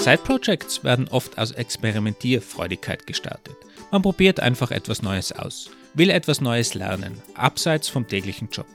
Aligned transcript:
Side-Projects 0.00 0.84
werden 0.84 1.08
oft 1.08 1.38
aus 1.38 1.50
Experimentierfreudigkeit 1.50 3.06
gestartet. 3.06 3.56
Man 3.90 4.02
probiert 4.02 4.38
einfach 4.40 4.70
etwas 4.70 5.02
Neues 5.02 5.32
aus, 5.32 5.70
will 5.94 6.10
etwas 6.10 6.40
Neues 6.40 6.74
lernen, 6.74 7.20
abseits 7.34 7.88
vom 7.88 8.06
täglichen 8.06 8.48
Job. 8.50 8.66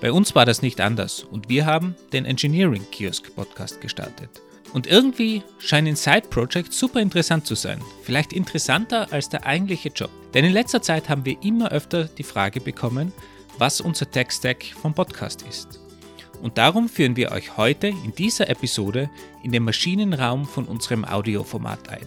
Bei 0.00 0.12
uns 0.12 0.34
war 0.34 0.44
das 0.44 0.60
nicht 0.60 0.80
anders 0.80 1.24
und 1.24 1.48
wir 1.48 1.64
haben 1.64 1.96
den 2.12 2.26
Engineering 2.26 2.84
Kiosk 2.92 3.34
Podcast 3.34 3.80
gestartet. 3.80 4.28
Und 4.74 4.86
irgendwie 4.86 5.42
scheinen 5.58 5.96
Side-Projects 5.96 6.78
super 6.78 7.00
interessant 7.00 7.46
zu 7.46 7.54
sein. 7.54 7.80
Vielleicht 8.02 8.34
interessanter 8.34 9.10
als 9.10 9.30
der 9.30 9.46
eigentliche 9.46 9.88
Job. 9.88 10.10
Denn 10.34 10.44
in 10.44 10.52
letzter 10.52 10.82
Zeit 10.82 11.08
haben 11.08 11.24
wir 11.24 11.42
immer 11.42 11.72
öfter 11.72 12.04
die 12.04 12.22
Frage 12.22 12.60
bekommen, 12.60 13.12
was 13.58 13.80
unser 13.80 14.10
Tech-Stack 14.10 14.64
vom 14.82 14.92
Podcast 14.92 15.42
ist. 15.48 15.85
Und 16.42 16.58
darum 16.58 16.88
führen 16.88 17.16
wir 17.16 17.32
euch 17.32 17.56
heute 17.56 17.88
in 17.88 18.14
dieser 18.16 18.48
Episode 18.48 19.10
in 19.42 19.52
den 19.52 19.64
Maschinenraum 19.64 20.46
von 20.46 20.66
unserem 20.66 21.04
Audioformat 21.04 21.88
ein 21.88 22.06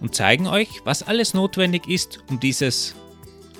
und 0.00 0.14
zeigen 0.14 0.46
euch, 0.46 0.68
was 0.84 1.02
alles 1.02 1.34
notwendig 1.34 1.88
ist, 1.88 2.20
um 2.28 2.40
dieses. 2.40 2.94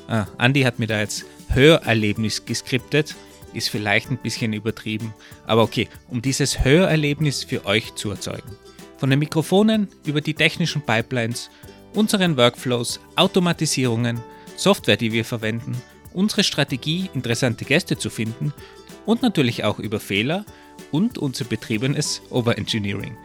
Ah, 0.09 0.27
Andy 0.39 0.63
hat 0.63 0.79
mir 0.79 0.87
da 0.87 1.01
jetzt 1.01 1.25
Hörerlebnis 1.49 2.45
geskriptet, 2.45 3.15
ist 3.53 3.69
vielleicht 3.69 4.11
ein 4.11 4.19
bisschen 4.19 4.53
übertrieben, 4.53 5.13
aber 5.47 5.63
okay, 5.63 5.89
um 6.09 6.23
dieses 6.23 6.65
Hörerlebnis 6.65 7.45
für 7.45 7.67
euch 7.67 7.95
zu 7.95 8.11
erzeugen. 8.11 8.57
Von 8.99 9.11
den 9.11 9.19
Mikrofonen 9.19 9.89
über 10.05 10.21
die 10.21 10.35
technischen 10.35 10.83
Pipelines, 10.83 11.51
unseren 11.95 12.37
Workflows, 12.37 13.01
Automatisierungen, 13.17 14.21
Software, 14.57 14.97
die 14.97 15.13
wir 15.13 15.25
verwenden, 15.25 15.81
unsere 16.13 16.43
Strategie, 16.43 17.11
interessante 17.15 17.65
Gäste 17.65 17.97
zu 17.97 18.11
finden 18.11 18.53
und 19.09 19.23
natürlich 19.23 19.65
auch 19.65 19.79
über 19.79 20.01
Fehler 20.01 20.45
und 20.93 21.17
unser 21.17 21.47
betriebenes 21.47 22.21
Overengineering. 22.29 23.17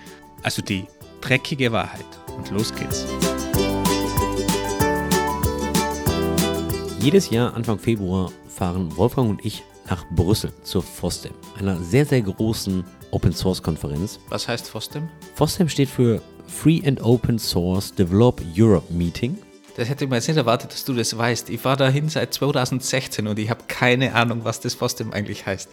Also 0.42 0.62
die 0.62 0.86
dreckige 1.20 1.74
Wahrheit. 1.74 2.06
Und 2.38 2.50
los 2.52 2.74
geht's. 2.74 3.06
Jedes 7.02 7.30
Jahr 7.32 7.54
Anfang 7.54 7.80
Februar 7.80 8.32
fahren 8.48 8.96
Wolfgang 8.96 9.30
und 9.30 9.44
ich 9.44 9.62
nach 9.90 10.06
Brüssel 10.12 10.54
zur 10.64 10.84
FOSDEM, 10.84 11.34
einer 11.60 11.76
sehr, 11.76 12.06
sehr 12.06 12.22
großen 12.22 12.86
Open 13.12 13.34
Source 13.34 13.62
Konferenz. 13.62 14.22
Was 14.30 14.48
heißt 14.48 14.70
FOSDEM? 14.70 15.10
FOSDEM 15.36 15.68
steht 15.68 15.90
für 15.90 16.22
Free 16.48 16.82
and 16.86 17.04
Open 17.04 17.38
Source 17.38 17.94
Develop 17.94 18.42
Europe 18.56 18.94
Meeting. 18.94 19.38
Das 19.76 19.90
hätte 19.90 20.04
ich 20.04 20.10
mir 20.10 20.18
jetzt 20.18 20.28
nicht 20.28 20.38
erwartet, 20.38 20.72
dass 20.72 20.86
du 20.86 20.94
das 20.94 21.18
weißt. 21.18 21.50
Ich 21.50 21.64
war 21.66 21.76
dahin 21.76 22.10
seit 22.10 22.34
2016 22.34 23.28
und 23.28 23.40
ich 23.40 23.50
habe 23.50 23.64
keine 23.68 24.14
Ahnung, 24.14 24.42
was 24.44 24.60
das 24.60 24.76
FOSDEM 24.76 25.12
eigentlich 25.12 25.46
heißt. 25.46 25.70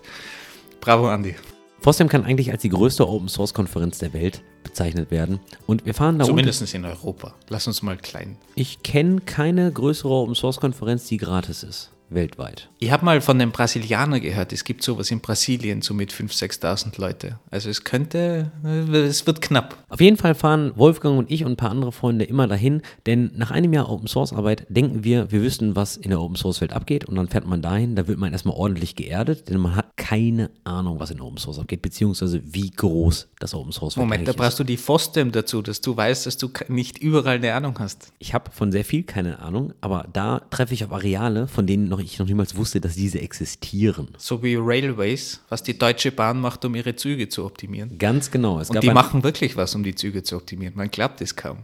Bravo, 0.80 1.08
Andi. 1.08 1.36
FOSDEM 1.80 2.08
kann 2.08 2.24
eigentlich 2.24 2.50
als 2.50 2.62
die 2.62 2.68
größte 2.68 3.08
Open 3.08 3.28
Source 3.28 3.54
Konferenz 3.54 3.98
der 3.98 4.12
Welt 4.12 4.42
bezeichnet 4.62 5.10
werden. 5.10 5.40
Und 5.66 5.86
wir 5.86 5.94
fahren 5.94 6.18
da 6.18 6.24
Zumindest 6.24 6.74
in 6.74 6.84
Europa. 6.84 7.34
Lass 7.48 7.66
uns 7.66 7.82
mal 7.82 7.96
klein. 7.96 8.36
Ich 8.54 8.82
kenne 8.82 9.20
keine 9.20 9.70
größere 9.70 10.12
Open 10.12 10.34
Source 10.34 10.60
Konferenz, 10.60 11.06
die 11.06 11.16
gratis 11.16 11.62
ist 11.62 11.90
weltweit. 12.10 12.68
Ich 12.78 12.90
habe 12.90 13.04
mal 13.04 13.20
von 13.20 13.38
den 13.38 13.50
Brasilianern 13.50 14.20
gehört, 14.20 14.52
es 14.52 14.64
gibt 14.64 14.82
sowas 14.82 15.10
in 15.10 15.20
Brasilien, 15.20 15.82
so 15.82 15.94
mit 15.94 16.12
5.000, 16.12 16.60
6.000 16.60 17.00
Leute. 17.00 17.38
Also 17.50 17.70
es 17.70 17.84
könnte, 17.84 18.50
es 18.92 19.26
wird 19.26 19.40
knapp. 19.40 19.76
Auf 19.88 20.00
jeden 20.00 20.16
Fall 20.16 20.34
fahren 20.34 20.72
Wolfgang 20.76 21.18
und 21.18 21.30
ich 21.30 21.44
und 21.44 21.52
ein 21.52 21.56
paar 21.56 21.70
andere 21.70 21.92
Freunde 21.92 22.24
immer 22.24 22.46
dahin, 22.46 22.82
denn 23.06 23.30
nach 23.36 23.50
einem 23.50 23.72
Jahr 23.72 23.88
Open 23.90 24.08
Source 24.08 24.32
Arbeit 24.32 24.66
denken 24.68 25.04
wir, 25.04 25.30
wir 25.30 25.42
wüssten, 25.42 25.76
was 25.76 25.96
in 25.96 26.10
der 26.10 26.20
Open 26.20 26.36
Source 26.36 26.60
Welt 26.60 26.72
abgeht 26.72 27.04
und 27.04 27.16
dann 27.16 27.28
fährt 27.28 27.46
man 27.46 27.62
dahin, 27.62 27.96
da 27.96 28.06
wird 28.08 28.18
man 28.18 28.32
erstmal 28.32 28.56
ordentlich 28.56 28.96
geerdet, 28.96 29.48
denn 29.48 29.58
man 29.58 29.76
hat 29.76 29.96
keine 29.96 30.50
Ahnung, 30.64 30.98
was 30.98 31.10
in 31.10 31.20
Open 31.20 31.38
Source 31.38 31.58
abgeht, 31.58 31.82
beziehungsweise 31.82 32.42
wie 32.44 32.70
groß 32.70 33.28
das 33.38 33.54
Open 33.54 33.72
Source 33.72 33.96
Welt 33.96 34.06
Moment, 34.06 34.28
da 34.28 34.32
brauchst 34.32 34.58
du 34.58 34.64
die 34.64 34.76
FOSDEM 34.76 35.32
dazu, 35.32 35.62
dass 35.62 35.80
du 35.80 35.96
weißt, 35.96 36.26
dass 36.26 36.36
du 36.36 36.50
nicht 36.68 36.98
überall 36.98 37.36
eine 37.36 37.54
Ahnung 37.54 37.78
hast. 37.78 38.12
Ich 38.18 38.34
habe 38.34 38.50
von 38.50 38.72
sehr 38.72 38.84
viel 38.84 39.02
keine 39.02 39.38
Ahnung, 39.40 39.72
aber 39.80 40.08
da 40.12 40.40
treffe 40.50 40.74
ich 40.74 40.84
auf 40.84 40.92
Areale, 40.92 41.46
von 41.46 41.66
denen 41.66 41.88
noch 41.88 41.99
ich 42.06 42.18
noch 42.18 42.26
niemals 42.26 42.56
wusste, 42.56 42.80
dass 42.80 42.94
diese 42.94 43.20
existieren. 43.20 44.08
So 44.18 44.42
wie 44.42 44.56
Railways, 44.56 45.40
was 45.48 45.62
die 45.62 45.76
Deutsche 45.76 46.12
Bahn 46.12 46.40
macht, 46.40 46.64
um 46.64 46.74
ihre 46.74 46.96
Züge 46.96 47.28
zu 47.28 47.44
optimieren. 47.44 47.98
Ganz 47.98 48.30
genau. 48.30 48.58
Und 48.58 48.82
die 48.82 48.90
machen 48.90 49.22
wirklich 49.22 49.56
was, 49.56 49.74
um 49.74 49.82
die 49.82 49.94
Züge 49.94 50.22
zu 50.22 50.36
optimieren. 50.36 50.74
Man 50.76 50.90
glaubt 50.90 51.20
es 51.20 51.36
kaum. 51.36 51.58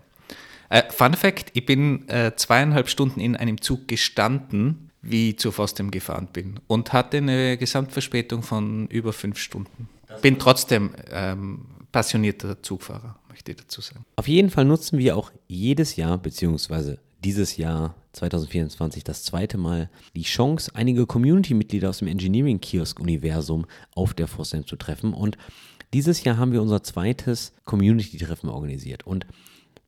Äh, 0.69 0.83
Fun 0.91 1.15
Fact: 1.15 1.51
Ich 1.55 1.67
bin 1.67 2.09
äh, 2.09 2.33
zweieinhalb 2.37 2.89
Stunden 2.89 3.21
in 3.21 3.37
einem 3.37 3.61
Zug 3.61 3.89
gestanden, 3.89 4.91
wie 5.03 5.31
ich 5.31 5.39
zu 5.39 5.53
Fostem 5.53 5.91
gefahren 5.91 6.29
bin 6.33 6.61
und 6.67 6.93
hatte 6.93 7.19
eine 7.19 7.57
Gesamtverspätung 7.57 8.43
von 8.43 8.89
über 8.89 9.13
fünf 9.13 9.39
Stunden. 9.39 9.89
Bin 10.23 10.39
trotzdem 10.39 10.91
ähm, 11.11 11.67
passionierter 11.93 12.63
Zugfahrer, 12.63 13.19
möchte 13.29 13.53
ich 13.53 13.59
dazu 13.59 13.81
sagen. 13.81 14.05
Auf 14.17 14.29
jeden 14.29 14.51
Fall 14.51 14.65
nutzen 14.65 14.99
wir 14.99 15.17
auch 15.17 15.31
jedes 15.47 15.97
Jahr, 15.97 16.19
beziehungsweise 16.19 16.99
dieses 17.27 17.57
Jahr 17.57 17.97
2024 18.13 19.03
das 19.03 19.25
zweite 19.25 19.59
Mal 19.59 19.91
die 20.15 20.23
Chance, 20.23 20.71
einige 20.75 21.07
Community-Mitglieder 21.07 21.91
aus 21.91 21.99
dem 21.99 22.07
Engineering-Kiosk-Universum 22.07 23.67
auf 23.97 24.15
der 24.15 24.29
FOSDEM 24.29 24.65
zu 24.65 24.77
treffen. 24.77 25.13
Und 25.13 25.37
dieses 25.93 26.23
Jahr 26.23 26.37
haben 26.37 26.53
wir 26.53 26.63
unser 26.63 26.85
zweites 26.85 27.53
Community-Treffen 27.65 28.49
organisiert. 28.49 29.05
Und 29.09 29.27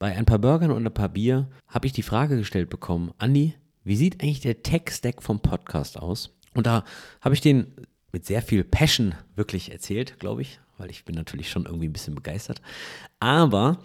bei 0.01 0.17
ein 0.17 0.25
paar 0.25 0.41
Burgern 0.41 0.73
und 0.73 0.85
ein 0.85 0.93
paar 0.93 1.11
Bier 1.11 1.49
habe 1.69 1.87
ich 1.87 1.93
die 1.93 2.03
Frage 2.03 2.37
gestellt 2.37 2.71
bekommen, 2.71 3.13
Andi, 3.19 3.55
wie 3.85 3.95
sieht 3.95 4.21
eigentlich 4.21 4.41
der 4.41 4.65
Tech-Stack 4.65 5.23
vom 5.23 5.39
Podcast 5.39 5.97
aus? 5.97 6.37
Und 6.55 6.67
da 6.67 6.83
habe 7.21 7.37
ich 7.37 7.41
den 7.41 7.69
mit 8.11 8.27
sehr 8.27 8.43
viel 8.43 8.65
Passion 8.65 9.15
wirklich 9.37 9.71
erzählt, 9.71 10.19
glaube 10.19 10.43
ich, 10.43 10.59
weil 10.77 10.91
ich 10.91 11.05
bin 11.05 11.15
natürlich 11.15 11.51
schon 11.51 11.67
irgendwie 11.67 11.87
ein 11.87 11.93
bisschen 11.93 12.17
begeistert. 12.17 12.63
Aber 13.21 13.79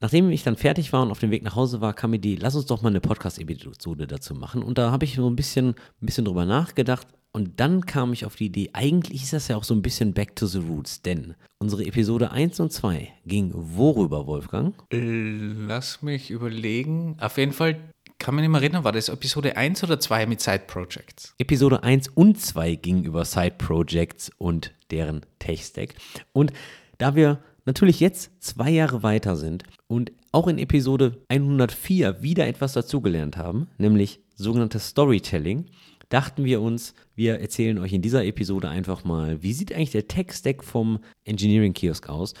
Nachdem 0.00 0.30
ich 0.30 0.42
dann 0.42 0.56
fertig 0.56 0.92
war 0.92 1.02
und 1.02 1.10
auf 1.10 1.20
dem 1.20 1.30
Weg 1.30 1.42
nach 1.42 1.56
Hause 1.56 1.80
war, 1.80 1.94
kam 1.94 2.10
mir 2.10 2.18
die, 2.18 2.36
lass 2.36 2.54
uns 2.54 2.66
doch 2.66 2.82
mal 2.82 2.90
eine 2.90 3.00
Podcast-Episode 3.00 4.06
dazu 4.06 4.34
machen. 4.34 4.62
Und 4.62 4.76
da 4.78 4.90
habe 4.90 5.04
ich 5.04 5.14
so 5.14 5.28
ein 5.28 5.36
bisschen, 5.36 5.68
ein 5.68 6.06
bisschen 6.06 6.26
drüber 6.26 6.44
nachgedacht. 6.44 7.06
Und 7.32 7.60
dann 7.60 7.84
kam 7.84 8.12
ich 8.12 8.24
auf 8.24 8.36
die 8.36 8.46
Idee, 8.46 8.70
eigentlich 8.72 9.22
ist 9.22 9.32
das 9.34 9.48
ja 9.48 9.56
auch 9.56 9.64
so 9.64 9.74
ein 9.74 9.82
bisschen 9.82 10.14
back 10.14 10.36
to 10.36 10.46
the 10.46 10.58
roots, 10.58 11.02
denn 11.02 11.34
unsere 11.58 11.84
Episode 11.84 12.30
1 12.30 12.60
und 12.60 12.72
2 12.72 13.12
ging 13.26 13.52
worüber, 13.54 14.26
Wolfgang? 14.26 14.74
Lass 14.90 16.00
mich 16.00 16.30
überlegen. 16.30 17.16
Auf 17.20 17.36
jeden 17.36 17.52
Fall 17.52 17.78
kann 18.18 18.34
man 18.34 18.42
nicht 18.42 18.50
mehr 18.50 18.62
erinnern, 18.62 18.84
war 18.84 18.92
das 18.92 19.10
Episode 19.10 19.56
1 19.56 19.84
oder 19.84 20.00
2 20.00 20.26
mit 20.26 20.40
Side 20.40 20.62
Projects? 20.66 21.34
Episode 21.38 21.82
1 21.82 22.08
und 22.08 22.40
2 22.40 22.76
ging 22.76 23.04
über 23.04 23.24
Side 23.26 23.56
Projects 23.58 24.30
und 24.38 24.72
deren 24.90 25.20
Tech-Stack. 25.38 25.94
Und 26.32 26.52
da 26.96 27.14
wir 27.14 27.40
natürlich 27.66 28.00
jetzt 28.00 28.30
zwei 28.42 28.70
Jahre 28.70 29.02
weiter 29.02 29.36
sind 29.36 29.64
und 29.86 30.12
auch 30.32 30.46
in 30.48 30.58
Episode 30.58 31.18
104 31.28 32.22
wieder 32.22 32.46
etwas 32.46 32.72
dazugelernt 32.72 33.36
haben, 33.36 33.68
nämlich 33.78 34.20
sogenanntes 34.34 34.88
Storytelling, 34.88 35.66
dachten 36.08 36.44
wir 36.44 36.60
uns, 36.60 36.94
wir 37.14 37.40
erzählen 37.40 37.78
euch 37.78 37.92
in 37.92 38.02
dieser 38.02 38.24
Episode 38.24 38.68
einfach 38.68 39.04
mal, 39.04 39.42
wie 39.42 39.52
sieht 39.52 39.72
eigentlich 39.72 39.90
der 39.90 40.08
Tech-Stack 40.08 40.62
vom 40.62 41.00
Engineering 41.24 41.72
Kiosk 41.72 42.08
aus 42.08 42.34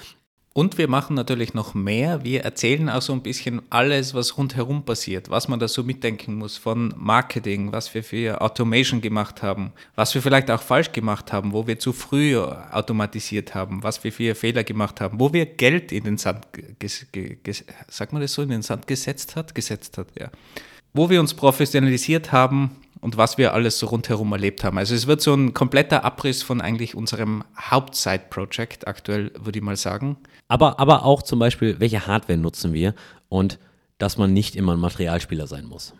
und 0.56 0.78
wir 0.78 0.88
machen 0.88 1.14
natürlich 1.16 1.52
noch 1.52 1.74
mehr. 1.74 2.24
Wir 2.24 2.40
erzählen 2.40 2.88
auch 2.88 3.02
so 3.02 3.12
ein 3.12 3.20
bisschen 3.20 3.60
alles, 3.68 4.14
was 4.14 4.38
rundherum 4.38 4.86
passiert, 4.86 5.28
was 5.28 5.48
man 5.48 5.58
da 5.58 5.68
so 5.68 5.82
mitdenken 5.82 6.36
muss 6.36 6.56
von 6.56 6.94
Marketing, 6.96 7.72
was 7.72 7.92
wir 7.92 8.02
für 8.02 8.40
Automation 8.40 9.02
gemacht 9.02 9.42
haben, 9.42 9.72
was 9.96 10.14
wir 10.14 10.22
vielleicht 10.22 10.50
auch 10.50 10.62
falsch 10.62 10.92
gemacht 10.92 11.30
haben, 11.30 11.52
wo 11.52 11.66
wir 11.66 11.78
zu 11.78 11.92
früh 11.92 12.38
automatisiert 12.38 13.54
haben, 13.54 13.82
was 13.82 14.02
wir 14.02 14.10
für 14.10 14.34
Fehler 14.34 14.64
gemacht 14.64 15.02
haben, 15.02 15.20
wo 15.20 15.30
wir 15.30 15.44
Geld 15.44 15.92
in 15.92 16.04
den 16.04 16.16
Sand, 16.16 16.46
sagt 17.88 18.14
man 18.14 18.22
das 18.22 18.32
so, 18.32 18.40
in 18.40 18.48
den 18.48 18.62
Sand 18.62 18.86
gesetzt 18.86 19.36
hat, 19.36 19.54
gesetzt 19.54 19.98
hat, 19.98 20.08
ja. 20.18 20.30
Wo 20.94 21.10
wir 21.10 21.20
uns 21.20 21.34
professionalisiert 21.34 22.32
haben, 22.32 22.70
und 23.06 23.16
was 23.16 23.38
wir 23.38 23.54
alles 23.54 23.78
so 23.78 23.86
rundherum 23.86 24.32
erlebt 24.32 24.64
haben. 24.64 24.78
Also 24.78 24.92
es 24.92 25.06
wird 25.06 25.20
so 25.20 25.32
ein 25.32 25.54
kompletter 25.54 26.04
Abriss 26.04 26.42
von 26.42 26.60
eigentlich 26.60 26.96
unserem 26.96 27.44
Hauptside-Project 27.56 28.88
aktuell, 28.88 29.30
würde 29.38 29.60
ich 29.60 29.64
mal 29.64 29.76
sagen. 29.76 30.16
Aber, 30.48 30.80
aber 30.80 31.04
auch 31.04 31.22
zum 31.22 31.38
Beispiel, 31.38 31.78
welche 31.78 32.08
Hardware 32.08 32.36
nutzen 32.36 32.72
wir 32.72 32.96
und 33.28 33.60
dass 33.98 34.18
man 34.18 34.32
nicht 34.32 34.56
immer 34.56 34.72
ein 34.72 34.80
Materialspieler 34.80 35.46
sein 35.46 35.66
muss. 35.66 35.94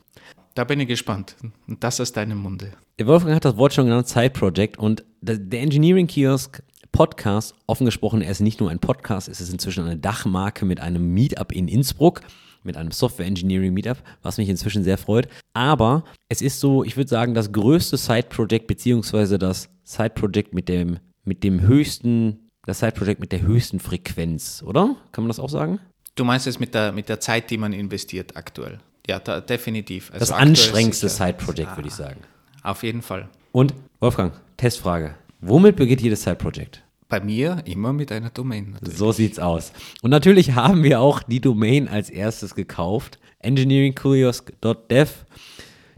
Da 0.57 0.65
bin 0.65 0.81
ich 0.81 0.89
gespannt. 0.89 1.37
Und 1.69 1.85
das 1.85 2.01
ist 2.01 2.17
deinem 2.17 2.39
Munde. 2.39 2.73
Der 2.99 3.07
Wolfgang 3.07 3.37
hat 3.37 3.45
das 3.45 3.57
Wort 3.57 3.73
schon 3.73 3.87
genannt, 3.87 4.09
Side 4.09 4.31
Project. 4.31 4.77
Und 4.77 5.05
der 5.21 5.61
Engineering 5.61 6.09
Kiosk 6.09 6.61
Podcast, 6.91 7.55
offen 7.69 7.85
gesprochen, 7.85 8.21
er 8.21 8.33
ist 8.33 8.41
nicht 8.41 8.59
nur 8.59 8.71
ein 8.71 8.81
Podcast, 8.81 9.29
es 9.29 9.41
ist 9.41 9.53
inzwischen 9.53 9.85
eine 9.85 9.97
Dachmarke 9.97 10.65
mit 10.65 10.81
einem 10.81 11.15
Meetup 11.15 11.53
in 11.53 11.69
Innsbruck 11.69 12.23
mit 12.67 12.77
einem 12.77 12.91
Software 12.91 13.27
Engineering 13.27 13.73
Meetup, 13.73 13.99
was 14.23 14.39
mich 14.39 14.49
inzwischen 14.49 14.85
sehr 14.85 14.99
freut. 14.99 15.29
Aber 15.55 16.05
es 16.29 16.43
ist 16.43 16.61
so, 16.61 16.85
ich 16.85 16.97
würde 16.97 17.09
sagen, 17.09 17.35
das 17.35 17.53
größte 17.53 17.97
Side-Project, 17.97 18.67
beziehungsweise 18.67 19.39
das 19.39 19.69
Side-Project 19.85 20.53
mit 20.53 20.69
dem, 20.69 20.99
mit 21.25 21.45
dem 21.45 21.63
höchsten, 21.63 22.51
das 22.65 22.81
Side-Project 22.81 23.21
mit 23.21 23.33
der 23.33 23.43
höchsten 23.43 23.81
Frequenz, 23.81 24.63
oder? 24.67 24.97
Kann 25.13 25.25
man 25.25 25.29
das 25.29 25.39
auch 25.39 25.49
sagen? 25.49 25.79
Du 26.17 26.25
meinst 26.25 26.47
es 26.47 26.59
mit 26.59 26.75
der, 26.75 26.93
mit 26.93 27.09
der 27.09 27.21
Zeit, 27.21 27.51
die 27.51 27.59
man 27.59 27.73
investiert 27.73 28.37
aktuell? 28.37 28.79
Ja, 29.09 29.21
da, 29.21 29.41
definitiv. 29.41 30.11
Also 30.13 30.21
das 30.21 30.33
anstrengendste 30.33 31.09
Side-Project, 31.09 31.77
würde 31.77 31.89
ich 31.89 31.95
sagen. 31.95 32.21
Auf 32.63 32.83
jeden 32.83 33.03
Fall. 33.03 33.29
Und 33.53 33.75
Wolfgang, 34.01 34.33
Testfrage. 34.57 35.15
Womit 35.41 35.77
beginnt 35.77 36.01
jedes 36.01 36.23
Side-Project? 36.23 36.83
Bei 37.09 37.21
mir 37.21 37.63
immer 37.67 37.93
mit 37.93 38.11
einer 38.11 38.31
Domain. 38.31 38.71
Natürlich. 38.73 38.99
So 38.99 39.13
sieht's 39.13 39.39
aus. 39.39 39.73
Und 40.03 40.11
natürlich 40.11 40.55
haben 40.55 40.83
wir 40.83 41.01
auch 41.01 41.23
die 41.23 41.41
Domain 41.41 41.89
als 41.89 42.11
erstes 42.11 42.55
gekauft. 42.55 43.19
engineeringkiosk.dev. 43.41 45.11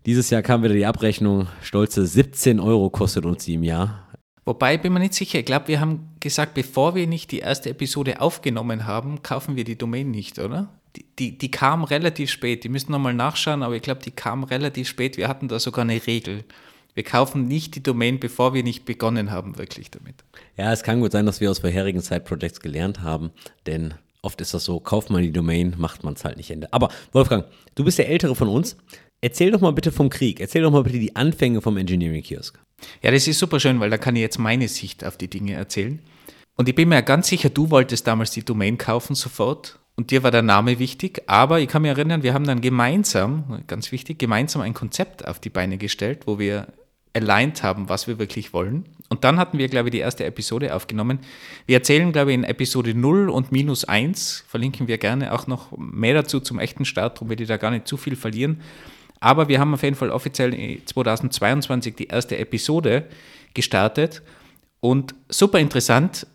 Dieses 0.05 0.31
Jahr 0.31 0.43
kam 0.43 0.63
wieder 0.63 0.75
die 0.75 0.87
Abrechnung. 0.87 1.49
Stolze 1.63 2.07
17 2.07 2.61
Euro 2.61 2.91
kostet 2.91 3.25
uns 3.25 3.45
die 3.45 3.55
im 3.55 3.65
Jahr. 3.65 4.07
Wobei 4.45 4.79
bin 4.79 4.95
mir 4.95 5.01
nicht 5.01 5.13
sicher. 5.13 5.41
Ich 5.41 5.45
glaube, 5.45 5.69
wir 5.69 5.81
haben 5.81 6.09
gesagt, 6.21 6.55
bevor 6.55 6.95
wir 6.95 7.07
nicht 7.07 7.33
die 7.33 7.41
erste 7.41 7.69
Episode 7.69 8.21
aufgenommen 8.23 8.87
haben, 8.87 9.23
kaufen 9.23 9.57
wir 9.57 9.65
die 9.65 9.77
Domain 9.77 10.11
nicht, 10.11 10.39
oder? 10.39 10.71
Die, 10.97 11.05
die, 11.19 11.37
die 11.37 11.51
kam 11.51 11.85
relativ 11.85 12.31
spät. 12.31 12.65
Die 12.65 12.71
müssen 12.71 12.93
nochmal 12.93 13.13
nachschauen, 13.13 13.63
aber 13.63 13.77
ich 13.77 13.83
glaube, 13.83 14.03
die 14.03 14.11
kam 14.11 14.45
relativ 14.45 14.89
spät. 14.89 15.19
Wir 15.19 15.29
hatten 15.29 15.49
da 15.49 15.59
sogar 15.59 15.85
eine 15.85 16.07
Regel. 16.07 16.45
Wir 16.99 17.05
kaufen 17.05 17.47
nicht 17.47 17.77
die 17.77 17.83
Domain, 17.85 18.19
bevor 18.19 18.55
wir 18.55 18.65
nicht 18.65 18.85
begonnen 18.85 19.31
haben, 19.31 19.57
wirklich 19.57 19.89
damit. 19.89 20.17
Ja, 20.57 20.73
es 20.73 20.83
kann 20.83 20.99
gut 20.99 21.13
sein, 21.13 21.27
dass 21.27 21.41
wir 21.41 21.49
aus 21.49 21.61
vorherigen 21.61 22.01
Side-Projects 22.01 22.59
gelernt 22.59 23.03
haben, 23.03 23.31
denn 23.67 23.95
oft 24.21 24.41
ist 24.41 24.53
das 24.53 24.65
so, 24.65 24.81
kauft 24.81 25.09
man 25.09 25.23
die 25.23 25.31
Domain, 25.31 25.77
macht 25.79 26.03
man 26.03 26.15
es 26.15 26.25
halt 26.25 26.39
nicht 26.39 26.51
Ende. 26.51 26.73
Aber 26.73 26.89
Wolfgang, 27.13 27.45
du 27.77 27.85
bist 27.85 27.99
der 27.99 28.09
Ältere 28.09 28.35
von 28.35 28.49
uns. 28.49 28.77
Erzähl 29.21 29.53
doch 29.53 29.61
mal 29.61 29.71
bitte 29.71 29.93
vom 29.93 30.11
Krieg. 30.11 30.41
Erzähl 30.41 30.63
doch 30.63 30.73
mal 30.73 30.83
bitte 30.83 30.99
die 30.99 31.15
Anfänge 31.15 31.63
vom 31.63 31.77
Engineering 31.77 32.25
Kiosk. 32.25 32.59
Ja, 33.01 33.13
das 33.13 33.29
ist 33.29 33.39
super 33.39 33.61
schön, 33.61 33.79
weil 33.79 33.91
da 33.91 33.97
kann 33.97 34.17
ich 34.17 34.23
jetzt 34.23 34.41
meine 34.41 34.67
Sicht 34.67 35.05
auf 35.05 35.17
die 35.17 35.31
Dinge 35.31 35.53
erzählen. 35.53 36.01
Und 36.57 36.69
ich 36.69 36.75
bin 36.75 36.89
mir 36.89 37.01
ganz 37.03 37.29
sicher, 37.29 37.49
du 37.49 37.71
wolltest 37.71 38.09
damals 38.09 38.33
die 38.33 38.45
Domain 38.45 38.77
kaufen 38.77 39.15
sofort 39.15 39.79
und 39.95 40.11
dir 40.11 40.25
war 40.25 40.33
der 40.33 40.43
Name 40.43 40.81
wichtig. 40.81 41.23
Aber 41.29 41.61
ich 41.61 41.69
kann 41.69 41.83
mich 41.83 41.93
erinnern, 41.93 42.25
wir 42.25 42.35
haben 42.35 42.45
dann 42.45 42.61
gemeinsam, 42.61 43.63
ganz 43.69 43.93
wichtig, 43.93 44.19
gemeinsam 44.19 44.63
ein 44.63 44.75
Konzept 44.75 45.29
auf 45.29 45.39
die 45.39 45.51
Beine 45.51 45.79
gestellt, 45.79 46.23
wo 46.27 46.41
wir 46.41 46.67
aligned 47.15 47.63
haben, 47.63 47.89
was 47.89 48.07
wir 48.07 48.19
wirklich 48.19 48.53
wollen. 48.53 48.85
Und 49.09 49.25
dann 49.25 49.39
hatten 49.39 49.59
wir, 49.59 49.69
glaube 49.69 49.89
ich, 49.89 49.93
die 49.93 49.99
erste 49.99 50.25
Episode 50.25 50.75
aufgenommen. 50.75 51.21
Wir 51.67 51.79
erzählen, 51.79 52.13
glaube 52.13 52.31
ich, 52.31 52.35
in 52.35 52.45
Episode 52.45 52.95
0 52.95 53.31
und 53.31 53.53
minus 53.53 53.85
1, 53.85 54.45
verlinken 54.47 54.87
wir 54.87 54.99
gerne 54.99 55.33
auch 55.33 55.47
noch 55.47 55.77
mehr 55.77 56.15
dazu 56.15 56.41
zum 56.41 56.59
echten 56.59 56.85
Start, 56.85 57.17
darum 57.17 57.31
will 57.31 57.41
ich 57.41 57.49
da 57.49 57.57
gar 57.57 57.71
nicht 57.71 57.89
zu 57.89 57.97
viel 57.97 58.17
verlieren. 58.17 58.61
Aber 59.21 59.49
wir 59.49 59.59
haben 59.59 59.75
auf 59.75 59.83
jeden 59.83 59.97
Fall 59.97 60.11
offiziell 60.11 60.81
2022 60.85 61.95
die 61.97 62.07
erste 62.07 62.39
Episode 62.39 63.07
gestartet 63.55 64.23
und 64.81 65.15
super 65.29 65.59
interessant, 65.59 66.27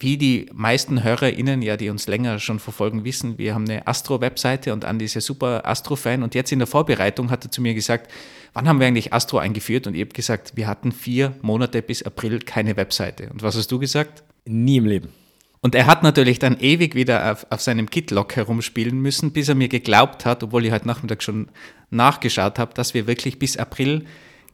wie 0.00 0.16
die 0.16 0.46
meisten 0.52 1.02
HörerInnen, 1.02 1.62
ja, 1.62 1.76
die 1.76 1.90
uns 1.90 2.06
länger 2.06 2.38
schon 2.38 2.58
verfolgen, 2.58 3.04
wissen, 3.04 3.38
wir 3.38 3.54
haben 3.54 3.68
eine 3.68 3.86
Astro-Webseite 3.86 4.72
und 4.72 4.84
Andi 4.84 5.04
ist 5.04 5.14
ja 5.14 5.20
super 5.20 5.66
Astro-Fan 5.66 6.22
und 6.22 6.34
jetzt 6.34 6.52
in 6.52 6.58
der 6.58 6.68
Vorbereitung 6.68 7.30
hat 7.30 7.44
er 7.44 7.50
zu 7.50 7.60
mir 7.60 7.74
gesagt, 7.74 8.10
wann 8.52 8.68
haben 8.68 8.80
wir 8.80 8.86
eigentlich 8.86 9.12
Astro 9.12 9.38
eingeführt? 9.38 9.86
Und 9.86 9.94
ich 9.94 10.00
habe 10.00 10.12
gesagt, 10.12 10.56
wir 10.56 10.66
hatten 10.66 10.92
vier 10.92 11.34
Monate 11.42 11.82
bis 11.82 12.02
April 12.02 12.40
keine 12.40 12.76
Webseite. 12.76 13.28
Und 13.30 13.42
was 13.42 13.56
hast 13.56 13.70
du 13.70 13.78
gesagt? 13.78 14.22
Nie 14.44 14.78
im 14.78 14.86
Leben. 14.86 15.08
Und 15.60 15.76
er 15.76 15.86
hat 15.86 16.02
natürlich 16.02 16.40
dann 16.40 16.58
ewig 16.58 16.96
wieder 16.96 17.30
auf, 17.30 17.46
auf 17.50 17.60
seinem 17.60 17.88
Kitlock 17.88 18.34
herumspielen 18.34 19.00
müssen, 19.00 19.32
bis 19.32 19.48
er 19.48 19.54
mir 19.54 19.68
geglaubt 19.68 20.24
hat, 20.24 20.42
obwohl 20.42 20.66
ich 20.66 20.72
heute 20.72 20.88
Nachmittag 20.88 21.22
schon 21.22 21.48
nachgeschaut 21.90 22.58
habe, 22.58 22.74
dass 22.74 22.94
wir 22.94 23.06
wirklich 23.06 23.38
bis 23.38 23.56
April 23.56 24.04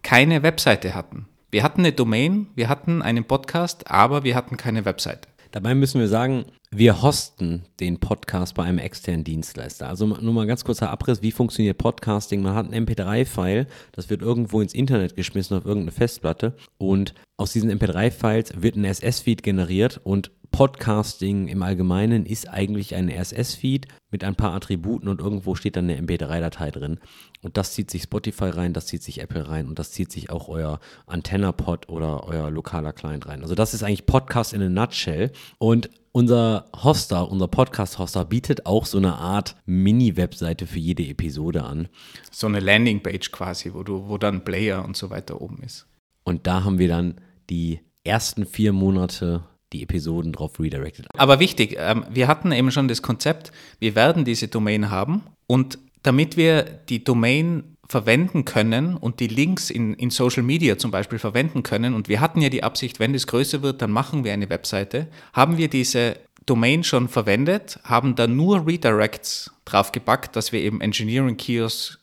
keine 0.02 0.42
Webseite 0.42 0.94
hatten. 0.94 1.26
Wir 1.50 1.62
hatten 1.62 1.80
eine 1.80 1.92
Domain, 1.92 2.48
wir 2.56 2.68
hatten 2.68 3.00
einen 3.00 3.24
Podcast, 3.24 3.90
aber 3.90 4.22
wir 4.22 4.34
hatten 4.34 4.58
keine 4.58 4.84
Webseite. 4.84 5.28
Dabei 5.50 5.74
müssen 5.74 5.98
wir 5.98 6.08
sagen, 6.08 6.44
wir 6.70 7.00
hosten 7.00 7.62
den 7.80 8.00
Podcast 8.00 8.54
bei 8.54 8.64
einem 8.64 8.76
externen 8.76 9.24
Dienstleister. 9.24 9.88
Also 9.88 10.06
nur 10.06 10.34
mal 10.34 10.46
ganz 10.46 10.62
kurzer 10.62 10.90
Abriss, 10.90 11.22
wie 11.22 11.32
funktioniert 11.32 11.78
Podcasting? 11.78 12.42
Man 12.42 12.54
hat 12.54 12.70
ein 12.70 12.84
MP3-File, 12.84 13.66
das 13.92 14.10
wird 14.10 14.20
irgendwo 14.20 14.60
ins 14.60 14.74
Internet 14.74 15.16
geschmissen 15.16 15.56
auf 15.56 15.64
irgendeine 15.64 15.92
Festplatte 15.92 16.54
und 16.76 17.14
aus 17.38 17.54
diesen 17.54 17.72
MP3-Files 17.72 18.60
wird 18.60 18.76
ein 18.76 18.84
SS-Feed 18.84 19.42
generiert 19.42 20.02
und 20.04 20.30
Podcasting 20.50 21.48
im 21.48 21.62
Allgemeinen 21.62 22.26
ist 22.26 22.48
eigentlich 22.48 22.94
ein 22.94 23.08
RSS-Feed 23.08 23.86
mit 24.10 24.24
ein 24.24 24.34
paar 24.34 24.54
Attributen 24.54 25.08
und 25.08 25.20
irgendwo 25.20 25.54
steht 25.54 25.76
dann 25.76 25.88
eine 25.88 26.00
MP3-Datei 26.00 26.70
drin. 26.70 26.98
Und 27.42 27.56
das 27.56 27.72
zieht 27.72 27.90
sich 27.90 28.02
Spotify 28.02 28.46
rein, 28.50 28.72
das 28.72 28.86
zieht 28.86 29.02
sich 29.02 29.20
Apple 29.20 29.48
rein 29.48 29.68
und 29.68 29.78
das 29.78 29.92
zieht 29.92 30.10
sich 30.10 30.30
auch 30.30 30.48
euer 30.48 30.80
Antenna-Pod 31.06 31.88
oder 31.88 32.24
euer 32.24 32.50
lokaler 32.50 32.92
Client 32.92 33.26
rein. 33.26 33.42
Also 33.42 33.54
das 33.54 33.74
ist 33.74 33.82
eigentlich 33.82 34.06
Podcast 34.06 34.52
in 34.52 34.62
a 34.62 34.68
nutshell. 34.68 35.30
Und 35.58 35.90
unser 36.12 36.64
Hoster, 36.74 37.30
unser 37.30 37.48
Podcast-Hoster 37.48 38.24
bietet 38.24 38.66
auch 38.66 38.86
so 38.86 38.98
eine 38.98 39.16
Art 39.16 39.54
Mini-Webseite 39.66 40.66
für 40.66 40.78
jede 40.78 41.04
Episode 41.04 41.64
an. 41.64 41.88
So 42.32 42.46
eine 42.46 42.60
Landingpage 42.60 43.30
quasi, 43.30 43.74
wo, 43.74 43.82
du, 43.82 44.08
wo 44.08 44.18
dann 44.18 44.44
Player 44.44 44.84
und 44.84 44.96
so 44.96 45.10
weiter 45.10 45.40
oben 45.40 45.62
ist. 45.62 45.86
Und 46.24 46.46
da 46.46 46.64
haben 46.64 46.78
wir 46.78 46.88
dann 46.88 47.20
die 47.50 47.80
ersten 48.04 48.46
vier 48.46 48.72
Monate 48.72 49.44
die 49.72 49.82
Episoden 49.82 50.32
drauf 50.32 50.58
redirected. 50.58 51.06
Aber 51.16 51.40
wichtig, 51.40 51.76
ähm, 51.78 52.04
wir 52.10 52.28
hatten 52.28 52.52
eben 52.52 52.70
schon 52.70 52.88
das 52.88 53.02
Konzept, 53.02 53.52
wir 53.78 53.94
werden 53.94 54.24
diese 54.24 54.48
Domain 54.48 54.90
haben 54.90 55.22
und 55.46 55.78
damit 56.02 56.36
wir 56.36 56.62
die 56.62 57.04
Domain 57.04 57.76
verwenden 57.88 58.44
können 58.44 58.96
und 58.96 59.20
die 59.20 59.28
Links 59.28 59.70
in, 59.70 59.94
in 59.94 60.10
Social 60.10 60.42
Media 60.42 60.76
zum 60.76 60.90
Beispiel 60.90 61.18
verwenden 61.18 61.62
können, 61.62 61.94
und 61.94 62.08
wir 62.08 62.20
hatten 62.20 62.40
ja 62.40 62.50
die 62.50 62.62
Absicht, 62.62 63.00
wenn 63.00 63.14
das 63.14 63.26
größer 63.26 63.62
wird, 63.62 63.80
dann 63.82 63.90
machen 63.90 64.24
wir 64.24 64.32
eine 64.32 64.50
Webseite, 64.50 65.08
haben 65.32 65.56
wir 65.56 65.68
diese 65.68 66.16
Domain 66.44 66.84
schon 66.84 67.08
verwendet, 67.08 67.80
haben 67.84 68.14
da 68.14 68.26
nur 68.26 68.66
Redirects 68.66 69.50
draufgepackt, 69.64 70.36
dass 70.36 70.52
wir 70.52 70.60
eben 70.60 70.80
Engineering 70.80 71.36
Kiosk 71.36 71.98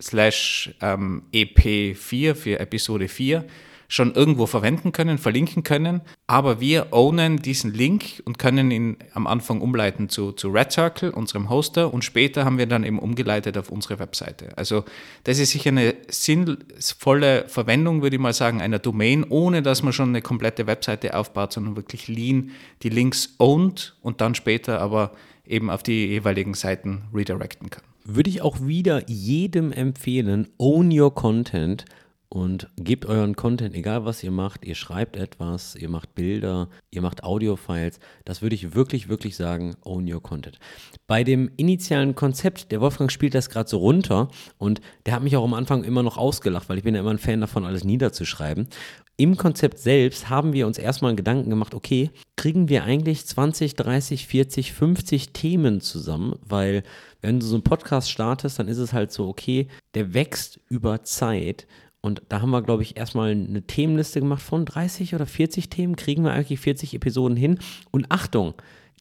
slash 0.00 0.74
ähm, 0.80 1.24
EP4 1.32 2.34
für 2.34 2.60
Episode 2.60 3.08
4 3.08 3.44
schon 3.90 4.12
irgendwo 4.12 4.44
verwenden 4.44 4.92
können, 4.92 5.16
verlinken 5.16 5.62
können, 5.62 6.02
aber 6.26 6.60
wir 6.60 6.88
ownen 6.92 7.38
diesen 7.38 7.72
Link 7.72 8.22
und 8.26 8.38
können 8.38 8.70
ihn 8.70 8.98
am 9.14 9.26
Anfang 9.26 9.62
umleiten 9.62 10.10
zu, 10.10 10.32
zu 10.32 10.50
Red 10.50 10.72
Circle, 10.72 11.10
unserem 11.10 11.48
Hoster, 11.48 11.92
und 11.92 12.04
später 12.04 12.44
haben 12.44 12.58
wir 12.58 12.66
dann 12.66 12.84
eben 12.84 12.98
umgeleitet 12.98 13.56
auf 13.56 13.70
unsere 13.70 13.98
Webseite. 13.98 14.50
Also 14.56 14.84
das 15.24 15.38
ist 15.38 15.52
sicher 15.52 15.70
eine 15.70 15.94
sinnvolle 16.08 17.48
Verwendung, 17.48 18.02
würde 18.02 18.16
ich 18.16 18.22
mal 18.22 18.34
sagen, 18.34 18.60
einer 18.60 18.78
Domain, 18.78 19.24
ohne 19.26 19.62
dass 19.62 19.82
man 19.82 19.94
schon 19.94 20.10
eine 20.10 20.20
komplette 20.20 20.66
Webseite 20.66 21.16
aufbaut, 21.16 21.54
sondern 21.54 21.76
wirklich 21.76 22.08
lean 22.08 22.50
die 22.82 22.90
Links 22.90 23.36
ownt 23.38 23.96
und 24.02 24.20
dann 24.20 24.34
später 24.34 24.82
aber 24.82 25.12
eben 25.46 25.70
auf 25.70 25.82
die 25.82 26.06
jeweiligen 26.08 26.52
Seiten 26.52 27.04
redirecten 27.14 27.70
kann. 27.70 27.84
Würde 28.04 28.28
ich 28.28 28.42
auch 28.42 28.60
wieder 28.60 29.08
jedem 29.08 29.72
empfehlen, 29.72 30.48
own 30.58 30.90
your 30.98 31.14
content 31.14 31.86
und 32.30 32.68
gebt 32.76 33.06
euren 33.06 33.36
Content, 33.36 33.74
egal 33.74 34.04
was 34.04 34.22
ihr 34.22 34.30
macht, 34.30 34.64
ihr 34.64 34.74
schreibt 34.74 35.16
etwas, 35.16 35.74
ihr 35.74 35.88
macht 35.88 36.14
Bilder, 36.14 36.68
ihr 36.90 37.00
macht 37.00 37.24
Audio-Files, 37.24 38.00
das 38.24 38.42
würde 38.42 38.54
ich 38.54 38.74
wirklich, 38.74 39.08
wirklich 39.08 39.34
sagen, 39.36 39.76
own 39.82 40.10
your 40.10 40.22
content. 40.22 40.58
Bei 41.06 41.24
dem 41.24 41.50
initialen 41.56 42.14
Konzept, 42.14 42.70
der 42.70 42.80
Wolfgang 42.80 43.10
spielt 43.10 43.34
das 43.34 43.48
gerade 43.48 43.68
so 43.68 43.78
runter 43.78 44.28
und 44.58 44.80
der 45.06 45.14
hat 45.14 45.22
mich 45.22 45.36
auch 45.36 45.44
am 45.44 45.54
Anfang 45.54 45.84
immer 45.84 46.02
noch 46.02 46.18
ausgelacht, 46.18 46.68
weil 46.68 46.78
ich 46.78 46.84
bin 46.84 46.94
ja 46.94 47.00
immer 47.00 47.10
ein 47.10 47.18
Fan 47.18 47.40
davon, 47.40 47.64
alles 47.64 47.84
niederzuschreiben. 47.84 48.68
Im 49.16 49.36
Konzept 49.36 49.78
selbst 49.78 50.28
haben 50.28 50.52
wir 50.52 50.66
uns 50.66 50.78
erstmal 50.78 51.16
Gedanken 51.16 51.50
gemacht, 51.50 51.74
okay, 51.74 52.10
kriegen 52.36 52.68
wir 52.68 52.84
eigentlich 52.84 53.26
20, 53.26 53.74
30, 53.74 54.26
40, 54.28 54.72
50 54.72 55.32
Themen 55.32 55.80
zusammen, 55.80 56.36
weil 56.46 56.84
wenn 57.20 57.40
du 57.40 57.46
so 57.46 57.56
einen 57.56 57.64
Podcast 57.64 58.12
startest, 58.12 58.60
dann 58.60 58.68
ist 58.68 58.78
es 58.78 58.92
halt 58.92 59.10
so, 59.10 59.26
okay, 59.26 59.66
der 59.94 60.14
wächst 60.14 60.60
über 60.68 61.02
Zeit 61.02 61.66
und 62.08 62.22
da 62.30 62.40
haben 62.40 62.50
wir, 62.50 62.62
glaube 62.62 62.82
ich, 62.82 62.96
erstmal 62.96 63.30
eine 63.30 63.62
Themenliste 63.62 64.20
gemacht 64.20 64.40
von 64.40 64.64
30 64.64 65.14
oder 65.14 65.26
40 65.26 65.68
Themen. 65.68 65.94
Kriegen 65.94 66.24
wir 66.24 66.32
eigentlich 66.32 66.58
40 66.58 66.94
Episoden 66.94 67.36
hin? 67.36 67.58
Und 67.90 68.06
Achtung, 68.08 68.54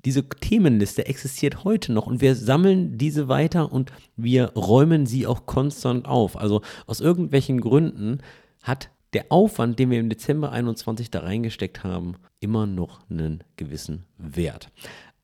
diese 0.03 0.27
Themenliste 0.27 1.07
existiert 1.07 1.63
heute 1.63 1.93
noch 1.93 2.05
und 2.05 2.19
wir 2.19 2.35
sammeln 2.35 2.97
diese 2.97 3.29
weiter 3.29 3.71
und 3.71 3.93
wir 4.17 4.47
räumen 4.57 5.05
sie 5.05 5.25
auch 5.25 5.45
konstant 5.45 6.05
auf. 6.05 6.37
Also 6.37 6.61
aus 6.85 6.99
irgendwelchen 6.99 7.61
Gründen 7.61 8.19
hat 8.61 8.89
der 9.13 9.27
Aufwand, 9.29 9.79
den 9.79 9.89
wir 9.89 10.01
im 10.01 10.09
Dezember 10.09 10.51
21 10.51 11.09
da 11.09 11.21
reingesteckt 11.21 11.85
haben, 11.85 12.15
immer 12.41 12.67
noch 12.67 13.09
einen 13.09 13.41
gewissen 13.55 14.03
Wert. 14.17 14.69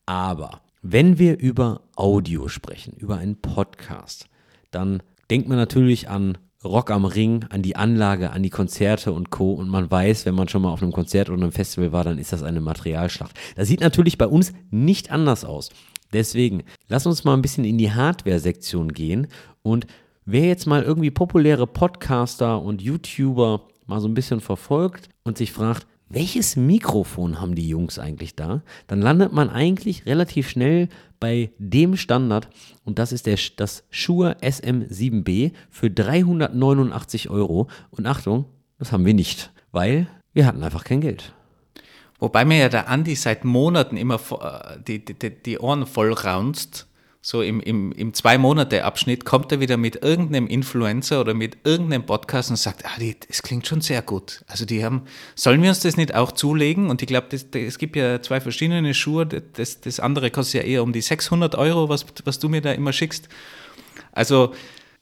Aber 0.05 0.61
wenn 0.81 1.19
wir 1.19 1.37
über 1.37 1.81
Audio 1.97 2.47
sprechen, 2.47 2.93
über 2.97 3.17
einen 3.17 3.41
Podcast, 3.41 4.29
dann 4.71 5.03
denkt 5.29 5.49
man 5.49 5.57
natürlich 5.57 6.09
an 6.09 6.37
Rock 6.63 6.91
am 6.91 7.05
Ring, 7.05 7.45
an 7.49 7.61
die 7.61 7.75
Anlage, 7.75 8.31
an 8.31 8.43
die 8.43 8.49
Konzerte 8.49 9.11
und 9.11 9.29
Co. 9.29 9.53
Und 9.53 9.69
man 9.69 9.89
weiß, 9.89 10.25
wenn 10.25 10.35
man 10.35 10.47
schon 10.47 10.61
mal 10.61 10.71
auf 10.71 10.81
einem 10.81 10.91
Konzert 10.91 11.29
oder 11.29 11.41
einem 11.41 11.51
Festival 11.51 11.91
war, 11.91 12.03
dann 12.03 12.17
ist 12.17 12.33
das 12.33 12.43
eine 12.43 12.61
Materialschlacht. 12.61 13.37
Das 13.55 13.67
sieht 13.67 13.81
natürlich 13.81 14.17
bei 14.17 14.27
uns 14.27 14.53
nicht 14.71 15.11
anders 15.11 15.45
aus. 15.45 15.69
Deswegen, 16.13 16.63
lass 16.87 17.05
uns 17.05 17.23
mal 17.23 17.33
ein 17.33 17.41
bisschen 17.41 17.65
in 17.65 17.77
die 17.77 17.91
Hardware-Sektion 17.91 18.93
gehen. 18.93 19.27
Und 19.63 19.87
wer 20.25 20.45
jetzt 20.45 20.67
mal 20.67 20.83
irgendwie 20.83 21.11
populäre 21.11 21.67
Podcaster 21.67 22.61
und 22.61 22.81
YouTuber 22.81 23.61
mal 23.87 23.99
so 23.99 24.07
ein 24.07 24.13
bisschen 24.13 24.39
verfolgt 24.39 25.09
und 25.23 25.37
sich 25.37 25.51
fragt, 25.51 25.87
welches 26.13 26.55
Mikrofon 26.55 27.41
haben 27.41 27.55
die 27.55 27.67
Jungs 27.67 27.99
eigentlich 27.99 28.35
da? 28.35 28.61
Dann 28.87 29.01
landet 29.01 29.33
man 29.33 29.49
eigentlich 29.49 30.05
relativ 30.05 30.49
schnell 30.49 30.89
bei 31.19 31.51
dem 31.57 31.97
Standard 31.97 32.49
und 32.85 32.99
das 32.99 33.11
ist 33.11 33.25
der, 33.25 33.39
das 33.57 33.83
Shure 33.89 34.37
SM7B 34.41 35.53
für 35.69 35.89
389 35.89 37.29
Euro. 37.29 37.67
Und 37.91 38.05
Achtung, 38.05 38.45
das 38.77 38.91
haben 38.91 39.05
wir 39.05 39.13
nicht, 39.13 39.51
weil 39.71 40.07
wir 40.33 40.45
hatten 40.45 40.63
einfach 40.63 40.83
kein 40.83 41.01
Geld. 41.01 41.33
Wobei 42.19 42.45
mir 42.45 42.57
ja 42.57 42.69
der 42.69 42.89
Andi 42.89 43.15
seit 43.15 43.43
Monaten 43.43 43.97
immer 43.97 44.15
äh, 44.15 44.79
die, 44.87 45.03
die, 45.03 45.29
die 45.29 45.59
Ohren 45.59 45.85
voll 45.85 46.13
raunzt. 46.13 46.87
So 47.25 47.41
im, 47.41 47.61
im, 47.61 47.93
im 47.93 48.13
Zwei-Monate-Abschnitt 48.13 49.23
kommt 49.23 49.49
er 49.53 49.61
wieder 49.61 49.77
mit 49.77 50.03
irgendeinem 50.03 50.45
Influencer 50.45 51.21
oder 51.21 51.33
mit 51.33 51.55
irgendeinem 51.63 52.05
Podcast 52.05 52.49
und 52.49 52.57
sagt, 52.57 52.83
ah, 52.85 52.99
die, 52.99 53.15
das 53.17 53.41
klingt 53.41 53.65
schon 53.65 53.79
sehr 53.79 54.01
gut. 54.01 54.43
Also 54.47 54.65
die 54.65 54.83
haben, 54.83 55.03
sollen 55.33 55.61
wir 55.61 55.69
uns 55.69 55.79
das 55.79 55.95
nicht 55.95 56.13
auch 56.13 56.33
zulegen? 56.33 56.89
Und 56.89 57.01
ich 57.01 57.07
glaube, 57.07 57.27
es 57.31 57.77
gibt 57.77 57.95
ja 57.95 58.21
zwei 58.21 58.41
verschiedene 58.41 58.93
Schuhe. 58.93 59.25
Das, 59.25 59.79
das 59.79 60.01
andere 60.01 60.31
kostet 60.31 60.63
ja 60.63 60.67
eher 60.67 60.83
um 60.83 60.91
die 60.91 60.99
600 60.99 61.55
Euro, 61.55 61.87
was, 61.87 62.05
was 62.25 62.39
du 62.39 62.49
mir 62.49 62.59
da 62.59 62.73
immer 62.73 62.91
schickst. 62.91 63.29
Also 64.11 64.53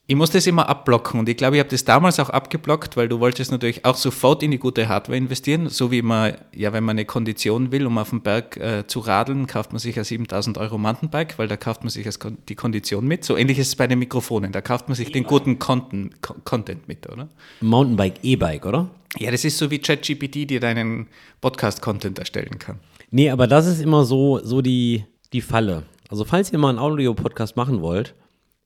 ich 0.07 0.15
muss 0.15 0.31
das 0.31 0.45
immer 0.47 0.67
abblocken 0.67 1.19
und 1.19 1.29
ich 1.29 1.37
glaube, 1.37 1.55
ich 1.55 1.59
habe 1.61 1.69
das 1.69 1.85
damals 1.85 2.19
auch 2.19 2.29
abgeblockt, 2.29 2.97
weil 2.97 3.07
du 3.07 3.19
wolltest 3.19 3.51
natürlich 3.51 3.85
auch 3.85 3.95
sofort 3.95 4.43
in 4.43 4.51
die 4.51 4.57
gute 4.57 4.89
Hardware 4.89 5.17
investieren, 5.17 5.69
so 5.69 5.91
wie 5.91 6.01
man, 6.01 6.33
ja, 6.53 6.73
wenn 6.73 6.83
man 6.83 6.95
eine 6.95 7.05
Kondition 7.05 7.71
will, 7.71 7.85
um 7.85 7.97
auf 7.97 8.09
dem 8.09 8.21
Berg 8.21 8.57
äh, 8.57 8.85
zu 8.87 8.99
radeln, 8.99 9.47
kauft 9.47 9.71
man 9.71 9.79
sich 9.79 9.97
ein 9.97 10.03
7000 10.03 10.57
Euro 10.57 10.77
Mountainbike, 10.77 11.37
weil 11.39 11.47
da 11.47 11.55
kauft 11.55 11.83
man 11.83 11.89
sich 11.89 12.07
die 12.49 12.55
Kondition 12.55 13.07
mit. 13.07 13.23
So 13.23 13.37
ähnlich 13.37 13.59
ist 13.59 13.67
es 13.69 13.75
bei 13.75 13.87
den 13.87 13.99
Mikrofonen, 13.99 14.51
da 14.51 14.59
kauft 14.59 14.89
man 14.89 14.95
sich 14.95 15.09
e 15.09 15.11
den 15.11 15.23
guten 15.23 15.59
Content, 15.59 16.13
Content 16.43 16.87
mit, 16.87 17.07
oder? 17.09 17.29
Mountainbike, 17.61 18.15
E-Bike, 18.23 18.65
oder? 18.65 18.89
Ja, 19.17 19.29
das 19.31 19.45
ist 19.45 19.57
so 19.57 19.71
wie 19.71 19.79
ChatGPT, 19.79 20.49
die 20.49 20.59
deinen 20.59 21.07
Podcast-Content 21.41 22.19
erstellen 22.19 22.59
kann. 22.59 22.79
Nee, 23.11 23.29
aber 23.29 23.47
das 23.47 23.67
ist 23.67 23.81
immer 23.81 24.03
so, 24.03 24.39
so 24.43 24.61
die, 24.61 25.05
die 25.31 25.41
Falle. 25.41 25.83
Also 26.09 26.25
falls 26.25 26.51
ihr 26.51 26.59
mal 26.59 26.69
einen 26.69 26.79
Audio-Podcast 26.79 27.55
machen 27.55 27.81
wollt, 27.81 28.13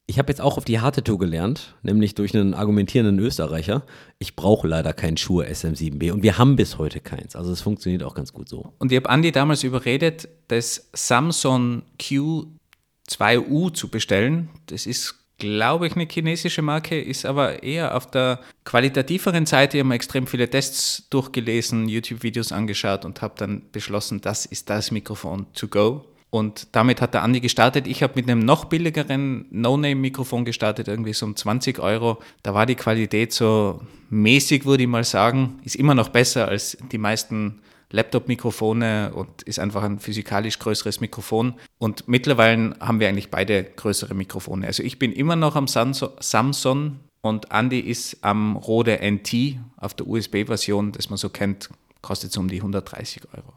ich 0.07 0.19
habe 0.19 0.31
jetzt 0.31 0.41
auch 0.41 0.57
auf 0.57 0.65
die 0.65 0.79
harte 0.79 1.03
Tour 1.03 1.17
gelernt, 1.17 1.75
nämlich 1.81 2.13
durch 2.13 2.35
einen 2.35 2.53
argumentierenden 2.53 3.17
Österreicher. 3.19 3.83
Ich 4.19 4.35
brauche 4.35 4.67
leider 4.67 4.93
keinen 4.93 5.17
Schuhe 5.17 5.47
SM7B 5.47 6.11
und 6.11 6.21
wir 6.21 6.37
haben 6.37 6.55
bis 6.55 6.77
heute 6.77 6.99
keins. 6.99 7.35
Also 7.35 7.51
es 7.51 7.61
funktioniert 7.61 8.03
auch 8.03 8.13
ganz 8.13 8.31
gut 8.31 8.47
so. 8.47 8.73
Und 8.77 8.91
ich 8.91 8.97
habe 8.97 9.09
Andi 9.09 9.31
damals 9.31 9.63
überredet, 9.63 10.27
das 10.47 10.89
Samsung 10.93 11.81
Q2U 11.99 13.73
zu 13.73 13.87
bestellen. 13.89 14.49
Das 14.67 14.85
ist, 14.85 15.15
glaube 15.39 15.87
ich, 15.87 15.95
eine 15.95 16.07
chinesische 16.07 16.61
Marke, 16.61 17.01
ist 17.01 17.25
aber 17.25 17.63
eher 17.63 17.97
auf 17.97 18.11
der 18.11 18.41
qualitativeren 18.63 19.47
Seite. 19.47 19.77
Ich 19.77 19.81
habe 19.81 19.89
mir 19.89 19.95
extrem 19.95 20.27
viele 20.27 20.47
Tests 20.47 21.09
durchgelesen, 21.09 21.89
YouTube-Videos 21.89 22.51
angeschaut 22.51 23.05
und 23.05 23.23
habe 23.23 23.33
dann 23.37 23.63
beschlossen, 23.71 24.21
das 24.21 24.45
ist 24.45 24.69
das 24.69 24.91
Mikrofon 24.91 25.47
to 25.53 25.67
go. 25.67 26.05
Und 26.35 26.67
damit 26.73 26.99
hat 26.99 27.13
der 27.13 27.23
Andi 27.23 27.39
gestartet. 27.39 27.87
Ich 27.87 28.03
habe 28.03 28.11
mit 28.17 28.29
einem 28.29 28.41
noch 28.41 28.65
billigeren 28.65 29.45
No-Name-Mikrofon 29.51 30.43
gestartet, 30.43 30.89
irgendwie 30.89 31.13
so 31.13 31.25
um 31.25 31.33
20 31.33 31.79
Euro. 31.79 32.21
Da 32.43 32.53
war 32.53 32.65
die 32.65 32.75
Qualität 32.75 33.31
so 33.31 33.79
mäßig, 34.09 34.65
würde 34.65 34.83
ich 34.83 34.89
mal 34.89 35.05
sagen. 35.05 35.61
Ist 35.63 35.77
immer 35.77 35.95
noch 35.95 36.09
besser 36.09 36.49
als 36.49 36.77
die 36.91 36.97
meisten 36.97 37.61
Laptop-Mikrofone 37.89 39.13
und 39.13 39.43
ist 39.43 39.59
einfach 39.59 39.83
ein 39.83 39.99
physikalisch 39.99 40.59
größeres 40.59 40.99
Mikrofon. 40.99 41.53
Und 41.77 42.09
mittlerweile 42.09 42.75
haben 42.81 42.99
wir 42.99 43.07
eigentlich 43.07 43.31
beide 43.31 43.63
größere 43.63 44.13
Mikrofone. 44.13 44.67
Also 44.67 44.83
ich 44.83 44.99
bin 44.99 45.13
immer 45.13 45.37
noch 45.37 45.55
am 45.55 45.67
Samsung 45.69 46.99
und 47.21 47.49
Andy 47.49 47.79
ist 47.79 48.17
am 48.25 48.57
Rode 48.57 48.99
NT 49.01 49.57
auf 49.77 49.93
der 49.93 50.05
USB-Version, 50.05 50.91
das 50.91 51.09
man 51.09 51.15
so 51.15 51.29
kennt, 51.29 51.69
kostet 52.01 52.33
so 52.33 52.41
um 52.41 52.49
die 52.49 52.57
130 52.57 53.21
Euro. 53.33 53.53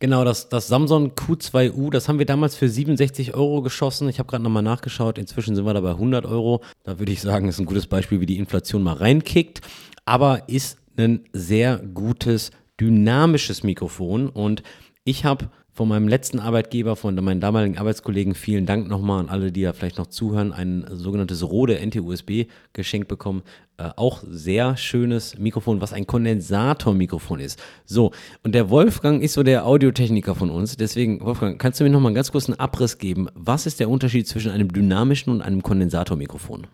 Genau, 0.00 0.24
das, 0.24 0.48
das 0.48 0.68
Samsung 0.68 1.10
Q2U, 1.14 1.90
das 1.90 2.08
haben 2.08 2.20
wir 2.20 2.26
damals 2.26 2.54
für 2.54 2.68
67 2.68 3.34
Euro 3.34 3.62
geschossen. 3.62 4.08
Ich 4.08 4.20
habe 4.20 4.28
gerade 4.28 4.44
nochmal 4.44 4.62
nachgeschaut. 4.62 5.18
Inzwischen 5.18 5.56
sind 5.56 5.64
wir 5.64 5.74
da 5.74 5.80
bei 5.80 5.90
100 5.90 6.24
Euro. 6.24 6.62
Da 6.84 7.00
würde 7.00 7.10
ich 7.10 7.20
sagen, 7.20 7.48
ist 7.48 7.58
ein 7.58 7.66
gutes 7.66 7.88
Beispiel, 7.88 8.20
wie 8.20 8.26
die 8.26 8.38
Inflation 8.38 8.84
mal 8.84 8.92
reinkickt. 8.92 9.60
Aber 10.04 10.48
ist 10.48 10.78
ein 10.96 11.24
sehr 11.32 11.78
gutes 11.78 12.52
dynamisches 12.80 13.64
Mikrofon. 13.64 14.28
Und 14.28 14.62
ich 15.02 15.24
habe 15.24 15.50
von 15.78 15.86
meinem 15.86 16.08
letzten 16.08 16.40
Arbeitgeber, 16.40 16.96
von 16.96 17.14
meinen 17.14 17.40
damaligen 17.40 17.78
Arbeitskollegen, 17.78 18.34
vielen 18.34 18.66
Dank 18.66 18.88
nochmal 18.88 19.20
an 19.20 19.28
alle, 19.28 19.52
die 19.52 19.60
ja 19.60 19.72
vielleicht 19.72 19.96
noch 19.96 20.08
zuhören, 20.08 20.52
ein 20.52 20.84
sogenanntes 20.90 21.48
Rode 21.48 21.78
NT-USB 21.78 22.48
geschenkt 22.72 23.06
bekommen. 23.06 23.42
Äh, 23.76 23.90
auch 23.94 24.24
sehr 24.28 24.76
schönes 24.76 25.38
Mikrofon, 25.38 25.80
was 25.80 25.92
ein 25.92 26.08
Kondensatormikrofon 26.08 27.38
ist. 27.38 27.62
So, 27.86 28.10
und 28.42 28.56
der 28.56 28.70
Wolfgang 28.70 29.22
ist 29.22 29.34
so 29.34 29.44
der 29.44 29.66
Audiotechniker 29.66 30.34
von 30.34 30.50
uns. 30.50 30.76
Deswegen, 30.76 31.20
Wolfgang, 31.20 31.60
kannst 31.60 31.78
du 31.78 31.84
mir 31.84 31.90
nochmal 31.90 32.10
einen 32.10 32.16
ganz 32.16 32.32
kurzen 32.32 32.58
Abriss 32.58 32.98
geben? 32.98 33.28
Was 33.34 33.64
ist 33.64 33.78
der 33.78 33.88
Unterschied 33.88 34.26
zwischen 34.26 34.50
einem 34.50 34.72
dynamischen 34.72 35.32
und 35.32 35.42
einem 35.42 35.62
Kondensatormikrofon? 35.62 36.66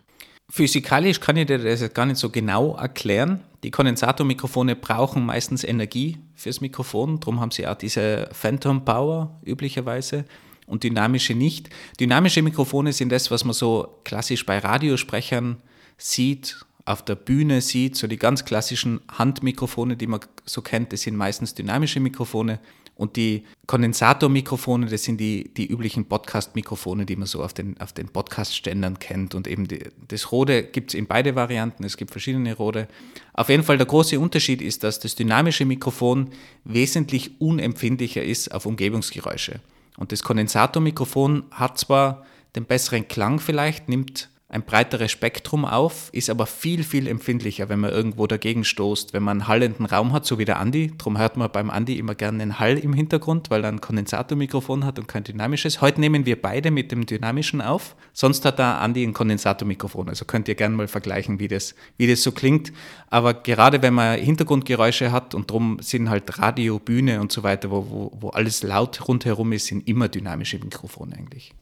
Physikalisch 0.50 1.20
kann 1.20 1.36
ich 1.36 1.44
dir 1.44 1.58
das 1.58 1.82
jetzt 1.82 1.94
gar 1.94 2.06
nicht 2.06 2.16
so 2.16 2.30
genau 2.30 2.74
erklären. 2.74 3.40
Die 3.64 3.70
Kondensatormikrofone 3.70 4.76
brauchen 4.76 5.26
meistens 5.26 5.62
Energie 5.62 6.16
fürs 6.34 6.60
Mikrofon, 6.60 7.20
darum 7.20 7.40
haben 7.40 7.50
sie 7.50 7.66
auch 7.66 7.76
diese 7.76 8.28
Phantom 8.32 8.84
Power 8.84 9.40
üblicherweise 9.44 10.24
und 10.66 10.84
dynamische 10.84 11.34
nicht. 11.34 11.70
Dynamische 12.00 12.42
Mikrofone 12.42 12.92
sind 12.92 13.10
das, 13.10 13.30
was 13.30 13.44
man 13.44 13.54
so 13.54 14.00
klassisch 14.04 14.46
bei 14.46 14.58
Radiosprechern 14.58 15.62
sieht, 15.96 16.64
auf 16.86 17.02
der 17.02 17.14
Bühne 17.14 17.60
sieht, 17.60 17.96
so 17.96 18.06
die 18.06 18.18
ganz 18.18 18.44
klassischen 18.44 19.00
Handmikrofone, 19.10 19.96
die 19.96 20.06
man 20.06 20.20
so 20.44 20.60
kennt, 20.60 20.92
das 20.92 21.02
sind 21.02 21.16
meistens 21.16 21.54
dynamische 21.54 22.00
Mikrofone. 22.00 22.60
Und 22.96 23.16
die 23.16 23.44
Kondensatormikrofone, 23.66 24.86
das 24.86 25.02
sind 25.02 25.18
die, 25.18 25.52
die 25.52 25.66
üblichen 25.66 26.04
Podcast-Mikrofone, 26.06 27.06
die 27.06 27.16
man 27.16 27.26
so 27.26 27.42
auf 27.42 27.52
den, 27.52 27.80
auf 27.80 27.92
den 27.92 28.08
Podcast-Ständern 28.08 28.98
kennt. 29.00 29.34
Und 29.34 29.48
eben 29.48 29.66
die, 29.66 29.80
das 30.08 30.30
Rode 30.30 30.62
gibt 30.62 30.90
es 30.90 30.94
in 30.94 31.06
beide 31.06 31.34
Varianten, 31.34 31.82
es 31.84 31.96
gibt 31.96 32.12
verschiedene 32.12 32.54
Rode. 32.54 32.86
Auf 33.32 33.48
jeden 33.48 33.64
Fall 33.64 33.78
der 33.78 33.86
große 33.86 34.18
Unterschied 34.20 34.62
ist, 34.62 34.84
dass 34.84 35.00
das 35.00 35.16
dynamische 35.16 35.64
Mikrofon 35.64 36.30
wesentlich 36.64 37.40
unempfindlicher 37.40 38.22
ist 38.22 38.54
auf 38.54 38.64
Umgebungsgeräusche. 38.64 39.60
Und 39.96 40.12
das 40.12 40.22
Kondensatormikrofon 40.22 41.44
hat 41.50 41.78
zwar 41.78 42.24
den 42.54 42.64
besseren 42.64 43.08
Klang 43.08 43.40
vielleicht, 43.40 43.88
nimmt 43.88 44.28
ein 44.48 44.62
breiteres 44.62 45.10
Spektrum 45.10 45.64
auf, 45.64 46.10
ist 46.12 46.28
aber 46.28 46.46
viel, 46.46 46.84
viel 46.84 47.08
empfindlicher, 47.08 47.68
wenn 47.70 47.80
man 47.80 47.90
irgendwo 47.90 48.26
dagegen 48.26 48.62
stoßt, 48.62 49.12
wenn 49.12 49.22
man 49.22 49.40
einen 49.40 49.48
hallenden 49.48 49.86
Raum 49.86 50.12
hat, 50.12 50.26
so 50.26 50.38
wie 50.38 50.44
der 50.44 50.60
Andi. 50.60 50.92
Darum 50.98 51.18
hört 51.18 51.36
man 51.36 51.50
beim 51.50 51.70
Andi 51.70 51.98
immer 51.98 52.14
gerne 52.14 52.42
einen 52.42 52.58
Hall 52.58 52.76
im 52.76 52.92
Hintergrund, 52.92 53.50
weil 53.50 53.64
er 53.64 53.72
ein 53.72 53.80
Kondensatormikrofon 53.80 54.84
hat 54.84 54.98
und 54.98 55.08
kein 55.08 55.24
dynamisches. 55.24 55.80
Heute 55.80 55.98
nehmen 55.98 56.26
wir 56.26 56.40
beide 56.40 56.70
mit 56.70 56.92
dem 56.92 57.06
dynamischen 57.06 57.62
auf. 57.62 57.96
Sonst 58.12 58.44
hat 58.44 58.58
der 58.58 58.80
Andi 58.80 59.02
ein 59.02 59.14
Kondensatormikrofon. 59.14 60.10
Also 60.10 60.26
könnt 60.26 60.46
ihr 60.46 60.54
gerne 60.54 60.76
mal 60.76 60.88
vergleichen, 60.88 61.40
wie 61.40 61.48
das, 61.48 61.74
wie 61.96 62.06
das 62.06 62.22
so 62.22 62.30
klingt. 62.30 62.70
Aber 63.08 63.34
gerade 63.34 63.80
wenn 63.80 63.94
man 63.94 64.18
Hintergrundgeräusche 64.18 65.10
hat 65.10 65.34
und 65.34 65.50
darum 65.50 65.78
sind 65.80 66.10
halt 66.10 66.38
Radio, 66.38 66.78
Bühne 66.78 67.20
und 67.20 67.32
so 67.32 67.42
weiter, 67.42 67.70
wo, 67.70 67.86
wo, 67.88 68.12
wo 68.20 68.28
alles 68.28 68.62
laut 68.62 69.08
rundherum 69.08 69.52
ist, 69.52 69.66
sind 69.66 69.88
immer 69.88 70.08
dynamische 70.08 70.58
Mikrofone 70.58 71.16
eigentlich. 71.16 71.54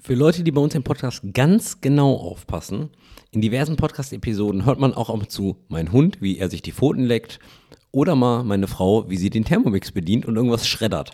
Für 0.00 0.14
Leute, 0.14 0.44
die 0.44 0.52
bei 0.52 0.60
uns 0.60 0.76
im 0.76 0.84
Podcast 0.84 1.22
ganz 1.34 1.80
genau 1.80 2.14
aufpassen, 2.14 2.90
in 3.32 3.40
diversen 3.40 3.76
Podcast-Episoden 3.76 4.64
hört 4.64 4.78
man 4.78 4.94
auch 4.94 5.10
ab 5.10 5.28
zu 5.28 5.56
mein 5.68 5.90
Hund, 5.90 6.22
wie 6.22 6.38
er 6.38 6.48
sich 6.48 6.62
die 6.62 6.70
Pfoten 6.70 7.02
leckt, 7.02 7.40
oder 7.90 8.14
mal 8.14 8.44
meine 8.44 8.68
Frau, 8.68 9.10
wie 9.10 9.16
sie 9.16 9.28
den 9.28 9.44
Thermomix 9.44 9.90
bedient 9.90 10.24
und 10.24 10.36
irgendwas 10.36 10.68
schreddert. 10.68 11.10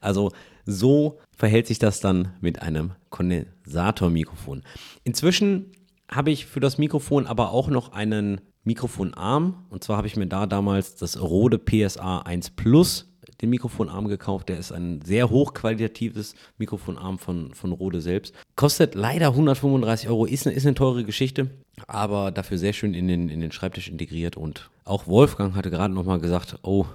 Also 0.00 0.32
so 0.66 1.18
verhält 1.34 1.66
sich 1.66 1.78
das 1.78 2.00
dann 2.00 2.34
mit 2.42 2.60
einem 2.60 2.92
Kondensatormikrofon. 3.08 4.64
Inzwischen 5.02 5.72
habe 6.10 6.30
ich 6.30 6.44
für 6.44 6.60
das 6.60 6.76
Mikrofon 6.76 7.26
aber 7.26 7.52
auch 7.52 7.68
noch 7.68 7.92
einen 7.92 8.42
Mikrofonarm. 8.64 9.64
Und 9.70 9.82
zwar 9.82 9.96
habe 9.96 10.08
ich 10.08 10.16
mir 10.16 10.26
da 10.26 10.46
damals 10.46 10.96
das 10.96 11.20
Rode 11.22 11.58
PSA 11.58 12.18
1 12.18 12.50
Plus 12.50 13.15
den 13.40 13.50
Mikrofonarm 13.50 14.08
gekauft. 14.08 14.48
Der 14.48 14.58
ist 14.58 14.72
ein 14.72 15.02
sehr 15.02 15.30
hochqualitatives 15.30 16.34
Mikrofonarm 16.58 17.18
von, 17.18 17.54
von 17.54 17.72
Rode 17.72 18.00
selbst. 18.00 18.34
Kostet 18.54 18.94
leider 18.94 19.28
135 19.28 20.08
Euro, 20.08 20.26
ist, 20.26 20.46
ist 20.46 20.66
eine 20.66 20.74
teure 20.74 21.04
Geschichte, 21.04 21.50
aber 21.86 22.30
dafür 22.30 22.58
sehr 22.58 22.72
schön 22.72 22.94
in 22.94 23.08
den, 23.08 23.28
in 23.28 23.40
den 23.40 23.52
Schreibtisch 23.52 23.88
integriert. 23.88 24.36
Und 24.36 24.70
auch 24.84 25.06
Wolfgang 25.06 25.54
hatte 25.54 25.70
gerade 25.70 25.94
nochmal 25.94 26.20
gesagt, 26.20 26.58
oh, 26.62 26.86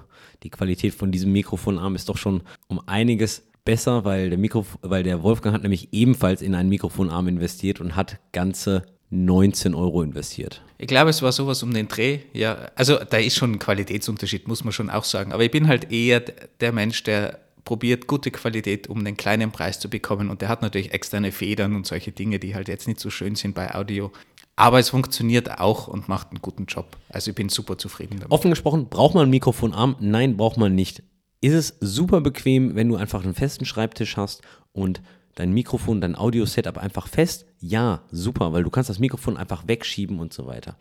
die 0.42 0.50
Qualität 0.50 0.94
von 0.94 1.12
diesem 1.12 1.32
Mikrofonarm 1.32 1.94
ist 1.94 2.08
doch 2.08 2.16
schon 2.16 2.42
um 2.68 2.80
einiges 2.86 3.44
besser, 3.64 4.04
weil 4.04 4.30
der, 4.30 4.38
Mikrof 4.38 4.78
weil 4.82 5.02
der 5.02 5.22
Wolfgang 5.22 5.54
hat 5.54 5.62
nämlich 5.62 5.92
ebenfalls 5.92 6.42
in 6.42 6.54
einen 6.54 6.68
Mikrofonarm 6.68 7.28
investiert 7.28 7.80
und 7.80 7.96
hat 7.96 8.18
ganze 8.32 8.82
19 9.12 9.74
Euro 9.74 10.02
investiert. 10.02 10.62
Ich 10.78 10.86
glaube, 10.86 11.10
es 11.10 11.20
war 11.20 11.32
sowas 11.32 11.62
um 11.62 11.72
den 11.72 11.86
Dreh. 11.86 12.20
Ja, 12.32 12.70
also 12.74 12.96
da 12.98 13.18
ist 13.18 13.36
schon 13.36 13.52
ein 13.52 13.58
Qualitätsunterschied, 13.58 14.48
muss 14.48 14.64
man 14.64 14.72
schon 14.72 14.88
auch 14.88 15.04
sagen. 15.04 15.32
Aber 15.32 15.44
ich 15.44 15.50
bin 15.50 15.68
halt 15.68 15.92
eher 15.92 16.20
der 16.60 16.72
Mensch, 16.72 17.02
der 17.04 17.38
probiert, 17.64 18.06
gute 18.06 18.30
Qualität 18.30 18.88
um 18.88 19.04
den 19.04 19.16
kleinen 19.16 19.52
Preis 19.52 19.78
zu 19.78 19.90
bekommen. 19.90 20.30
Und 20.30 20.40
der 20.40 20.48
hat 20.48 20.62
natürlich 20.62 20.92
externe 20.92 21.30
Federn 21.30 21.76
und 21.76 21.86
solche 21.86 22.10
Dinge, 22.10 22.38
die 22.38 22.54
halt 22.54 22.68
jetzt 22.68 22.88
nicht 22.88 23.00
so 23.00 23.10
schön 23.10 23.34
sind 23.34 23.54
bei 23.54 23.74
Audio. 23.74 24.10
Aber 24.56 24.78
es 24.78 24.88
funktioniert 24.88 25.60
auch 25.60 25.88
und 25.88 26.08
macht 26.08 26.30
einen 26.30 26.40
guten 26.40 26.64
Job. 26.64 26.96
Also 27.10 27.30
ich 27.30 27.34
bin 27.34 27.50
super 27.50 27.76
zufrieden 27.76 28.16
damit. 28.16 28.32
Offen 28.32 28.50
gesprochen, 28.50 28.88
braucht 28.88 29.14
man 29.14 29.26
ein 29.26 29.30
Mikrofonarm? 29.30 29.96
Nein, 30.00 30.38
braucht 30.38 30.56
man 30.56 30.74
nicht. 30.74 31.02
Ist 31.42 31.54
es 31.54 31.76
super 31.80 32.22
bequem, 32.22 32.76
wenn 32.76 32.88
du 32.88 32.96
einfach 32.96 33.24
einen 33.24 33.34
festen 33.34 33.66
Schreibtisch 33.66 34.16
hast 34.16 34.42
und 34.72 35.02
dein 35.34 35.52
Mikrofon, 35.52 36.00
dein 36.00 36.16
Audio-Setup 36.16 36.78
einfach 36.78 37.08
fest? 37.08 37.46
Ja, 37.60 38.02
super, 38.10 38.52
weil 38.52 38.64
du 38.64 38.70
kannst 38.70 38.90
das 38.90 38.98
Mikrofon 38.98 39.36
einfach 39.36 39.66
wegschieben 39.66 40.18
und 40.18 40.32
so 40.32 40.46
weiter. 40.46 40.76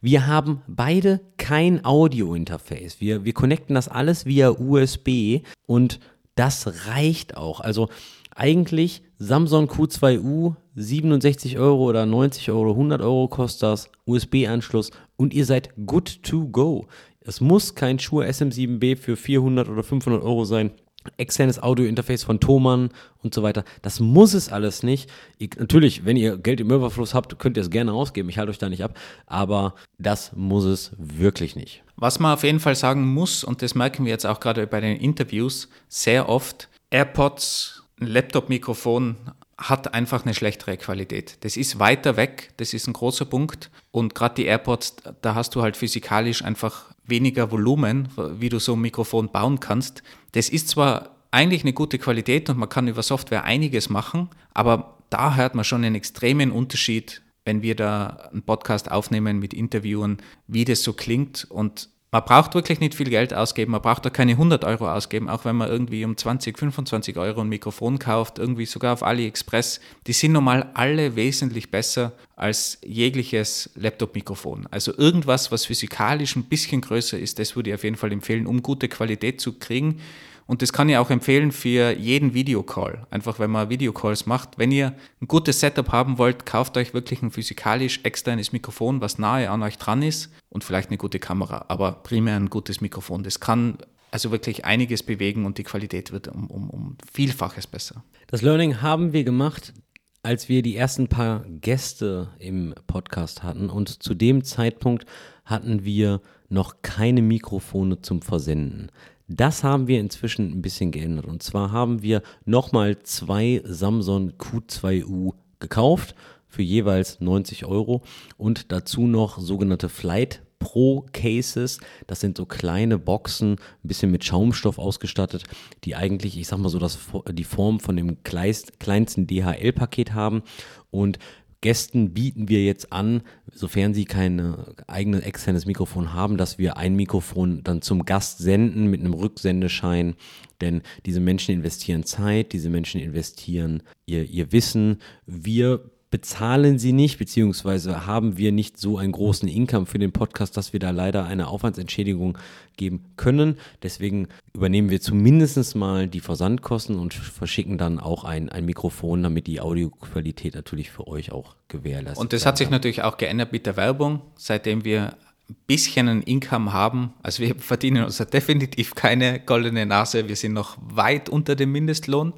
Wir 0.00 0.26
haben 0.26 0.62
beide 0.66 1.20
kein 1.36 1.84
Audio-Interface. 1.84 3.00
Wir, 3.00 3.24
wir 3.24 3.32
connecten 3.32 3.74
das 3.74 3.88
alles 3.88 4.26
via 4.26 4.50
USB 4.50 5.40
und 5.66 6.00
das 6.34 6.86
reicht 6.86 7.36
auch. 7.36 7.60
Also 7.60 7.88
eigentlich 8.34 9.02
Samsung 9.18 9.68
Q2U 9.68 10.56
67 10.74 11.58
Euro 11.58 11.84
oder 11.84 12.04
90 12.04 12.50
Euro, 12.50 12.72
100 12.72 13.00
Euro 13.00 13.28
kostet 13.28 13.62
das, 13.62 13.90
USB-Anschluss 14.04 14.90
und 15.16 15.32
ihr 15.32 15.46
seid 15.46 15.70
good 15.86 16.22
to 16.22 16.46
go. 16.48 16.86
Es 17.20 17.40
muss 17.40 17.74
kein 17.74 17.98
Shure 17.98 18.26
SM7B 18.26 18.96
für 18.96 19.16
400 19.16 19.68
oder 19.68 19.82
500 19.82 20.22
Euro 20.22 20.44
sein. 20.44 20.70
Externes 21.16 21.62
Audio-Interface 21.62 22.24
von 22.24 22.40
Thomann 22.40 22.90
und 23.22 23.34
so 23.34 23.42
weiter. 23.42 23.64
Das 23.82 24.00
muss 24.00 24.34
es 24.34 24.50
alles 24.50 24.82
nicht. 24.82 25.10
Ihr, 25.38 25.48
natürlich, 25.58 26.04
wenn 26.04 26.16
ihr 26.16 26.36
Geld 26.36 26.60
im 26.60 26.70
Überfluss 26.70 27.14
habt, 27.14 27.38
könnt 27.38 27.56
ihr 27.56 27.62
es 27.62 27.70
gerne 27.70 27.92
ausgeben. 27.92 28.28
Ich 28.28 28.38
halte 28.38 28.50
euch 28.50 28.58
da 28.58 28.68
nicht 28.68 28.84
ab. 28.84 28.98
Aber 29.26 29.74
das 29.98 30.32
muss 30.34 30.64
es 30.64 30.92
wirklich 30.98 31.56
nicht. 31.56 31.82
Was 31.96 32.18
man 32.18 32.34
auf 32.34 32.42
jeden 32.42 32.60
Fall 32.60 32.74
sagen 32.74 33.06
muss, 33.06 33.44
und 33.44 33.62
das 33.62 33.74
merken 33.74 34.04
wir 34.04 34.12
jetzt 34.12 34.26
auch 34.26 34.40
gerade 34.40 34.66
bei 34.66 34.80
den 34.80 34.96
Interviews 34.96 35.68
sehr 35.88 36.28
oft, 36.28 36.68
AirPods, 36.90 37.84
ein 38.00 38.08
Laptop-Mikrofon 38.08 39.16
hat 39.58 39.94
einfach 39.94 40.24
eine 40.24 40.34
schlechtere 40.34 40.76
Qualität. 40.76 41.38
Das 41.40 41.56
ist 41.56 41.78
weiter 41.78 42.16
weg, 42.16 42.50
das 42.58 42.74
ist 42.74 42.86
ein 42.86 42.92
großer 42.92 43.24
Punkt. 43.24 43.70
Und 43.90 44.14
gerade 44.14 44.34
die 44.34 44.44
AirPods, 44.44 44.96
da 45.22 45.34
hast 45.34 45.54
du 45.54 45.62
halt 45.62 45.76
physikalisch 45.76 46.42
einfach 46.42 46.94
weniger 47.06 47.50
Volumen, 47.50 48.08
wie 48.38 48.50
du 48.50 48.58
so 48.58 48.74
ein 48.74 48.80
Mikrofon 48.80 49.30
bauen 49.30 49.60
kannst. 49.60 50.02
Das 50.32 50.48
ist 50.50 50.68
zwar 50.68 51.16
eigentlich 51.30 51.62
eine 51.62 51.72
gute 51.72 51.98
Qualität 51.98 52.50
und 52.50 52.58
man 52.58 52.68
kann 52.68 52.88
über 52.88 53.02
Software 53.02 53.44
einiges 53.44 53.88
machen, 53.88 54.28
aber 54.52 54.98
da 55.10 55.36
hört 55.36 55.54
man 55.54 55.64
schon 55.64 55.84
einen 55.84 55.94
extremen 55.94 56.50
Unterschied, 56.50 57.22
wenn 57.44 57.62
wir 57.62 57.76
da 57.76 58.28
einen 58.32 58.42
Podcast 58.42 58.90
aufnehmen 58.90 59.38
mit 59.38 59.54
Interviewen, 59.54 60.18
wie 60.48 60.64
das 60.64 60.82
so 60.82 60.92
klingt. 60.92 61.46
Und 61.48 61.88
man 62.12 62.24
braucht 62.24 62.54
wirklich 62.54 62.80
nicht 62.80 62.94
viel 62.94 63.10
Geld 63.10 63.34
ausgeben, 63.34 63.72
man 63.72 63.82
braucht 63.82 64.04
da 64.04 64.10
keine 64.10 64.32
100 64.32 64.64
Euro 64.64 64.90
ausgeben, 64.90 65.28
auch 65.28 65.44
wenn 65.44 65.56
man 65.56 65.68
irgendwie 65.68 66.04
um 66.04 66.16
20, 66.16 66.56
25 66.56 67.16
Euro 67.18 67.40
ein 67.40 67.48
Mikrofon 67.48 67.98
kauft, 67.98 68.38
irgendwie 68.38 68.66
sogar 68.66 68.92
auf 68.92 69.02
AliExpress. 69.02 69.80
Die 70.06 70.12
sind 70.12 70.32
normal 70.32 70.70
alle 70.74 71.16
wesentlich 71.16 71.70
besser 71.70 72.12
als 72.36 72.78
jegliches 72.84 73.70
Laptop-Mikrofon. 73.74 74.68
Also 74.70 74.96
irgendwas, 74.96 75.50
was 75.50 75.66
physikalisch 75.66 76.36
ein 76.36 76.44
bisschen 76.44 76.80
größer 76.80 77.18
ist, 77.18 77.38
das 77.38 77.56
würde 77.56 77.70
ich 77.70 77.74
auf 77.74 77.84
jeden 77.84 77.96
Fall 77.96 78.12
empfehlen, 78.12 78.46
um 78.46 78.62
gute 78.62 78.88
Qualität 78.88 79.40
zu 79.40 79.54
kriegen. 79.54 80.00
Und 80.46 80.62
das 80.62 80.72
kann 80.72 80.88
ich 80.88 80.96
auch 80.96 81.10
empfehlen 81.10 81.50
für 81.50 81.90
jeden 81.92 82.32
Videocall. 82.32 83.06
Einfach 83.10 83.38
wenn 83.38 83.50
man 83.50 83.68
Videocalls 83.68 84.26
macht. 84.26 84.58
Wenn 84.58 84.70
ihr 84.70 84.94
ein 85.20 85.26
gutes 85.26 85.60
Setup 85.60 85.90
haben 85.90 86.18
wollt, 86.18 86.46
kauft 86.46 86.76
euch 86.76 86.94
wirklich 86.94 87.20
ein 87.22 87.32
physikalisch 87.32 88.00
externes 88.04 88.52
Mikrofon, 88.52 89.00
was 89.00 89.18
nahe 89.18 89.50
an 89.50 89.62
euch 89.62 89.76
dran 89.76 90.02
ist 90.02 90.32
und 90.48 90.62
vielleicht 90.62 90.90
eine 90.90 90.98
gute 90.98 91.18
Kamera. 91.18 91.64
Aber 91.68 91.92
primär 91.92 92.36
ein 92.36 92.50
gutes 92.50 92.80
Mikrofon. 92.80 93.24
Das 93.24 93.40
kann 93.40 93.78
also 94.12 94.30
wirklich 94.30 94.64
einiges 94.64 95.02
bewegen 95.02 95.44
und 95.44 95.58
die 95.58 95.64
Qualität 95.64 96.12
wird 96.12 96.28
um, 96.28 96.46
um, 96.46 96.70
um 96.70 96.96
Vielfaches 97.12 97.66
besser. 97.66 98.04
Das 98.28 98.42
Learning 98.42 98.80
haben 98.80 99.12
wir 99.12 99.24
gemacht, 99.24 99.74
als 100.22 100.48
wir 100.48 100.62
die 100.62 100.76
ersten 100.76 101.08
paar 101.08 101.44
Gäste 101.60 102.28
im 102.38 102.74
Podcast 102.86 103.42
hatten. 103.42 103.68
Und 103.68 104.02
zu 104.02 104.14
dem 104.14 104.44
Zeitpunkt 104.44 105.06
hatten 105.44 105.84
wir 105.84 106.20
noch 106.48 106.82
keine 106.82 107.22
Mikrofone 107.22 108.00
zum 108.00 108.22
Versenden. 108.22 108.90
Das 109.28 109.64
haben 109.64 109.88
wir 109.88 109.98
inzwischen 109.98 110.52
ein 110.52 110.62
bisschen 110.62 110.92
geändert. 110.92 111.26
Und 111.26 111.42
zwar 111.42 111.72
haben 111.72 112.02
wir 112.02 112.22
nochmal 112.44 113.02
zwei 113.02 113.60
Samsung 113.64 114.32
Q2U 114.38 115.34
gekauft 115.58 116.14
für 116.46 116.62
jeweils 116.62 117.20
90 117.20 117.66
Euro 117.66 118.02
und 118.36 118.70
dazu 118.70 119.06
noch 119.06 119.38
sogenannte 119.38 119.88
Flight 119.88 120.42
Pro 120.58 121.04
Cases. 121.12 121.80
Das 122.06 122.20
sind 122.20 122.36
so 122.36 122.46
kleine 122.46 122.98
Boxen, 122.98 123.52
ein 123.52 123.88
bisschen 123.88 124.10
mit 124.10 124.24
Schaumstoff 124.24 124.78
ausgestattet, 124.78 125.44
die 125.84 125.96
eigentlich, 125.96 126.38
ich 126.38 126.46
sag 126.46 126.58
mal 126.58 126.68
so, 126.68 126.78
das, 126.78 126.98
die 127.30 127.44
Form 127.44 127.80
von 127.80 127.96
dem 127.96 128.22
kleinsten 128.22 129.26
DHL-Paket 129.26 130.14
haben. 130.14 130.42
Und 130.90 131.18
Gästen 131.60 132.12
bieten 132.12 132.48
wir 132.48 132.64
jetzt 132.64 132.92
an, 132.92 133.22
sofern 133.52 133.94
sie 133.94 134.04
kein 134.04 134.54
eigenes 134.86 135.22
externes 135.22 135.66
Mikrofon 135.66 136.12
haben, 136.12 136.36
dass 136.36 136.58
wir 136.58 136.76
ein 136.76 136.94
Mikrofon 136.94 137.62
dann 137.64 137.82
zum 137.82 138.04
Gast 138.04 138.38
senden 138.38 138.86
mit 138.86 139.00
einem 139.00 139.14
Rücksendeschein. 139.14 140.14
Denn 140.60 140.82
diese 141.04 141.20
Menschen 141.20 141.54
investieren 141.54 142.04
Zeit, 142.04 142.52
diese 142.52 142.70
Menschen 142.70 143.00
investieren 143.00 143.82
ihr, 144.06 144.24
ihr 144.24 144.52
Wissen. 144.52 144.98
Wir 145.26 145.90
bezahlen 146.10 146.78
sie 146.78 146.92
nicht, 146.92 147.18
beziehungsweise 147.18 148.06
haben 148.06 148.36
wir 148.38 148.52
nicht 148.52 148.78
so 148.78 148.98
einen 148.98 149.12
großen 149.12 149.48
Income 149.48 149.86
für 149.86 149.98
den 149.98 150.12
Podcast, 150.12 150.56
dass 150.56 150.72
wir 150.72 150.80
da 150.80 150.90
leider 150.90 151.26
eine 151.26 151.48
Aufwandsentschädigung 151.48 152.38
geben 152.76 153.04
können. 153.16 153.58
Deswegen 153.82 154.28
übernehmen 154.52 154.90
wir 154.90 155.00
zumindest 155.00 155.74
mal 155.74 156.06
die 156.06 156.20
Versandkosten 156.20 156.98
und 156.98 157.14
verschicken 157.14 157.76
dann 157.76 157.98
auch 157.98 158.24
ein, 158.24 158.48
ein 158.48 158.64
Mikrofon, 158.64 159.22
damit 159.22 159.46
die 159.46 159.60
Audioqualität 159.60 160.54
natürlich 160.54 160.90
für 160.90 161.08
euch 161.08 161.32
auch 161.32 161.56
gewährleistet 161.68 162.18
Und 162.18 162.32
das 162.32 162.46
hat 162.46 162.58
sich 162.58 162.70
natürlich 162.70 163.02
auch 163.02 163.16
geändert 163.16 163.52
mit 163.52 163.66
der 163.66 163.76
Werbung, 163.76 164.20
seitdem 164.36 164.84
wir 164.84 165.16
ein 165.48 165.56
bisschen 165.66 166.08
ein 166.08 166.22
Income 166.22 166.72
haben. 166.72 167.14
Also 167.22 167.42
wir 167.42 167.54
verdienen 167.58 168.04
uns 168.04 168.18
definitiv 168.18 168.94
keine 168.94 169.40
goldene 169.40 169.86
Nase. 169.86 170.28
Wir 170.28 170.36
sind 170.36 170.52
noch 170.52 170.76
weit 170.80 171.28
unter 171.28 171.54
dem 171.56 171.72
Mindestlohn, 171.72 172.32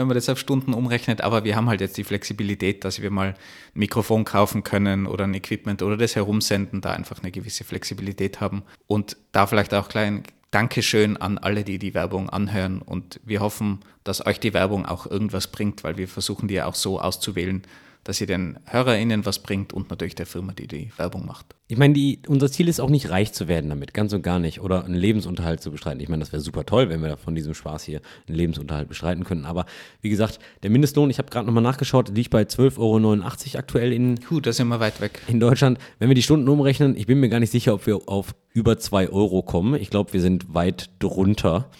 wenn 0.00 0.08
man 0.08 0.14
das 0.14 0.30
auf 0.30 0.38
Stunden 0.38 0.72
umrechnet. 0.72 1.20
Aber 1.20 1.44
wir 1.44 1.54
haben 1.56 1.68
halt 1.68 1.82
jetzt 1.82 1.98
die 1.98 2.04
Flexibilität, 2.04 2.84
dass 2.84 3.02
wir 3.02 3.10
mal 3.10 3.28
ein 3.28 3.34
Mikrofon 3.74 4.24
kaufen 4.24 4.64
können 4.64 5.06
oder 5.06 5.24
ein 5.24 5.34
Equipment 5.34 5.82
oder 5.82 5.98
das 5.98 6.16
herumsenden, 6.16 6.80
da 6.80 6.92
einfach 6.92 7.18
eine 7.20 7.30
gewisse 7.30 7.64
Flexibilität 7.64 8.40
haben. 8.40 8.62
Und 8.86 9.18
da 9.32 9.46
vielleicht 9.46 9.74
auch 9.74 9.88
klein 9.88 10.22
Dankeschön 10.50 11.16
an 11.18 11.38
alle, 11.38 11.64
die 11.64 11.78
die 11.78 11.94
Werbung 11.94 12.30
anhören. 12.30 12.80
Und 12.80 13.20
wir 13.24 13.40
hoffen, 13.40 13.80
dass 14.02 14.24
euch 14.26 14.40
die 14.40 14.54
Werbung 14.54 14.86
auch 14.86 15.06
irgendwas 15.06 15.48
bringt, 15.48 15.84
weil 15.84 15.98
wir 15.98 16.08
versuchen 16.08 16.48
die 16.48 16.54
ja 16.54 16.64
auch 16.64 16.74
so 16.74 16.98
auszuwählen, 16.98 17.62
dass 18.04 18.16
sie 18.16 18.26
den 18.26 18.58
HörerInnen 18.66 19.26
was 19.26 19.40
bringt 19.40 19.72
und 19.72 19.90
natürlich 19.90 20.14
der 20.14 20.26
Firma, 20.26 20.52
die 20.52 20.66
die 20.66 20.90
Werbung 20.96 21.26
macht. 21.26 21.54
Ich 21.68 21.76
meine, 21.76 21.94
die, 21.94 22.20
unser 22.26 22.50
Ziel 22.50 22.66
ist 22.68 22.80
auch 22.80 22.90
nicht 22.90 23.10
reich 23.10 23.32
zu 23.32 23.46
werden 23.46 23.70
damit, 23.70 23.94
ganz 23.94 24.12
und 24.12 24.22
gar 24.22 24.38
nicht. 24.38 24.60
Oder 24.60 24.84
einen 24.84 24.94
Lebensunterhalt 24.94 25.60
zu 25.60 25.70
bestreiten. 25.70 26.00
Ich 26.00 26.08
meine, 26.08 26.20
das 26.20 26.32
wäre 26.32 26.42
super 26.42 26.66
toll, 26.66 26.88
wenn 26.88 27.02
wir 27.02 27.16
von 27.16 27.34
diesem 27.34 27.54
Spaß 27.54 27.84
hier 27.84 28.00
einen 28.26 28.36
Lebensunterhalt 28.36 28.88
bestreiten 28.88 29.24
könnten. 29.24 29.46
Aber 29.46 29.66
wie 30.00 30.10
gesagt, 30.10 30.40
der 30.62 30.70
Mindestlohn, 30.70 31.10
ich 31.10 31.18
habe 31.18 31.30
gerade 31.30 31.46
nochmal 31.46 31.62
nachgeschaut, 31.62 32.08
liegt 32.08 32.30
bei 32.30 32.42
12,89 32.42 32.78
Euro 32.78 33.58
aktuell 33.58 33.92
in, 33.92 34.16
Puh, 34.16 34.40
da 34.40 34.52
sind 34.52 34.68
wir 34.68 34.80
weit 34.80 35.00
weg. 35.00 35.20
in 35.28 35.38
Deutschland. 35.38 35.78
Wenn 35.98 36.08
wir 36.08 36.14
die 36.16 36.22
Stunden 36.22 36.48
umrechnen, 36.48 36.96
ich 36.96 37.06
bin 37.06 37.20
mir 37.20 37.28
gar 37.28 37.40
nicht 37.40 37.52
sicher, 37.52 37.74
ob 37.74 37.86
wir 37.86 38.00
auf 38.08 38.34
über 38.52 38.78
2 38.78 39.10
Euro 39.10 39.42
kommen. 39.42 39.74
Ich 39.74 39.90
glaube, 39.90 40.12
wir 40.12 40.20
sind 40.20 40.52
weit 40.52 40.90
drunter 40.98 41.70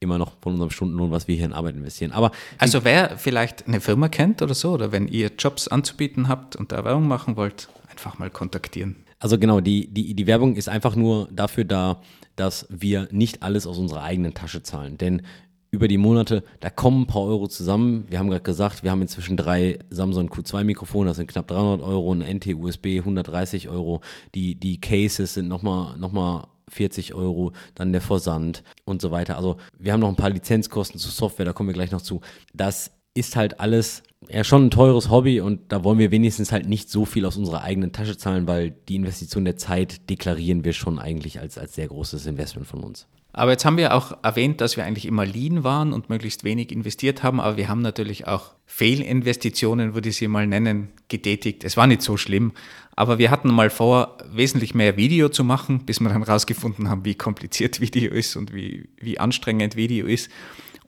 immer 0.00 0.18
noch 0.18 0.36
von 0.40 0.52
unserem 0.52 0.70
Stundenlohn, 0.70 1.10
was 1.10 1.28
wir 1.28 1.36
hier 1.36 1.46
in 1.46 1.52
Arbeit 1.52 1.76
investieren. 1.76 2.12
Aber 2.12 2.30
also 2.58 2.84
wer 2.84 3.18
vielleicht 3.18 3.66
eine 3.66 3.80
Firma 3.80 4.08
kennt 4.08 4.42
oder 4.42 4.54
so, 4.54 4.72
oder 4.72 4.92
wenn 4.92 5.08
ihr 5.08 5.32
Jobs 5.38 5.68
anzubieten 5.68 6.28
habt 6.28 6.56
und 6.56 6.72
da 6.72 6.84
Werbung 6.84 7.08
machen 7.08 7.36
wollt, 7.36 7.68
einfach 7.90 8.18
mal 8.18 8.30
kontaktieren. 8.30 8.96
Also 9.18 9.38
genau, 9.38 9.60
die, 9.60 9.88
die, 9.88 10.14
die 10.14 10.26
Werbung 10.26 10.54
ist 10.54 10.68
einfach 10.68 10.94
nur 10.94 11.28
dafür 11.32 11.64
da, 11.64 12.00
dass 12.36 12.66
wir 12.70 13.08
nicht 13.10 13.42
alles 13.42 13.66
aus 13.66 13.78
unserer 13.78 14.04
eigenen 14.04 14.34
Tasche 14.34 14.62
zahlen. 14.62 14.96
Denn 14.96 15.22
über 15.70 15.88
die 15.88 15.98
Monate, 15.98 16.44
da 16.60 16.70
kommen 16.70 17.02
ein 17.02 17.06
paar 17.06 17.24
Euro 17.24 17.48
zusammen. 17.48 18.06
Wir 18.08 18.20
haben 18.20 18.30
gerade 18.30 18.42
gesagt, 18.42 18.84
wir 18.84 18.92
haben 18.92 19.02
inzwischen 19.02 19.36
drei 19.36 19.80
Samsung 19.90 20.30
Q2-Mikrofone, 20.30 21.10
das 21.10 21.18
sind 21.18 21.26
knapp 21.26 21.48
300 21.48 21.82
Euro, 21.82 22.14
ein 22.14 22.22
NT-USB 22.22 23.00
130 23.00 23.68
Euro. 23.68 24.00
Die, 24.34 24.54
die 24.54 24.80
Cases 24.80 25.34
sind 25.34 25.48
nochmal 25.48 25.98
noch 25.98 26.12
mal 26.12 26.46
40 26.70 27.14
Euro, 27.14 27.52
dann 27.74 27.92
der 27.92 28.00
Versand 28.00 28.62
und 28.84 29.02
so 29.02 29.10
weiter. 29.10 29.36
Also 29.36 29.56
wir 29.78 29.92
haben 29.92 30.00
noch 30.00 30.08
ein 30.08 30.16
paar 30.16 30.30
Lizenzkosten 30.30 30.98
zur 30.98 31.12
Software, 31.12 31.46
da 31.46 31.52
kommen 31.52 31.68
wir 31.68 31.74
gleich 31.74 31.90
noch 31.90 32.02
zu. 32.02 32.20
Das 32.54 32.90
ist 33.14 33.36
halt 33.36 33.60
alles 33.60 34.02
ja 34.30 34.44
schon 34.44 34.66
ein 34.66 34.70
teures 34.70 35.10
Hobby 35.10 35.40
und 35.40 35.72
da 35.72 35.84
wollen 35.84 35.98
wir 35.98 36.10
wenigstens 36.10 36.52
halt 36.52 36.68
nicht 36.68 36.90
so 36.90 37.04
viel 37.04 37.24
aus 37.24 37.36
unserer 37.36 37.62
eigenen 37.62 37.92
Tasche 37.92 38.16
zahlen, 38.16 38.46
weil 38.46 38.74
die 38.88 38.96
Investition 38.96 39.44
der 39.44 39.56
Zeit 39.56 40.08
deklarieren 40.10 40.64
wir 40.64 40.72
schon 40.72 40.98
eigentlich 40.98 41.40
als, 41.40 41.58
als 41.58 41.74
sehr 41.74 41.88
großes 41.88 42.26
Investment 42.26 42.66
von 42.66 42.80
uns. 42.80 43.06
Aber 43.32 43.52
jetzt 43.52 43.64
haben 43.64 43.76
wir 43.76 43.94
auch 43.94 44.16
erwähnt, 44.24 44.60
dass 44.60 44.76
wir 44.76 44.84
eigentlich 44.84 45.06
immer 45.06 45.24
lean 45.24 45.62
waren 45.62 45.92
und 45.92 46.08
möglichst 46.08 46.44
wenig 46.44 46.72
investiert 46.72 47.22
haben, 47.22 47.40
aber 47.40 47.56
wir 47.56 47.68
haben 47.68 47.82
natürlich 47.82 48.26
auch 48.26 48.54
Fehlinvestitionen, 48.66 49.94
würde 49.94 50.08
ich 50.08 50.16
sie 50.16 50.28
mal 50.28 50.46
nennen, 50.46 50.88
getätigt. 51.08 51.62
Es 51.62 51.76
war 51.76 51.86
nicht 51.86 52.02
so 52.02 52.16
schlimm, 52.16 52.52
aber 52.96 53.18
wir 53.18 53.30
hatten 53.30 53.48
mal 53.52 53.70
vor, 53.70 54.18
wesentlich 54.32 54.74
mehr 54.74 54.96
Video 54.96 55.28
zu 55.28 55.44
machen, 55.44 55.84
bis 55.86 56.00
wir 56.00 56.08
dann 56.08 56.22
rausgefunden 56.22 56.88
haben, 56.88 57.04
wie 57.04 57.14
kompliziert 57.14 57.80
Video 57.80 58.10
ist 58.12 58.34
und 58.34 58.52
wie, 58.52 58.88
wie 59.00 59.20
anstrengend 59.20 59.76
Video 59.76 60.06
ist. 60.06 60.30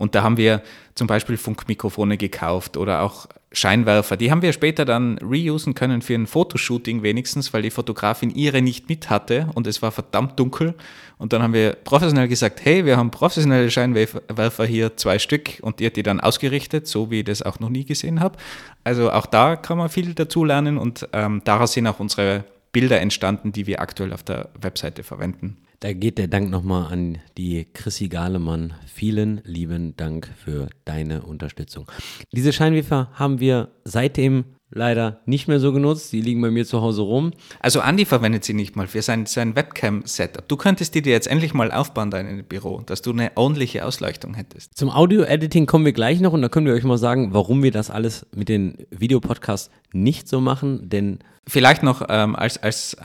Und 0.00 0.14
da 0.14 0.22
haben 0.22 0.38
wir 0.38 0.62
zum 0.94 1.06
Beispiel 1.06 1.36
Funkmikrofone 1.36 2.16
gekauft 2.16 2.78
oder 2.78 3.02
auch 3.02 3.26
Scheinwerfer. 3.52 4.16
Die 4.16 4.30
haben 4.30 4.40
wir 4.40 4.54
später 4.54 4.86
dann 4.86 5.18
reusen 5.18 5.74
können 5.74 6.00
für 6.00 6.14
ein 6.14 6.26
Fotoshooting 6.26 7.02
wenigstens, 7.02 7.52
weil 7.52 7.60
die 7.60 7.70
Fotografin 7.70 8.30
ihre 8.30 8.62
nicht 8.62 8.88
mit 8.88 9.10
hatte 9.10 9.50
und 9.54 9.66
es 9.66 9.82
war 9.82 9.92
verdammt 9.92 10.40
dunkel. 10.40 10.74
Und 11.18 11.34
dann 11.34 11.42
haben 11.42 11.52
wir 11.52 11.72
professionell 11.72 12.28
gesagt, 12.28 12.64
hey, 12.64 12.86
wir 12.86 12.96
haben 12.96 13.10
professionelle 13.10 13.70
Scheinwerfer 13.70 14.64
hier, 14.64 14.96
zwei 14.96 15.18
Stück 15.18 15.58
und 15.60 15.82
hat 15.82 15.96
die 15.96 16.02
dann 16.02 16.18
ausgerichtet, 16.18 16.86
so 16.86 17.10
wie 17.10 17.18
ich 17.18 17.26
das 17.26 17.42
auch 17.42 17.60
noch 17.60 17.68
nie 17.68 17.84
gesehen 17.84 18.20
habe. 18.20 18.38
Also 18.84 19.12
auch 19.12 19.26
da 19.26 19.54
kann 19.54 19.76
man 19.76 19.90
viel 19.90 20.14
dazu 20.14 20.44
lernen 20.44 20.78
und 20.78 21.06
ähm, 21.12 21.42
daraus 21.44 21.74
sind 21.74 21.86
auch 21.86 22.00
unsere 22.00 22.44
Bilder 22.72 23.00
entstanden, 23.00 23.52
die 23.52 23.66
wir 23.66 23.82
aktuell 23.82 24.14
auf 24.14 24.22
der 24.22 24.48
Webseite 24.58 25.02
verwenden. 25.02 25.58
Da 25.82 25.94
geht 25.94 26.18
der 26.18 26.28
Dank 26.28 26.50
nochmal 26.50 26.92
an 26.92 27.18
die 27.38 27.66
Chrissy 27.72 28.08
Gahlemann. 28.08 28.74
Vielen 28.84 29.40
lieben 29.44 29.96
Dank 29.96 30.28
für 30.36 30.68
deine 30.84 31.22
Unterstützung. 31.22 31.90
Diese 32.32 32.52
Scheinwerfer 32.52 33.08
haben 33.14 33.40
wir 33.40 33.70
seitdem 33.84 34.44
leider 34.68 35.22
nicht 35.24 35.48
mehr 35.48 35.58
so 35.58 35.72
genutzt. 35.72 36.12
Die 36.12 36.20
liegen 36.20 36.42
bei 36.42 36.50
mir 36.50 36.66
zu 36.66 36.82
Hause 36.82 37.00
rum. 37.00 37.32
Also 37.60 37.80
Andi 37.80 38.04
verwendet 38.04 38.44
sie 38.44 38.52
nicht 38.52 38.76
mal 38.76 38.88
für 38.88 39.00
sein, 39.00 39.24
sein 39.24 39.56
Webcam-Setup. 39.56 40.46
Du 40.46 40.58
könntest 40.58 40.94
die 40.94 41.00
dir 41.00 41.12
jetzt 41.12 41.28
endlich 41.28 41.54
mal 41.54 41.72
aufbauen, 41.72 42.10
dein 42.10 42.44
Büro, 42.44 42.82
dass 42.82 43.00
du 43.00 43.12
eine 43.12 43.32
ordentliche 43.36 43.86
Ausleuchtung 43.86 44.34
hättest. 44.34 44.76
Zum 44.76 44.90
Audio-Editing 44.90 45.64
kommen 45.64 45.86
wir 45.86 45.94
gleich 45.94 46.20
noch 46.20 46.34
und 46.34 46.42
da 46.42 46.50
können 46.50 46.66
wir 46.66 46.74
euch 46.74 46.84
mal 46.84 46.98
sagen, 46.98 47.32
warum 47.32 47.62
wir 47.62 47.70
das 47.70 47.90
alles 47.90 48.26
mit 48.36 48.50
den 48.50 48.76
Videopodcasts 48.90 49.70
nicht 49.94 50.28
so 50.28 50.42
machen, 50.42 50.90
denn 50.90 51.20
Vielleicht 51.50 51.82
noch 51.82 52.02
ähm, 52.08 52.36
als, 52.36 52.62
als 52.62 52.96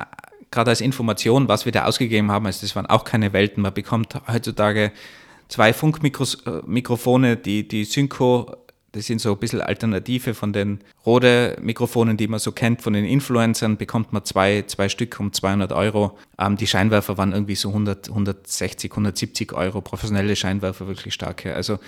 gerade 0.56 0.72
als 0.72 0.82
Information, 0.82 1.48
was 1.48 1.66
wir 1.66 1.72
da 1.72 1.86
ausgegeben 1.86 2.32
haben, 2.32 2.46
also 2.46 2.62
das 2.62 2.76
waren 2.76 2.86
auch 2.86 3.04
keine 3.04 3.34
Welten. 3.34 3.62
Man 3.62 3.74
bekommt 3.74 4.16
heutzutage 4.28 4.92
zwei 5.50 5.74
Funkmikrofone, 5.74 7.32
äh, 7.34 7.38
die, 7.38 7.68
die 7.68 7.84
Synco, 7.84 8.56
das 8.94 9.08
sind 9.08 9.20
so 9.20 9.34
ein 9.34 9.38
bisschen 9.38 9.60
Alternative 9.60 10.34
von 10.34 10.54
den 10.54 10.80
Rode-Mikrofonen, 11.06 12.16
die 12.16 12.30
man 12.30 12.40
so 12.40 12.54
kennt 12.54 12.82
von 12.82 12.94
den 12.94 13.04
Influencern, 13.04 13.76
bekommt 13.76 14.14
man 14.14 14.24
zwei, 14.24 14.64
zwei 14.68 14.88
Stück 14.88 15.20
um 15.20 15.34
200 15.34 15.74
Euro. 15.74 16.18
Ähm, 16.40 16.56
die 16.56 16.68
Scheinwerfer 16.68 17.18
waren 17.18 17.34
irgendwie 17.34 17.56
so 17.56 17.70
100, 17.70 18.08
160, 18.08 18.90
170 18.92 19.52
Euro, 19.52 19.82
professionelle 19.82 20.38
Scheinwerfer, 20.38 20.88
wirklich 20.88 21.14
starke. 21.14 21.54
Also 21.54 21.80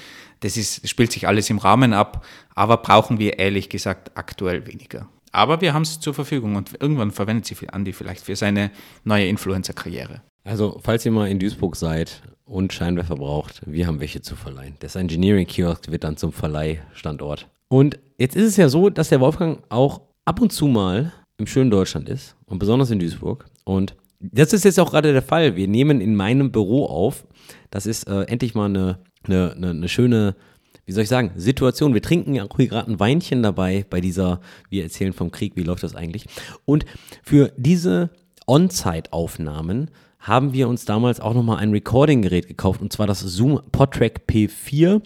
das, 0.42 0.58
ist, 0.58 0.84
das 0.84 0.90
spielt 0.90 1.14
sich 1.14 1.26
alles 1.30 1.50
im 1.50 1.60
Rahmen 1.60 1.94
ab, 1.94 2.26
aber 2.54 2.76
brauchen 2.76 3.18
wir 3.18 3.40
ehrlich 3.40 3.70
gesagt 3.70 4.12
aktuell 4.16 4.68
weniger. 4.68 5.08
Aber 5.32 5.62
wir 5.62 5.74
haben 5.74 5.84
es 5.84 6.00
zur 6.00 6.14
Verfügung 6.14 6.56
und 6.56 6.72
irgendwann 6.80 7.12
verwendet 7.12 7.46
sie 7.46 7.56
Andi 7.70 7.94
vielleicht 7.94 8.26
für 8.26 8.36
seine 8.36 8.72
neue 9.04 9.28
Influencer-Karriere. 9.28 10.22
Also, 10.44 10.80
falls 10.82 11.06
ihr 11.06 11.12
mal 11.12 11.28
in 11.28 11.40
Duisburg 11.40 11.76
seid 11.76 12.22
und 12.46 12.72
Scheinwerfer 12.72 13.16
braucht, 13.16 13.62
wir 13.66 13.88
haben 13.88 14.00
welche 14.00 14.22
zu 14.22 14.36
verleihen. 14.36 14.76
Das 14.80 14.96
Engineering 14.96 15.46
Kiosk 15.46 15.92
wird 15.92 16.04
dann 16.04 16.16
zum 16.18 16.32
Verleihstandort. 16.32 17.48
Und 17.68 18.00
jetzt 18.18 18.36
ist 18.36 18.46
es 18.46 18.58
ja 18.58 18.70
so, 18.70 18.90
dass 18.90 19.10
der 19.10 19.20
Wolfgang 19.20 19.62
auch 19.70 20.02
ab 20.24 20.42
und 20.42 20.54
zu 20.54 20.68
mal 20.68 21.12
im 21.38 21.48
schönen 21.48 21.70
Deutschland 21.70 22.08
ist 22.10 22.36
und 22.46 22.60
besonders 22.60 22.92
in 22.92 23.00
Duisburg. 23.00 23.46
Und 23.66 23.96
das 24.20 24.54
ist 24.54 24.64
jetzt 24.64 24.80
auch 24.80 24.92
gerade 24.92 25.14
der 25.14 25.22
Fall. 25.22 25.56
Wir 25.56 25.68
nehmen 25.68 26.02
in 26.02 26.16
meinem 26.16 26.52
Büro 26.52 26.86
auf. 26.86 27.26
Das 27.70 27.86
ist 27.86 28.08
äh, 28.08 28.24
endlich 28.24 28.56
mal 28.56 28.66
eine, 28.66 29.00
eine, 29.24 29.54
eine, 29.54 29.70
eine 29.72 29.90
schöne 29.90 30.36
wie 30.88 30.94
soll 30.94 31.04
ich 31.04 31.10
sagen, 31.10 31.32
Situation. 31.36 31.94
Wir 31.94 32.02
trinken 32.02 32.34
ja 32.34 32.46
auch 32.46 32.56
hier 32.56 32.70
gerade 32.70 32.90
ein 32.90 33.00
Weinchen 33.00 33.44
dabei 33.44 33.86
bei 33.88 34.02
dieser, 34.02 34.40
wir 34.70 34.84
erzählen 34.84 35.14
vom 35.14 35.32
Krieg, 35.32 35.56
wie 35.56 35.64
läuft 35.64 35.84
das 35.84 35.96
eigentlich. 35.96 36.26
Und 36.66 36.86
für 37.22 37.52
diese 37.58 38.10
On-Site-Aufnahmen 38.48 39.92
haben 40.20 40.54
wir 40.54 40.70
uns 40.70 40.86
damals 40.86 41.20
auch 41.20 41.34
nochmal 41.34 41.58
ein 41.58 41.72
Recording-Gerät 41.72 42.48
gekauft 42.48 42.82
und 42.82 42.92
zwar 42.94 43.06
das 43.06 43.20
Zoom 43.20 43.62
PodTrack 43.74 44.22
P4. 44.30 45.02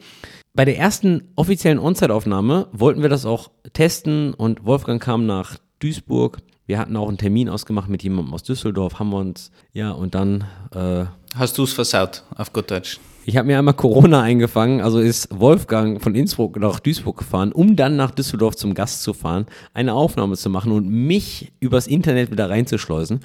Bei 0.54 0.66
der 0.66 0.78
ersten 0.78 1.30
offiziellen 1.36 1.80
On-Site-Aufnahme 1.80 2.68
wollten 2.72 3.02
wir 3.02 3.10
das 3.10 3.26
auch 3.26 3.50
testen 3.74 4.36
und 4.36 4.64
Wolfgang 4.64 5.02
kam 5.02 5.26
nach 5.26 5.58
Duisburg. 5.80 6.38
Wir 6.68 6.78
hatten 6.78 6.96
auch 6.96 7.08
einen 7.08 7.18
Termin 7.18 7.50
ausgemacht 7.50 7.90
mit 7.90 8.04
jemandem 8.04 8.36
aus 8.36 8.44
Düsseldorf, 8.44 9.00
haben 9.00 9.10
wir 9.10 9.18
uns, 9.18 9.52
ja, 9.74 9.92
und 9.92 10.14
dann. 10.14 10.46
Äh, 10.76 11.06
Hast 11.36 11.58
du 11.58 11.64
es 11.64 11.74
versaut, 11.74 12.24
auf 12.36 12.54
gut 12.54 12.70
Deutsch? 12.70 13.00
Ich 13.24 13.38
habe 13.38 13.48
mir 13.48 13.60
einmal 13.60 13.76
Corona 13.76 14.24
eingefangen, 14.24 14.82
also 14.82 15.00
ist 15.00 15.28
Wolfgang 15.32 16.02
von 16.02 16.16
Innsbruck 16.16 16.58
nach 16.58 16.80
Duisburg 16.80 17.18
gefahren, 17.20 17.52
um 17.52 17.76
dann 17.76 17.96
nach 17.96 18.10
Düsseldorf 18.10 18.56
zum 18.56 18.74
Gast 18.74 19.04
zu 19.04 19.14
fahren, 19.14 19.46
eine 19.76 19.94
Aufnahme 19.94 20.36
zu 20.36 20.50
machen 20.50 20.72
und 20.72 20.90
mich 20.90 21.52
übers 21.60 21.86
Internet 21.86 22.32
wieder 22.32 22.50
reinzuschleusen 22.50 23.20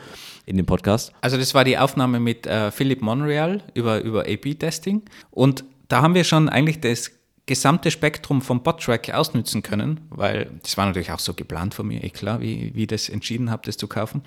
in 0.44 0.58
den 0.58 0.66
Podcast. 0.66 1.12
Also 1.22 1.38
das 1.38 1.54
war 1.54 1.64
die 1.64 1.78
Aufnahme 1.78 2.20
mit 2.20 2.46
äh, 2.46 2.70
Philipp 2.70 3.00
Monreal 3.00 3.62
über, 3.72 4.02
über 4.02 4.26
AP-Testing 4.28 5.00
und 5.30 5.64
da 5.88 6.02
haben 6.02 6.14
wir 6.14 6.24
schon 6.24 6.50
eigentlich 6.50 6.80
das 6.80 7.12
gesamte 7.46 7.90
Spektrum 7.90 8.42
vom 8.42 8.62
Bot-Track 8.62 9.14
ausnützen 9.14 9.62
können, 9.62 10.00
weil 10.10 10.50
das 10.62 10.76
war 10.76 10.84
natürlich 10.84 11.12
auch 11.12 11.20
so 11.20 11.32
geplant 11.32 11.72
von 11.72 11.86
mir, 11.86 12.04
eh 12.04 12.10
klar, 12.10 12.40
wie, 12.42 12.70
ich 12.74 12.86
das 12.86 13.08
entschieden 13.08 13.50
habe, 13.50 13.62
das 13.64 13.78
zu 13.78 13.86
kaufen. 13.86 14.22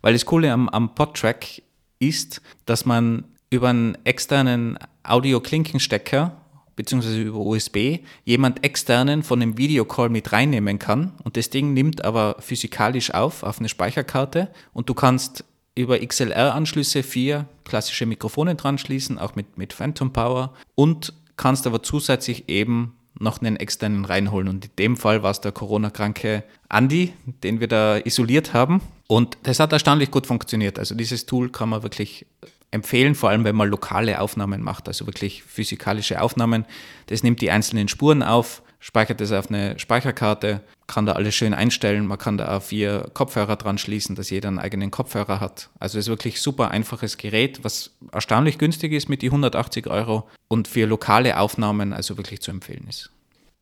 Weil 0.00 0.12
das 0.12 0.26
Coole 0.26 0.52
am, 0.52 0.68
am 0.68 0.94
Bot-Track 0.94 1.62
ist, 1.98 2.40
dass 2.66 2.84
man 2.84 3.24
über 3.50 3.70
einen 3.70 3.96
externen 4.04 4.78
Audio-Klinkenstecker 5.08 6.36
beziehungsweise 6.76 7.20
über 7.20 7.38
USB 7.38 7.98
jemand 8.24 8.64
externen 8.64 9.24
von 9.24 9.40
dem 9.40 9.58
Videocall 9.58 10.10
mit 10.10 10.32
reinnehmen 10.32 10.78
kann 10.78 11.12
und 11.24 11.36
das 11.36 11.50
Ding 11.50 11.72
nimmt 11.72 12.04
aber 12.04 12.36
physikalisch 12.38 13.12
auf 13.12 13.42
auf 13.42 13.58
eine 13.58 13.68
Speicherkarte 13.68 14.48
und 14.72 14.88
du 14.88 14.94
kannst 14.94 15.44
über 15.74 15.98
XLR-Anschlüsse 15.98 17.02
vier 17.02 17.46
klassische 17.64 18.06
Mikrofone 18.06 18.54
dran 18.54 18.78
schließen, 18.78 19.18
auch 19.18 19.34
mit, 19.34 19.58
mit 19.58 19.72
Phantom 19.72 20.12
Power 20.12 20.54
und 20.74 21.12
kannst 21.36 21.66
aber 21.66 21.82
zusätzlich 21.82 22.48
eben 22.48 22.94
noch 23.20 23.40
einen 23.40 23.56
externen 23.56 24.04
reinholen. 24.04 24.48
Und 24.48 24.64
in 24.64 24.70
dem 24.78 24.96
Fall 24.96 25.22
war 25.22 25.30
es 25.30 25.40
der 25.40 25.52
Corona-kranke 25.52 26.44
Andy, 26.68 27.12
den 27.42 27.60
wir 27.60 27.68
da 27.68 27.98
isoliert 27.98 28.54
haben. 28.54 28.80
Und 29.06 29.38
das 29.44 29.60
hat 29.60 29.72
erstaunlich 29.72 30.10
gut 30.10 30.26
funktioniert. 30.26 30.78
Also 30.78 30.94
dieses 30.94 31.26
Tool 31.26 31.50
kann 31.50 31.68
man 31.68 31.82
wirklich 31.82 32.26
empfehlen, 32.70 33.14
vor 33.14 33.30
allem 33.30 33.44
wenn 33.44 33.56
man 33.56 33.68
lokale 33.68 34.20
Aufnahmen 34.20 34.62
macht, 34.62 34.88
also 34.88 35.06
wirklich 35.06 35.42
physikalische 35.42 36.20
Aufnahmen. 36.20 36.64
Das 37.06 37.22
nimmt 37.22 37.40
die 37.40 37.50
einzelnen 37.50 37.88
Spuren 37.88 38.22
auf, 38.22 38.62
speichert 38.80 39.20
das 39.20 39.32
auf 39.32 39.48
eine 39.48 39.78
Speicherkarte, 39.78 40.60
kann 40.86 41.06
da 41.06 41.12
alles 41.12 41.34
schön 41.34 41.54
einstellen. 41.54 42.06
Man 42.06 42.18
kann 42.18 42.38
da 42.38 42.56
auch 42.56 42.62
vier 42.62 43.10
Kopfhörer 43.14 43.56
dran 43.56 43.78
schließen, 43.78 44.16
dass 44.16 44.30
jeder 44.30 44.48
einen 44.48 44.58
eigenen 44.58 44.90
Kopfhörer 44.90 45.40
hat. 45.40 45.70
Also 45.78 45.98
es 45.98 46.06
ist 46.06 46.10
wirklich 46.10 46.40
super 46.40 46.70
einfaches 46.70 47.16
Gerät, 47.16 47.62
was 47.62 47.96
erstaunlich 48.12 48.58
günstig 48.58 48.92
ist 48.92 49.08
mit 49.08 49.22
die 49.22 49.28
180 49.28 49.86
Euro 49.86 50.28
und 50.48 50.68
für 50.68 50.86
lokale 50.86 51.38
Aufnahmen 51.38 51.92
also 51.92 52.16
wirklich 52.16 52.40
zu 52.40 52.50
empfehlen 52.50 52.86
ist. 52.88 53.10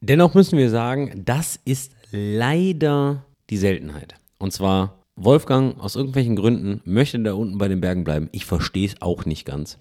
Dennoch 0.01 0.35
müssen 0.35 0.59
wir 0.59 0.71
sagen, 0.71 1.23
das 1.25 1.59
ist 1.65 1.93
leider 2.11 3.25
die 3.51 3.57
Seltenheit. 3.57 4.15
Und 4.39 4.53
zwar 4.53 4.99
Wolfgang 5.17 5.81
aus 5.81 5.97
irgendwelchen 5.97 6.37
Gründen 6.37 6.83
möchte 6.85 7.19
da 7.21 7.33
unten 7.33 7.57
bei 7.57 7.69
den 7.69 7.81
Bergen 7.81 8.05
bleiben. 8.05 8.29
Ich 8.33 8.45
verstehe 8.45 8.87
es 8.87 9.01
auch 9.01 9.25
nicht 9.25 9.47
ganz. 9.47 9.79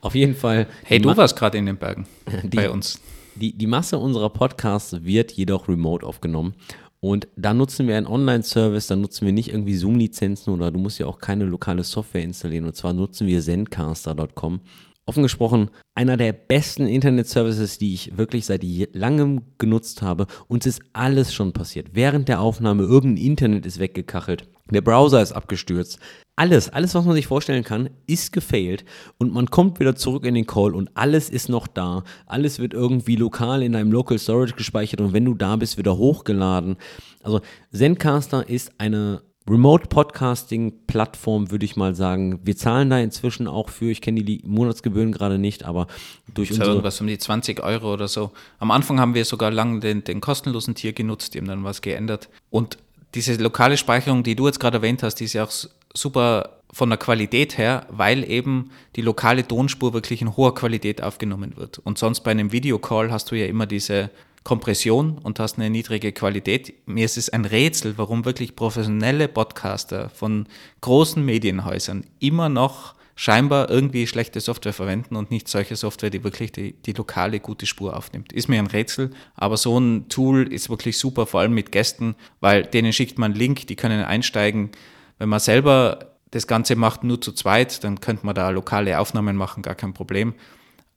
Auf 0.00 0.14
jeden 0.14 0.34
Fall. 0.34 0.66
Hey, 0.84 0.98
du 0.98 1.14
warst 1.14 1.36
gerade 1.36 1.58
in 1.58 1.66
den 1.66 1.76
Bergen 1.76 2.06
die, 2.42 2.56
bei 2.56 2.70
uns. 2.70 3.00
Die, 3.34 3.52
die 3.52 3.66
Masse 3.66 3.98
unserer 3.98 4.30
Podcasts 4.30 5.04
wird 5.04 5.32
jedoch 5.32 5.68
remote 5.68 6.06
aufgenommen. 6.06 6.54
Und 7.00 7.28
da 7.36 7.54
nutzen 7.54 7.86
wir 7.86 7.96
einen 7.96 8.06
Online-Service, 8.08 8.88
da 8.88 8.96
nutzen 8.96 9.24
wir 9.26 9.32
nicht 9.32 9.50
irgendwie 9.50 9.76
Zoom-Lizenzen 9.76 10.52
oder 10.52 10.72
du 10.72 10.80
musst 10.80 10.98
ja 10.98 11.06
auch 11.06 11.18
keine 11.18 11.44
lokale 11.44 11.84
Software 11.84 12.22
installieren. 12.24 12.64
Und 12.64 12.74
zwar 12.74 12.92
nutzen 12.92 13.26
wir 13.26 13.40
zencaster.com 13.40 14.60
offen 15.08 15.22
gesprochen, 15.22 15.70
einer 15.94 16.16
der 16.16 16.32
besten 16.32 16.86
Internet-Services, 16.86 17.78
die 17.78 17.94
ich 17.94 18.16
wirklich 18.18 18.44
seit 18.44 18.62
langem 18.92 19.42
genutzt 19.56 20.02
habe. 20.02 20.26
Uns 20.48 20.66
ist 20.66 20.82
alles 20.92 21.32
schon 21.32 21.52
passiert. 21.52 21.88
Während 21.94 22.28
der 22.28 22.40
Aufnahme, 22.40 22.82
irgendein 22.82 23.24
Internet 23.24 23.66
ist 23.66 23.78
weggekachelt. 23.78 24.48
Der 24.70 24.82
Browser 24.82 25.22
ist 25.22 25.32
abgestürzt. 25.32 25.98
Alles, 26.36 26.68
alles, 26.68 26.94
was 26.94 27.06
man 27.06 27.16
sich 27.16 27.26
vorstellen 27.26 27.64
kann, 27.64 27.88
ist 28.06 28.32
gefailt 28.32 28.84
und 29.16 29.32
man 29.32 29.46
kommt 29.46 29.80
wieder 29.80 29.96
zurück 29.96 30.24
in 30.26 30.34
den 30.34 30.46
Call 30.46 30.74
und 30.74 30.90
alles 30.94 31.30
ist 31.30 31.48
noch 31.48 31.66
da. 31.66 32.04
Alles 32.26 32.58
wird 32.58 32.74
irgendwie 32.74 33.16
lokal 33.16 33.62
in 33.62 33.74
einem 33.74 33.90
Local 33.90 34.18
Storage 34.18 34.54
gespeichert 34.54 35.00
und 35.00 35.14
wenn 35.14 35.24
du 35.24 35.34
da 35.34 35.56
bist, 35.56 35.78
wieder 35.78 35.96
hochgeladen. 35.96 36.76
Also 37.22 37.40
Zencaster 37.72 38.48
ist 38.48 38.72
eine 38.78 39.22
Remote-Podcasting-Plattform, 39.48 41.50
würde 41.50 41.64
ich 41.64 41.76
mal 41.76 41.94
sagen. 41.94 42.40
Wir 42.44 42.56
zahlen 42.56 42.90
da 42.90 42.98
inzwischen 42.98 43.46
auch 43.46 43.68
für, 43.68 43.90
ich 43.90 44.00
kenne 44.00 44.22
die 44.22 44.42
Monatsgebühren 44.44 45.12
gerade 45.12 45.38
nicht, 45.38 45.64
aber 45.64 45.86
durch 46.34 46.50
unsere... 46.50 46.70
irgendwas 46.70 47.00
um 47.00 47.06
die 47.06 47.18
20 47.18 47.62
Euro 47.62 47.92
oder 47.92 48.08
so. 48.08 48.32
Am 48.58 48.70
Anfang 48.70 49.00
haben 49.00 49.14
wir 49.14 49.24
sogar 49.24 49.50
lange 49.50 49.80
den, 49.80 50.04
den 50.04 50.20
kostenlosen 50.20 50.74
Tier 50.74 50.92
genutzt, 50.92 51.34
die 51.34 51.38
haben 51.38 51.48
dann 51.48 51.64
was 51.64 51.82
geändert. 51.82 52.28
Und 52.50 52.78
diese 53.14 53.34
lokale 53.36 53.76
Speicherung, 53.76 54.22
die 54.22 54.36
du 54.36 54.46
jetzt 54.46 54.60
gerade 54.60 54.78
erwähnt 54.78 55.02
hast, 55.02 55.16
die 55.16 55.24
ist 55.24 55.32
ja 55.32 55.44
auch 55.44 55.52
super 55.94 56.58
von 56.72 56.90
der 56.90 56.98
Qualität 56.98 57.56
her, 57.56 57.86
weil 57.90 58.28
eben 58.28 58.70
die 58.96 59.00
lokale 59.00 59.46
Tonspur 59.46 59.94
wirklich 59.94 60.20
in 60.20 60.36
hoher 60.36 60.54
Qualität 60.54 61.02
aufgenommen 61.02 61.56
wird. 61.56 61.78
Und 61.78 61.98
sonst 61.98 62.20
bei 62.20 62.30
einem 62.30 62.52
Videocall 62.52 63.10
hast 63.10 63.30
du 63.30 63.36
ja 63.36 63.46
immer 63.46 63.66
diese 63.66 64.10
Kompression 64.48 65.18
und 65.18 65.40
hast 65.40 65.58
eine 65.58 65.68
niedrige 65.68 66.10
Qualität. 66.10 66.72
Mir 66.86 67.04
ist 67.04 67.18
es 67.18 67.28
ein 67.28 67.44
Rätsel, 67.44 67.98
warum 67.98 68.24
wirklich 68.24 68.56
professionelle 68.56 69.28
Podcaster 69.28 70.08
von 70.08 70.46
großen 70.80 71.22
Medienhäusern 71.22 72.06
immer 72.18 72.48
noch 72.48 72.94
scheinbar 73.14 73.68
irgendwie 73.68 74.06
schlechte 74.06 74.40
Software 74.40 74.72
verwenden 74.72 75.16
und 75.16 75.30
nicht 75.30 75.48
solche 75.48 75.76
Software, 75.76 76.08
die 76.08 76.24
wirklich 76.24 76.50
die, 76.50 76.72
die 76.72 76.94
lokale 76.94 77.40
gute 77.40 77.66
Spur 77.66 77.94
aufnimmt. 77.94 78.32
Ist 78.32 78.48
mir 78.48 78.58
ein 78.58 78.68
Rätsel, 78.68 79.10
aber 79.34 79.58
so 79.58 79.78
ein 79.78 80.08
Tool 80.08 80.50
ist 80.50 80.70
wirklich 80.70 80.96
super, 80.96 81.26
vor 81.26 81.40
allem 81.40 81.52
mit 81.52 81.70
Gästen, 81.70 82.14
weil 82.40 82.62
denen 82.62 82.94
schickt 82.94 83.18
man 83.18 83.32
einen 83.32 83.38
Link, 83.38 83.66
die 83.66 83.76
können 83.76 84.02
einsteigen. 84.02 84.70
Wenn 85.18 85.28
man 85.28 85.40
selber 85.40 86.16
das 86.30 86.46
Ganze 86.46 86.74
macht 86.74 87.04
nur 87.04 87.20
zu 87.20 87.32
zweit, 87.32 87.84
dann 87.84 88.00
könnte 88.00 88.24
man 88.24 88.34
da 88.34 88.48
lokale 88.48 88.98
Aufnahmen 88.98 89.36
machen, 89.36 89.62
gar 89.62 89.74
kein 89.74 89.92
Problem. 89.92 90.32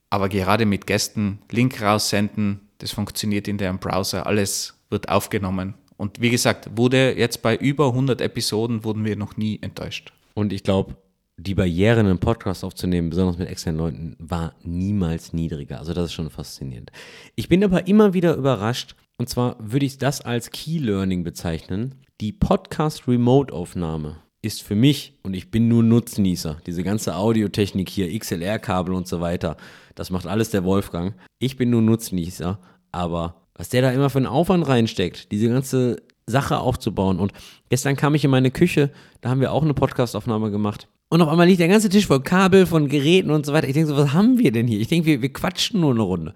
Aber 0.09 0.29
gerade 0.29 0.65
mit 0.65 0.87
Gästen 0.87 1.39
Link 1.51 1.81
raussenden, 1.81 2.61
das 2.81 2.91
funktioniert 2.91 3.47
in 3.47 3.57
deren 3.57 3.79
Browser, 3.79 4.25
alles 4.25 4.75
wird 4.89 5.09
aufgenommen. 5.09 5.75
Und 5.97 6.19
wie 6.19 6.31
gesagt, 6.31 6.69
wurde 6.75 7.17
jetzt 7.17 7.41
bei 7.41 7.55
über 7.55 7.87
100 7.87 8.21
Episoden 8.21 8.83
wurden 8.83 9.05
wir 9.05 9.15
noch 9.15 9.37
nie 9.37 9.59
enttäuscht. 9.61 10.11
Und 10.33 10.51
ich 10.51 10.63
glaube, 10.63 10.95
die 11.37 11.55
Barriere, 11.55 11.99
einen 11.99 12.19
Podcast 12.19 12.63
aufzunehmen, 12.63 13.09
besonders 13.09 13.37
mit 13.37 13.47
externen 13.47 13.79
Leuten, 13.79 14.15
war 14.19 14.55
niemals 14.63 15.33
niedriger. 15.33 15.79
Also 15.79 15.93
das 15.93 16.05
ist 16.05 16.13
schon 16.13 16.29
faszinierend. 16.29 16.91
Ich 17.35 17.49
bin 17.49 17.63
aber 17.63 17.87
immer 17.87 18.13
wieder 18.13 18.35
überrascht, 18.35 18.95
und 19.17 19.29
zwar 19.29 19.55
würde 19.59 19.85
ich 19.85 19.97
das 19.97 20.21
als 20.21 20.49
Key 20.49 20.79
Learning 20.79 21.23
bezeichnen, 21.23 21.95
die 22.19 22.31
Podcast-Remote-Aufnahme 22.31 24.17
ist 24.41 24.63
für 24.63 24.75
mich, 24.75 25.13
und 25.21 25.35
ich 25.35 25.51
bin 25.51 25.67
nur 25.67 25.83
Nutznießer, 25.83 26.61
diese 26.65 26.83
ganze 26.83 27.15
Audiotechnik 27.15 27.89
hier, 27.89 28.17
XLR-Kabel 28.17 28.93
und 28.93 29.07
so 29.07 29.21
weiter, 29.21 29.57
das 29.93 30.09
macht 30.09 30.25
alles 30.25 30.49
der 30.49 30.63
Wolfgang. 30.63 31.13
Ich 31.37 31.57
bin 31.57 31.69
nur 31.69 31.83
Nutznießer, 31.83 32.59
aber 32.91 33.35
was 33.55 33.69
der 33.69 33.81
da 33.81 33.91
immer 33.91 34.09
für 34.09 34.17
einen 34.17 34.27
Aufwand 34.27 34.67
reinsteckt, 34.67 35.31
diese 35.31 35.49
ganze 35.49 36.01
Sache 36.25 36.59
aufzubauen. 36.59 37.19
Und 37.19 37.31
gestern 37.69 37.95
kam 37.95 38.15
ich 38.15 38.23
in 38.23 38.31
meine 38.31 38.51
Küche, 38.51 38.89
da 39.21 39.29
haben 39.29 39.41
wir 39.41 39.51
auch 39.51 39.63
eine 39.63 39.73
Podcastaufnahme 39.73 40.51
gemacht. 40.51 40.87
Und 41.09 41.21
auf 41.21 41.27
einmal 41.27 41.47
liegt 41.47 41.59
der 41.59 41.67
ganze 41.67 41.89
Tisch 41.89 42.07
voll 42.07 42.23
Kabel, 42.23 42.65
von 42.65 42.87
Geräten 42.87 43.31
und 43.31 43.45
so 43.45 43.53
weiter. 43.53 43.67
Ich 43.67 43.73
denke 43.73 43.89
so, 43.89 43.97
was 43.97 44.13
haben 44.13 44.39
wir 44.39 44.51
denn 44.51 44.67
hier? 44.67 44.79
Ich 44.79 44.87
denke, 44.87 45.05
wir, 45.07 45.21
wir 45.21 45.33
quatschen 45.33 45.81
nur 45.81 45.91
eine 45.91 46.01
Runde. 46.01 46.33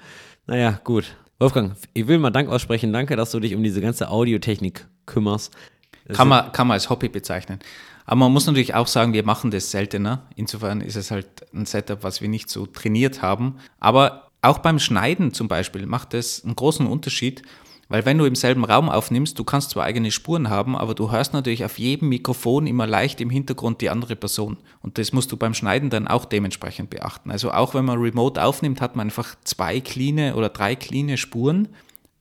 Naja, 0.48 0.80
gut. 0.84 1.16
Wolfgang, 1.40 1.76
ich 1.94 2.08
will 2.08 2.18
mal 2.18 2.32
Dank 2.32 2.50
aussprechen. 2.50 2.94
Danke, 2.94 3.16
dass 3.16 3.32
du 3.32 3.40
dich 3.40 3.56
um 3.56 3.64
diese 3.64 3.82
ganze 3.82 4.10
Audiotechnik 4.10 4.86
kümmerst. 5.06 5.54
kann 6.12 6.28
man, 6.28 6.52
kann 6.52 6.68
man 6.68 6.76
als 6.76 6.90
Hobby 6.90 7.10
bezeichnen. 7.10 7.60
Aber 8.06 8.20
man 8.20 8.34
muss 8.34 8.46
natürlich 8.46 8.76
auch 8.76 8.88
sagen, 8.88 9.14
wir 9.14 9.24
machen 9.24 9.50
das 9.50 9.72
seltener. 9.72 10.28
Insofern 10.36 10.82
ist 10.82 10.96
es 10.96 11.10
halt 11.10 11.28
ein 11.54 11.66
Setup, 11.66 12.04
was 12.04 12.22
wir 12.22 12.30
nicht 12.30 12.50
so 12.50 12.66
trainiert 12.66 13.22
haben. 13.22 13.56
Aber 13.80 14.25
auch 14.46 14.60
beim 14.60 14.80
Schneiden 14.80 15.34
zum 15.34 15.48
Beispiel 15.48 15.86
macht 15.86 16.14
es 16.14 16.44
einen 16.44 16.56
großen 16.56 16.88
Unterschied, 16.88 17.42
weil 17.88 18.06
wenn 18.06 18.18
du 18.18 18.26
im 18.26 18.36
selben 18.36 18.66
Raum 18.66 18.90
aufnimmst, 18.90 19.38
du 19.38 19.44
kannst 19.44 19.72
zwar 19.72 19.84
eigene 19.84 20.10
Spuren 20.10 20.50
haben, 20.50 20.76
aber 20.76 20.96
du 20.96 21.12
hörst 21.12 21.34
natürlich 21.34 21.64
auf 21.64 21.78
jedem 21.78 22.10
Mikrofon 22.10 22.66
immer 22.66 22.88
leicht 22.88 23.22
im 23.22 23.30
Hintergrund 23.30 23.82
die 23.82 23.92
andere 23.92 24.16
Person. 24.16 24.58
Und 24.82 24.98
das 24.98 25.14
musst 25.14 25.32
du 25.32 25.38
beim 25.38 25.54
Schneiden 25.54 25.92
dann 25.92 26.08
auch 26.08 26.26
dementsprechend 26.26 26.90
beachten. 26.90 27.30
Also 27.30 27.52
auch 27.52 27.76
wenn 27.76 27.86
man 27.86 28.00
remote 28.00 28.44
aufnimmt, 28.44 28.82
hat 28.82 28.96
man 28.96 29.08
einfach 29.08 29.36
zwei 29.44 29.80
clean 29.82 30.34
oder 30.34 30.50
drei 30.50 30.76
clean 30.76 31.16
Spuren 31.18 31.68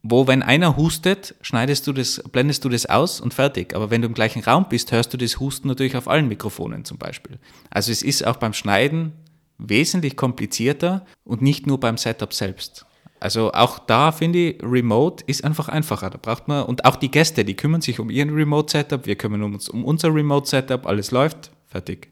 wo 0.06 0.26
wenn 0.26 0.42
einer 0.42 0.76
hustet, 0.76 1.34
schneidest 1.40 1.86
du 1.86 1.94
das, 1.94 2.22
blendest 2.30 2.62
du 2.62 2.68
das 2.68 2.84
aus 2.84 3.22
und 3.22 3.32
fertig. 3.32 3.74
Aber 3.74 3.90
wenn 3.90 4.02
du 4.02 4.06
im 4.06 4.12
gleichen 4.12 4.44
Raum 4.44 4.66
bist, 4.68 4.92
hörst 4.92 5.14
du 5.14 5.16
das 5.16 5.40
Husten 5.40 5.66
natürlich 5.66 5.96
auf 5.96 6.08
allen 6.08 6.28
Mikrofonen 6.28 6.84
zum 6.84 6.98
Beispiel. 6.98 7.38
Also 7.70 7.90
es 7.90 8.02
ist 8.02 8.26
auch 8.26 8.36
beim 8.36 8.52
Schneiden 8.52 9.12
wesentlich 9.58 10.16
komplizierter 10.16 11.04
und 11.24 11.42
nicht 11.42 11.66
nur 11.66 11.78
beim 11.80 11.96
Setup 11.96 12.32
selbst. 12.32 12.86
Also 13.20 13.52
auch 13.52 13.78
da 13.78 14.12
finde 14.12 14.50
ich, 14.50 14.62
Remote 14.62 15.24
ist 15.26 15.44
einfach 15.44 15.68
einfacher. 15.68 16.10
Da 16.10 16.18
braucht 16.20 16.46
man, 16.46 16.64
und 16.64 16.84
auch 16.84 16.96
die 16.96 17.10
Gäste, 17.10 17.44
die 17.44 17.54
kümmern 17.54 17.80
sich 17.80 17.98
um 17.98 18.10
ihren 18.10 18.30
Remote-Setup, 18.34 19.06
wir 19.06 19.16
kümmern 19.16 19.42
uns 19.42 19.68
um 19.70 19.84
unser 19.84 20.14
Remote-Setup, 20.14 20.86
alles 20.86 21.10
läuft, 21.10 21.50
fertig. 21.66 22.10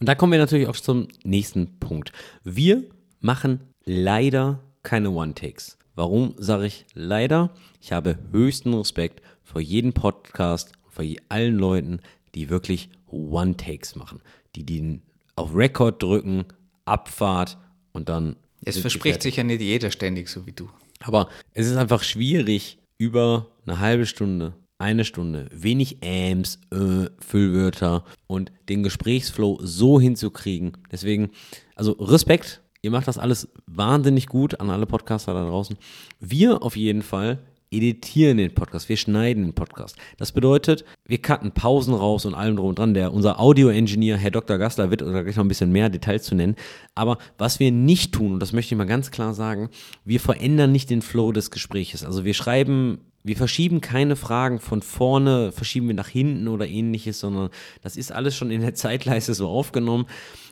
Und 0.00 0.08
da 0.08 0.14
kommen 0.14 0.32
wir 0.32 0.38
natürlich 0.38 0.68
auch 0.68 0.76
zum 0.76 1.08
nächsten 1.24 1.78
Punkt. 1.78 2.12
Wir 2.42 2.84
machen 3.20 3.60
leider 3.84 4.60
keine 4.82 5.10
One-Takes. 5.10 5.76
Warum 5.94 6.34
sage 6.38 6.66
ich 6.66 6.86
leider? 6.94 7.50
Ich 7.82 7.92
habe 7.92 8.18
höchsten 8.32 8.72
Respekt 8.74 9.22
vor 9.42 9.60
jedem 9.60 9.92
Podcast, 9.92 10.72
vor 10.88 11.04
allen 11.28 11.56
Leuten, 11.56 12.00
die 12.34 12.48
wirklich 12.48 12.88
One-Takes 13.08 13.96
machen, 13.96 14.20
die 14.54 14.64
den 14.64 15.02
auf 15.34 15.54
Record 15.54 16.02
drücken, 16.02 16.46
Abfahrt 16.86 17.58
und 17.92 18.08
dann. 18.08 18.36
Es 18.64 18.78
verspricht 18.78 19.22
sich 19.22 19.36
ja 19.36 19.44
nicht 19.44 19.60
jeder 19.60 19.90
ständig 19.90 20.28
so 20.28 20.46
wie 20.46 20.52
du. 20.52 20.68
Aber 21.00 21.28
es 21.52 21.66
ist 21.66 21.76
einfach 21.76 22.02
schwierig, 22.02 22.78
über 22.98 23.48
eine 23.66 23.80
halbe 23.80 24.06
Stunde, 24.06 24.54
eine 24.78 25.04
Stunde, 25.04 25.48
wenig 25.52 25.98
Ams, 26.02 26.58
äh, 26.72 27.10
Füllwörter 27.18 28.04
und 28.26 28.50
den 28.68 28.82
Gesprächsflow 28.82 29.58
so 29.62 30.00
hinzukriegen. 30.00 30.72
Deswegen, 30.90 31.30
also 31.74 31.92
Respekt 31.92 32.62
Ihr 32.86 32.92
macht 32.92 33.08
das 33.08 33.18
alles 33.18 33.48
wahnsinnig 33.66 34.28
gut 34.28 34.60
an 34.60 34.70
alle 34.70 34.86
Podcaster 34.86 35.34
da 35.34 35.44
draußen. 35.44 35.76
Wir 36.20 36.62
auf 36.62 36.76
jeden 36.76 37.02
Fall 37.02 37.40
editieren 37.76 38.38
den 38.38 38.54
Podcast, 38.54 38.88
wir 38.88 38.96
schneiden 38.96 39.44
den 39.44 39.52
Podcast. 39.54 39.96
Das 40.16 40.32
bedeutet, 40.32 40.84
wir 41.06 41.18
cutten 41.18 41.52
Pausen 41.52 41.94
raus 41.94 42.24
und 42.24 42.34
allem 42.34 42.56
drum 42.56 42.68
und 42.68 42.78
dran. 42.78 42.94
Der, 42.94 43.12
unser 43.12 43.40
Audio-Engineer, 43.40 44.16
Herr 44.16 44.30
Dr. 44.30 44.58
Gassler, 44.58 44.90
wird 44.90 45.00
gleich 45.00 45.36
noch 45.36 45.44
ein 45.44 45.48
bisschen 45.48 45.72
mehr 45.72 45.88
Details 45.88 46.24
zu 46.24 46.34
nennen. 46.34 46.56
Aber 46.94 47.18
was 47.38 47.60
wir 47.60 47.70
nicht 47.72 48.12
tun, 48.12 48.34
und 48.34 48.40
das 48.40 48.52
möchte 48.52 48.74
ich 48.74 48.78
mal 48.78 48.86
ganz 48.86 49.10
klar 49.10 49.34
sagen, 49.34 49.70
wir 50.04 50.20
verändern 50.20 50.72
nicht 50.72 50.90
den 50.90 51.02
Flow 51.02 51.32
des 51.32 51.50
Gespräches. 51.50 52.04
Also 52.04 52.24
wir 52.24 52.34
schreiben 52.34 52.98
wir 53.26 53.36
verschieben 53.36 53.80
keine 53.80 54.14
Fragen 54.14 54.60
von 54.60 54.82
vorne, 54.82 55.50
verschieben 55.50 55.88
wir 55.88 55.94
nach 55.94 56.08
hinten 56.08 56.46
oder 56.48 56.66
ähnliches, 56.66 57.18
sondern 57.18 57.50
das 57.82 57.96
ist 57.96 58.12
alles 58.12 58.36
schon 58.36 58.50
in 58.50 58.60
der 58.60 58.74
Zeitleiste 58.74 59.34
so 59.34 59.48
aufgenommen 59.48 60.06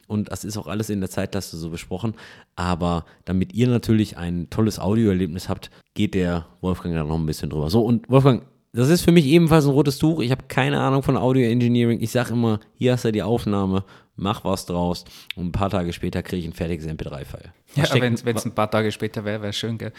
und 0.09 0.31
das 0.33 0.45
ist 0.45 0.57
auch 0.57 0.67
alles 0.67 0.91
in 0.91 1.01
der 1.01 1.09
Zeitleiste 1.09 1.57
so 1.57 1.71
besprochen. 1.71 2.15
Aber 2.57 3.05
damit 3.25 3.55
ihr 3.55 3.69
natürlich 3.69 4.19
ein 4.19 4.51
tolles 4.51 4.79
Audioerlebnis 4.79 5.49
habt, 5.49 5.71
geht 5.95 6.15
der 6.15 6.47
Wolfgang 6.61 6.95
da 6.95 7.05
noch 7.05 7.19
ein 7.19 7.27
bisschen 7.27 7.51
drüber. 7.51 7.71
So, 7.71 7.83
und 7.83 8.11
Wolfgang, 8.11 8.43
das 8.73 8.89
ist 8.89 9.03
für 9.03 9.13
mich 9.13 9.27
ebenfalls 9.27 9.67
ein 9.67 9.71
rotes 9.71 9.99
Tuch. 9.99 10.21
Ich 10.21 10.33
habe 10.33 10.45
keine 10.49 10.81
Ahnung 10.81 11.05
von 11.05 11.17
Audio 11.17 11.49
Engineering. 11.49 12.01
Ich 12.01 12.11
sage 12.11 12.33
immer, 12.33 12.59
hier 12.75 12.93
hast 12.93 13.05
du 13.05 13.13
die 13.13 13.23
Aufnahme, 13.23 13.85
mach 14.17 14.45
was 14.45 14.67
draus. 14.67 15.05
Und 15.37 15.47
ein 15.47 15.53
paar 15.53 15.71
Tage 15.71 15.93
später 15.93 16.25
kriege 16.25 16.43
ich 16.43 16.49
ein 16.49 16.53
fertiges 16.53 16.87
MP3-File. 16.87 17.53
Ja, 17.77 17.85
wenn 18.01 18.15
es 18.15 18.45
ein 18.45 18.55
paar 18.55 18.71
Tage 18.71 18.91
später 18.91 19.25
wäre, 19.25 19.43
wäre 19.43 19.53
schön, 19.53 19.79
gell? 19.79 19.93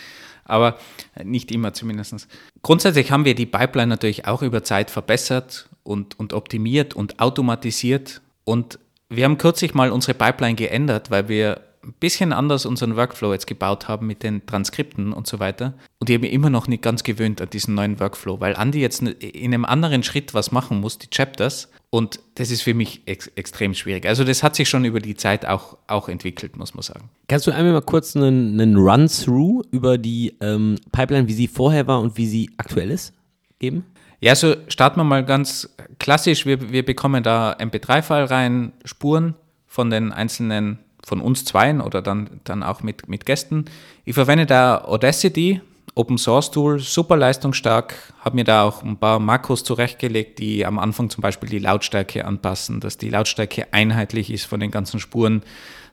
Aber 0.45 0.77
nicht 1.23 1.51
immer 1.51 1.73
zumindest. 1.73 2.27
Grundsätzlich 2.62 3.12
haben 3.12 3.25
wir 3.25 3.36
die 3.36 3.45
Pipeline 3.45 3.88
natürlich 3.88 4.27
auch 4.27 4.41
über 4.41 4.63
Zeit 4.63 4.91
verbessert 4.91 5.67
und, 5.84 6.17
und 6.19 6.34
optimiert 6.34 6.93
und 6.93 7.19
automatisiert. 7.19 8.21
Und 8.43 8.79
wir 9.10 9.25
haben 9.25 9.38
kürzlich 9.38 9.73
mal 9.73 9.91
unsere 9.91 10.13
Pipeline 10.13 10.55
geändert, 10.55 11.12
weil 11.12 11.27
wir 11.27 11.62
ein 11.86 11.93
bisschen 12.00 12.34
anders 12.34 12.65
unseren 12.65 12.95
Workflow 12.95 13.32
jetzt 13.34 13.48
gebaut 13.48 13.88
haben 13.88 14.08
mit 14.08 14.24
den 14.24 14.45
Transkripten 14.45 15.13
und 15.13 15.28
so 15.28 15.39
weiter. 15.39 15.74
Und 16.00 16.10
ich 16.10 16.15
habe 16.15 16.26
mich 16.26 16.34
immer 16.34 16.50
noch 16.50 16.67
nicht 16.67 16.84
ganz 16.84 17.04
gewöhnt 17.04 17.41
an 17.41 17.50
diesen 17.50 17.76
neuen 17.76 18.00
Workflow, 18.00 18.39
weil 18.39 18.56
Andy 18.60 18.80
jetzt 18.80 19.02
in 19.02 19.54
einem 19.54 19.65
anderen 19.65 20.04
Schritt 20.04 20.34
was 20.34 20.52
machen 20.52 20.80
muss, 20.80 20.98
die 20.98 21.10
Chapters. 21.10 21.69
Und 21.89 22.19
das 22.36 22.52
ist 22.52 22.63
für 22.63 22.74
mich 22.74 23.04
ex 23.06 23.28
extrem 23.28 23.74
schwierig. 23.74 24.06
Also 24.06 24.24
das 24.24 24.43
hat 24.43 24.56
sich 24.56 24.67
schon 24.67 24.84
über 24.84 25.00
die 25.00 25.15
Zeit 25.15 25.45
auch, 25.45 25.78
auch 25.88 26.10
entwickelt, 26.10 26.58
muss 26.58 26.74
man 26.74 26.84
sagen. 26.84 27.10
Kannst 27.28 27.48
du 27.48 27.52
einmal 27.52 27.74
mal 27.74 27.82
kurz 27.82 28.15
einen, 28.15 28.60
einen 28.60 28.76
Run-Through 28.76 29.63
über 29.71 29.98
die 29.98 30.36
ähm, 30.41 30.78
Pipeline, 30.91 31.28
wie 31.28 31.34
sie 31.34 31.48
vorher 31.48 31.88
war 31.88 32.02
und 32.02 32.17
wie 32.17 32.28
sie 32.28 32.50
aktuell 32.58 32.91
ist, 32.91 33.13
geben? 33.60 33.86
Ja, 34.19 34.36
so 34.36 34.56
starten 34.67 35.00
wir 35.00 35.04
mal 35.04 35.24
ganz 35.24 35.76
klassisch. 36.00 36.45
Wir, 36.45 36.71
wir 36.71 36.84
bekommen 36.84 37.24
da 37.24 37.54
MP3-File 37.54 38.26
rein, 38.26 38.74
Spuren 38.84 39.36
von 39.67 39.89
den 39.89 40.12
einzelnen, 40.12 40.80
von 41.06 41.22
uns 41.22 41.46
zweien 41.46 41.82
oder 41.82 42.02
dann, 42.02 42.41
dann 42.44 42.63
auch 42.63 42.82
mit, 42.82 43.08
mit 43.08 43.26
Gästen. 43.26 43.65
Ich 44.06 44.15
verwende 44.15 44.48
da 44.48 44.84
Audacity, 44.84 45.62
Open 45.94 46.18
Source 46.18 46.50
Tool, 46.50 46.80
super 46.80 47.15
leistungsstark. 47.15 47.94
Habe 48.20 48.36
mir 48.36 48.44
da 48.44 48.63
auch 48.63 48.82
ein 48.82 48.98
paar 48.98 49.20
Makros 49.20 49.63
zurechtgelegt, 49.63 50.39
die 50.39 50.65
am 50.65 50.80
Anfang 50.80 51.12
zum 51.12 51.22
Beispiel 51.22 51.48
die 51.48 51.60
Lautstärke 51.60 52.26
anpassen, 52.26 52.80
dass 52.80 52.98
die 52.98 53.10
Lautstärke 53.10 53.72
einheitlich 53.72 54.32
ist 54.32 54.46
von 54.46 54.60
den 54.60 54.72
ganzen 54.72 55.00
Spuren. 55.00 55.44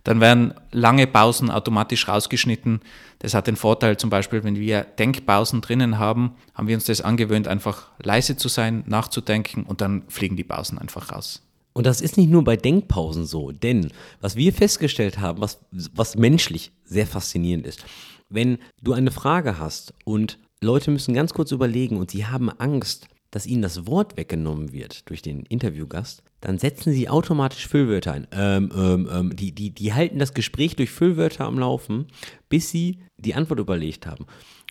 Dann 0.03 0.21
werden 0.21 0.55
lange 0.73 1.07
Pausen 1.07 1.51
automatisch 1.51 2.09
rausgeschnitten. 2.09 2.81
Das 3.19 3.35
hat 3.35 3.47
den 3.47 3.57
Vorteil 3.57 3.99
zum 3.99 4.09
Beispiel, 4.09 4.43
wenn 4.43 4.57
wir 4.57 4.81
Denkpausen 4.99 5.61
drinnen 5.61 5.99
haben, 5.99 6.33
haben 6.55 6.69
wir 6.69 6.75
uns 6.75 6.87
das 6.87 7.03
angewöhnt, 7.03 7.47
einfach 7.47 7.89
leise 8.03 8.37
zu 8.37 8.49
sein, 8.49 8.83
nachzudenken 8.87 9.63
und 9.63 9.83
dann 9.83 10.03
fliegen 10.09 10.37
die 10.37 10.43
Pausen 10.43 10.79
einfach 10.79 11.13
raus. 11.13 11.43
Und 11.73 11.87
das 11.87 12.01
ist 12.01 12.17
nicht 12.17 12.31
nur 12.31 12.45
bei 12.45 12.57
Denkpausen 12.57 13.25
so, 13.25 13.51
denn 13.51 13.91
was 14.21 14.37
wir 14.37 14.53
festgestellt 14.53 15.19
haben, 15.19 15.41
was, 15.41 15.61
was 15.71 16.17
menschlich 16.17 16.73
sehr 16.85 17.07
faszinierend 17.07 17.67
ist, 17.67 17.85
wenn 18.29 18.59
du 18.83 18.93
eine 18.93 19.11
Frage 19.11 19.59
hast 19.59 19.95
und 20.05 20.39
Leute 20.61 20.91
müssen 20.91 21.15
ganz 21.15 21.35
kurz 21.35 21.51
überlegen 21.51 21.97
und 21.97 22.11
sie 22.11 22.27
haben 22.27 22.51
Angst, 22.51 23.09
dass 23.31 23.47
ihnen 23.47 23.63
das 23.63 23.87
Wort 23.87 24.17
weggenommen 24.17 24.73
wird 24.73 25.09
durch 25.09 25.23
den 25.23 25.41
Interviewgast, 25.47 26.23
dann 26.41 26.59
setzen 26.59 26.93
sie 26.93 27.09
automatisch 27.09 27.67
Füllwörter 27.67 28.13
ein. 28.13 28.29
Ähm, 28.31 28.71
ähm, 28.77 29.09
ähm, 29.11 29.37
die, 29.37 29.53
die, 29.53 29.71
die 29.71 29.95
halten 29.95 30.19
das 30.19 30.35
Gespräch 30.35 30.77
durch 30.77 30.91
Füllwörter 30.91 31.47
am 31.47 31.59
Laufen, 31.59 32.07
bis 32.49 32.71
sie 32.71 32.99
die 33.17 33.35
Antwort 33.35 33.59
überlegt 33.59 34.07
haben. 34.07 34.27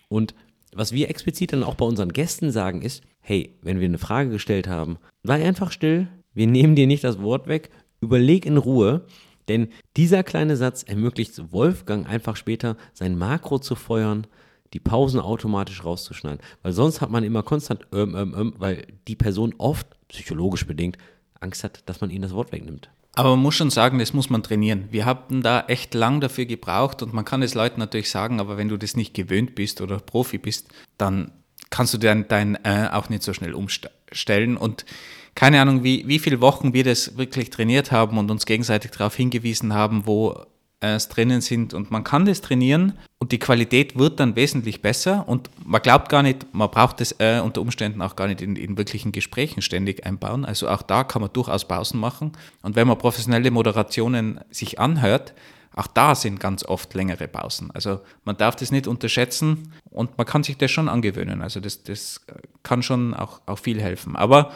Und 0.08 0.34
was 0.74 0.92
wir 0.92 1.10
explizit 1.10 1.52
dann 1.52 1.64
auch 1.64 1.74
bei 1.74 1.84
unseren 1.84 2.12
Gästen 2.12 2.50
sagen 2.52 2.82
ist, 2.82 3.02
hey, 3.20 3.58
wenn 3.62 3.80
wir 3.80 3.88
eine 3.88 3.98
Frage 3.98 4.30
gestellt 4.30 4.68
haben, 4.68 4.98
sei 5.24 5.44
einfach 5.44 5.72
still, 5.72 6.08
wir 6.34 6.46
nehmen 6.46 6.74
dir 6.74 6.86
nicht 6.86 7.04
das 7.04 7.20
Wort 7.20 7.46
weg, 7.46 7.70
überleg 8.00 8.46
in 8.46 8.56
Ruhe, 8.56 9.06
Denn 9.48 9.68
dieser 9.96 10.22
kleine 10.22 10.56
Satz 10.56 10.82
ermöglicht 10.82 11.52
Wolfgang 11.52 12.08
einfach 12.08 12.36
später 12.36 12.76
sein 12.92 13.18
Makro 13.18 13.58
zu 13.58 13.74
feuern, 13.74 14.26
die 14.72 14.80
Pausen 14.80 15.20
automatisch 15.20 15.84
rauszuschneiden. 15.84 16.40
Weil 16.62 16.72
sonst 16.72 17.00
hat 17.00 17.10
man 17.10 17.24
immer 17.24 17.42
konstant, 17.42 17.86
ähm, 17.92 18.14
ähm, 18.16 18.34
ähm, 18.38 18.54
weil 18.58 18.86
die 19.08 19.16
Person 19.16 19.54
oft, 19.58 19.86
psychologisch 20.08 20.66
bedingt, 20.66 20.96
Angst 21.40 21.64
hat, 21.64 21.88
dass 21.88 22.00
man 22.00 22.10
ihnen 22.10 22.22
das 22.22 22.34
Wort 22.34 22.52
wegnimmt. 22.52 22.90
Aber 23.14 23.30
man 23.30 23.40
muss 23.40 23.56
schon 23.56 23.68
sagen, 23.68 23.98
das 23.98 24.14
muss 24.14 24.30
man 24.30 24.42
trainieren. 24.42 24.88
Wir 24.90 25.04
haben 25.04 25.42
da 25.42 25.64
echt 25.68 25.92
lang 25.92 26.20
dafür 26.20 26.46
gebraucht 26.46 27.02
und 27.02 27.12
man 27.12 27.26
kann 27.26 27.42
es 27.42 27.54
Leuten 27.54 27.78
natürlich 27.78 28.10
sagen, 28.10 28.40
aber 28.40 28.56
wenn 28.56 28.68
du 28.68 28.78
das 28.78 28.96
nicht 28.96 29.12
gewöhnt 29.12 29.54
bist 29.54 29.82
oder 29.82 29.98
Profi 29.98 30.38
bist, 30.38 30.68
dann 30.96 31.32
kannst 31.68 31.92
du 31.92 31.98
dein, 31.98 32.26
dein 32.28 32.54
äh, 32.64 32.88
auch 32.90 33.10
nicht 33.10 33.22
so 33.22 33.34
schnell 33.34 33.52
umstellen. 33.52 34.56
Und 34.56 34.86
keine 35.34 35.60
Ahnung, 35.60 35.82
wie, 35.82 36.06
wie 36.06 36.18
viele 36.18 36.40
Wochen 36.40 36.72
wir 36.72 36.84
das 36.84 37.16
wirklich 37.16 37.50
trainiert 37.50 37.90
haben 37.90 38.18
und 38.18 38.30
uns 38.30 38.46
gegenseitig 38.46 38.90
darauf 38.90 39.14
hingewiesen 39.14 39.72
haben, 39.72 40.06
wo 40.06 40.36
es 40.82 41.08
drinnen 41.08 41.40
sind 41.40 41.74
und 41.74 41.90
man 41.92 42.02
kann 42.02 42.24
das 42.24 42.40
trainieren 42.40 42.98
und 43.18 43.30
die 43.30 43.38
Qualität 43.38 43.96
wird 43.96 44.18
dann 44.18 44.34
wesentlich 44.34 44.82
besser 44.82 45.28
und 45.28 45.48
man 45.64 45.80
glaubt 45.80 46.08
gar 46.08 46.24
nicht, 46.24 46.52
man 46.52 46.70
braucht 46.70 47.00
das 47.00 47.14
äh, 47.20 47.40
unter 47.40 47.60
Umständen 47.60 48.02
auch 48.02 48.16
gar 48.16 48.26
nicht 48.26 48.42
in, 48.42 48.56
in 48.56 48.76
wirklichen 48.76 49.12
Gesprächen 49.12 49.62
ständig 49.62 50.04
einbauen. 50.04 50.44
Also 50.44 50.68
auch 50.68 50.82
da 50.82 51.04
kann 51.04 51.22
man 51.22 51.32
durchaus 51.32 51.66
Pausen 51.66 52.00
machen 52.00 52.32
und 52.62 52.74
wenn 52.74 52.88
man 52.88 52.98
professionelle 52.98 53.52
Moderationen 53.52 54.40
sich 54.50 54.80
anhört, 54.80 55.34
auch 55.74 55.86
da 55.86 56.14
sind 56.14 56.40
ganz 56.40 56.64
oft 56.64 56.92
längere 56.94 57.28
Pausen. 57.28 57.70
Also 57.70 58.00
man 58.24 58.36
darf 58.36 58.56
das 58.56 58.72
nicht 58.72 58.88
unterschätzen 58.88 59.72
und 59.88 60.18
man 60.18 60.26
kann 60.26 60.42
sich 60.42 60.58
das 60.58 60.70
schon 60.70 60.88
angewöhnen. 60.88 61.42
Also 61.42 61.60
das, 61.60 61.82
das 61.84 62.20
kann 62.62 62.82
schon 62.82 63.14
auch, 63.14 63.40
auch 63.46 63.58
viel 63.58 63.80
helfen. 63.80 64.16
Aber 64.16 64.52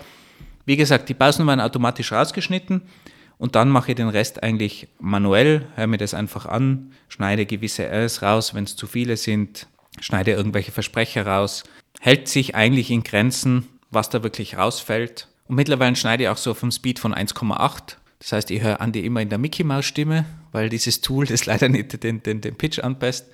wie 0.66 0.76
gesagt, 0.76 1.09
die 1.09 1.14
Pausen 1.14 1.46
werden 1.46 1.61
automatisch 1.61 2.12
rausgeschnitten. 2.12 2.83
Und 3.38 3.55
dann 3.55 3.68
mache 3.68 3.92
ich 3.92 3.96
den 3.96 4.09
Rest 4.09 4.42
eigentlich 4.42 4.88
manuell, 4.98 5.66
höre 5.74 5.87
mir 5.87 5.98
das 5.98 6.14
einfach 6.14 6.46
an, 6.46 6.92
schneide 7.09 7.44
gewisse 7.44 7.85
Rs 7.85 8.22
raus, 8.22 8.55
wenn 8.55 8.64
es 8.64 8.76
zu 8.76 8.87
viele 8.87 9.16
sind, 9.16 9.66
schneide 10.00 10.33
irgendwelche 10.33 10.72
Versprecher 10.72 11.26
raus, 11.26 11.64
hält 12.00 12.29
sich 12.29 12.55
eigentlich 12.55 12.90
in 12.90 13.02
Grenzen, 13.02 13.68
was 13.90 14.09
da 14.09 14.22
wirklich 14.22 14.57
rausfällt. 14.57 15.29
Und 15.48 15.57
mittlerweile 15.57 15.96
schneide 15.96 16.24
ich 16.24 16.29
auch 16.31 16.38
so 16.38 16.55
vom 16.55 16.70
Speed 16.70 16.98
von 16.98 17.14
1,8. 17.14 17.96
Das 18.18 18.33
heißt, 18.33 18.50
ich 18.50 18.62
höre 18.62 18.81
Andi 18.81 19.00
immer 19.00 19.20
in 19.20 19.29
der 19.29 19.38
Mickey 19.38 19.64
Maus 19.64 19.85
Stimme, 19.85 20.24
weil 20.52 20.70
dieses 20.70 21.02
Tool 21.02 21.26
das 21.26 21.44
leider 21.44 21.68
nicht 21.68 22.02
den, 22.02 22.22
den, 22.22 22.40
den 22.40 22.57
Pitch 22.57 22.79
anpasst. 22.79 23.31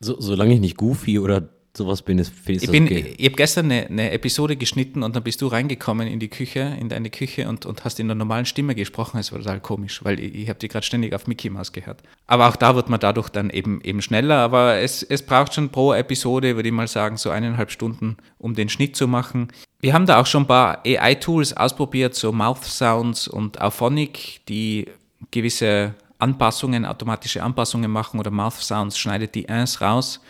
So, 0.00 0.18
solange 0.20 0.54
ich 0.54 0.60
nicht 0.60 0.78
Goofy 0.78 1.18
oder 1.18 1.50
sowas 1.74 2.02
bin, 2.02 2.18
ist, 2.18 2.32
ich, 2.46 2.70
bin, 2.70 2.84
okay. 2.84 3.14
ich 3.16 3.24
habe 3.24 3.36
gestern 3.36 3.66
eine, 3.66 3.86
eine, 3.86 4.10
Episode 4.10 4.56
geschnitten 4.56 5.02
und 5.02 5.16
dann 5.16 5.22
bist 5.22 5.40
du 5.40 5.46
reingekommen 5.46 6.06
in 6.06 6.20
die 6.20 6.28
Küche, 6.28 6.76
in 6.78 6.90
deine 6.90 7.08
Küche 7.08 7.48
und, 7.48 7.64
und 7.64 7.84
hast 7.84 7.98
in 7.98 8.08
der 8.08 8.14
normalen 8.14 8.44
Stimme 8.44 8.74
gesprochen. 8.74 9.18
Es 9.18 9.32
war 9.32 9.38
total 9.38 9.60
komisch, 9.60 10.04
weil 10.04 10.20
ich, 10.20 10.34
ich 10.34 10.48
habe 10.50 10.58
die 10.58 10.68
gerade 10.68 10.84
ständig 10.84 11.14
auf 11.14 11.26
Mickey 11.26 11.48
Mouse 11.48 11.72
gehört. 11.72 12.02
Aber 12.26 12.48
auch 12.48 12.56
da 12.56 12.74
wird 12.74 12.90
man 12.90 13.00
dadurch 13.00 13.30
dann 13.30 13.48
eben, 13.48 13.80
eben 13.82 14.02
schneller. 14.02 14.36
Aber 14.36 14.76
es, 14.76 15.02
es 15.02 15.22
braucht 15.22 15.54
schon 15.54 15.70
pro 15.70 15.94
Episode, 15.94 16.56
würde 16.56 16.68
ich 16.68 16.74
mal 16.74 16.88
sagen, 16.88 17.16
so 17.16 17.30
eineinhalb 17.30 17.70
Stunden, 17.70 18.18
um 18.38 18.54
den 18.54 18.68
Schnitt 18.68 18.94
zu 18.94 19.08
machen. 19.08 19.48
Wir 19.80 19.94
haben 19.94 20.04
da 20.04 20.20
auch 20.20 20.26
schon 20.26 20.42
ein 20.42 20.48
paar 20.48 20.82
AI-Tools 20.84 21.56
ausprobiert, 21.56 22.14
so 22.14 22.32
Mouth 22.32 22.64
Sounds 22.64 23.28
und 23.28 23.62
Auphonic, 23.62 24.40
die 24.46 24.88
gewisse 25.30 25.94
Anpassungen, 26.18 26.84
automatische 26.84 27.42
Anpassungen 27.42 27.90
machen 27.90 28.20
oder 28.20 28.30
Mouth 28.30 28.60
Sounds, 28.60 28.98
schneidet 28.98 29.34
die 29.34 29.44
Ins 29.44 29.80
raus 29.80 30.20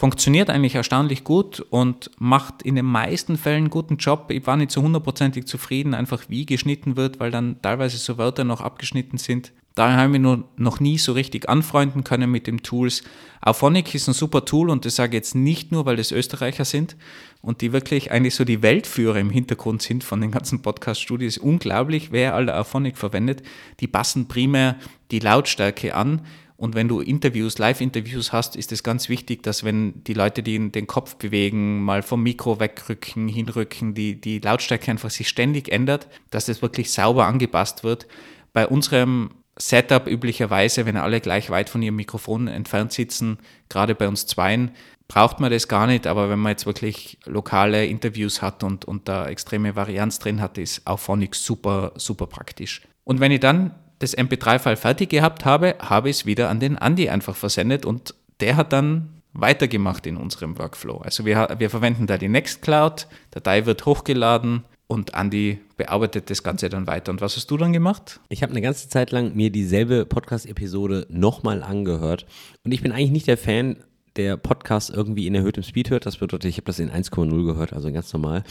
funktioniert 0.00 0.48
eigentlich 0.48 0.76
erstaunlich 0.76 1.24
gut 1.24 1.60
und 1.68 2.10
macht 2.18 2.62
in 2.62 2.74
den 2.74 2.86
meisten 2.86 3.36
Fällen 3.36 3.64
einen 3.64 3.70
guten 3.70 3.98
Job. 3.98 4.30
Ich 4.30 4.46
war 4.46 4.56
nicht 4.56 4.70
so 4.70 4.80
hundertprozentig 4.80 5.44
zufrieden, 5.44 5.92
einfach 5.92 6.22
wie 6.28 6.46
geschnitten 6.46 6.96
wird, 6.96 7.20
weil 7.20 7.30
dann 7.30 7.60
teilweise 7.60 7.98
so 7.98 8.16
Wörter 8.16 8.44
noch 8.44 8.62
abgeschnitten 8.62 9.18
sind. 9.18 9.52
Daher 9.74 9.98
haben 9.98 10.14
wir 10.14 10.20
nur 10.20 10.44
noch 10.56 10.80
nie 10.80 10.96
so 10.96 11.12
richtig 11.12 11.50
anfreunden 11.50 12.02
können 12.02 12.30
mit 12.30 12.46
den 12.46 12.62
Tools. 12.62 13.02
Auphonic 13.42 13.94
ist 13.94 14.08
ein 14.08 14.14
super 14.14 14.46
Tool 14.46 14.70
und 14.70 14.86
das 14.86 14.96
sage 14.96 15.10
ich 15.10 15.16
jetzt 15.16 15.34
nicht 15.34 15.70
nur, 15.70 15.84
weil 15.84 15.96
das 15.96 16.12
Österreicher 16.12 16.64
sind 16.64 16.96
und 17.42 17.60
die 17.60 17.74
wirklich 17.74 18.10
eigentlich 18.10 18.34
so 18.34 18.44
die 18.46 18.62
Weltführer 18.62 19.18
im 19.18 19.28
Hintergrund 19.28 19.82
sind 19.82 20.02
von 20.02 20.22
den 20.22 20.30
ganzen 20.30 20.62
Podcast-Studios. 20.62 21.36
Unglaublich, 21.36 22.10
wer 22.10 22.34
alle 22.34 22.58
Auphonic 22.58 22.96
verwendet. 22.96 23.42
Die 23.80 23.86
passen 23.86 24.28
primär 24.28 24.76
die 25.10 25.18
Lautstärke 25.18 25.94
an 25.94 26.22
und 26.60 26.74
wenn 26.74 26.88
du 26.88 27.00
Interviews, 27.00 27.56
Live-Interviews 27.56 28.32
hast, 28.32 28.54
ist 28.54 28.70
es 28.70 28.82
ganz 28.82 29.08
wichtig, 29.08 29.42
dass 29.42 29.64
wenn 29.64 30.04
die 30.04 30.12
Leute, 30.12 30.42
die 30.42 30.70
den 30.70 30.86
Kopf 30.86 31.16
bewegen, 31.16 31.82
mal 31.82 32.02
vom 32.02 32.22
Mikro 32.22 32.60
wegrücken, 32.60 33.28
hinrücken, 33.28 33.94
die, 33.94 34.20
die 34.20 34.40
Lautstärke 34.40 34.90
einfach 34.90 35.08
sich 35.08 35.30
ständig 35.30 35.72
ändert, 35.72 36.06
dass 36.30 36.44
das 36.44 36.60
wirklich 36.60 36.92
sauber 36.92 37.24
angepasst 37.24 37.82
wird. 37.82 38.06
Bei 38.52 38.66
unserem 38.66 39.30
Setup 39.56 40.06
üblicherweise, 40.06 40.84
wenn 40.84 40.98
alle 40.98 41.22
gleich 41.22 41.48
weit 41.48 41.70
von 41.70 41.80
ihrem 41.80 41.96
Mikrofon 41.96 42.46
entfernt 42.46 42.92
sitzen, 42.92 43.38
gerade 43.70 43.94
bei 43.94 44.06
uns 44.06 44.26
Zweien, 44.26 44.72
braucht 45.08 45.40
man 45.40 45.50
das 45.50 45.66
gar 45.66 45.86
nicht, 45.86 46.06
aber 46.06 46.28
wenn 46.28 46.40
man 46.40 46.50
jetzt 46.50 46.66
wirklich 46.66 47.16
lokale 47.24 47.86
Interviews 47.86 48.42
hat 48.42 48.62
und, 48.64 48.84
und 48.84 49.08
da 49.08 49.26
extreme 49.28 49.76
Varianz 49.76 50.18
drin 50.18 50.42
hat, 50.42 50.58
ist 50.58 50.86
auch 50.86 50.98
Phonics 50.98 51.42
super, 51.42 51.92
super 51.96 52.26
praktisch. 52.26 52.82
Und 53.04 53.18
wenn 53.18 53.32
ich 53.32 53.40
dann 53.40 53.74
das 54.00 54.16
MP3-File 54.16 54.76
fertig 54.76 55.10
gehabt 55.10 55.44
habe, 55.44 55.76
habe 55.78 56.10
ich 56.10 56.16
es 56.16 56.26
wieder 56.26 56.48
an 56.48 56.58
den 56.58 56.76
Andi 56.76 57.08
einfach 57.08 57.36
versendet 57.36 57.86
und 57.86 58.14
der 58.40 58.56
hat 58.56 58.72
dann 58.72 59.20
weitergemacht 59.32 60.06
in 60.06 60.16
unserem 60.16 60.58
Workflow. 60.58 60.96
Also 60.98 61.24
wir, 61.24 61.48
wir 61.58 61.70
verwenden 61.70 62.06
da 62.06 62.18
die 62.18 62.28
Nextcloud, 62.28 63.06
Datei 63.30 63.66
wird 63.66 63.86
hochgeladen 63.86 64.64
und 64.88 65.14
Andi 65.14 65.60
bearbeitet 65.76 66.30
das 66.30 66.42
Ganze 66.42 66.68
dann 66.68 66.86
weiter. 66.86 67.12
Und 67.12 67.20
was 67.20 67.36
hast 67.36 67.50
du 67.50 67.56
dann 67.56 67.72
gemacht? 67.72 68.20
Ich 68.28 68.42
habe 68.42 68.50
eine 68.50 68.62
ganze 68.62 68.88
Zeit 68.88 69.12
lang 69.12 69.36
mir 69.36 69.50
dieselbe 69.50 70.06
Podcast-Episode 70.06 71.06
nochmal 71.10 71.62
angehört 71.62 72.26
und 72.64 72.72
ich 72.72 72.82
bin 72.82 72.92
eigentlich 72.92 73.12
nicht 73.12 73.28
der 73.28 73.38
Fan, 73.38 73.76
der 74.16 74.36
Podcast 74.36 74.90
irgendwie 74.90 75.26
in 75.26 75.34
erhöhtem 75.34 75.62
Speed 75.62 75.90
hört. 75.90 76.06
Das 76.06 76.16
bedeutet, 76.16 76.48
ich 76.48 76.56
habe 76.56 76.64
das 76.64 76.78
in 76.78 76.90
1,0 76.90 77.44
gehört, 77.44 77.72
also 77.72 77.92
ganz 77.92 78.12
normal. 78.12 78.42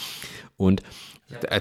Und 0.55 0.83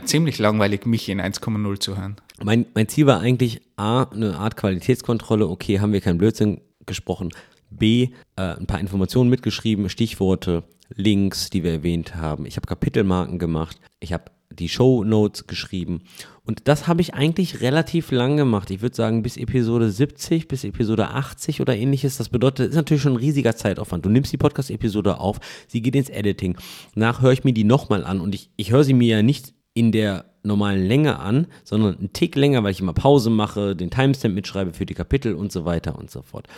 ziemlich 0.04 0.38
langweilig, 0.38 0.87
mich 0.87 1.09
in 1.09 1.20
1,0 1.20 1.81
zu 1.81 1.96
hören. 1.96 2.16
Mein, 2.42 2.66
mein 2.74 2.88
Ziel 2.88 3.07
war 3.07 3.20
eigentlich 3.20 3.61
A, 3.76 4.04
eine 4.04 4.37
Art 4.37 4.57
Qualitätskontrolle. 4.57 5.48
Okay, 5.48 5.81
haben 5.81 5.92
wir 5.92 6.00
keinen 6.00 6.18
Blödsinn 6.18 6.61
gesprochen. 6.87 7.31
B, 7.70 8.11
äh, 8.37 8.42
ein 8.54 8.66
paar 8.66 8.81
Informationen 8.81 9.28
mitgeschrieben, 9.28 9.88
Stichworte, 9.88 10.64
Links, 10.94 11.50
die 11.50 11.64
wir 11.64 11.72
erwähnt 11.72 12.14
haben. 12.14 12.46
Ich 12.46 12.57
habe 12.57 12.66
Kapitelmarken 12.66 13.38
gemacht. 13.38 13.78
Ich 14.00 14.12
habe 14.12 14.24
die 14.50 14.68
Show 14.68 15.04
Notes 15.04 15.46
geschrieben. 15.46 16.02
Und 16.44 16.66
das 16.66 16.87
habe 16.87 17.02
ich 17.02 17.14
eigentlich 17.14 17.61
relativ 17.61 18.11
lang 18.11 18.37
gemacht. 18.37 18.70
Ich 18.70 18.81
würde 18.81 18.96
sagen, 18.96 19.22
bis 19.22 19.37
Episode 19.37 19.90
70, 19.90 20.48
bis 20.48 20.64
Episode 20.64 21.09
80 21.09 21.61
oder 21.61 21.76
ähnliches. 21.76 22.16
Das 22.16 22.31
bedeutet, 22.31 22.61
das 22.61 22.68
ist 22.70 22.76
natürlich 22.76 23.02
schon 23.02 23.12
ein 23.12 23.18
riesiger 23.18 23.54
Zeitaufwand. 23.54 24.07
Du 24.07 24.09
nimmst 24.09 24.33
die 24.33 24.38
Podcast-Episode 24.38 25.20
auf, 25.20 25.38
sie 25.66 25.83
geht 25.83 25.94
ins 25.94 26.09
Editing. 26.09 26.57
Danach 26.94 27.20
höre 27.20 27.33
ich 27.33 27.44
mir 27.44 27.52
die 27.52 27.64
nochmal 27.64 28.04
an 28.04 28.20
und 28.20 28.35
ich, 28.35 28.50
ich 28.57 28.72
höre 28.72 28.85
sie 28.85 28.94
mir 28.94 29.16
ja 29.16 29.22
nicht 29.22 29.52
in 29.79 29.93
der 29.93 30.25
normalen 30.43 30.85
Länge 30.85 31.21
an, 31.21 31.47
sondern 31.62 31.97
einen 31.99 32.12
Tick 32.12 32.35
länger, 32.35 32.64
weil 32.64 32.73
ich 32.73 32.81
immer 32.81 32.95
Pause 32.95 33.31
mache, 33.31 33.77
den 33.77 33.91
Timestamp 33.91 34.35
mitschreibe 34.35 34.73
für 34.73 34.87
die 34.87 34.95
Kapitel 34.95 35.35
und 35.35 35.53
so 35.53 35.64
weiter 35.64 35.97
und 35.97 36.11
so 36.11 36.23
fort. 36.23 36.49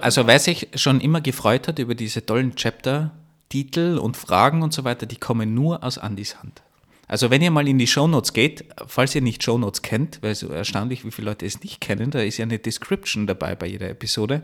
Also 0.00 0.26
wer 0.26 0.40
sich 0.40 0.68
schon 0.74 1.00
immer 1.00 1.20
gefreut 1.20 1.68
hat 1.68 1.78
über 1.78 1.94
diese 1.94 2.26
tollen 2.26 2.56
Chapter-Titel 2.56 3.98
und 3.98 4.16
Fragen 4.16 4.62
und 4.62 4.72
so 4.72 4.82
weiter, 4.82 5.06
die 5.06 5.16
kommen 5.16 5.54
nur 5.54 5.84
aus 5.84 5.98
Andys 5.98 6.42
Hand. 6.42 6.62
Also 7.06 7.30
wenn 7.30 7.42
ihr 7.42 7.50
mal 7.50 7.68
in 7.68 7.78
die 7.78 7.86
Shownotes 7.86 8.32
geht, 8.32 8.64
falls 8.86 9.14
ihr 9.14 9.20
nicht 9.20 9.42
Shownotes 9.42 9.82
kennt, 9.82 10.22
weil 10.22 10.32
es 10.32 10.40
so 10.40 10.48
erstaunlich, 10.48 11.04
wie 11.04 11.10
viele 11.10 11.28
Leute 11.28 11.46
es 11.46 11.62
nicht 11.62 11.80
kennen, 11.80 12.10
da 12.10 12.20
ist 12.20 12.38
ja 12.38 12.44
eine 12.44 12.58
Description 12.58 13.26
dabei 13.26 13.54
bei 13.54 13.66
jeder 13.66 13.90
Episode. 13.90 14.42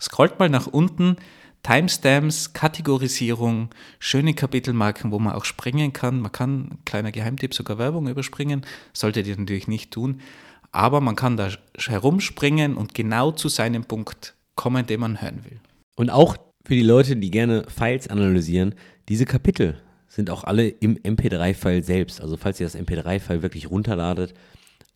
Scrollt 0.00 0.38
mal 0.38 0.48
nach 0.48 0.68
unten, 0.68 1.16
Timestamps, 1.62 2.52
Kategorisierung, 2.52 3.70
schöne 3.98 4.34
Kapitelmarken, 4.34 5.10
wo 5.10 5.18
man 5.18 5.34
auch 5.34 5.44
springen 5.44 5.92
kann. 5.92 6.20
Man 6.20 6.32
kann, 6.32 6.78
kleiner 6.84 7.12
Geheimtipp, 7.12 7.54
sogar 7.54 7.78
Werbung 7.78 8.08
überspringen. 8.08 8.64
Solltet 8.92 9.26
ihr 9.26 9.36
natürlich 9.36 9.68
nicht 9.68 9.90
tun. 9.90 10.20
Aber 10.70 11.00
man 11.00 11.16
kann 11.16 11.36
da 11.36 11.50
herumspringen 11.78 12.76
und 12.76 12.94
genau 12.94 13.32
zu 13.32 13.48
seinem 13.48 13.84
Punkt 13.84 14.34
kommen, 14.54 14.86
den 14.86 15.00
man 15.00 15.20
hören 15.20 15.44
will. 15.44 15.60
Und 15.96 16.10
auch 16.10 16.36
für 16.64 16.74
die 16.74 16.82
Leute, 16.82 17.16
die 17.16 17.30
gerne 17.30 17.64
Files 17.68 18.08
analysieren, 18.08 18.74
diese 19.08 19.24
Kapitel 19.24 19.80
sind 20.08 20.30
auch 20.30 20.44
alle 20.44 20.68
im 20.68 20.96
MP3-File 20.96 21.82
selbst. 21.82 22.20
Also 22.20 22.36
falls 22.36 22.60
ihr 22.60 22.66
das 22.66 22.76
MP3-File 22.76 23.42
wirklich 23.42 23.70
runterladet, 23.70 24.34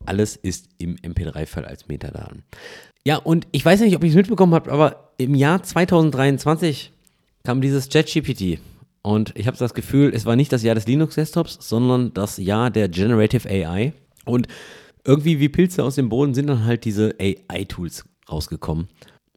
alles 0.05 0.35
ist 0.35 0.69
im 0.77 0.95
MP3-File 0.97 1.65
als 1.65 1.87
Metadaten. 1.87 2.43
Ja, 3.05 3.17
und 3.17 3.47
ich 3.51 3.65
weiß 3.65 3.81
nicht, 3.81 3.95
ob 3.95 4.03
ihr 4.03 4.09
es 4.09 4.15
mitbekommen 4.15 4.53
habt, 4.53 4.69
aber 4.69 5.11
im 5.17 5.35
Jahr 5.35 5.61
2023 5.61 6.91
kam 7.43 7.61
dieses 7.61 7.89
JetGPT. 7.91 8.59
Und 9.01 9.33
ich 9.37 9.47
habe 9.47 9.57
das 9.57 9.73
Gefühl, 9.73 10.13
es 10.13 10.25
war 10.25 10.37
nicht 10.37 10.53
das 10.53 10.63
Jahr 10.63 10.75
des 10.75 10.87
Linux-Desktops, 10.87 11.57
sondern 11.59 12.13
das 12.13 12.37
Jahr 12.37 12.71
der 12.71 12.87
Generative 12.87 13.49
AI. 13.49 13.91
Und 14.23 14.47
irgendwie 15.03 15.39
wie 15.39 15.49
Pilze 15.49 15.83
aus 15.83 15.95
dem 15.95 16.07
Boden 16.07 16.33
sind 16.33 16.47
dann 16.47 16.63
halt 16.63 16.85
diese 16.85 17.15
AI-Tools 17.19 18.05
rausgekommen. 18.31 18.87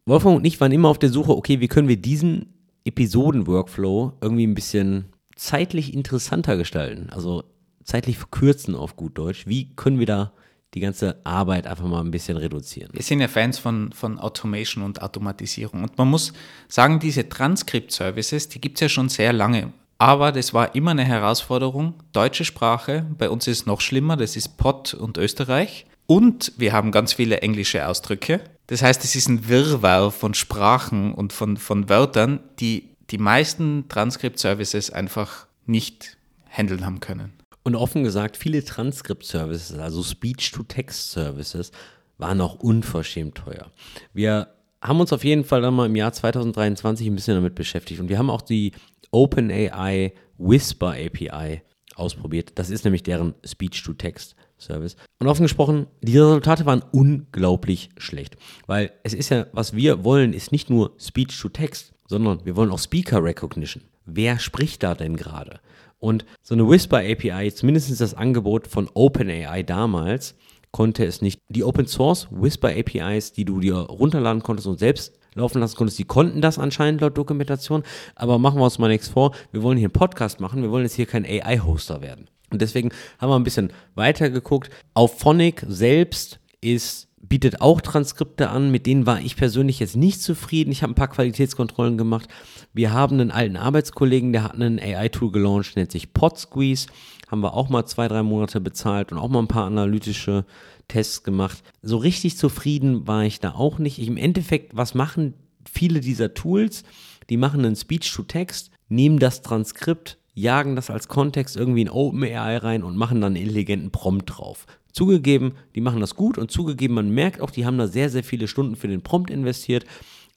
Wolfgang 0.05 0.37
und 0.37 0.45
ich 0.45 0.61
waren 0.61 0.71
immer 0.71 0.87
auf 0.87 0.99
der 0.99 1.09
Suche, 1.09 1.35
okay, 1.35 1.59
wie 1.59 1.67
können 1.67 1.89
wir 1.89 1.97
diesen 1.97 2.53
Episoden-Workflow 2.85 4.13
irgendwie 4.21 4.47
ein 4.47 4.55
bisschen 4.55 5.05
zeitlich 5.35 5.93
interessanter 5.93 6.55
gestalten? 6.55 7.09
Also 7.09 7.43
zeitlich 7.83 8.17
verkürzen 8.17 8.73
auf 8.73 8.95
gut 8.95 9.17
Deutsch. 9.17 9.47
Wie 9.47 9.75
können 9.75 9.99
wir 9.99 10.05
da 10.05 10.31
die 10.73 10.79
ganze 10.79 11.19
Arbeit 11.23 11.65
einfach 11.65 11.85
mal 11.85 12.01
ein 12.01 12.11
bisschen 12.11 12.37
reduzieren. 12.37 12.89
Wir 12.93 13.03
sind 13.03 13.21
ja 13.21 13.27
Fans 13.27 13.57
von, 13.57 13.91
von 13.93 14.19
Automation 14.19 14.83
und 14.83 15.01
Automatisierung. 15.01 15.83
Und 15.83 15.97
man 15.97 16.09
muss 16.09 16.33
sagen, 16.67 16.99
diese 16.99 17.29
Transkript-Services, 17.29 18.49
die 18.49 18.59
gibt 18.59 18.77
es 18.77 18.81
ja 18.81 18.89
schon 18.89 19.09
sehr 19.09 19.33
lange. 19.33 19.71
Aber 19.97 20.31
das 20.31 20.53
war 20.53 20.75
immer 20.75 20.91
eine 20.91 21.05
Herausforderung. 21.05 21.95
Deutsche 22.11 22.45
Sprache, 22.45 23.05
bei 23.17 23.29
uns 23.29 23.47
ist 23.47 23.61
es 23.61 23.65
noch 23.65 23.81
schlimmer, 23.81 24.15
das 24.17 24.35
ist 24.35 24.57
Pott 24.57 24.93
und 24.93 25.17
Österreich. 25.17 25.85
Und 26.05 26.53
wir 26.57 26.73
haben 26.73 26.91
ganz 26.91 27.13
viele 27.13 27.41
englische 27.41 27.87
Ausdrücke. 27.87 28.41
Das 28.67 28.81
heißt, 28.81 29.03
es 29.03 29.15
ist 29.15 29.27
ein 29.27 29.47
Wirrwarr 29.47 30.11
von 30.11 30.33
Sprachen 30.33 31.13
und 31.13 31.33
von, 31.33 31.57
von 31.57 31.89
Wörtern, 31.89 32.39
die 32.59 32.89
die 33.09 33.17
meisten 33.17 33.87
Transkript-Services 33.87 34.91
einfach 34.91 35.47
nicht 35.65 36.17
handeln 36.49 36.85
haben 36.85 36.99
können. 36.99 37.33
Und 37.67 37.75
offen 37.75 38.05
gesagt, 38.05 38.37
viele 38.37 38.63
Transkript-Services, 38.63 39.77
also 39.77 40.01
Speech-to-Text-Services, 40.01 41.73
waren 42.17 42.39
auch 42.39 42.55
unverschämt 42.55 43.35
teuer. 43.35 43.71
Wir 44.13 44.47
haben 44.81 45.01
uns 45.01 45.11
auf 45.11 45.25
jeden 45.25 45.43
Fall 45.43 45.61
dann 45.61 45.73
mal 45.73 45.87
im 45.87 45.97
Jahr 45.97 46.13
2023 46.13 47.07
ein 47.07 47.15
bisschen 47.15 47.35
damit 47.35 47.55
beschäftigt 47.55 47.99
und 47.99 48.07
wir 48.07 48.19
haben 48.19 48.29
auch 48.29 48.41
die 48.41 48.71
OpenAI 49.11 50.13
Whisper 50.37 50.91
API 50.91 51.61
ausprobiert. 51.97 52.53
Das 52.55 52.69
ist 52.69 52.85
nämlich 52.85 53.03
deren 53.03 53.33
Speech-to-Text-Service. 53.45 54.95
Und 55.19 55.27
offen 55.27 55.43
gesprochen, 55.43 55.87
die 56.01 56.17
Resultate 56.17 56.65
waren 56.65 56.85
unglaublich 56.93 57.89
schlecht. 57.97 58.37
Weil 58.67 58.93
es 59.03 59.13
ist 59.13 59.27
ja, 59.27 59.47
was 59.51 59.75
wir 59.75 60.05
wollen, 60.05 60.31
ist 60.31 60.53
nicht 60.53 60.69
nur 60.69 60.93
Speech-to-Text, 60.97 61.91
sondern 62.07 62.45
wir 62.45 62.55
wollen 62.55 62.71
auch 62.71 62.79
Speaker 62.79 63.21
Recognition. 63.21 63.83
Wer 64.05 64.39
spricht 64.39 64.83
da 64.83 64.95
denn 64.95 65.17
gerade? 65.17 65.59
Und 65.99 66.25
so 66.43 66.53
eine 66.53 66.69
Whisper 66.69 66.97
API, 66.97 67.51
zumindest 67.53 67.99
das 67.99 68.13
Angebot 68.13 68.67
von 68.67 68.89
OpenAI 68.93 69.63
damals, 69.63 70.35
konnte 70.71 71.05
es 71.05 71.21
nicht. 71.21 71.39
Die 71.49 71.63
Open 71.63 71.87
Source 71.87 72.27
Whisper 72.31 72.69
APIs, 72.69 73.31
die 73.31 73.45
du 73.45 73.59
dir 73.59 73.75
runterladen 73.75 74.43
konntest 74.43 74.67
und 74.67 74.79
selbst 74.79 75.13
laufen 75.33 75.59
lassen 75.59 75.75
konntest, 75.75 75.99
die 75.99 76.03
konnten 76.03 76.41
das 76.41 76.59
anscheinend 76.59 77.01
laut 77.01 77.17
Dokumentation. 77.17 77.83
Aber 78.15 78.39
machen 78.39 78.59
wir 78.59 78.65
uns 78.65 78.79
mal 78.79 78.87
nichts 78.87 79.07
vor. 79.07 79.33
Wir 79.51 79.63
wollen 79.63 79.77
hier 79.77 79.87
einen 79.87 79.93
Podcast 79.93 80.39
machen. 80.39 80.61
Wir 80.61 80.71
wollen 80.71 80.83
jetzt 80.83 80.95
hier 80.95 81.05
kein 81.05 81.25
AI-Hoster 81.25 82.01
werden. 82.01 82.29
Und 82.49 82.61
deswegen 82.61 82.91
haben 83.19 83.29
wir 83.29 83.35
ein 83.35 83.43
bisschen 83.43 83.71
weiter 83.95 84.29
geguckt. 84.29 84.69
Auf 84.93 85.19
Phonic 85.19 85.65
selbst 85.67 86.39
ist 86.61 87.06
bietet 87.29 87.61
auch 87.61 87.81
Transkripte 87.81 88.49
an, 88.49 88.71
mit 88.71 88.85
denen 88.85 89.05
war 89.05 89.19
ich 89.19 89.35
persönlich 89.35 89.79
jetzt 89.79 89.95
nicht 89.95 90.21
zufrieden. 90.21 90.71
Ich 90.71 90.83
habe 90.83 90.93
ein 90.93 90.95
paar 90.95 91.09
Qualitätskontrollen 91.09 91.97
gemacht. 91.97 92.29
Wir 92.73 92.93
haben 92.93 93.19
einen 93.19 93.31
alten 93.31 93.57
Arbeitskollegen, 93.57 94.33
der 94.33 94.43
hat 94.43 94.53
ein 94.53 94.79
AI-Tool 94.79 95.31
gelauncht, 95.31 95.75
nennt 95.75 95.91
sich 95.91 96.13
PodSqueeze. 96.13 96.87
Haben 97.29 97.41
wir 97.41 97.53
auch 97.53 97.69
mal 97.69 97.85
zwei, 97.85 98.07
drei 98.07 98.23
Monate 98.23 98.61
bezahlt 98.61 99.11
und 99.11 99.17
auch 99.17 99.29
mal 99.29 99.39
ein 99.39 99.47
paar 99.47 99.65
analytische 99.65 100.45
Tests 100.87 101.23
gemacht. 101.23 101.61
So 101.81 101.97
richtig 101.97 102.37
zufrieden 102.37 103.07
war 103.07 103.23
ich 103.23 103.39
da 103.39 103.51
auch 103.51 103.79
nicht. 103.79 103.99
Ich, 103.99 104.07
Im 104.07 104.17
Endeffekt, 104.17 104.75
was 104.75 104.93
machen 104.93 105.33
viele 105.69 105.99
dieser 105.99 106.33
Tools? 106.33 106.83
Die 107.29 107.37
machen 107.37 107.65
einen 107.65 107.75
Speech-to-Text, 107.75 108.71
nehmen 108.87 109.19
das 109.19 109.41
Transkript, 109.41 110.17
jagen 110.33 110.75
das 110.75 110.89
als 110.89 111.07
Kontext 111.09 111.57
irgendwie 111.57 111.81
in 111.81 111.89
OpenAI 111.89 112.57
rein 112.57 112.83
und 112.83 112.95
machen 112.95 113.19
dann 113.19 113.33
einen 113.33 113.43
intelligenten 113.43 113.91
Prompt 113.91 114.37
drauf. 114.37 114.65
Zugegeben, 114.97 115.51
die 115.75 115.81
machen 115.81 115.99
das 115.99 116.15
gut 116.15 116.39
und 116.39 116.49
zugegeben, 116.49 116.95
man 116.95 117.11
merkt 117.11 117.39
auch, 117.39 117.51
die 117.51 117.67
haben 117.67 117.77
da 117.77 117.87
sehr, 117.87 118.09
sehr 118.09 118.23
viele 118.23 118.47
Stunden 118.47 118.75
für 118.75 118.87
den 118.87 119.03
Prompt 119.03 119.29
investiert. 119.29 119.85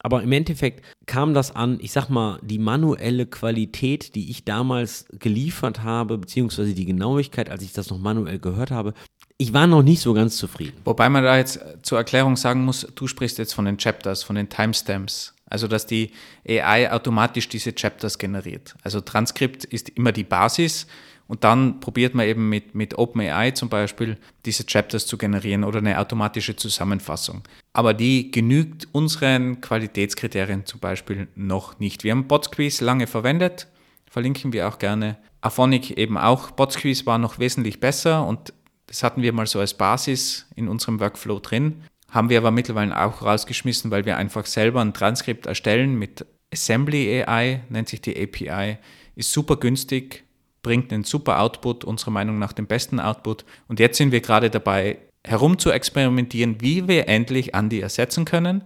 Aber 0.02 0.22
im 0.22 0.32
Endeffekt 0.32 0.84
kam 1.06 1.32
das 1.32 1.56
an, 1.56 1.78
ich 1.80 1.92
sag 1.92 2.10
mal, 2.10 2.38
die 2.42 2.58
manuelle 2.58 3.24
Qualität, 3.24 4.14
die 4.14 4.30
ich 4.30 4.44
damals 4.44 5.06
geliefert 5.18 5.82
habe, 5.82 6.18
beziehungsweise 6.18 6.74
die 6.74 6.84
Genauigkeit, 6.84 7.48
als 7.48 7.62
ich 7.62 7.72
das 7.72 7.88
noch 7.88 7.98
manuell 7.98 8.38
gehört 8.38 8.70
habe, 8.70 8.92
ich 9.38 9.54
war 9.54 9.66
noch 9.66 9.82
nicht 9.82 10.02
so 10.02 10.12
ganz 10.12 10.36
zufrieden. 10.36 10.76
Wobei 10.84 11.08
man 11.08 11.24
da 11.24 11.38
jetzt 11.38 11.58
zur 11.80 11.96
Erklärung 11.96 12.36
sagen 12.36 12.62
muss, 12.62 12.86
du 12.94 13.06
sprichst 13.06 13.38
jetzt 13.38 13.54
von 13.54 13.64
den 13.64 13.78
Chapters, 13.78 14.22
von 14.22 14.36
den 14.36 14.50
Timestamps. 14.50 15.32
Also, 15.46 15.68
dass 15.68 15.86
die 15.86 16.10
AI 16.46 16.92
automatisch 16.92 17.48
diese 17.48 17.72
Chapters 17.72 18.18
generiert. 18.18 18.74
Also, 18.82 19.00
Transkript 19.00 19.64
ist 19.64 19.88
immer 19.88 20.12
die 20.12 20.24
Basis 20.24 20.86
und 21.30 21.44
dann 21.44 21.78
probiert 21.78 22.12
man 22.16 22.26
eben 22.26 22.48
mit, 22.48 22.74
mit 22.74 22.98
OpenAI 22.98 23.52
zum 23.52 23.68
Beispiel 23.68 24.18
diese 24.44 24.66
Chapters 24.66 25.06
zu 25.06 25.16
generieren 25.16 25.62
oder 25.62 25.78
eine 25.78 26.00
automatische 26.00 26.56
Zusammenfassung. 26.56 27.42
Aber 27.72 27.94
die 27.94 28.32
genügt 28.32 28.88
unseren 28.90 29.60
Qualitätskriterien 29.60 30.66
zum 30.66 30.80
Beispiel 30.80 31.28
noch 31.36 31.78
nicht. 31.78 32.02
Wir 32.02 32.10
haben 32.10 32.26
BotSqueeze 32.26 32.84
lange 32.84 33.06
verwendet, 33.06 33.68
verlinken 34.10 34.52
wir 34.52 34.66
auch 34.66 34.80
gerne. 34.80 35.18
Aphonic 35.40 35.92
eben 35.92 36.18
auch. 36.18 36.50
BotSqueeze 36.50 37.06
war 37.06 37.18
noch 37.18 37.38
wesentlich 37.38 37.78
besser 37.78 38.26
und 38.26 38.52
das 38.88 39.04
hatten 39.04 39.22
wir 39.22 39.32
mal 39.32 39.46
so 39.46 39.60
als 39.60 39.74
Basis 39.74 40.48
in 40.56 40.66
unserem 40.66 40.98
Workflow 40.98 41.38
drin. 41.38 41.84
Haben 42.08 42.28
wir 42.28 42.38
aber 42.38 42.50
mittlerweile 42.50 43.00
auch 43.00 43.22
rausgeschmissen, 43.22 43.92
weil 43.92 44.04
wir 44.04 44.16
einfach 44.16 44.46
selber 44.46 44.80
ein 44.80 44.94
Transkript 44.94 45.46
erstellen 45.46 45.96
mit 45.96 46.26
Assembly 46.52 47.22
AI, 47.22 47.60
nennt 47.68 47.88
sich 47.88 48.00
die 48.00 48.20
API, 48.20 48.78
ist 49.14 49.32
super 49.32 49.54
günstig, 49.54 50.24
bringt 50.62 50.92
einen 50.92 51.04
super 51.04 51.40
Output, 51.40 51.84
unserer 51.84 52.10
Meinung 52.10 52.38
nach 52.38 52.52
den 52.52 52.66
besten 52.66 53.00
Output. 53.00 53.44
Und 53.68 53.80
jetzt 53.80 53.96
sind 53.96 54.12
wir 54.12 54.20
gerade 54.20 54.50
dabei, 54.50 54.98
herum 55.24 55.58
zu 55.58 55.70
experimentieren, 55.70 56.60
wie 56.60 56.88
wir 56.88 57.08
endlich 57.08 57.54
Andy 57.54 57.80
ersetzen 57.80 58.24
können 58.24 58.64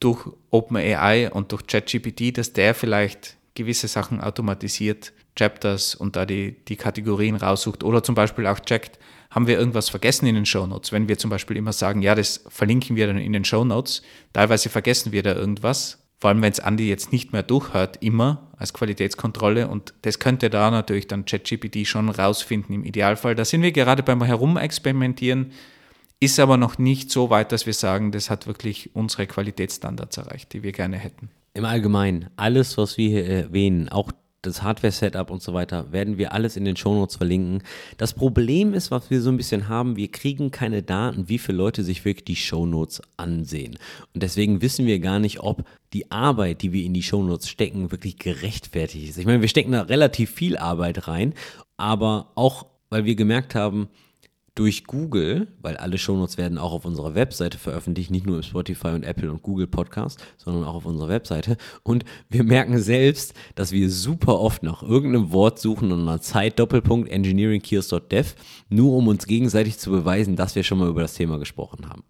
durch 0.00 0.26
OpenAI 0.50 1.30
und 1.30 1.52
durch 1.52 1.66
ChatGPT, 1.66 2.36
dass 2.36 2.52
der 2.52 2.74
vielleicht 2.74 3.36
gewisse 3.54 3.86
Sachen 3.86 4.20
automatisiert, 4.20 5.12
Chapters 5.36 5.94
und 5.94 6.16
da 6.16 6.26
die, 6.26 6.56
die 6.66 6.76
Kategorien 6.76 7.36
raussucht 7.36 7.84
oder 7.84 8.02
zum 8.02 8.14
Beispiel 8.14 8.46
auch 8.46 8.60
checkt, 8.60 8.98
haben 9.30 9.46
wir 9.46 9.58
irgendwas 9.58 9.88
vergessen 9.88 10.26
in 10.26 10.34
den 10.34 10.44
Show 10.44 10.66
Notes? 10.66 10.92
Wenn 10.92 11.08
wir 11.08 11.16
zum 11.16 11.30
Beispiel 11.30 11.56
immer 11.56 11.72
sagen, 11.72 12.02
ja, 12.02 12.14
das 12.14 12.44
verlinken 12.48 12.96
wir 12.96 13.06
dann 13.06 13.18
in 13.18 13.32
den 13.32 13.44
Show 13.44 13.64
Notes, 13.64 14.02
teilweise 14.32 14.68
vergessen 14.68 15.12
wir 15.12 15.22
da 15.22 15.34
irgendwas 15.34 16.01
vor 16.22 16.28
allem, 16.28 16.40
wenn 16.40 16.52
es 16.52 16.60
Andi 16.60 16.88
jetzt 16.88 17.10
nicht 17.10 17.32
mehr 17.32 17.42
durchhört, 17.42 17.96
immer 18.00 18.46
als 18.56 18.72
Qualitätskontrolle. 18.72 19.66
Und 19.66 19.92
das 20.02 20.20
könnte 20.20 20.50
da 20.50 20.70
natürlich 20.70 21.08
dann 21.08 21.24
ChatGPT 21.24 21.84
schon 21.84 22.08
rausfinden 22.08 22.72
im 22.76 22.84
Idealfall. 22.84 23.34
Da 23.34 23.44
sind 23.44 23.62
wir 23.62 23.72
gerade 23.72 24.04
beim 24.04 24.22
Herumexperimentieren, 24.22 25.50
ist 26.20 26.38
aber 26.38 26.58
noch 26.58 26.78
nicht 26.78 27.10
so 27.10 27.28
weit, 27.30 27.50
dass 27.50 27.66
wir 27.66 27.74
sagen, 27.74 28.12
das 28.12 28.30
hat 28.30 28.46
wirklich 28.46 28.94
unsere 28.94 29.26
Qualitätsstandards 29.26 30.16
erreicht, 30.16 30.52
die 30.52 30.62
wir 30.62 30.70
gerne 30.70 30.96
hätten. 30.96 31.28
Im 31.54 31.64
Allgemeinen, 31.64 32.30
alles, 32.36 32.78
was 32.78 32.96
wir 32.98 33.08
hier 33.08 33.26
erwähnen, 33.26 33.88
auch 33.88 34.12
das 34.42 34.62
Hardware-Setup 34.62 35.30
und 35.30 35.40
so 35.40 35.54
weiter, 35.54 35.92
werden 35.92 36.18
wir 36.18 36.32
alles 36.32 36.56
in 36.56 36.64
den 36.64 36.76
Shownotes 36.76 37.16
verlinken. 37.16 37.62
Das 37.96 38.12
Problem 38.12 38.74
ist, 38.74 38.90
was 38.90 39.08
wir 39.08 39.22
so 39.22 39.30
ein 39.30 39.36
bisschen 39.36 39.68
haben, 39.68 39.96
wir 39.96 40.08
kriegen 40.08 40.50
keine 40.50 40.82
Daten, 40.82 41.28
wie 41.28 41.38
viele 41.38 41.58
Leute 41.58 41.84
sich 41.84 42.04
wirklich 42.04 42.24
die 42.24 42.36
Shownotes 42.36 43.02
ansehen. 43.16 43.78
Und 44.14 44.22
deswegen 44.22 44.60
wissen 44.60 44.84
wir 44.84 44.98
gar 44.98 45.20
nicht, 45.20 45.40
ob 45.40 45.64
die 45.92 46.10
Arbeit, 46.10 46.62
die 46.62 46.72
wir 46.72 46.84
in 46.84 46.92
die 46.92 47.02
Shownotes 47.02 47.48
stecken, 47.48 47.92
wirklich 47.92 48.18
gerechtfertigt 48.18 49.10
ist. 49.10 49.18
Ich 49.18 49.26
meine, 49.26 49.40
wir 49.40 49.48
stecken 49.48 49.72
da 49.72 49.82
relativ 49.82 50.30
viel 50.30 50.56
Arbeit 50.56 51.06
rein, 51.06 51.34
aber 51.76 52.32
auch, 52.34 52.66
weil 52.90 53.04
wir 53.04 53.14
gemerkt 53.14 53.54
haben, 53.54 53.88
durch 54.54 54.84
Google, 54.84 55.48
weil 55.60 55.76
alle 55.78 55.96
Shownotes 55.96 56.36
werden 56.36 56.58
auch 56.58 56.72
auf 56.72 56.84
unserer 56.84 57.14
Webseite 57.14 57.56
veröffentlicht, 57.56 58.10
nicht 58.10 58.26
nur 58.26 58.36
im 58.36 58.42
Spotify 58.42 58.88
und 58.88 59.02
Apple 59.02 59.30
und 59.30 59.42
Google 59.42 59.66
Podcast, 59.66 60.22
sondern 60.36 60.64
auch 60.64 60.74
auf 60.74 60.84
unserer 60.84 61.08
Webseite. 61.08 61.56
Und 61.82 62.04
wir 62.28 62.44
merken 62.44 62.78
selbst, 62.78 63.34
dass 63.54 63.72
wir 63.72 63.90
super 63.90 64.40
oft 64.40 64.62
nach 64.62 64.82
irgendeinem 64.82 65.32
Wort 65.32 65.58
suchen 65.58 65.90
und 65.90 66.02
einer 66.02 66.20
Zeit 66.20 66.58
Doppelpunkt 66.58 67.10
engineeringkiosk.dev, 67.10 68.34
nur 68.68 68.94
um 68.94 69.08
uns 69.08 69.26
gegenseitig 69.26 69.78
zu 69.78 69.90
beweisen, 69.90 70.36
dass 70.36 70.54
wir 70.54 70.64
schon 70.64 70.78
mal 70.78 70.88
über 70.88 71.02
das 71.02 71.14
Thema 71.14 71.38
gesprochen 71.38 71.88
haben. 71.88 72.04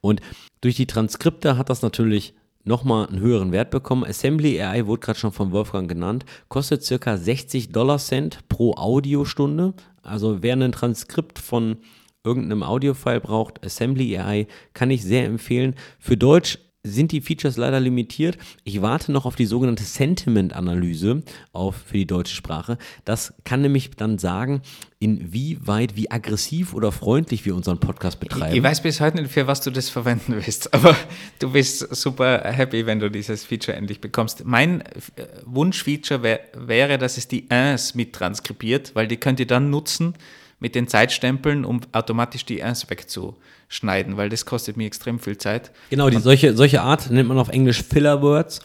Und 0.00 0.20
durch 0.62 0.76
die 0.76 0.86
Transkripte 0.86 1.58
hat 1.58 1.68
das 1.68 1.82
natürlich 1.82 2.34
nochmal 2.64 3.06
einen 3.06 3.20
höheren 3.20 3.52
Wert 3.52 3.70
bekommen. 3.70 4.04
Assembly 4.04 4.60
AI 4.60 4.86
wurde 4.86 5.00
gerade 5.00 5.18
schon 5.18 5.32
von 5.32 5.52
Wolfgang 5.52 5.88
genannt, 5.88 6.24
kostet 6.48 6.82
circa 6.82 7.16
60 7.16 7.72
Dollar 7.72 7.98
Cent 7.98 8.48
pro 8.48 8.72
Audiostunde. 8.74 9.74
Also 10.04 10.42
wer 10.42 10.54
ein 10.54 10.72
Transkript 10.72 11.38
von 11.38 11.78
irgendeinem 12.24 12.62
Audiofile 12.62 13.20
braucht, 13.20 13.64
Assembly 13.64 14.16
AI, 14.16 14.46
kann 14.72 14.90
ich 14.90 15.02
sehr 15.02 15.26
empfehlen. 15.26 15.74
Für 15.98 16.16
Deutsch 16.16 16.58
sind 16.86 17.12
die 17.12 17.22
Features 17.22 17.56
leider 17.56 17.80
limitiert. 17.80 18.36
Ich 18.62 18.82
warte 18.82 19.10
noch 19.10 19.24
auf 19.24 19.36
die 19.36 19.46
sogenannte 19.46 19.84
Sentiment-Analyse 19.84 21.22
für 21.52 21.96
die 21.96 22.06
deutsche 22.06 22.34
Sprache. 22.34 22.76
Das 23.04 23.34
kann 23.44 23.62
nämlich 23.62 23.90
dann 23.92 24.18
sagen, 24.18 24.60
inwieweit, 25.04 25.96
wie 25.96 26.10
aggressiv 26.10 26.72
oder 26.72 26.90
freundlich 26.90 27.44
wir 27.44 27.54
unseren 27.54 27.78
Podcast 27.78 28.20
betreiben. 28.20 28.52
Ich, 28.52 28.56
ich 28.56 28.62
weiß 28.62 28.82
bis 28.82 29.00
heute 29.00 29.18
nicht, 29.20 29.30
für 29.30 29.46
was 29.46 29.60
du 29.60 29.70
das 29.70 29.90
verwenden 29.90 30.34
willst, 30.34 30.72
aber 30.74 30.96
du 31.40 31.52
bist 31.52 31.94
super 31.94 32.40
happy, 32.42 32.86
wenn 32.86 33.00
du 33.00 33.10
dieses 33.10 33.44
Feature 33.44 33.76
endlich 33.76 34.00
bekommst. 34.00 34.46
Mein 34.46 34.80
äh, 34.80 35.26
Wunschfeature 35.44 36.22
wär, 36.22 36.40
wäre, 36.56 36.96
dass 36.96 37.18
es 37.18 37.28
die 37.28 37.40
Ins 37.50 37.94
mit 37.94 38.14
transkribiert, 38.14 38.94
weil 38.94 39.06
die 39.06 39.18
könnt 39.18 39.40
ihr 39.40 39.46
dann 39.46 39.68
nutzen 39.68 40.14
mit 40.58 40.74
den 40.74 40.88
Zeitstempeln, 40.88 41.66
um 41.66 41.82
automatisch 41.92 42.46
die 42.46 42.60
Ins 42.60 42.88
wegzu 42.88 43.36
schneiden, 43.68 44.16
weil 44.16 44.30
das 44.30 44.46
kostet 44.46 44.78
mir 44.78 44.86
extrem 44.86 45.18
viel 45.18 45.36
Zeit. 45.36 45.70
Genau, 45.90 46.08
die, 46.08 46.18
solche, 46.18 46.56
solche 46.56 46.80
Art 46.80 47.10
nennt 47.10 47.28
man 47.28 47.38
auf 47.38 47.50
Englisch 47.50 47.82
Filler 47.82 48.22
Words. 48.22 48.60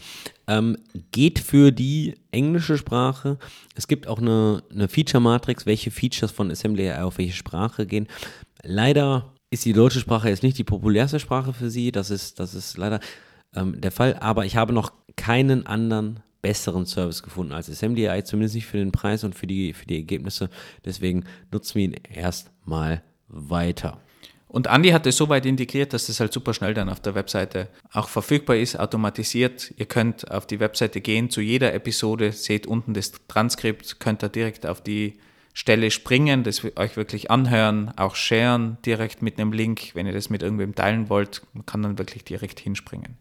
Ähm, 0.50 0.78
geht 1.12 1.38
für 1.38 1.72
die 1.72 2.16
englische 2.32 2.76
Sprache. 2.76 3.38
Es 3.76 3.88
gibt 3.88 4.08
auch 4.08 4.18
eine, 4.18 4.64
eine 4.72 4.88
Feature-Matrix, 4.88 5.68
welche 5.68 5.92
Features 5.92 6.32
von 6.32 6.50
Assembly 6.50 6.92
auf 6.92 7.20
welche 7.20 7.34
Sprache 7.34 7.86
gehen. 7.86 8.08
Leider 8.64 9.32
ist 9.52 9.66
die 9.66 9.74
deutsche 9.74 10.00
Sprache 10.00 10.28
jetzt 10.30 10.42
nicht 10.42 10.58
die 10.58 10.64
populärste 10.64 11.20
Sprache 11.20 11.54
für 11.54 11.70
Sie. 11.70 11.92
Das 11.92 12.10
ist, 12.10 12.40
das 12.40 12.56
ist 12.56 12.78
leider 12.78 13.00
ähm, 13.56 13.80
der 13.80 13.92
Fall. 13.92 14.16
Aber 14.22 14.44
ich 14.44 14.56
habe 14.56 14.74
noch 14.74 14.92
keinen 15.16 15.68
anderen 15.68 16.22
besseren 16.42 16.88
Service 16.88 17.22
gefunden 17.22 17.54
als 17.54 17.68
SMDI, 17.68 18.24
zumindest 18.24 18.56
nicht 18.56 18.66
für 18.66 18.78
den 18.78 18.92
Preis 18.92 19.24
und 19.24 19.36
für 19.36 19.46
die, 19.46 19.74
für 19.74 19.86
die 19.86 19.98
Ergebnisse. 19.98 20.50
Deswegen 20.84 21.26
nutzen 21.52 21.76
wir 21.76 21.84
ihn 21.84 21.96
erstmal 22.12 23.04
weiter. 23.28 24.00
Und 24.50 24.66
Andy 24.66 24.90
hat 24.90 25.06
es 25.06 25.16
so 25.16 25.30
weit 25.30 25.46
integriert, 25.46 25.94
dass 25.94 26.10
es 26.10 26.20
halt 26.20 26.34
super 26.34 26.56
schnell 26.56 26.74
dann 26.74 26.90
auf 26.90 27.00
der 27.00 27.14
Webseite 27.14 27.68
auch 27.94 28.10
verfügbar 28.10 28.58
ist, 28.58 28.80
automatisiert. 28.80 29.72
Ihr 29.78 29.86
könnt 29.86 30.32
auf 30.32 30.48
die 30.48 30.60
Webseite 30.60 31.02
gehen, 31.02 31.30
zu 31.30 31.40
jeder 31.40 31.72
Episode, 31.74 32.32
seht 32.32 32.66
unten 32.66 32.96
das 32.96 33.12
Transkript, 33.28 34.00
könnt 34.00 34.24
da 34.24 34.28
direkt 34.28 34.66
auf 34.66 34.82
die 34.82 35.20
Stelle 35.54 35.92
springen, 35.92 36.44
das 36.44 36.64
euch 36.78 36.98
wirklich 36.98 37.30
anhören, 37.30 37.92
auch 37.96 38.16
sharen 38.16 38.78
direkt 38.86 39.22
mit 39.22 39.40
einem 39.40 39.52
Link, 39.52 39.92
wenn 39.94 40.08
ihr 40.08 40.14
das 40.14 40.32
mit 40.32 40.42
irgendwem 40.42 40.74
teilen 40.74 41.10
wollt, 41.10 41.44
man 41.54 41.66
kann 41.68 41.84
dann 41.84 42.00
wirklich 42.00 42.24
direkt 42.24 42.60
hinspringen. 42.60 43.18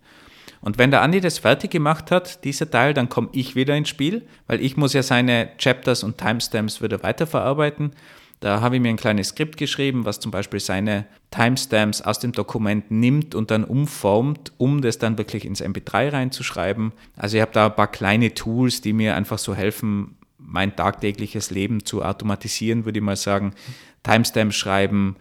Und 0.61 0.79
wenn 0.79 0.91
der 0.91 1.03
Andi 1.03 1.21
das 1.21 1.39
fertig 1.39 1.71
gemacht 1.71 2.11
hat, 2.11 2.45
dieser 2.45 2.71
Teil, 2.71 2.95
dann 2.95 3.09
komme 3.09 3.29
ich 3.33 3.55
wieder 3.55 3.77
ins 3.77 3.91
Spiel, 3.91 4.27
weil 4.47 4.61
ich 4.61 4.77
muss 4.77 4.93
ja 4.93 5.03
seine 5.03 5.51
Chapters 5.59 6.03
und 6.03 6.19
Timestamps 6.19 6.83
wieder 6.83 7.03
weiterverarbeiten. 7.03 7.93
Da 8.41 8.61
habe 8.61 8.77
ich 8.77 8.83
mir 8.83 8.91
ein 8.91 8.97
kleines 8.97 9.29
Skript 9.29 9.57
geschrieben, 9.57 10.05
was 10.05 10.21
zum 10.21 10.31
Beispiel 10.31 10.61
seine 10.61 11.07
Timestamps 11.31 12.03
aus 12.03 12.21
dem 12.21 12.33
Dokument 12.33 12.91
nimmt 12.91 13.35
und 13.35 13.51
dann 13.51 13.65
umformt, 13.65 14.53
um 14.59 14.81
das 14.81 14.99
dann 14.99 15.19
wirklich 15.19 15.45
ins 15.45 15.63
MP3 15.63 16.13
reinzuschreiben. 16.13 16.93
Also 17.17 17.37
ich 17.37 17.41
habe 17.41 17.53
da 17.53 17.67
ein 17.67 17.77
paar 17.77 17.91
kleine 17.91 18.35
Tools, 18.35 18.81
die 18.81 18.93
mir 18.93 19.17
einfach 19.17 19.39
so 19.39 19.55
helfen, 19.55 20.17
mein 20.39 20.75
tagtägliches 20.77 21.51
Leben 21.51 21.85
zu 21.85 22.05
automatisieren, 22.05 22.85
würde 22.85 23.01
ich 23.01 23.05
mal 23.05 23.17
sagen. 23.17 23.55
Timestamps 24.05 24.57
schreiben, 24.57 25.17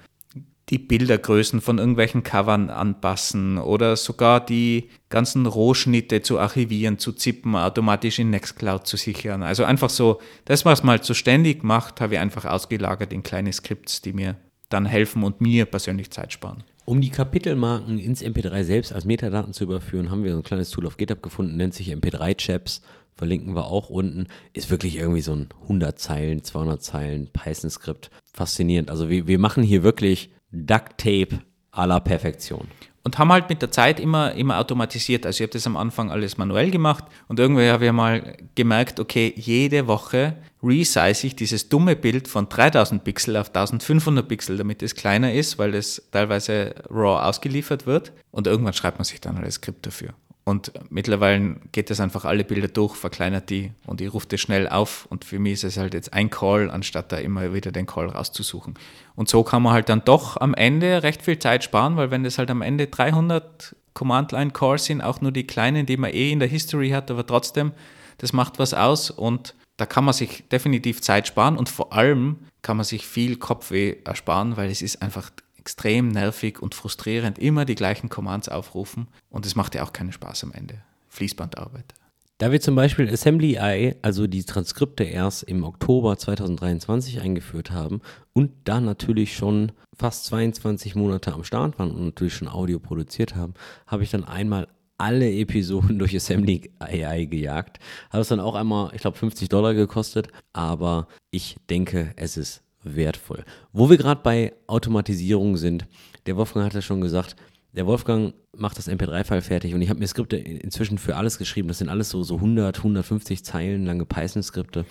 die 0.69 0.77
Bildergrößen 0.77 1.61
von 1.61 1.77
irgendwelchen 1.77 2.23
Covern 2.23 2.69
anpassen 2.69 3.57
oder 3.57 3.95
sogar 3.95 4.45
die 4.45 4.89
ganzen 5.09 5.45
Rohschnitte 5.45 6.21
zu 6.21 6.39
archivieren, 6.39 6.99
zu 6.99 7.13
zippen, 7.13 7.55
automatisch 7.55 8.19
in 8.19 8.29
Nextcloud 8.31 8.85
zu 8.85 8.97
sichern. 8.97 9.43
Also 9.43 9.63
einfach 9.63 9.89
so, 9.89 10.19
das, 10.45 10.65
was 10.65 10.83
man 10.83 10.91
halt 10.91 11.05
so 11.05 11.13
ständig 11.13 11.63
macht, 11.63 12.01
habe 12.01 12.15
ich 12.15 12.19
einfach 12.19 12.45
ausgelagert 12.45 13.13
in 13.13 13.23
kleine 13.23 13.53
Skripts, 13.53 14.01
die 14.01 14.13
mir 14.13 14.35
dann 14.69 14.85
helfen 14.85 15.23
und 15.23 15.39
mir 15.39 15.65
persönlich 15.65 16.11
Zeit 16.11 16.33
sparen. 16.33 16.63
Um 16.83 16.99
die 17.01 17.09
Kapitelmarken 17.09 17.99
ins 17.99 18.21
MP3 18.21 18.63
selbst 18.63 18.93
als 18.93 19.05
Metadaten 19.05 19.53
zu 19.53 19.63
überführen, 19.63 20.11
haben 20.11 20.23
wir 20.23 20.31
so 20.31 20.37
ein 20.37 20.43
kleines 20.43 20.69
Tool 20.69 20.85
auf 20.85 20.97
GitHub 20.97 21.21
gefunden, 21.21 21.57
nennt 21.57 21.73
sich 21.73 21.93
MP3-Chaps. 21.93 22.81
Verlinken 23.13 23.55
wir 23.55 23.65
auch 23.65 23.89
unten. 23.89 24.27
Ist 24.53 24.69
wirklich 24.69 24.95
irgendwie 24.95 25.21
so 25.21 25.33
ein 25.33 25.49
100 25.63 25.97
Zeilen, 25.97 26.43
200 26.43 26.81
Zeilen 26.83 27.27
Python-Skript. 27.33 28.11
Faszinierend. 28.31 28.91
Also 28.91 29.09
wir, 29.09 29.27
wir 29.27 29.39
machen 29.39 29.63
hier 29.63 29.81
wirklich 29.81 30.29
Duct 30.51 30.97
Tape 30.97 31.39
à 31.71 31.85
la 31.85 31.99
Perfektion. 31.99 32.67
Und 33.03 33.17
haben 33.17 33.31
halt 33.31 33.47
mit 33.47 33.61
der 33.61 33.71
Zeit 33.71 34.01
immer, 34.01 34.33
immer 34.33 34.59
automatisiert. 34.59 35.25
Also 35.25 35.37
ich 35.37 35.47
habe 35.47 35.53
das 35.53 35.65
am 35.65 35.77
Anfang 35.77 36.11
alles 36.11 36.37
manuell 36.37 36.71
gemacht 36.71 37.05
und 37.29 37.39
irgendwie 37.39 37.69
habe 37.69 37.85
ich 37.85 37.91
mal 37.93 38.35
gemerkt, 38.55 38.99
okay, 38.99 39.33
jede 39.37 39.87
Woche 39.87 40.35
resize 40.61 41.25
ich 41.25 41.35
dieses 41.35 41.69
dumme 41.69 41.95
Bild 41.95 42.27
von 42.27 42.49
3000 42.49 43.05
Pixel 43.05 43.37
auf 43.37 43.47
1500 43.47 44.27
Pixel, 44.27 44.57
damit 44.57 44.83
es 44.83 44.93
kleiner 44.93 45.33
ist, 45.33 45.57
weil 45.57 45.73
es 45.73 46.09
teilweise 46.11 46.75
raw 46.89 47.25
ausgeliefert 47.25 47.85
wird. 47.85 48.11
Und 48.31 48.45
irgendwann 48.45 48.73
schreibt 48.73 48.97
man 48.97 49.05
sich 49.05 49.21
dann 49.21 49.37
ein 49.37 49.51
Skript 49.51 49.85
dafür. 49.85 50.13
Und 50.47 50.71
mittlerweile 50.89 51.57
geht 51.73 51.89
das 51.89 51.99
einfach 51.99 52.23
alle 52.23 52.45
Bilder 52.45 52.69
durch, 52.69 52.95
verkleinert 52.95 53.49
die 53.49 53.73
und 53.85 53.99
ich 53.99 54.13
rufe 54.13 54.27
das 54.29 54.39
schnell 54.39 54.69
auf. 54.69 55.05
Und 55.09 55.25
für 55.25 55.39
mich 55.39 55.55
ist 55.55 55.65
es 55.65 55.77
halt 55.77 55.93
jetzt 55.93 56.13
ein 56.13 56.29
Call, 56.29 56.71
anstatt 56.71 57.11
da 57.11 57.17
immer 57.17 57.53
wieder 57.53 57.73
den 57.73 57.85
Call 57.85 58.07
rauszusuchen. 58.07 58.75
Und 59.17 59.27
so 59.27 59.43
kann 59.43 59.61
man 59.61 59.73
halt 59.73 59.89
dann 59.89 60.05
doch 60.05 60.37
am 60.37 60.53
Ende 60.53 61.03
recht 61.03 61.21
viel 61.21 61.37
Zeit 61.37 61.65
sparen, 61.65 61.97
weil 61.97 62.11
wenn 62.11 62.23
das 62.23 62.37
halt 62.37 62.49
am 62.49 62.61
Ende 62.61 62.87
300 62.87 63.75
Command-Line-Calls 63.93 64.85
sind, 64.85 65.01
auch 65.01 65.19
nur 65.19 65.33
die 65.33 65.45
kleinen, 65.45 65.85
die 65.85 65.97
man 65.97 66.13
eh 66.13 66.31
in 66.31 66.39
der 66.39 66.47
History 66.47 66.91
hat, 66.91 67.11
aber 67.11 67.27
trotzdem, 67.27 67.73
das 68.17 68.31
macht 68.31 68.57
was 68.57 68.73
aus 68.73 69.11
und 69.11 69.53
da 69.75 69.85
kann 69.85 70.05
man 70.05 70.13
sich 70.13 70.47
definitiv 70.47 71.01
Zeit 71.01 71.27
sparen 71.27 71.57
und 71.57 71.67
vor 71.67 71.91
allem 71.91 72.37
kann 72.61 72.77
man 72.77 72.85
sich 72.85 73.05
viel 73.05 73.35
Kopfweh 73.35 73.97
ersparen, 74.05 74.55
weil 74.55 74.71
es 74.71 74.81
ist 74.81 75.01
einfach 75.01 75.29
extrem 75.67 76.07
nervig 76.07 76.61
und 76.61 76.75
frustrierend, 76.75 77.37
immer 77.37 77.65
die 77.65 77.75
gleichen 77.75 78.07
Commands 78.07 78.47
aufrufen 78.47 79.09
und 79.29 79.45
es 79.45 79.57
macht 79.57 79.75
ja 79.75 79.83
auch 79.83 79.91
keinen 79.91 80.13
Spaß 80.13 80.45
am 80.45 80.53
Ende. 80.53 80.75
Fließbandarbeit. 81.09 81.93
Da 82.37 82.53
wir 82.53 82.61
zum 82.61 82.75
Beispiel 82.75 83.09
Assembly.ai, 83.09 83.97
also 84.01 84.27
die 84.27 84.45
Transkripte 84.45 85.03
erst 85.03 85.43
im 85.43 85.65
Oktober 85.65 86.17
2023 86.17 87.19
eingeführt 87.19 87.71
haben 87.71 87.99
und 88.31 88.51
da 88.63 88.79
natürlich 88.79 89.35
schon 89.35 89.73
fast 89.93 90.23
22 90.27 90.95
Monate 90.95 91.33
am 91.33 91.43
Start 91.43 91.77
waren 91.79 91.91
und 91.91 92.05
natürlich 92.05 92.35
schon 92.35 92.47
Audio 92.47 92.79
produziert 92.79 93.35
haben, 93.35 93.53
habe 93.87 94.03
ich 94.03 94.09
dann 94.09 94.23
einmal 94.23 94.69
alle 94.97 95.29
Episoden 95.29 95.99
durch 95.99 96.15
Assembly 96.15 96.71
AI 96.79 97.25
gejagt. 97.25 97.79
Hat 98.09 98.21
es 98.21 98.29
dann 98.29 98.39
auch 98.39 98.55
einmal, 98.55 98.91
ich 98.95 99.01
glaube, 99.01 99.17
50 99.17 99.49
Dollar 99.49 99.73
gekostet, 99.73 100.29
aber 100.53 101.09
ich 101.29 101.57
denke, 101.69 102.13
es 102.15 102.37
ist 102.37 102.63
wertvoll. 102.95 103.43
Wo 103.73 103.89
wir 103.89 103.97
gerade 103.97 104.21
bei 104.23 104.53
Automatisierung 104.67 105.57
sind, 105.57 105.85
der 106.25 106.37
Wolfgang 106.37 106.65
hat 106.65 106.73
ja 106.73 106.81
schon 106.81 107.01
gesagt, 107.01 107.35
der 107.73 107.85
Wolfgang 107.85 108.33
macht 108.55 108.77
das 108.77 108.89
MP3-File 108.89 109.41
fertig 109.41 109.73
und 109.75 109.81
ich 109.81 109.89
habe 109.89 109.99
mir 109.99 110.07
Skripte 110.07 110.37
inzwischen 110.37 110.97
für 110.97 111.15
alles 111.15 111.37
geschrieben. 111.37 111.67
Das 111.67 111.77
sind 111.77 111.89
alles 111.89 112.09
so, 112.09 112.23
so 112.23 112.35
100, 112.35 112.77
150 112.77 113.43
Zeilen 113.43 113.85
lange 113.85 114.05
Python-Skripte. 114.05 114.85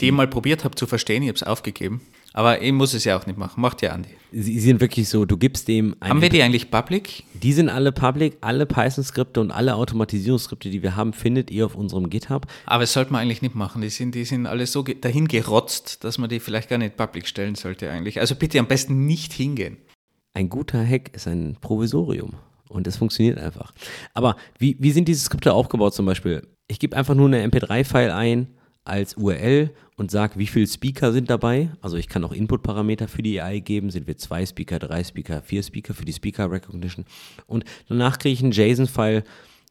Die 0.00 0.06
ich 0.06 0.12
mal 0.12 0.28
probiert 0.28 0.64
habe 0.64 0.74
zu 0.74 0.86
verstehen, 0.86 1.22
ich 1.22 1.28
habe 1.28 1.36
es 1.36 1.42
aufgegeben. 1.42 2.00
Aber 2.32 2.62
ich 2.62 2.72
muss 2.72 2.94
es 2.94 3.04
ja 3.04 3.18
auch 3.18 3.26
nicht 3.26 3.38
machen. 3.38 3.60
Macht 3.60 3.82
ja 3.82 3.90
Andi. 3.90 4.08
Sie, 4.30 4.42
sie 4.42 4.60
sind 4.60 4.80
wirklich 4.80 5.08
so, 5.08 5.24
du 5.24 5.36
gibst 5.36 5.66
dem. 5.66 5.96
Haben 6.00 6.22
wir 6.22 6.28
die 6.28 6.42
eigentlich 6.42 6.70
public? 6.70 7.24
Die 7.34 7.52
sind 7.52 7.68
alle 7.68 7.90
public. 7.90 8.38
Alle 8.40 8.66
Python-Skripte 8.66 9.40
und 9.40 9.50
alle 9.50 9.74
Automatisierungsskripte, 9.74 10.70
die 10.70 10.82
wir 10.82 10.94
haben, 10.94 11.12
findet 11.12 11.50
ihr 11.50 11.66
auf 11.66 11.74
unserem 11.74 12.08
GitHub. 12.08 12.46
Aber 12.66 12.84
das 12.84 12.92
sollte 12.92 13.12
man 13.12 13.22
eigentlich 13.22 13.42
nicht 13.42 13.56
machen. 13.56 13.82
Die 13.82 13.90
sind, 13.90 14.14
die 14.14 14.24
sind 14.24 14.46
alle 14.46 14.66
so 14.66 14.82
dahin 14.82 15.26
gerotzt, 15.26 16.04
dass 16.04 16.18
man 16.18 16.30
die 16.30 16.38
vielleicht 16.38 16.68
gar 16.68 16.78
nicht 16.78 16.96
public 16.96 17.26
stellen 17.26 17.56
sollte 17.56 17.90
eigentlich. 17.90 18.20
Also 18.20 18.36
bitte 18.36 18.60
am 18.60 18.68
besten 18.68 19.06
nicht 19.06 19.32
hingehen. 19.32 19.78
Ein 20.32 20.48
guter 20.48 20.84
Hack 20.84 21.14
ist 21.14 21.26
ein 21.26 21.56
Provisorium. 21.60 22.34
Und 22.68 22.86
es 22.86 22.96
funktioniert 22.96 23.38
einfach. 23.38 23.72
Aber 24.14 24.36
wie, 24.58 24.76
wie 24.78 24.92
sind 24.92 25.08
diese 25.08 25.24
Skripte 25.24 25.52
aufgebaut 25.52 25.92
zum 25.92 26.06
Beispiel? 26.06 26.46
Ich 26.68 26.78
gebe 26.78 26.96
einfach 26.96 27.16
nur 27.16 27.26
eine 27.26 27.44
MP3-File 27.44 28.12
ein 28.12 28.46
als 28.84 29.16
URL 29.16 29.70
und 29.96 30.10
sage, 30.10 30.38
wie 30.38 30.46
viele 30.46 30.68
Speaker 30.68 31.12
sind 31.12 31.30
dabei. 31.30 31.70
Also 31.80 31.96
ich 31.96 32.08
kann 32.08 32.24
auch 32.24 32.32
Input-Parameter 32.32 33.08
für 33.08 33.22
die 33.22 33.40
AI 33.40 33.58
geben. 33.58 33.90
Sind 33.90 34.06
wir 34.06 34.16
zwei 34.16 34.46
Speaker, 34.46 34.78
drei 34.78 35.02
Speaker, 35.02 35.42
vier 35.42 35.64
Speaker 35.64 35.94
für 35.94 36.04
die 36.04 36.12
Speaker 36.12 36.50
Recognition. 36.50 37.04
Und 37.46 37.64
danach 37.88 38.18
kriege 38.18 38.34
ich 38.34 38.42
einen 38.42 38.52
JSON-File, 38.52 39.24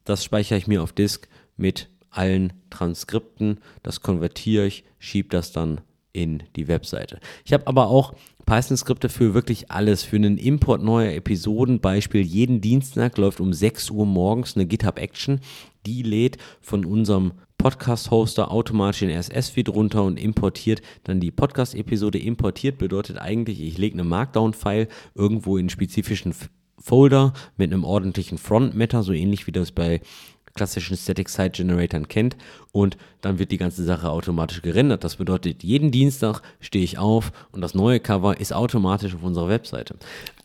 das 0.04 0.24
speichere 0.24 0.58
ich 0.58 0.68
mir 0.68 0.84
auf 0.84 0.92
Disk 0.92 1.28
mit 1.56 1.90
allen 2.10 2.54
Transkripten. 2.70 3.60
Das 3.82 4.02
konvertiere 4.02 4.66
ich, 4.66 4.84
schiebe 4.98 5.30
das 5.30 5.52
dann 5.52 5.82
in 6.12 6.44
die 6.56 6.68
Webseite. 6.68 7.20
Ich 7.46 7.54
habe 7.54 7.68
aber 7.68 7.88
auch 7.88 8.14
Python-Skripte 8.50 9.10
für 9.10 9.36
wirklich 9.36 9.70
alles. 9.70 10.02
Für 10.02 10.16
einen 10.16 10.40
Import 10.40 10.82
neuer 10.82 11.12
Episoden, 11.12 11.80
Beispiel 11.80 12.22
jeden 12.22 12.62
Dienstag 12.62 13.16
läuft 13.20 13.42
um 13.42 13.54
6 13.54 13.92
Uhr 13.92 14.08
morgens 14.08 14.56
eine 14.56 14.66
GitHub-Action. 14.66 15.40
Die 15.86 16.02
lädt 16.02 16.40
von 16.60 16.84
unserem 16.84 17.34
Podcast-Hoster 17.60 18.50
automatisch 18.50 19.02
den 19.02 19.12
RSS-Feed 19.12 19.70
runter 19.70 20.04
und 20.04 20.20
importiert 20.20 20.82
dann 21.04 21.20
die 21.20 21.30
Podcast-Episode. 21.30 22.18
Importiert 22.18 22.80
bedeutet 22.80 23.20
eigentlich, 23.20 23.62
ich 23.62 23.78
lege 23.78 23.94
eine 23.94 24.04
Markdown-File 24.04 24.88
irgendwo 25.14 25.58
in 25.58 25.66
einen 25.66 25.70
spezifischen 25.70 26.34
Folder 26.80 27.34
mit 27.56 27.72
einem 27.72 27.84
ordentlichen 27.84 28.40
Front-Matter, 28.40 29.04
so 29.04 29.14
ähnlich 29.14 29.46
wie 29.46 29.52
das 29.52 29.72
bei 29.72 30.02
klassischen 30.60 30.98
Static 30.98 31.30
Site 31.30 31.52
Generatoren 31.52 32.10
kennt 32.10 32.36
und 32.74 32.98
dann 33.22 33.40
wird 33.40 33.52
die 33.52 33.58
ganze 33.58 33.86
Sache 33.86 34.10
automatisch 34.10 34.62
gerendert. 34.62 35.06
Das 35.06 35.16
bedeutet, 35.16 35.64
jeden 35.64 35.90
Dienstag 35.90 36.42
stehe 36.60 36.84
ich 36.84 36.98
auf 36.98 37.32
und 37.54 37.62
das 37.62 37.74
neue 37.74 38.02
Cover 38.02 38.38
ist 38.38 38.52
automatisch 38.52 39.16
auf 39.16 39.24
unserer 39.24 39.48
Webseite. 39.48 39.96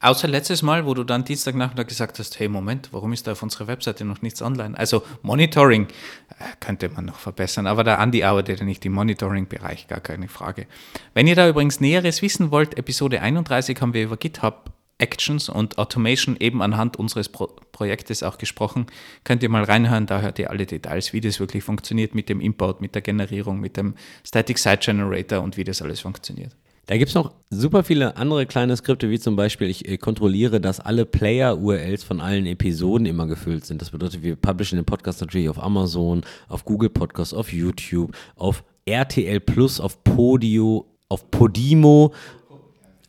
Außer 0.01 0.29
letztes 0.29 0.63
Mal, 0.63 0.87
wo 0.87 0.95
du 0.95 1.03
dann 1.03 1.25
Dienstagnachmittag 1.25 1.89
gesagt 1.89 2.21
hast, 2.21 2.39
hey 2.39 2.47
Moment, 2.47 2.91
warum 2.93 3.13
ist 3.13 3.27
da 3.27 3.33
auf 3.33 3.43
unserer 3.43 3.67
Webseite 3.67 4.05
noch 4.05 4.23
nichts 4.23 4.41
online? 4.41 4.79
Also 4.79 5.03
Monitoring 5.23 5.89
äh, 6.29 6.45
könnte 6.61 6.89
man 6.91 7.07
noch 7.07 7.17
verbessern, 7.19 7.67
aber 7.67 7.83
der 7.83 7.99
Andi 7.99 8.23
arbeitet 8.23 8.61
ja 8.61 8.65
nicht 8.65 8.87
im 8.87 8.93
Monitoring-Bereich, 8.93 9.89
gar 9.89 10.01
keine 10.01 10.29
Frage. 10.29 10.67
Wenn 11.13 11.27
ihr 11.27 11.35
da 11.35 11.49
übrigens 11.49 11.81
Näheres 11.81 12.23
wissen 12.23 12.53
wollt, 12.53 12.79
Episode 12.79 13.21
31 13.21 13.81
haben 13.81 13.95
wir 13.95 14.05
über 14.05 14.17
GitHub 14.17 14.74
Actions 14.99 15.49
und 15.49 15.79
Automation 15.79 16.37
eben 16.39 16.63
anhand 16.63 16.97
unseres 16.97 17.29
Pro 17.29 17.49
Projektes 17.73 18.23
auch 18.23 18.39
gesprochen. 18.39 18.87
Könnt 19.25 19.43
ihr 19.43 19.49
mal 19.49 19.65
reinhören, 19.65 20.07
da 20.07 20.21
hört 20.21 20.39
ihr 20.39 20.49
alle 20.51 20.65
Details, 20.65 21.13
wie 21.13 21.21
das 21.21 21.41
wirklich 21.41 21.65
funktioniert 21.65 22.15
mit 22.15 22.29
dem 22.29 22.41
Import, 22.41 22.81
mit 22.81 22.95
der 22.95 23.03
Generierung, 23.03 23.59
mit 23.59 23.77
dem 23.77 23.95
Static 24.25 24.59
Site 24.59 24.79
Generator 24.93 25.43
und 25.43 25.57
wie 25.57 25.65
das 25.65 25.83
alles 25.83 26.01
funktioniert. 26.01 26.55
Da 26.87 26.99
gibt 26.99 27.09
es 27.09 27.15
noch 27.15 27.33
super 27.51 27.83
viele 27.83 28.17
andere 28.17 28.47
kleine 28.47 28.77
Skripte, 28.77 29.09
wie 29.11 29.19
zum 29.19 29.37
Beispiel, 29.37 29.69
ich 29.69 29.89
äh, 29.89 29.97
kontrolliere, 29.97 30.61
dass 30.61 30.81
alle 30.81 31.07
Player-URLs 31.07 32.05
von 32.05 32.21
allen 32.21 32.47
Episoden 32.47 33.07
immer 33.07 33.27
gefüllt 33.27 33.65
sind. 33.65 33.81
Das 33.81 33.91
bedeutet, 33.91 34.23
wir 34.23 34.37
publishen 34.37 34.77
den 34.77 34.85
Podcast 34.85 35.21
natürlich 35.21 35.49
auf 35.49 35.63
Amazon, 35.63 36.23
auf 36.49 36.65
Google 36.65 36.91
Podcasts, 36.91 37.33
auf 37.33 37.53
YouTube, 37.53 38.15
auf 38.37 38.65
RTL 38.85 39.41
Plus, 39.41 39.81
auf 39.81 40.05
Podio, 40.05 40.87
auf 41.09 41.31
Podimo 41.31 42.13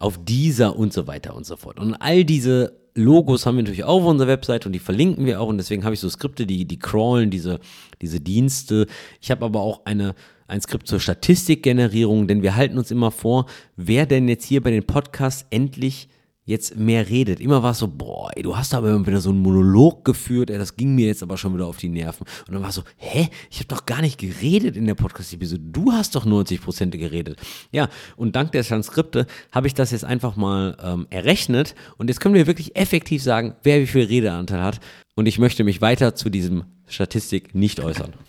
auf 0.05 0.23
dieser 0.23 0.77
und 0.77 0.93
so 0.93 1.07
weiter 1.07 1.35
und 1.35 1.47
so 1.47 1.57
fort. 1.57 1.79
Und 1.79 1.95
all 1.95 2.23
diese 2.23 2.73
Logos 2.93 3.45
haben 3.45 3.55
wir 3.55 3.63
natürlich 3.63 3.83
auch 3.83 4.03
auf 4.03 4.05
unserer 4.05 4.27
Website 4.27 4.67
und 4.67 4.71
die 4.71 4.79
verlinken 4.79 5.25
wir 5.25 5.41
auch 5.41 5.47
und 5.47 5.57
deswegen 5.57 5.83
habe 5.83 5.95
ich 5.95 5.99
so 5.99 6.07
Skripte, 6.09 6.45
die, 6.45 6.65
die 6.65 6.77
crawlen 6.77 7.31
diese, 7.31 7.59
diese 8.01 8.21
Dienste. 8.21 8.85
Ich 9.19 9.31
habe 9.31 9.43
aber 9.43 9.61
auch 9.61 9.83
eine, 9.85 10.13
ein 10.47 10.61
Skript 10.61 10.87
zur 10.87 10.99
Statistikgenerierung, 10.99 12.27
denn 12.27 12.43
wir 12.43 12.55
halten 12.55 12.77
uns 12.77 12.91
immer 12.91 13.09
vor, 13.09 13.47
wer 13.77 14.05
denn 14.05 14.29
jetzt 14.29 14.45
hier 14.45 14.61
bei 14.61 14.69
den 14.69 14.85
Podcasts 14.85 15.47
endlich 15.49 16.07
jetzt 16.45 16.77
mehr 16.77 17.09
redet. 17.09 17.39
Immer 17.39 17.63
war 17.63 17.71
es 17.71 17.79
so, 17.79 17.87
boah, 17.87 18.31
ey, 18.35 18.43
du 18.43 18.55
hast 18.55 18.73
aber 18.73 18.91
immer 18.91 19.05
wieder 19.05 19.19
so 19.19 19.31
einen 19.31 19.39
Monolog 19.39 20.05
geführt, 20.05 20.51
ey, 20.51 20.57
das 20.57 20.75
ging 20.75 20.93
mir 20.93 21.07
jetzt 21.07 21.23
aber 21.23 21.37
schon 21.37 21.55
wieder 21.55 21.65
auf 21.65 21.77
die 21.77 21.89
Nerven. 21.89 22.25
Und 22.47 22.53
dann 22.53 22.61
war 22.61 22.69
es 22.69 22.75
so, 22.75 22.83
hä, 22.97 23.29
ich 23.49 23.57
habe 23.57 23.67
doch 23.67 23.85
gar 23.85 24.01
nicht 24.01 24.19
geredet 24.19 24.77
in 24.77 24.85
der 24.85 24.93
Podcast-Episode, 24.93 25.61
du 25.65 25.91
hast 25.91 26.15
doch 26.15 26.25
90 26.25 26.61
Prozent 26.61 26.91
geredet. 26.93 27.39
Ja, 27.71 27.89
und 28.15 28.35
dank 28.35 28.51
der 28.51 28.63
Transkripte 28.63 29.25
habe 29.51 29.67
ich 29.67 29.73
das 29.73 29.91
jetzt 29.91 30.05
einfach 30.05 30.35
mal 30.35 30.77
ähm, 30.81 31.07
errechnet 31.09 31.73
und 31.97 32.09
jetzt 32.09 32.19
können 32.19 32.35
wir 32.35 32.47
wirklich 32.47 32.75
effektiv 32.75 33.23
sagen, 33.23 33.55
wer 33.63 33.81
wie 33.81 33.87
viel 33.87 34.05
Redeanteil 34.05 34.61
hat. 34.61 34.79
Und 35.15 35.27
ich 35.27 35.39
möchte 35.39 35.63
mich 35.63 35.81
weiter 35.81 36.13
zu 36.13 36.29
diesem 36.29 36.65
Statistik 36.87 37.55
nicht 37.55 37.79
äußern. 37.79 38.13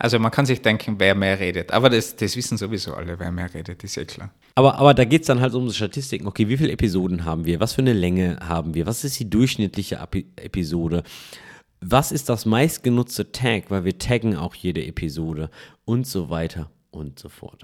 Also 0.00 0.18
man 0.18 0.30
kann 0.30 0.46
sich 0.46 0.62
denken, 0.62 0.94
wer 0.96 1.14
mehr 1.14 1.38
redet. 1.38 1.72
Aber 1.72 1.90
das, 1.90 2.16
das 2.16 2.34
wissen 2.34 2.56
sowieso 2.56 2.94
alle, 2.94 3.18
wer 3.18 3.30
mehr 3.30 3.52
redet, 3.52 3.84
ist 3.84 3.96
ja 3.96 4.04
klar. 4.06 4.30
Aber, 4.54 4.76
aber 4.76 4.94
da 4.94 5.04
geht 5.04 5.22
es 5.22 5.26
dann 5.26 5.40
halt 5.40 5.52
um 5.52 5.66
die 5.66 5.74
Statistiken. 5.74 6.26
Okay, 6.26 6.48
wie 6.48 6.56
viele 6.56 6.72
Episoden 6.72 7.26
haben 7.26 7.44
wir? 7.44 7.60
Was 7.60 7.74
für 7.74 7.82
eine 7.82 7.92
Länge 7.92 8.38
haben 8.40 8.72
wir? 8.74 8.86
Was 8.86 9.04
ist 9.04 9.20
die 9.20 9.28
durchschnittliche 9.28 9.96
Episode? 10.36 11.02
Was 11.82 12.12
ist 12.12 12.30
das 12.30 12.46
meistgenutzte 12.46 13.30
Tag? 13.30 13.64
Weil 13.68 13.84
wir 13.84 13.98
taggen 13.98 14.36
auch 14.36 14.54
jede 14.54 14.82
Episode 14.86 15.50
und 15.84 16.06
so 16.06 16.30
weiter 16.30 16.70
und 16.90 17.18
so 17.18 17.28
fort. 17.28 17.62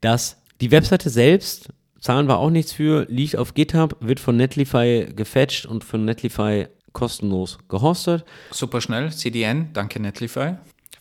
Das, 0.00 0.40
die 0.62 0.70
Webseite 0.70 1.10
selbst, 1.10 1.68
zahlen 2.00 2.26
wir 2.26 2.38
auch 2.38 2.50
nichts 2.50 2.72
für, 2.72 3.04
liegt 3.10 3.36
auf 3.36 3.52
GitHub, 3.52 3.96
wird 4.00 4.18
von 4.18 4.38
Netlify 4.38 5.12
gefetcht 5.14 5.66
und 5.66 5.84
von 5.84 6.06
Netlify 6.06 6.68
kostenlos 6.94 7.58
gehostet. 7.68 8.24
Super 8.50 8.80
schnell, 8.80 9.12
CDN, 9.12 9.74
danke 9.74 10.00
Netlify 10.00 10.54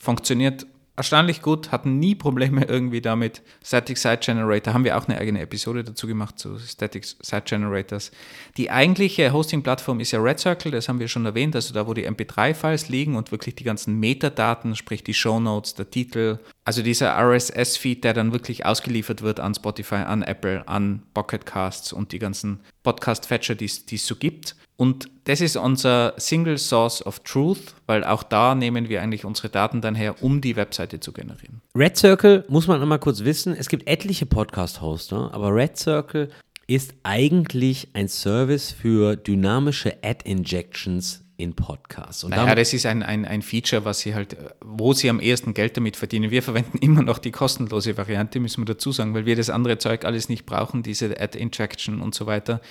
funktioniert 0.06 0.66
erstaunlich 0.97 1.41
gut, 1.41 1.72
hatten 1.72 1.99
nie 1.99 2.16
Probleme 2.16 2.66
irgendwie 2.66 3.01
damit. 3.01 3.41
Static 3.64 3.97
Site 3.97 4.20
Generator 4.22 4.74
haben 4.74 4.86
wir 4.86 4.97
auch 4.97 5.08
eine 5.08 5.18
eigene 5.18 5.41
Episode 5.41 5.84
dazu 5.84 6.08
gemacht 6.08 6.39
zu 6.39 6.58
Static 6.58 7.06
Site 7.06 7.43
Generators. 7.45 8.12
Die 8.58 8.72
eigentliche 8.72 9.34
Hosting-Plattform 9.34 9.99
ist 9.99 10.12
ja 10.12 10.22
Red 10.22 10.39
Circle, 10.39 10.72
das 10.72 10.88
haben 10.88 10.99
wir 10.99 11.08
schon 11.08 11.26
erwähnt, 11.26 11.56
also 11.56 11.74
da, 11.74 11.86
wo 11.88 11.93
die 11.93 12.08
MP3-Files 12.08 12.89
liegen 12.89 13.16
und 13.16 13.32
wirklich 13.32 13.56
die 13.56 13.64
ganzen 13.64 13.99
Metadaten, 13.99 14.76
sprich 14.76 15.03
die 15.03 15.14
Show 15.14 15.39
Notes, 15.39 15.74
der 15.74 15.89
Titel, 15.89 16.39
also 16.64 16.82
dieser 16.82 17.18
RSS-Feed, 17.18 18.03
der 18.03 18.14
dann 18.14 18.32
wirklich 18.32 18.66
ausgeliefert 18.66 19.22
wird 19.22 19.39
an 19.39 19.53
Spotify, 19.53 19.95
an 19.95 20.24
Apple, 20.24 20.68
an 20.68 21.03
Pocket 21.14 21.45
Casts 21.45 21.91
und 21.91 22.12
die 22.12 22.20
ganzen 22.20 22.62
Podcast-Fetcher, 22.84 23.56
die 23.56 23.66
es 23.66 24.08
so 24.08 24.16
gibt. 24.16 24.56
Und 24.78 25.10
das 25.24 25.42
ist 25.42 25.56
unser 25.56 26.14
Single 26.18 26.58
Source 26.58 27.06
of 27.06 27.20
Truth, 27.20 27.76
weil 27.86 28.04
auch 28.04 28.24
da 28.24 28.56
nehmen 28.56 28.90
wir 28.90 29.02
eigentlich 29.02 29.24
unsere 29.24 29.50
Daten 29.50 29.82
dann 29.82 29.96
her, 29.96 30.22
um 30.22 30.42
die 30.42 30.56
Webseite 30.56 31.00
zu 31.00 31.14
generieren. 31.14 31.62
Red 31.76 31.98
Circle 31.98 32.46
muss 32.50 32.68
man 32.68 32.82
einmal 32.82 33.00
kurz 33.00 33.24
wissen, 33.24 33.56
es 33.58 33.70
gibt 33.70 33.88
etliche 33.88 34.26
Podcast-Hoster, 34.26 35.34
aber 35.34 35.54
Red 35.54 35.78
Circle 35.78 36.30
ist 36.68 36.94
eigentlich 37.04 37.90
ein 37.94 38.08
Service 38.08 38.72
für 38.72 39.16
dynamische 39.16 39.98
Ad-Injections 40.04 41.22
in 41.38 41.54
Podcasts. 41.54 42.24
Und 42.24 42.32
naja, 42.32 42.56
das 42.56 42.74
ist 42.74 42.86
ein, 42.86 43.04
ein, 43.04 43.26
ein 43.26 43.42
Feature, 43.42 43.86
was 43.86 44.00
sie 44.00 44.16
halt, 44.16 44.38
wo 44.62 44.94
sie 44.94 45.10
am 45.10 45.20
ehesten 45.20 45.54
Geld 45.54 45.76
damit 45.78 45.96
verdienen. 45.96 46.32
Wir 46.32 46.42
verwenden 46.42 46.78
immer 46.80 47.02
noch 47.02 47.18
die 47.18 47.32
kostenlose 47.32 47.98
Variante, 47.98 48.40
müssen 48.40 48.62
wir 48.62 48.74
dazu 48.74 48.92
sagen, 48.92 49.14
weil 49.14 49.26
wir 49.26 49.36
das 49.36 49.50
andere 49.50 49.78
Zeug 49.78 50.06
alles 50.06 50.30
nicht 50.30 50.46
brauchen, 50.46 50.82
diese 50.82 51.20
Ad-Injection 51.20 52.02
und 52.02 52.16
so 52.16 52.26
weiter. 52.26 52.62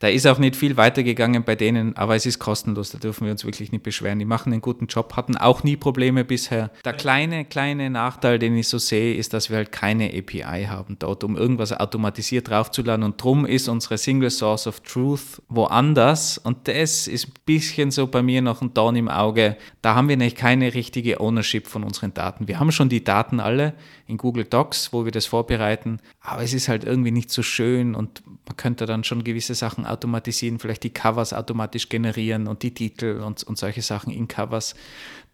Da 0.00 0.08
ist 0.08 0.26
auch 0.26 0.38
nicht 0.38 0.56
viel 0.56 0.78
weitergegangen 0.78 1.44
bei 1.44 1.54
denen, 1.54 1.94
aber 1.94 2.16
es 2.16 2.24
ist 2.24 2.38
kostenlos, 2.38 2.90
da 2.90 2.98
dürfen 2.98 3.26
wir 3.26 3.32
uns 3.32 3.44
wirklich 3.44 3.70
nicht 3.70 3.82
beschweren. 3.82 4.18
Die 4.18 4.24
machen 4.24 4.50
einen 4.50 4.62
guten 4.62 4.86
Job, 4.86 5.14
hatten 5.14 5.36
auch 5.36 5.62
nie 5.62 5.76
Probleme 5.76 6.24
bisher. 6.24 6.70
Der 6.86 6.94
kleine, 6.94 7.44
kleine 7.44 7.90
Nachteil, 7.90 8.38
den 8.38 8.56
ich 8.56 8.68
so 8.68 8.78
sehe, 8.78 9.14
ist, 9.14 9.34
dass 9.34 9.50
wir 9.50 9.58
halt 9.58 9.72
keine 9.72 10.06
API 10.06 10.64
haben 10.70 10.96
dort, 10.98 11.22
um 11.22 11.36
irgendwas 11.36 11.74
automatisiert 11.74 12.48
draufzuladen. 12.48 13.04
Und 13.04 13.22
drum 13.22 13.44
ist 13.44 13.68
unsere 13.68 13.98
Single 13.98 14.30
Source 14.30 14.66
of 14.66 14.80
Truth 14.80 15.42
woanders. 15.50 16.38
Und 16.38 16.66
das 16.66 17.06
ist 17.06 17.28
ein 17.28 17.32
bisschen 17.44 17.90
so 17.90 18.06
bei 18.06 18.22
mir 18.22 18.40
noch 18.40 18.62
ein 18.62 18.72
Dorn 18.72 18.96
im 18.96 19.10
Auge. 19.10 19.58
Da 19.82 19.96
haben 19.96 20.08
wir 20.08 20.16
nämlich 20.16 20.34
keine 20.34 20.72
richtige 20.72 21.20
Ownership 21.20 21.66
von 21.66 21.84
unseren 21.84 22.14
Daten. 22.14 22.48
Wir 22.48 22.58
haben 22.58 22.72
schon 22.72 22.88
die 22.88 23.04
Daten 23.04 23.38
alle 23.38 23.74
in 24.10 24.16
Google 24.16 24.44
Docs, 24.44 24.92
wo 24.92 25.04
wir 25.04 25.12
das 25.12 25.26
vorbereiten, 25.26 26.00
aber 26.20 26.42
es 26.42 26.52
ist 26.52 26.68
halt 26.68 26.84
irgendwie 26.84 27.12
nicht 27.12 27.30
so 27.30 27.42
schön 27.42 27.94
und 27.94 28.22
man 28.26 28.56
könnte 28.56 28.84
dann 28.84 29.04
schon 29.04 29.22
gewisse 29.22 29.54
Sachen 29.54 29.86
automatisieren, 29.90 30.58
vielleicht 30.58 30.84
die 30.84 30.90
Covers 30.90 31.32
automatisch 31.32 31.88
generieren 31.88 32.46
und 32.46 32.62
die 32.62 32.72
Titel 32.72 33.22
und, 33.24 33.42
und 33.42 33.58
solche 33.58 33.82
Sachen 33.82 34.12
in 34.12 34.28
Covers. 34.28 34.74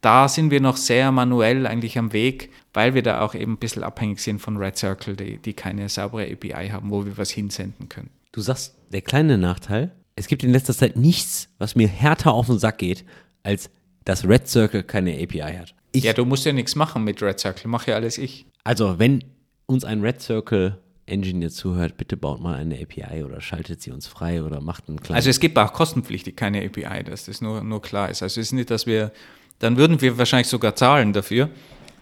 Da 0.00 0.28
sind 0.28 0.50
wir 0.50 0.60
noch 0.60 0.76
sehr 0.76 1.10
manuell 1.12 1.66
eigentlich 1.66 1.98
am 1.98 2.12
Weg, 2.12 2.50
weil 2.72 2.94
wir 2.94 3.02
da 3.02 3.20
auch 3.20 3.34
eben 3.34 3.52
ein 3.52 3.58
bisschen 3.58 3.82
abhängig 3.82 4.20
sind 4.20 4.40
von 4.40 4.56
Red 4.56 4.76
Circle, 4.76 5.16
die, 5.16 5.38
die 5.38 5.54
keine 5.54 5.88
saubere 5.88 6.30
API 6.30 6.68
haben, 6.68 6.90
wo 6.90 7.04
wir 7.04 7.16
was 7.16 7.30
hinsenden 7.30 7.88
können. 7.88 8.10
Du 8.32 8.40
sagst, 8.40 8.74
der 8.92 9.00
kleine 9.00 9.38
Nachteil, 9.38 9.92
es 10.14 10.26
gibt 10.26 10.44
in 10.44 10.52
letzter 10.52 10.74
Zeit 10.74 10.96
nichts, 10.96 11.48
was 11.58 11.74
mir 11.74 11.88
härter 11.88 12.32
auf 12.32 12.46
den 12.46 12.58
Sack 12.58 12.78
geht, 12.78 13.04
als 13.42 13.70
dass 14.04 14.26
Red 14.26 14.48
Circle 14.48 14.82
keine 14.82 15.14
API 15.14 15.56
hat. 15.58 15.74
Ich, 15.92 16.04
ja, 16.04 16.12
du 16.12 16.24
musst 16.24 16.44
ja 16.44 16.52
nichts 16.52 16.74
machen 16.74 17.04
mit 17.04 17.22
Red 17.22 17.40
Circle, 17.40 17.68
mach 17.68 17.86
ja 17.86 17.94
alles 17.94 18.18
ich. 18.18 18.46
Also, 18.64 18.98
wenn 18.98 19.24
uns 19.66 19.84
ein 19.84 20.00
Red 20.02 20.20
Circle 20.20 20.78
Engineer 21.06 21.50
zuhört, 21.50 21.96
bitte 21.96 22.16
baut 22.16 22.40
mal 22.40 22.54
eine 22.54 22.80
API 22.80 23.24
oder 23.24 23.40
schaltet 23.40 23.80
sie 23.80 23.92
uns 23.92 24.06
frei 24.06 24.42
oder 24.42 24.60
macht 24.60 24.88
einen 24.88 25.00
kleinen. 25.00 25.16
Also 25.16 25.30
es 25.30 25.40
gibt 25.40 25.56
auch 25.58 25.72
kostenpflichtig 25.72 26.36
keine 26.36 26.64
API, 26.64 27.04
dass 27.04 27.26
das 27.26 27.40
nur, 27.40 27.62
nur 27.62 27.80
klar 27.80 28.10
ist. 28.10 28.22
Also 28.22 28.40
es 28.40 28.48
ist 28.48 28.52
nicht, 28.52 28.70
dass 28.70 28.86
wir, 28.86 29.12
dann 29.60 29.76
würden 29.76 30.00
wir 30.00 30.18
wahrscheinlich 30.18 30.48
sogar 30.48 30.74
zahlen 30.74 31.12
dafür, 31.12 31.48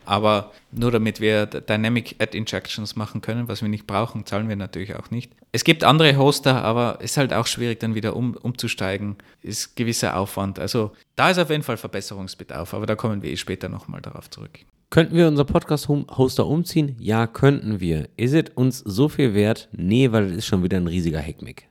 aber 0.06 0.52
nur 0.72 0.90
damit 0.90 1.20
wir 1.20 1.46
Dynamic 1.46 2.16
Ad 2.18 2.36
Injections 2.36 2.96
machen 2.96 3.20
können, 3.20 3.48
was 3.48 3.62
wir 3.62 3.68
nicht 3.68 3.86
brauchen, 3.86 4.26
zahlen 4.26 4.48
wir 4.48 4.56
natürlich 4.56 4.94
auch 4.96 5.10
nicht. 5.10 5.32
Es 5.52 5.64
gibt 5.64 5.84
andere 5.84 6.16
Hoster, 6.16 6.64
aber 6.64 6.98
es 6.98 7.12
ist 7.12 7.16
halt 7.16 7.32
auch 7.32 7.46
schwierig, 7.46 7.80
dann 7.80 7.94
wieder 7.94 8.16
um, 8.16 8.34
umzusteigen. 8.34 9.16
Ist 9.42 9.76
gewisser 9.76 10.16
Aufwand. 10.16 10.58
Also 10.58 10.92
da 11.16 11.30
ist 11.30 11.38
auf 11.38 11.50
jeden 11.50 11.62
Fall 11.62 11.76
Verbesserungsbedarf, 11.76 12.74
aber 12.74 12.86
da 12.86 12.96
kommen 12.96 13.22
wir 13.22 13.30
eh 13.30 13.36
später 13.36 13.68
nochmal 13.68 14.00
darauf 14.00 14.28
zurück. 14.30 14.58
Könnten 14.94 15.16
wir 15.16 15.26
unser 15.26 15.44
Podcast-Hoster 15.44 16.46
umziehen? 16.46 16.94
Ja, 17.00 17.26
könnten 17.26 17.80
wir. 17.80 18.08
Ist 18.16 18.32
es 18.32 18.44
uns 18.54 18.78
so 18.78 19.08
viel 19.08 19.34
wert? 19.34 19.68
Nee, 19.72 20.12
weil 20.12 20.26
es 20.26 20.36
ist 20.36 20.46
schon 20.46 20.62
wieder 20.62 20.76
ein 20.76 20.86
riesiger 20.86 21.18
Heckmeck. 21.18 21.66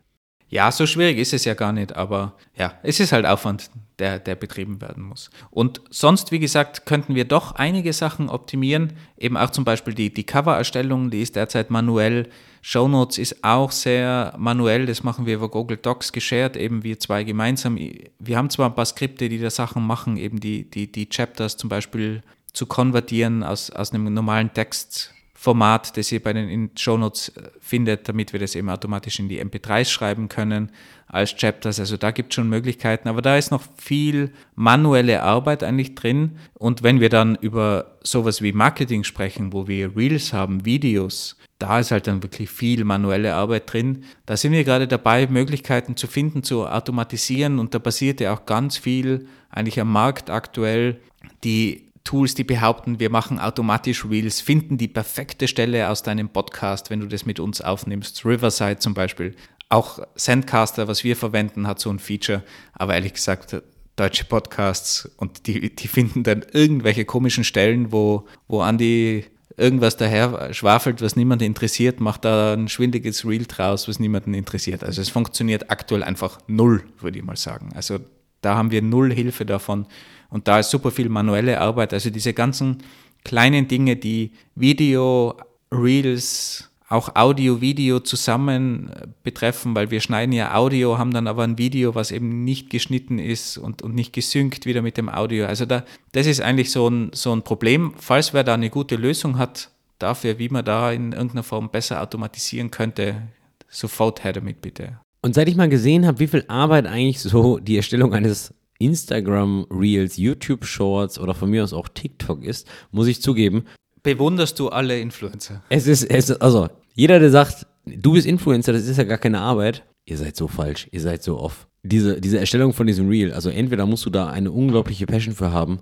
Ja, 0.50 0.70
so 0.74 0.86
schwierig 0.86 1.18
ist 1.18 1.32
es 1.32 1.46
ja 1.46 1.54
gar 1.54 1.72
nicht, 1.72 1.96
aber 1.96 2.36
ja, 2.58 2.74
es 2.84 3.00
ist 3.00 3.14
halt 3.14 3.26
Aufwand, 3.26 3.72
der, 3.98 4.20
der 4.20 4.36
betrieben 4.36 4.82
werden 4.82 5.04
muss. 5.04 5.30
Und 5.52 5.80
sonst, 5.90 6.34
wie 6.34 6.40
gesagt, 6.40 6.86
könnten 6.86 7.16
wir 7.16 7.24
doch 7.24 7.54
einige 7.54 7.94
Sachen 7.94 8.28
optimieren. 8.28 8.92
Eben 9.18 9.38
auch 9.38 9.52
zum 9.52 9.64
Beispiel 9.64 9.94
die, 9.94 10.14
die 10.14 10.26
Cover-Erstellung, 10.26 11.10
die 11.10 11.22
ist 11.22 11.38
derzeit 11.38 11.70
manuell. 11.72 12.28
Shownotes 12.62 13.20
ist 13.20 13.42
auch 13.42 13.72
sehr 13.72 14.34
manuell, 14.38 14.86
das 14.86 15.02
machen 15.04 15.26
wir 15.26 15.36
über 15.36 15.48
Google 15.48 15.78
Docs 15.78 16.12
geshared, 16.12 16.58
eben 16.58 16.84
wir 16.84 17.00
zwei 17.00 17.24
gemeinsam. 17.24 17.78
Wir 18.20 18.38
haben 18.38 18.50
zwar 18.50 18.70
ein 18.70 18.76
paar 18.76 18.86
Skripte, 18.86 19.30
die 19.30 19.40
da 19.40 19.50
Sachen 19.50 19.88
machen, 19.88 20.18
eben 20.18 20.42
die, 20.42 20.70
die, 20.70 20.92
die 20.92 21.08
Chapters 21.08 21.56
zum 21.56 21.70
Beispiel 21.70 22.22
zu 22.54 22.66
konvertieren 22.66 23.44
aus, 23.44 23.70
aus 23.70 23.94
einem 23.94 24.14
normalen 24.14 24.54
Text 24.54 25.14
Format, 25.44 25.98
das 25.98 26.10
ihr 26.10 26.24
bei 26.24 26.32
den 26.32 26.72
Show 26.78 26.98
Notes 26.98 27.28
äh, 27.36 27.50
findet, 27.60 28.08
damit 28.08 28.32
wir 28.32 28.40
das 28.40 28.56
eben 28.56 28.70
automatisch 28.70 29.20
in 29.20 29.28
die 29.28 29.44
MP3s 29.44 29.90
schreiben 29.90 30.30
können 30.30 30.72
als 31.08 31.36
Chapters. 31.36 31.82
Also 31.82 31.98
da 31.98 32.12
gibt 32.12 32.32
es 32.32 32.36
schon 32.36 32.48
Möglichkeiten, 32.48 33.10
aber 33.10 33.22
da 33.22 33.36
ist 33.38 33.52
noch 33.52 33.62
viel 33.78 34.32
manuelle 34.56 35.22
Arbeit 35.22 35.62
eigentlich 35.62 35.96
drin. 35.96 36.38
Und 36.54 36.82
wenn 36.82 37.02
wir 37.02 37.10
dann 37.10 37.36
über 37.36 37.98
sowas 38.04 38.42
wie 38.42 38.54
Marketing 38.54 39.04
sprechen, 39.04 39.52
wo 39.52 39.68
wir 39.68 39.98
Reels 39.98 40.32
haben, 40.32 40.64
Videos, 40.64 41.36
da 41.60 41.80
ist 41.80 41.92
halt 41.92 42.08
dann 42.08 42.24
wirklich 42.24 42.50
viel 42.50 42.86
manuelle 42.86 43.36
Arbeit 43.36 43.74
drin. 43.74 44.06
Da 44.26 44.38
sind 44.38 44.54
wir 44.54 44.64
gerade 44.64 44.88
dabei, 44.88 45.28
Möglichkeiten 45.28 45.98
zu 45.98 46.08
finden, 46.08 46.44
zu 46.44 46.66
automatisieren 46.68 47.60
und 47.60 47.74
da 47.74 47.80
passiert 47.80 48.22
ja 48.22 48.34
auch 48.34 48.46
ganz 48.46 48.78
viel 48.78 49.28
eigentlich 49.50 49.78
am 49.82 49.92
Markt 49.92 50.30
aktuell, 50.30 51.02
die 51.44 51.83
Tools, 52.04 52.36
die 52.36 52.44
behaupten, 52.44 53.00
wir 53.00 53.10
machen 53.10 53.40
automatisch 53.40 54.06
Reels, 54.06 54.42
finden 54.42 54.78
die 54.78 54.88
perfekte 54.88 55.48
Stelle 55.48 55.90
aus 55.90 56.04
deinem 56.04 56.30
Podcast, 56.30 56.90
wenn 56.90 57.00
du 57.00 57.08
das 57.08 57.26
mit 57.26 57.40
uns 57.40 57.62
aufnimmst. 57.62 58.26
Riverside 58.26 58.80
zum 58.80 58.94
Beispiel. 58.94 59.36
Auch 59.70 60.00
Sendcaster, 60.16 60.88
was 60.88 61.04
wir 61.04 61.16
verwenden, 61.16 61.66
hat 61.66 61.80
so 61.80 61.90
ein 61.90 62.00
Feature. 62.00 62.44
Aber 62.74 62.94
ehrlich 62.94 63.14
gesagt, 63.14 63.56
deutsche 63.96 64.26
Podcasts 64.26 65.10
und 65.18 65.48
die, 65.48 65.76
die 65.76 65.88
finden 65.88 66.24
dann 66.24 66.46
irgendwelche 66.52 67.06
komischen 67.06 67.44
Stellen, 67.44 67.92
wo, 67.92 68.28
wo 68.48 68.62
Andi 68.62 69.26
irgendwas 69.56 69.98
daher 69.98 70.54
schwafelt, 70.54 71.02
was 71.02 71.16
niemanden 71.16 71.46
interessiert, 71.46 72.00
macht 72.00 72.26
da 72.26 72.54
ein 72.54 72.68
schwindiges 72.68 73.26
Reel 73.26 73.46
draus, 73.46 73.88
was 73.88 74.00
niemanden 74.00 74.34
interessiert. 74.34 74.84
Also 74.84 75.02
es 75.02 75.10
funktioniert 75.10 75.70
aktuell 75.70 76.04
einfach 76.04 76.40
null, 76.48 76.84
würde 77.00 77.20
ich 77.20 77.24
mal 77.24 77.38
sagen. 77.38 77.72
Also 77.76 78.00
da 78.42 78.56
haben 78.56 78.72
wir 78.72 78.82
null 78.82 79.14
Hilfe 79.14 79.46
davon. 79.46 79.86
Und 80.34 80.48
da 80.48 80.58
ist 80.58 80.72
super 80.72 80.90
viel 80.90 81.10
manuelle 81.10 81.62
Arbeit. 81.62 81.94
Also 81.94 82.10
diese 82.10 82.34
ganzen 82.34 82.80
kleinen 83.24 83.68
Dinge, 83.68 83.96
die 83.96 84.32
Video, 84.56 85.36
Reels, 85.72 86.72
auch 86.90 87.16
Audio, 87.16 87.62
Video 87.62 88.00
zusammen 88.00 88.90
äh, 88.90 89.08
betreffen, 89.22 89.76
weil 89.76 89.92
wir 89.92 90.02
schneiden 90.02 90.34
ja 90.34 90.56
Audio, 90.56 90.98
haben 90.98 91.14
dann 91.14 91.28
aber 91.28 91.44
ein 91.44 91.60
Video, 91.60 91.94
was 91.94 92.10
eben 92.10 92.44
nicht 92.44 92.72
geschnitten 92.72 93.20
ist 93.20 93.60
und, 93.60 93.84
und 93.84 93.94
nicht 93.94 94.12
gesynkt 94.12 94.66
wieder 94.66 94.82
mit 94.82 94.98
dem 94.98 95.08
Audio. 95.08 95.46
Also 95.46 95.68
da, 95.68 95.86
das 96.14 96.26
ist 96.26 96.42
eigentlich 96.42 96.72
so 96.72 96.90
ein, 96.90 97.12
so 97.14 97.32
ein 97.32 97.44
Problem. 97.44 97.94
Falls 97.98 98.34
wer 98.34 98.44
da 98.44 98.56
eine 98.56 98.72
gute 98.72 98.96
Lösung 98.96 99.38
hat 99.38 99.70
dafür, 100.00 100.40
wie 100.40 100.50
man 100.50 100.66
da 100.66 100.92
in 100.92 101.12
irgendeiner 101.12 101.44
Form 101.44 101.70
besser 101.70 102.02
automatisieren 102.02 102.72
könnte, 102.72 103.22
sofort 103.70 104.24
her 104.24 104.34
damit 104.34 104.62
bitte. 104.62 104.98
Und 105.22 105.36
seit 105.36 105.48
ich 105.48 105.56
mal 105.56 105.70
gesehen 105.70 106.08
habe, 106.08 106.20
wie 106.20 106.28
viel 106.28 106.44
Arbeit 106.48 106.88
eigentlich 106.88 107.22
so 107.22 107.60
die 107.60 107.78
Erstellung 107.78 108.16
eines 108.16 108.52
Instagram 108.80 109.66
Reels, 109.70 110.18
YouTube 110.18 110.66
Shorts 110.66 111.20
oder 111.20 111.34
von 111.34 111.50
mir 111.50 111.64
aus 111.64 111.74
auch 111.74 111.88
TikTok 111.88 112.44
ist, 112.44 112.68
muss 112.92 113.08
ich 113.08 113.22
zugeben. 113.22 113.66
Bewunderst 114.02 114.60
du 114.60 114.70
alle 114.70 115.00
Influencer? 115.00 115.64
Es 115.70 115.88
ist, 115.88 116.04
es 116.04 116.30
ist, 116.30 116.42
also 116.42 116.68
jeder, 116.94 117.20
der 117.20 117.30
sagt, 117.30 117.66
du 117.86 118.14
bist 118.14 118.28
Influencer, 118.28 118.74
das 118.74 118.88
ist 118.88 118.98
ja 118.98 119.04
gar 119.04 119.18
keine 119.18 119.40
Arbeit, 119.40 119.84
ihr 120.06 120.18
seid 120.18 120.36
so 120.36 120.48
falsch, 120.48 120.88
ihr 120.92 121.02
seid 121.02 121.24
so 121.24 121.40
off. 121.40 121.68
Diese, 121.84 122.20
diese 122.20 122.40
Erstellung 122.40 122.74
von 122.74 122.88
diesem 122.88 123.10
Reel, 123.10 123.34
also 123.34 123.50
entweder 123.50 123.86
musst 123.86 124.06
du 124.06 124.10
da 124.10 124.30
eine 124.30 124.52
unglaubliche 124.52 125.06
Passion 125.06 125.36
für 125.36 125.52
haben, 125.52 125.80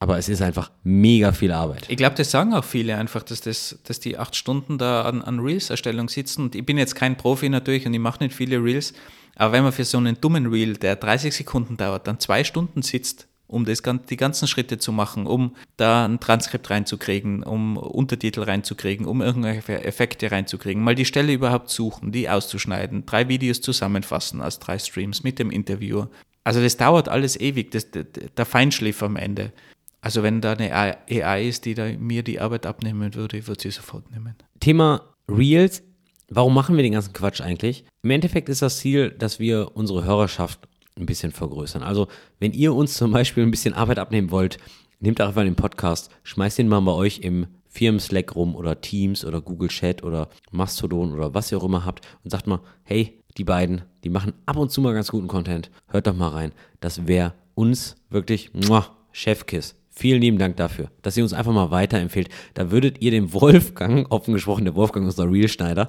aber 0.00 0.16
es 0.16 0.30
ist 0.30 0.40
einfach 0.40 0.70
mega 0.82 1.30
viel 1.32 1.52
Arbeit. 1.52 1.84
Ich 1.88 1.98
glaube, 1.98 2.16
das 2.16 2.30
sagen 2.30 2.54
auch 2.54 2.64
viele 2.64 2.96
einfach, 2.96 3.22
dass, 3.22 3.42
das, 3.42 3.78
dass 3.84 4.00
die 4.00 4.16
acht 4.16 4.34
Stunden 4.34 4.78
da 4.78 5.02
an, 5.02 5.20
an 5.20 5.40
Reels-Erstellung 5.40 6.08
sitzen. 6.08 6.44
Und 6.44 6.54
ich 6.54 6.64
bin 6.64 6.78
jetzt 6.78 6.94
kein 6.94 7.18
Profi 7.18 7.50
natürlich 7.50 7.86
und 7.86 7.92
ich 7.92 8.00
mache 8.00 8.24
nicht 8.24 8.34
viele 8.34 8.64
Reels. 8.64 8.94
Aber 9.36 9.52
wenn 9.52 9.62
man 9.62 9.72
für 9.72 9.84
so 9.84 9.98
einen 9.98 10.18
dummen 10.18 10.46
Reel, 10.46 10.78
der 10.78 10.96
30 10.96 11.34
Sekunden 11.34 11.76
dauert, 11.76 12.06
dann 12.06 12.18
zwei 12.18 12.44
Stunden 12.44 12.80
sitzt, 12.80 13.28
um 13.46 13.66
das, 13.66 13.82
die 14.08 14.16
ganzen 14.16 14.48
Schritte 14.48 14.78
zu 14.78 14.90
machen, 14.90 15.26
um 15.26 15.54
da 15.76 16.06
ein 16.06 16.18
Transkript 16.18 16.70
reinzukriegen, 16.70 17.42
um 17.42 17.76
Untertitel 17.76 18.42
reinzukriegen, 18.42 19.04
um 19.04 19.20
irgendwelche 19.20 19.84
Effekte 19.84 20.32
reinzukriegen, 20.32 20.82
mal 20.82 20.94
die 20.94 21.04
Stelle 21.04 21.32
überhaupt 21.32 21.68
suchen, 21.68 22.10
die 22.10 22.30
auszuschneiden, 22.30 23.04
drei 23.04 23.28
Videos 23.28 23.60
zusammenfassen 23.60 24.40
als 24.40 24.60
drei 24.60 24.78
Streams 24.78 25.24
mit 25.24 25.38
dem 25.38 25.50
Interviewer. 25.50 26.08
Also 26.42 26.62
das 26.62 26.78
dauert 26.78 27.08
alles 27.08 27.38
ewig, 27.38 27.70
das, 27.70 27.88
der 27.90 28.46
Feinschliff 28.46 29.02
am 29.02 29.16
Ende. 29.16 29.52
Also 30.00 30.22
wenn 30.22 30.40
da 30.40 30.52
eine 30.52 30.74
AI 30.74 31.46
ist, 31.46 31.64
die 31.64 31.74
mir 31.98 32.22
die 32.22 32.40
Arbeit 32.40 32.66
abnehmen 32.66 33.14
würde, 33.14 33.46
würde 33.46 33.60
sie 33.60 33.70
sofort 33.70 34.10
nehmen. 34.10 34.34
Thema 34.60 35.02
Reels. 35.28 35.82
Warum 36.28 36.54
machen 36.54 36.76
wir 36.76 36.82
den 36.82 36.92
ganzen 36.92 37.12
Quatsch 37.12 37.40
eigentlich? 37.40 37.84
Im 38.02 38.10
Endeffekt 38.10 38.48
ist 38.48 38.62
das 38.62 38.78
Ziel, 38.78 39.10
dass 39.10 39.40
wir 39.40 39.72
unsere 39.74 40.04
Hörerschaft 40.04 40.60
ein 40.96 41.06
bisschen 41.06 41.32
vergrößern. 41.32 41.82
Also 41.82 42.08
wenn 42.38 42.52
ihr 42.52 42.74
uns 42.74 42.94
zum 42.94 43.10
Beispiel 43.10 43.42
ein 43.42 43.50
bisschen 43.50 43.74
Arbeit 43.74 43.98
abnehmen 43.98 44.30
wollt, 44.30 44.58
nehmt 45.00 45.20
einfach 45.20 45.42
den 45.42 45.56
Podcast, 45.56 46.10
schmeißt 46.22 46.58
den 46.58 46.68
mal 46.68 46.80
bei 46.80 46.92
euch 46.92 47.20
im 47.20 47.46
Firmen-Slack 47.68 48.34
rum 48.36 48.54
oder 48.54 48.80
Teams 48.80 49.24
oder 49.24 49.40
Google 49.40 49.68
Chat 49.68 50.02
oder 50.02 50.28
Mastodon 50.50 51.12
oder 51.12 51.34
was 51.34 51.50
ihr 51.50 51.58
auch 51.58 51.64
immer 51.64 51.84
habt 51.84 52.06
und 52.22 52.30
sagt 52.30 52.46
mal, 52.46 52.60
hey, 52.84 53.22
die 53.36 53.44
beiden, 53.44 53.82
die 54.04 54.10
machen 54.10 54.32
ab 54.46 54.56
und 54.56 54.70
zu 54.70 54.80
mal 54.80 54.94
ganz 54.94 55.10
guten 55.10 55.28
Content. 55.28 55.70
Hört 55.88 56.06
doch 56.06 56.14
mal 56.14 56.28
rein. 56.28 56.52
Das 56.80 57.06
wäre 57.06 57.34
uns 57.54 57.96
wirklich 58.10 58.52
muah, 58.54 58.96
Chefkiss. 59.12 59.79
Vielen 59.90 60.20
lieben 60.20 60.38
Dank 60.38 60.56
dafür, 60.56 60.90
dass 61.02 61.16
ihr 61.16 61.22
uns 61.22 61.32
einfach 61.32 61.52
mal 61.52 61.70
weiterempfehlt. 61.70 62.28
Da 62.54 62.70
würdet 62.70 63.02
ihr 63.02 63.10
dem 63.10 63.32
Wolfgang, 63.32 64.06
offen 64.10 64.34
gesprochen, 64.34 64.64
der 64.64 64.74
Wolfgang 64.74 65.06
ist 65.06 65.18
der 65.18 65.30
Real 65.30 65.48
Schneider, 65.48 65.88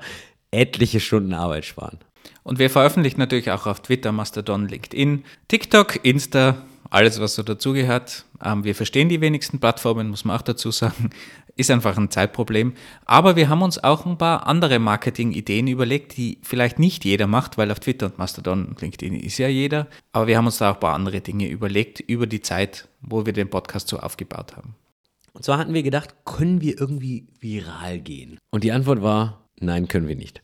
etliche 0.52 1.00
Stunden 1.00 1.34
Arbeit 1.34 1.66
sparen. 1.66 2.00
Und 2.44 2.60
wir 2.60 2.70
veröffentlichen 2.70 3.20
natürlich 3.20 3.52
auch 3.52 3.68
auf 3.68 3.82
Twitter, 3.82 4.12
Mastodon, 4.12 4.68
LinkedIn, 4.68 5.24
TikTok, 5.48 6.04
Insta, 6.04 6.64
alles, 6.92 7.20
was 7.20 7.36
so 7.36 7.42
dazugehört. 7.42 8.26
Ähm, 8.44 8.64
wir 8.64 8.76
verstehen 8.76 9.10
die 9.10 9.22
wenigsten 9.22 9.60
Plattformen, 9.60 10.10
muss 10.10 10.26
man 10.26 10.38
auch 10.38 10.44
dazu 10.44 10.70
sagen. 10.72 11.10
Ist 11.58 11.72
einfach 11.72 11.98
ein 11.98 12.10
Zeitproblem. 12.10 12.74
Aber 13.06 13.36
wir 13.36 13.50
haben 13.50 13.62
uns 13.62 13.84
auch 13.84 14.06
ein 14.06 14.18
paar 14.18 14.48
andere 14.48 14.80
Marketing-Ideen 14.80 15.68
überlegt, 15.68 16.16
die 16.16 16.38
vielleicht 16.44 16.80
nicht 16.80 17.04
jeder 17.04 17.28
macht, 17.28 17.58
weil 17.58 17.72
auf 17.72 17.80
Twitter 17.80 18.06
und 18.08 18.18
Mastodon 18.18 18.66
und 18.66 18.82
LinkedIn 18.82 19.16
ist 19.16 19.38
ja 19.38 19.50
jeder. 19.50 19.88
Aber 20.14 20.28
wir 20.28 20.38
haben 20.38 20.46
uns 20.46 20.60
da 20.60 20.72
auch 20.72 20.76
ein 20.76 20.80
paar 20.80 20.96
andere 20.96 21.20
Dinge 21.20 21.50
überlegt 21.50 22.00
über 22.00 22.26
die 22.26 22.42
Zeit, 22.42 22.88
wo 23.02 23.26
wir 23.26 23.34
den 23.34 23.50
Podcast 23.50 23.90
so 23.90 24.00
aufgebaut 24.00 24.56
haben. 24.56 24.76
Und 25.34 25.44
zwar 25.44 25.58
hatten 25.58 25.74
wir 25.74 25.84
gedacht, 25.84 26.16
können 26.26 26.62
wir 26.62 26.80
irgendwie 26.80 27.28
viral 27.40 28.00
gehen? 28.00 28.38
Und 28.50 28.64
die 28.64 28.72
Antwort 28.72 29.02
war, 29.02 29.50
nein, 29.60 29.88
können 29.88 30.08
wir 30.08 30.16
nicht. 30.16 30.42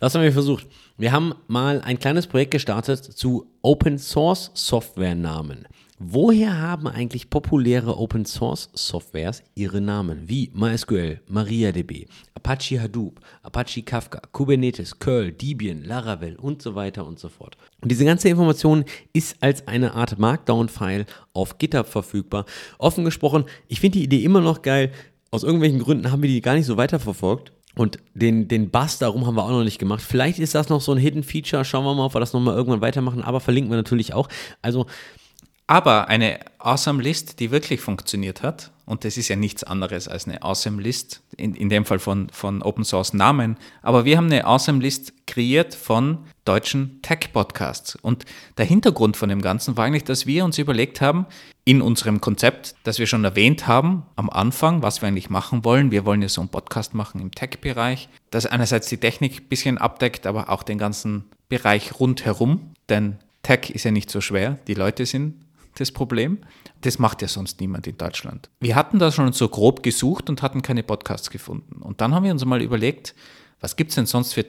Was 0.00 0.14
haben 0.14 0.22
wir 0.22 0.32
versucht? 0.32 0.66
Wir 0.96 1.12
haben 1.12 1.34
mal 1.48 1.82
ein 1.82 1.98
kleines 1.98 2.26
Projekt 2.26 2.52
gestartet 2.52 3.04
zu 3.04 3.50
Open 3.60 3.98
Source 3.98 4.50
Software 4.54 5.14
Namen. 5.14 5.66
Woher 5.98 6.60
haben 6.60 6.88
eigentlich 6.88 7.30
populäre 7.30 7.96
Open 7.96 8.26
Source 8.26 8.68
Softwares 8.74 9.42
ihre 9.54 9.80
Namen? 9.80 10.28
Wie 10.28 10.50
MySQL, 10.52 11.22
MariaDB, 11.26 12.06
Apache 12.34 12.78
Hadoop, 12.82 13.18
Apache 13.42 13.82
Kafka, 13.82 14.20
Kubernetes, 14.30 14.98
Curl, 14.98 15.32
Debian, 15.32 15.84
Laravel 15.84 16.36
und 16.36 16.60
so 16.60 16.74
weiter 16.74 17.06
und 17.06 17.18
so 17.18 17.30
fort. 17.30 17.56
Und 17.80 17.90
diese 17.90 18.04
ganze 18.04 18.28
Information 18.28 18.84
ist 19.14 19.42
als 19.42 19.66
eine 19.68 19.94
Art 19.94 20.18
Markdown-File 20.18 21.06
auf 21.32 21.56
GitHub 21.56 21.86
verfügbar. 21.86 22.44
Offen 22.76 23.06
gesprochen, 23.06 23.46
ich 23.66 23.80
finde 23.80 23.96
die 23.96 24.04
Idee 24.04 24.22
immer 24.22 24.42
noch 24.42 24.60
geil. 24.60 24.92
Aus 25.30 25.44
irgendwelchen 25.44 25.78
Gründen 25.78 26.12
haben 26.12 26.20
wir 26.20 26.28
die 26.28 26.42
gar 26.42 26.56
nicht 26.56 26.66
so 26.66 26.76
weiterverfolgt. 26.76 27.52
Und 27.74 27.98
den, 28.12 28.48
den 28.48 28.70
Bass 28.70 28.98
darum 28.98 29.26
haben 29.26 29.36
wir 29.36 29.44
auch 29.44 29.50
noch 29.50 29.64
nicht 29.64 29.78
gemacht. 29.78 30.02
Vielleicht 30.02 30.40
ist 30.40 30.54
das 30.54 30.68
noch 30.68 30.82
so 30.82 30.92
ein 30.92 30.98
Hidden 30.98 31.22
Feature. 31.22 31.64
Schauen 31.64 31.84
wir 31.84 31.94
mal, 31.94 32.04
ob 32.04 32.14
wir 32.14 32.20
das 32.20 32.34
nochmal 32.34 32.54
irgendwann 32.54 32.82
weitermachen. 32.82 33.22
Aber 33.22 33.40
verlinken 33.40 33.70
wir 33.70 33.76
natürlich 33.76 34.12
auch. 34.12 34.28
Also 34.60 34.86
aber 35.66 36.08
eine 36.08 36.40
Awesome 36.58 37.02
List, 37.02 37.40
die 37.40 37.50
wirklich 37.50 37.80
funktioniert 37.80 38.42
hat, 38.42 38.72
und 38.86 39.04
das 39.04 39.16
ist 39.16 39.26
ja 39.26 39.34
nichts 39.34 39.64
anderes 39.64 40.06
als 40.06 40.28
eine 40.28 40.42
Awesome 40.42 40.80
List, 40.80 41.22
in, 41.36 41.56
in 41.56 41.68
dem 41.68 41.84
Fall 41.84 41.98
von, 41.98 42.28
von 42.30 42.62
Open 42.62 42.84
Source 42.84 43.14
Namen, 43.14 43.56
aber 43.82 44.04
wir 44.04 44.16
haben 44.16 44.26
eine 44.26 44.44
Awesome 44.44 44.80
List 44.80 45.26
kreiert 45.26 45.74
von 45.74 46.18
deutschen 46.44 47.02
Tech-Podcasts. 47.02 47.96
Und 47.96 48.24
der 48.58 48.64
Hintergrund 48.64 49.16
von 49.16 49.28
dem 49.28 49.42
Ganzen 49.42 49.76
war 49.76 49.84
eigentlich, 49.84 50.04
dass 50.04 50.26
wir 50.26 50.44
uns 50.44 50.58
überlegt 50.58 51.00
haben, 51.00 51.26
in 51.64 51.82
unserem 51.82 52.20
Konzept, 52.20 52.76
das 52.84 53.00
wir 53.00 53.08
schon 53.08 53.24
erwähnt 53.24 53.66
haben 53.66 54.04
am 54.14 54.30
Anfang, 54.30 54.82
was 54.82 55.02
wir 55.02 55.08
eigentlich 55.08 55.30
machen 55.30 55.64
wollen. 55.64 55.90
Wir 55.90 56.06
wollen 56.06 56.22
ja 56.22 56.28
so 56.28 56.40
einen 56.40 56.50
Podcast 56.50 56.94
machen 56.94 57.20
im 57.20 57.32
Tech-Bereich, 57.32 58.08
das 58.30 58.46
einerseits 58.46 58.88
die 58.88 58.98
Technik 58.98 59.40
ein 59.40 59.48
bisschen 59.48 59.78
abdeckt, 59.78 60.26
aber 60.26 60.48
auch 60.48 60.62
den 60.62 60.78
ganzen 60.78 61.24
Bereich 61.48 61.98
rundherum. 61.98 62.72
Denn 62.88 63.16
Tech 63.42 63.70
ist 63.70 63.84
ja 63.84 63.90
nicht 63.90 64.10
so 64.10 64.20
schwer, 64.20 64.58
die 64.68 64.74
Leute 64.74 65.06
sind 65.06 65.45
das 65.80 65.92
Problem. 65.92 66.38
Das 66.82 66.98
macht 66.98 67.22
ja 67.22 67.28
sonst 67.28 67.60
niemand 67.60 67.86
in 67.86 67.96
Deutschland. 67.96 68.50
Wir 68.60 68.74
hatten 68.76 68.98
da 68.98 69.10
schon 69.12 69.32
so 69.32 69.48
grob 69.48 69.82
gesucht 69.82 70.28
und 70.28 70.42
hatten 70.42 70.62
keine 70.62 70.82
Podcasts 70.82 71.30
gefunden. 71.30 71.82
Und 71.82 72.00
dann 72.00 72.14
haben 72.14 72.24
wir 72.24 72.32
uns 72.32 72.44
mal 72.44 72.62
überlegt, 72.62 73.14
was 73.60 73.76
gibt 73.76 73.90
es 73.90 73.94
denn 73.96 74.06
sonst 74.06 74.34
für 74.34 74.44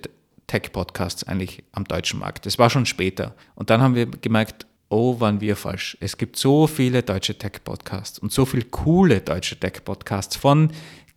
Tech-Podcasts 0.47 1.23
eigentlich 1.23 1.63
am 1.71 1.85
deutschen 1.85 2.19
Markt? 2.19 2.45
Das 2.45 2.59
war 2.59 2.69
schon 2.69 2.85
später. 2.85 3.35
Und 3.55 3.69
dann 3.69 3.81
haben 3.81 3.95
wir 3.95 4.05
gemerkt, 4.05 4.65
oh, 4.89 5.19
waren 5.19 5.41
wir 5.41 5.55
falsch. 5.55 5.97
Es 5.99 6.17
gibt 6.17 6.37
so 6.37 6.67
viele 6.67 7.03
deutsche 7.03 7.37
Tech-Podcasts 7.37 8.19
und 8.19 8.31
so 8.31 8.45
viele 8.45 8.63
coole 8.65 9.21
deutsche 9.21 9.59
Tech-Podcasts 9.59 10.35
von 10.35 10.71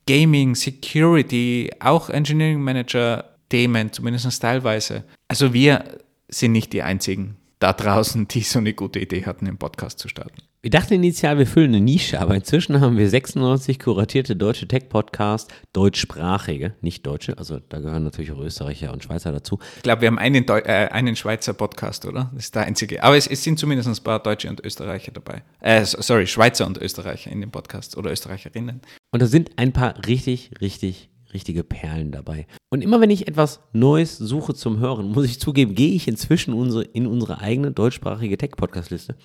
Gaming, 0.07 0.55
Security, 0.55 1.71
auch 1.81 2.11
Engineering 2.11 2.61
Manager 2.61 3.25
Themen, 3.49 3.93
zumindest 3.93 4.41
teilweise. 4.41 5.05
Also 5.29 5.53
wir 5.53 5.99
sind 6.29 6.53
nicht 6.53 6.73
die 6.73 6.83
einzigen 6.83 7.37
da 7.61 7.75
draußen, 7.75 8.27
die 8.27 8.41
so 8.41 8.59
eine 8.59 8.73
gute 8.73 8.99
Idee 8.99 9.25
hatten, 9.27 9.47
einen 9.47 9.59
Podcast 9.59 9.99
zu 9.99 10.09
starten. 10.09 10.43
Wir 10.63 10.71
dachten 10.71 10.95
initial, 10.95 11.39
wir 11.39 11.47
füllen 11.47 11.75
eine 11.75 11.81
Nische, 11.81 12.21
aber 12.21 12.35
inzwischen 12.35 12.81
haben 12.81 12.99
wir 12.99 13.09
96 13.09 13.79
kuratierte 13.79 14.37
deutsche 14.37 14.67
Tech-Podcasts, 14.67 15.53
deutschsprachige, 15.73 16.75
nicht 16.81 17.07
deutsche, 17.07 17.39
also 17.39 17.61
da 17.61 17.81
gehören 17.81 18.05
natürlich 18.05 18.33
auch 18.33 18.39
Österreicher 18.39 18.93
und 18.93 19.05
Schweizer 19.05 19.33
dazu. 19.33 19.59
Ich 19.77 19.83
glaube, 19.83 20.03
wir 20.03 20.09
haben 20.09 20.19
einen, 20.19 20.45
Deu 20.45 20.59
äh, 20.59 20.89
einen 20.89 21.17
Schweizer 21.17 21.55
Podcast, 21.55 22.05
oder? 22.05 22.31
Das 22.35 22.45
ist 22.45 22.55
der 22.55 22.65
einzige. 22.65 23.03
Aber 23.03 23.17
es, 23.17 23.27
es, 23.27 23.43
sind 23.43 23.59
zumindest 23.59 23.89
ein 23.89 24.05
paar 24.05 24.23
Deutsche 24.23 24.49
und 24.49 24.65
Österreicher 24.65 25.13
dabei. 25.13 25.43
Äh, 25.61 25.85
sorry, 25.85 26.27
Schweizer 26.27 26.67
und 26.67 26.79
Österreicher 26.79 27.31
in 27.31 27.41
dem 27.41 27.51
Podcast 27.51 27.97
oder 27.97 28.11
Österreicherinnen. 28.11 28.81
Und 29.13 29.23
da 29.23 29.27
sind 29.27 29.53
ein 29.57 29.73
paar 29.73 29.95
richtig, 30.07 30.51
richtig 30.61 31.10
richtige 31.33 31.65
Perlen 31.65 32.13
dabei. 32.13 32.47
Und 32.71 32.83
immer 32.83 33.01
wenn 33.01 33.11
ich 33.11 33.29
etwas 33.29 33.61
Neues 33.73 34.19
suche 34.19 34.55
zum 34.55 34.79
Hören, 34.79 35.11
muss 35.11 35.27
ich 35.27 35.41
zugeben, 35.41 35.75
gehe 35.75 35.95
ich 35.95 36.09
inzwischen 36.09 36.55
unsere, 36.55 36.85
in 36.85 37.07
unsere 37.07 37.41
eigene 37.41 37.71
deutschsprachige 37.73 38.37
Tech-Podcast-Liste. 38.37 39.17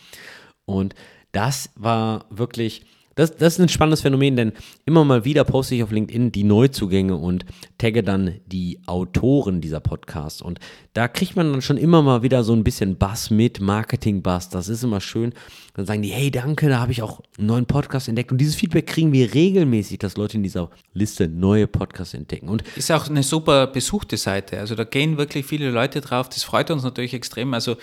Und 0.66 0.95
das 1.32 1.70
war 1.76 2.26
wirklich 2.30 2.86
das, 3.16 3.36
das 3.36 3.53
ist 3.53 3.59
ein 3.61 3.70
spannendes 3.70 4.01
Phänomen, 4.01 4.36
denn 4.36 4.51
immer 4.86 5.05
mal 5.05 5.24
wieder 5.24 5.45
poste 5.45 5.76
ich 5.76 5.84
auf 5.84 5.91
LinkedIn 5.91 6.34
die 6.34 6.43
Neuzugänge 6.43 7.16
und 7.16 7.45
tagge 7.78 8.03
dann 8.03 8.36
die 8.45 8.80
Autoren 8.86 9.61
dieser 9.61 9.80
Podcasts. 9.80 10.41
Und 10.41 10.59
da 10.93 11.07
kriegt 11.07 11.38
man 11.38 11.51
dann 11.51 11.61
schon 11.61 11.78
immer 11.78 12.01
mal 12.01 12.24
wieder 12.24 12.43
so 12.43 12.53
ein 12.53 12.66
bisschen 12.66 12.97
Bass 12.97 13.30
mit, 13.30 13.61
Marketing-Bass. 13.61 14.49
Das 14.49 14.68
ist 14.68 14.84
immer 14.84 14.99
schön. 14.99 15.34
Dann 15.76 15.86
sagen 15.86 16.01
die, 16.01 16.09
hey, 16.09 16.30
danke, 16.30 16.68
da 16.68 16.80
habe 16.80 16.91
ich 16.91 17.01
auch 17.01 17.22
einen 17.38 17.47
neuen 17.47 17.66
Podcast 17.66 18.09
entdeckt. 18.09 18.32
Und 18.34 18.38
dieses 18.39 18.55
Feedback 18.55 18.88
kriegen 18.88 19.13
wir 19.13 19.34
regelmäßig, 19.34 19.99
dass 19.99 20.18
Leute 20.18 20.36
in 20.38 20.43
dieser 20.43 20.70
Liste 20.93 21.30
neue 21.30 21.68
Podcasts 21.68 22.13
entdecken. 22.13 22.49
Und 22.49 22.63
ist 22.76 22.91
auch 22.91 23.09
eine 23.09 23.24
super 23.24 23.68
besuchte 23.68 24.18
Seite. 24.18 24.59
Also 24.59 24.76
da 24.76 24.84
gehen 24.84 25.18
wirklich 25.18 25.45
viele 25.45 25.72
Leute 25.72 26.01
drauf. 26.01 26.28
Das 26.28 26.43
freut 26.43 26.70
uns 26.70 26.84
natürlich 26.84 27.13
extrem. 27.13 27.53
Also 27.53 27.78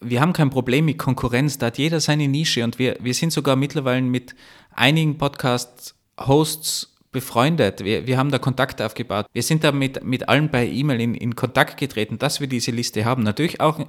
wir 0.00 0.20
haben 0.20 0.32
kein 0.32 0.50
Problem 0.50 0.86
mit 0.86 0.98
Konkurrenz. 0.98 1.58
Da 1.58 1.66
hat 1.66 1.78
jeder 1.78 2.00
seine 2.00 2.28
Nische. 2.28 2.64
Und 2.64 2.78
wir, 2.78 2.96
wir 3.00 3.14
sind 3.14 3.32
sogar 3.32 3.56
mittlerweile 3.56 4.02
mit 4.02 4.34
einigen 4.74 5.18
Podcast-Hosts 5.18 6.94
befreundet. 7.14 7.82
Wir, 7.84 8.06
wir 8.06 8.18
haben 8.18 8.30
da 8.30 8.38
Kontakt 8.38 8.82
aufgebaut. 8.82 9.26
Wir 9.32 9.42
sind 9.42 9.64
da 9.64 9.72
mit, 9.72 10.04
mit 10.04 10.28
allen 10.28 10.50
bei 10.50 10.66
E-Mail 10.66 11.00
in, 11.00 11.14
in 11.14 11.36
Kontakt 11.36 11.78
getreten, 11.78 12.18
dass 12.18 12.40
wir 12.40 12.48
diese 12.48 12.72
Liste 12.72 13.06
haben. 13.06 13.22
Natürlich 13.22 13.60
auch 13.60 13.80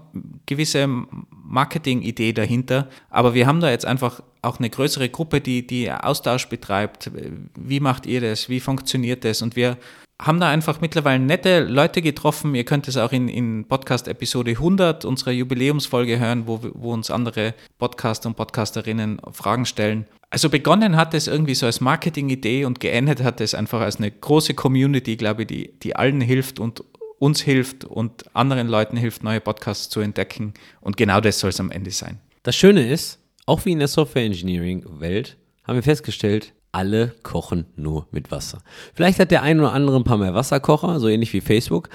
gewisse 0.46 0.88
Marketing-Idee 1.32 2.34
dahinter, 2.34 2.88
aber 3.10 3.34
wir 3.34 3.48
haben 3.48 3.60
da 3.60 3.72
jetzt 3.72 3.86
einfach 3.86 4.22
auch 4.42 4.60
eine 4.60 4.70
größere 4.70 5.10
Gruppe, 5.10 5.42
die, 5.42 5.66
die 5.66 5.92
Austausch 5.92 6.48
betreibt. 6.48 7.12
Wie 7.56 7.80
macht 7.80 8.06
ihr 8.06 8.22
das? 8.22 8.48
Wie 8.48 8.60
funktioniert 8.60 9.26
das? 9.26 9.42
Und 9.42 9.56
wir 9.56 9.78
haben 10.22 10.40
da 10.40 10.50
einfach 10.50 10.80
mittlerweile 10.80 11.22
nette 11.22 11.66
Leute 11.66 12.02
getroffen. 12.02 12.56
Ihr 12.56 12.64
könnt 12.64 12.88
es 12.88 12.98
auch 12.98 13.12
in, 13.12 13.28
in 13.28 13.68
Podcast 13.68 14.08
Episode 14.08 14.52
100, 14.52 15.04
unserer 15.04 15.32
Jubiläumsfolge 15.32 16.20
hören, 16.20 16.48
wo, 16.48 16.62
wo 16.74 16.94
uns 16.94 17.12
andere 17.12 17.54
Podcaster 17.78 18.30
und 18.30 18.36
Podcasterinnen 18.36 19.20
Fragen 19.32 19.66
stellen. 19.66 20.06
Also 20.30 20.50
begonnen 20.50 20.96
hat 20.96 21.14
es 21.14 21.28
irgendwie 21.28 21.56
so 21.56 21.66
als 21.66 21.82
Marketing-Idee 21.82 22.66
und 22.66 22.80
geendet 22.80 23.24
hat 23.24 23.42
es 23.42 23.54
einfach 23.54 23.82
als 23.82 23.98
eine 23.98 24.10
große 24.10 24.54
Community, 24.54 25.18
glaube 25.18 25.44
ich, 25.44 25.48
die, 25.48 25.80
die 25.80 25.96
allen 25.96 26.22
hilft 26.22 26.60
und 26.60 26.84
uns 27.20 27.42
hilft 27.42 27.84
und 27.84 28.26
anderen 28.36 28.68
Leuten 28.68 28.98
hilft, 28.98 29.24
neue 29.24 29.42
Podcasts 29.42 29.90
zu 29.90 30.00
entdecken. 30.00 30.54
Und 30.82 30.98
genau 30.98 31.20
das 31.22 31.40
soll 31.40 31.50
es 31.50 31.60
am 31.60 31.72
Ende 31.72 31.92
sein. 31.92 32.20
Das 32.44 32.56
Schöne 32.56 32.88
ist, 32.88 33.20
auch 33.46 33.66
wie 33.66 33.72
in 33.72 33.80
der 33.80 33.88
Software 33.88 34.24
Engineering 34.24 34.84
Welt, 35.00 35.38
haben 35.66 35.76
wir 35.76 35.84
festgestellt, 35.84 36.54
alle 36.76 37.16
kochen 37.24 37.66
nur 37.78 38.06
mit 38.12 38.32
Wasser. 38.32 38.60
Vielleicht 38.94 39.18
hat 39.20 39.32
der 39.32 39.44
ein 39.44 39.60
oder 39.62 39.72
andere 39.72 39.96
ein 39.96 40.04
paar 40.04 40.18
mehr 40.18 40.34
Wasserkocher, 40.34 41.00
so 41.00 41.08
ähnlich 41.08 41.32
wie 41.32 41.40
Facebook, 41.40 41.90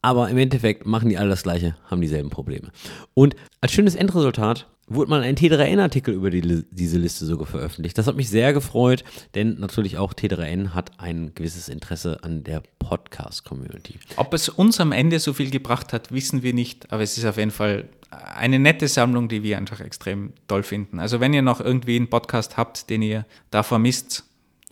aber 0.00 0.30
im 0.30 0.38
Endeffekt 0.38 0.86
machen 0.86 1.08
die 1.08 1.18
alle 1.18 1.30
das 1.30 1.42
Gleiche, 1.42 1.74
haben 1.90 2.00
dieselben 2.00 2.30
Probleme. 2.30 2.70
Und 3.14 3.34
als 3.60 3.72
schönes 3.72 3.96
Endresultat 3.96 4.68
wurde 4.86 5.10
mal 5.10 5.22
ein 5.22 5.34
T3N-Artikel 5.34 6.14
über 6.14 6.30
die, 6.30 6.64
diese 6.70 6.98
Liste 6.98 7.26
sogar 7.26 7.48
veröffentlicht. 7.48 7.98
Das 7.98 8.06
hat 8.06 8.14
mich 8.14 8.28
sehr 8.28 8.52
gefreut, 8.52 9.02
denn 9.34 9.58
natürlich 9.58 9.98
auch 9.98 10.14
T3N 10.14 10.68
hat 10.68 11.00
ein 11.00 11.32
gewisses 11.34 11.68
Interesse 11.68 12.22
an 12.22 12.44
der 12.44 12.62
Podcast-Community. 12.78 13.98
Ob 14.14 14.32
es 14.32 14.48
uns 14.48 14.78
am 14.78 14.92
Ende 14.92 15.18
so 15.18 15.32
viel 15.32 15.50
gebracht 15.50 15.92
hat, 15.92 16.12
wissen 16.12 16.44
wir 16.44 16.54
nicht, 16.54 16.92
aber 16.92 17.02
es 17.02 17.18
ist 17.18 17.24
auf 17.24 17.38
jeden 17.38 17.50
Fall 17.50 17.88
eine 18.10 18.58
nette 18.58 18.88
Sammlung, 18.88 19.28
die 19.28 19.42
wir 19.42 19.58
einfach 19.58 19.80
extrem 19.80 20.32
toll 20.48 20.62
finden. 20.62 20.98
Also 20.98 21.20
wenn 21.20 21.34
ihr 21.34 21.42
noch 21.42 21.60
irgendwie 21.60 21.96
einen 21.96 22.08
Podcast 22.08 22.56
habt, 22.56 22.88
den 22.90 23.02
ihr 23.02 23.26
da 23.50 23.62
vermisst, 23.62 24.24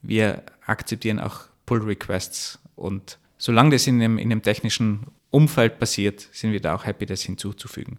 wir 0.03 0.43
akzeptieren 0.67 1.19
auch 1.19 1.43
Pull-Requests 1.67 2.59
und 2.77 3.19
solange 3.39 3.71
das 3.71 3.87
in 3.87 4.01
einem, 4.01 4.19
in 4.19 4.31
einem 4.31 4.43
technischen 4.43 5.07
Umfeld 5.31 5.79
passiert, 5.79 6.29
sind 6.33 6.53
wir 6.53 6.61
da 6.61 6.75
auch 6.75 6.85
happy, 6.85 7.07
das 7.07 7.23
hinzuzufügen 7.23 7.99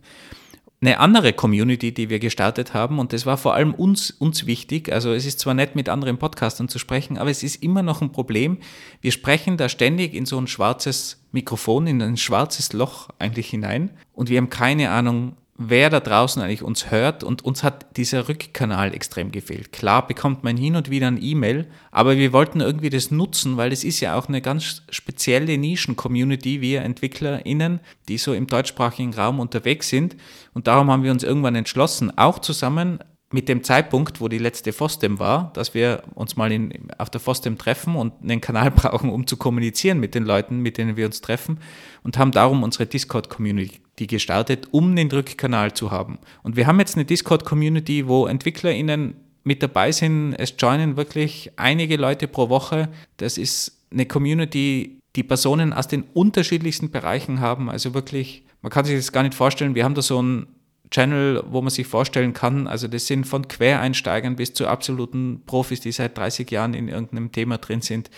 eine 0.82 0.99
andere 0.99 1.34
Community, 1.34 1.93
die 1.93 2.09
wir 2.09 2.19
gestartet 2.19 2.73
haben 2.73 2.99
und 2.99 3.13
das 3.13 3.26
war 3.26 3.38
vor 3.38 3.53
allem 3.53 3.73
uns, 3.73 4.11
uns 4.11 4.45
wichtig. 4.45 4.91
Also 4.91 5.13
es 5.13 5.26
ist 5.26 5.39
zwar 5.39 5.53
nett, 5.53 5.76
mit 5.76 5.89
anderen 5.89 6.17
Podcastern 6.17 6.67
zu 6.67 6.80
sprechen, 6.80 7.17
aber 7.17 7.30
es 7.30 7.43
ist 7.43 7.63
immer 7.63 7.82
noch 7.82 8.01
ein 8.01 8.11
Problem. 8.11 8.57
Wir 9.01 9.11
sprechen 9.11 9.57
da 9.57 9.69
ständig 9.69 10.13
in 10.13 10.26
so 10.26 10.38
ein 10.38 10.47
schwarzes 10.47 11.23
Mikrofon, 11.32 11.88
in 11.88 12.01
ein 12.01 12.17
schwarzes 12.17 12.73
Loch 12.73 13.09
eigentlich 13.19 13.49
hinein 13.49 13.91
und 14.13 14.30
wir 14.30 14.38
haben 14.38 14.49
keine 14.49 14.91
Ahnung, 14.91 15.38
wer 15.58 15.89
da 15.89 16.01
draußen 16.01 16.41
eigentlich 16.41 16.64
uns 16.64 16.91
hört 16.91 17.24
und 17.24 17.43
uns 17.45 17.64
hat 17.64 17.97
dieser 17.97 18.28
Rückkanal 18.28 18.93
extrem 18.93 19.32
gefehlt. 19.32 19.72
Klar 19.72 20.06
bekommt 20.06 20.43
man 20.43 20.58
hin 20.58 20.76
und 20.76 20.89
wieder 20.89 21.08
ein 21.08 21.22
E-Mail, 21.22 21.68
aber 21.91 22.18
wir 22.18 22.34
wollten 22.34 22.60
irgendwie 22.60 22.89
das 22.89 23.10
nutzen, 23.10 23.56
weil 23.56 23.72
es 23.72 23.84
ist 23.84 24.01
ja 24.01 24.18
auch 24.18 24.28
eine 24.28 24.41
ganz 24.41 24.84
spezielle 24.89 25.58
Nischen-Community, 25.58 26.60
wir 26.60 26.82
EntwicklerInnen, 26.82 27.80
die 28.10 28.18
so 28.18 28.34
im 28.34 28.47
deutschsprachigen 28.47 29.14
Raum 29.14 29.39
unterwegs 29.39 29.88
sind 29.88 30.18
und 30.53 30.68
darum 30.68 30.91
haben 30.91 31.03
wir 31.03 31.12
uns 31.12 31.24
irgendwann 31.24 31.56
entschlossen, 31.56 32.18
auch 32.18 32.39
zusammen 32.39 32.99
mit 33.32 33.49
dem 33.49 33.64
Zeitpunkt, 33.64 34.22
wo 34.22 34.28
die 34.28 34.38
letzte 34.38 34.72
FOSDEM 34.72 35.20
war, 35.20 35.51
dass 35.53 35.74
wir 35.74 36.03
uns 36.14 36.36
mal 36.36 36.51
in, 36.51 36.91
auf 36.97 37.10
der 37.10 37.20
FOSDEM 37.22 37.58
treffen 37.58 37.95
und 37.95 38.14
einen 38.22 38.41
Kanal 38.41 38.72
brauchen, 38.76 39.10
um 39.10 39.26
zu 39.26 39.38
kommunizieren 39.38 39.99
mit 39.99 40.16
den 40.16 40.26
Leuten, 40.26 40.60
mit 40.60 40.78
denen 40.78 40.97
wir 40.97 41.06
uns 41.06 41.22
treffen 41.22 41.60
und 42.03 42.18
haben 42.18 42.32
darum 42.32 42.62
unsere 42.62 42.86
Discord-Community 42.86 43.85
gestartet, 43.98 44.68
um 44.72 44.96
den 44.96 45.10
Rückkanal 45.10 45.74
zu 45.74 45.91
haben. 45.91 46.20
Und 46.43 46.56
wir 46.56 46.68
haben 46.68 46.80
jetzt 46.80 46.96
eine 46.96 47.06
Discord-Community, 47.06 48.08
wo 48.08 48.28
EntwicklerInnen 48.28 49.16
mit 49.43 49.64
dabei 49.64 49.91
sind. 49.91 50.34
Es 50.34 50.56
joinen 50.58 50.98
wirklich 50.98 51.52
einige 51.56 51.98
Leute 51.98 52.28
pro 52.28 52.50
Woche. 52.50 52.89
Das 53.18 53.38
ist 53.38 53.86
eine 53.91 54.06
Community, 54.06 55.00
die 55.16 55.24
Personen 55.24 55.72
aus 55.72 55.88
den 55.88 56.04
unterschiedlichsten 56.14 56.91
Bereichen 56.91 57.39
haben. 57.39 57.70
Also 57.70 57.93
wirklich, 57.93 58.43
man 58.62 58.72
kann 58.72 58.86
sich 58.86 58.98
das 58.98 59.12
gar 59.12 59.24
nicht 59.24 59.36
vorstellen. 59.36 59.76
Wir 59.76 59.86
haben 59.86 59.96
da 59.96 60.02
so 60.02 60.22
ein 60.22 60.48
Channel, 60.91 61.43
wo 61.50 61.62
man 61.62 61.72
sich 61.72 61.88
vorstellen 61.88 62.34
kann, 62.34 62.68
also 62.68 62.88
das 62.88 63.08
sind 63.08 63.26
von 63.26 63.48
Quereinsteigern 63.48 64.36
bis 64.36 64.54
zu 64.54 64.68
absoluten 64.68 65.41
Profis, 65.46 65.82
die 65.82 65.91
seit 65.91 66.18
30 66.18 66.50
Jahren 66.52 66.74
in 66.74 66.88
irgendeinem 66.88 67.32
Thema 67.32 67.58
drin 67.58 67.82
sind. 67.82 68.10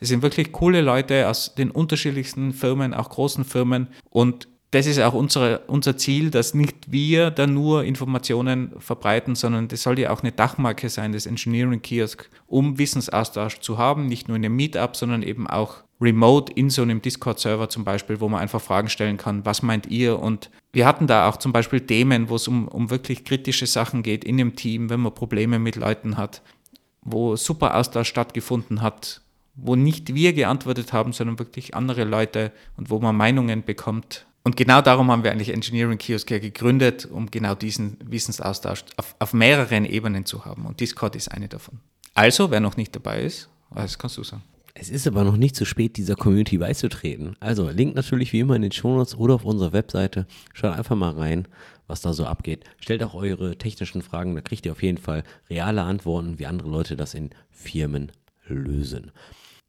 Das 0.00 0.08
sind 0.08 0.22
wirklich 0.22 0.52
coole 0.52 0.80
Leute 0.80 1.28
aus 1.28 1.54
den 1.54 1.70
unterschiedlichsten 1.70 2.52
Firmen, 2.52 2.94
auch 2.94 3.10
großen 3.10 3.44
Firmen. 3.44 3.88
Und 4.10 4.48
das 4.74 4.86
ist 4.86 4.98
auch 4.98 5.14
unsere, 5.14 5.60
unser 5.68 5.96
Ziel, 5.96 6.30
dass 6.30 6.52
nicht 6.52 6.90
wir 6.90 7.30
da 7.30 7.46
nur 7.46 7.84
Informationen 7.84 8.72
verbreiten, 8.78 9.36
sondern 9.36 9.68
das 9.68 9.84
soll 9.84 10.00
ja 10.00 10.10
auch 10.10 10.22
eine 10.22 10.32
Dachmarke 10.32 10.88
sein, 10.88 11.12
das 11.12 11.26
Engineering 11.26 11.80
Kiosk, 11.80 12.28
um 12.48 12.76
Wissensaustausch 12.76 13.60
zu 13.60 13.78
haben, 13.78 14.06
nicht 14.06 14.26
nur 14.26 14.36
in 14.36 14.44
einem 14.44 14.56
Meetup, 14.56 14.96
sondern 14.96 15.22
eben 15.22 15.46
auch 15.46 15.84
remote 16.00 16.52
in 16.52 16.70
so 16.70 16.82
einem 16.82 17.00
Discord-Server 17.00 17.68
zum 17.68 17.84
Beispiel, 17.84 18.18
wo 18.20 18.28
man 18.28 18.40
einfach 18.40 18.60
Fragen 18.60 18.88
stellen 18.88 19.16
kann, 19.16 19.46
was 19.46 19.62
meint 19.62 19.86
ihr? 19.86 20.18
Und 20.18 20.50
wir 20.72 20.86
hatten 20.86 21.06
da 21.06 21.28
auch 21.28 21.36
zum 21.36 21.52
Beispiel 21.52 21.80
Themen, 21.80 22.28
wo 22.28 22.34
es 22.34 22.48
um, 22.48 22.66
um 22.66 22.90
wirklich 22.90 23.24
kritische 23.24 23.66
Sachen 23.66 24.02
geht 24.02 24.24
in 24.24 24.36
dem 24.38 24.56
Team, 24.56 24.90
wenn 24.90 25.00
man 25.00 25.14
Probleme 25.14 25.60
mit 25.60 25.76
Leuten 25.76 26.16
hat, 26.16 26.42
wo 27.00 27.36
super 27.36 27.76
Austausch 27.76 28.08
stattgefunden 28.08 28.82
hat, 28.82 29.20
wo 29.54 29.76
nicht 29.76 30.16
wir 30.16 30.32
geantwortet 30.32 30.92
haben, 30.92 31.12
sondern 31.12 31.38
wirklich 31.38 31.76
andere 31.76 32.02
Leute 32.02 32.50
und 32.76 32.90
wo 32.90 32.98
man 32.98 33.14
Meinungen 33.14 33.62
bekommt. 33.62 34.26
Und 34.46 34.58
genau 34.58 34.82
darum 34.82 35.10
haben 35.10 35.24
wir 35.24 35.32
eigentlich 35.32 35.48
Engineering 35.48 35.96
Kiosk 35.96 36.28
gegründet, 36.28 37.08
um 37.10 37.30
genau 37.30 37.54
diesen 37.54 37.96
Wissensaustausch 38.04 38.84
auf, 38.98 39.16
auf 39.18 39.32
mehreren 39.32 39.86
Ebenen 39.86 40.26
zu 40.26 40.44
haben. 40.44 40.66
Und 40.66 40.80
Discord 40.80 41.16
ist 41.16 41.32
eine 41.32 41.48
davon. 41.48 41.80
Also, 42.12 42.50
wer 42.50 42.60
noch 42.60 42.76
nicht 42.76 42.94
dabei 42.94 43.22
ist, 43.22 43.48
was 43.70 43.98
kannst 43.98 44.18
du 44.18 44.22
sagen? 44.22 44.42
Es 44.74 44.90
ist 44.90 45.06
aber 45.06 45.24
noch 45.24 45.36
nicht 45.36 45.56
zu 45.56 45.64
spät, 45.64 45.96
dieser 45.96 46.14
Community 46.14 46.58
beizutreten. 46.58 47.36
Also, 47.40 47.70
Link 47.70 47.94
natürlich 47.94 48.34
wie 48.34 48.40
immer 48.40 48.54
in 48.54 48.62
den 48.62 48.72
Shownotes 48.72 49.16
oder 49.16 49.34
auf 49.34 49.46
unserer 49.46 49.72
Webseite. 49.72 50.26
Schaut 50.52 50.76
einfach 50.76 50.96
mal 50.96 51.12
rein, 51.12 51.48
was 51.86 52.02
da 52.02 52.12
so 52.12 52.26
abgeht. 52.26 52.64
Stellt 52.80 53.02
auch 53.02 53.14
eure 53.14 53.56
technischen 53.56 54.02
Fragen, 54.02 54.34
da 54.34 54.42
kriegt 54.42 54.66
ihr 54.66 54.72
auf 54.72 54.82
jeden 54.82 54.98
Fall 54.98 55.24
reale 55.48 55.82
Antworten, 55.82 56.38
wie 56.38 56.46
andere 56.46 56.68
Leute 56.68 56.96
das 56.96 57.14
in 57.14 57.30
Firmen 57.50 58.12
lösen. 58.46 59.10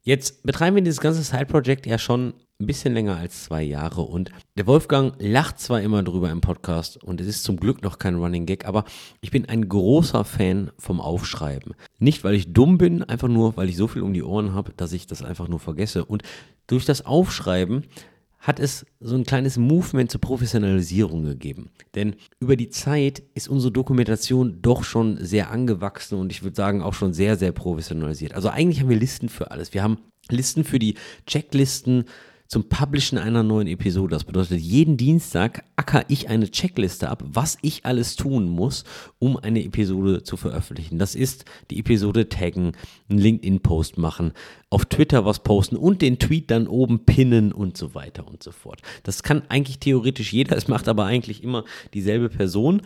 Jetzt 0.02 0.42
betreiben 0.42 0.76
wir 0.76 0.82
dieses 0.82 1.00
ganze 1.00 1.22
Side-Project 1.22 1.86
ja 1.86 1.98
schon 1.98 2.34
ein 2.58 2.66
bisschen 2.66 2.94
länger 2.94 3.16
als 3.16 3.44
zwei 3.44 3.62
Jahre 3.62 4.00
und 4.00 4.30
der 4.56 4.66
Wolfgang 4.66 5.14
lacht 5.18 5.60
zwar 5.60 5.82
immer 5.82 6.02
drüber 6.02 6.30
im 6.30 6.40
Podcast 6.40 7.02
und 7.02 7.20
es 7.20 7.26
ist 7.26 7.44
zum 7.44 7.58
Glück 7.58 7.82
noch 7.82 7.98
kein 7.98 8.14
Running 8.14 8.46
Gag, 8.46 8.66
aber 8.66 8.84
ich 9.20 9.30
bin 9.30 9.46
ein 9.46 9.68
großer 9.68 10.24
Fan 10.24 10.70
vom 10.78 11.00
Aufschreiben. 11.00 11.74
Nicht, 11.98 12.24
weil 12.24 12.34
ich 12.34 12.54
dumm 12.54 12.78
bin, 12.78 13.02
einfach 13.02 13.28
nur, 13.28 13.56
weil 13.58 13.68
ich 13.68 13.76
so 13.76 13.88
viel 13.88 14.02
um 14.02 14.14
die 14.14 14.22
Ohren 14.22 14.54
habe, 14.54 14.72
dass 14.74 14.92
ich 14.92 15.06
das 15.06 15.22
einfach 15.22 15.48
nur 15.48 15.60
vergesse. 15.60 16.06
Und 16.06 16.22
durch 16.66 16.86
das 16.86 17.04
Aufschreiben 17.04 17.84
hat 18.38 18.58
es 18.58 18.86
so 19.00 19.16
ein 19.16 19.24
kleines 19.24 19.58
Movement 19.58 20.10
zur 20.10 20.20
Professionalisierung 20.22 21.24
gegeben. 21.24 21.70
Denn 21.94 22.16
über 22.40 22.56
die 22.56 22.70
Zeit 22.70 23.22
ist 23.34 23.48
unsere 23.48 23.72
Dokumentation 23.72 24.62
doch 24.62 24.82
schon 24.82 25.18
sehr 25.22 25.50
angewachsen 25.50 26.18
und 26.18 26.32
ich 26.32 26.42
würde 26.42 26.56
sagen 26.56 26.80
auch 26.80 26.94
schon 26.94 27.12
sehr, 27.12 27.36
sehr 27.36 27.52
professionalisiert. 27.52 28.34
Also 28.34 28.48
eigentlich 28.48 28.80
haben 28.80 28.88
wir 28.88 28.98
Listen 28.98 29.28
für 29.28 29.50
alles. 29.50 29.74
Wir 29.74 29.82
haben 29.82 29.98
Listen 30.30 30.64
für 30.64 30.78
die 30.78 30.94
Checklisten 31.26 32.04
zum 32.48 32.68
Publishen 32.68 33.18
einer 33.18 33.42
neuen 33.42 33.66
Episode. 33.66 34.14
Das 34.14 34.24
bedeutet, 34.24 34.60
jeden 34.60 34.96
Dienstag 34.96 35.64
acker 35.76 36.04
ich 36.08 36.28
eine 36.28 36.50
Checkliste 36.50 37.08
ab, 37.08 37.22
was 37.26 37.58
ich 37.62 37.84
alles 37.84 38.16
tun 38.16 38.48
muss, 38.48 38.84
um 39.18 39.36
eine 39.36 39.64
Episode 39.64 40.22
zu 40.22 40.36
veröffentlichen. 40.36 40.98
Das 40.98 41.14
ist 41.14 41.44
die 41.70 41.78
Episode 41.78 42.28
taggen, 42.28 42.72
einen 43.08 43.18
LinkedIn-Post 43.18 43.98
machen, 43.98 44.32
auf 44.70 44.84
Twitter 44.86 45.24
was 45.24 45.40
posten 45.40 45.76
und 45.76 46.02
den 46.02 46.18
Tweet 46.18 46.50
dann 46.50 46.66
oben 46.66 47.04
pinnen 47.04 47.52
und 47.52 47.76
so 47.76 47.94
weiter 47.94 48.26
und 48.26 48.42
so 48.42 48.52
fort. 48.52 48.82
Das 49.02 49.22
kann 49.22 49.42
eigentlich 49.48 49.78
theoretisch 49.78 50.32
jeder, 50.32 50.56
es 50.56 50.68
macht 50.68 50.88
aber 50.88 51.04
eigentlich 51.04 51.42
immer 51.42 51.64
dieselbe 51.94 52.28
Person. 52.28 52.82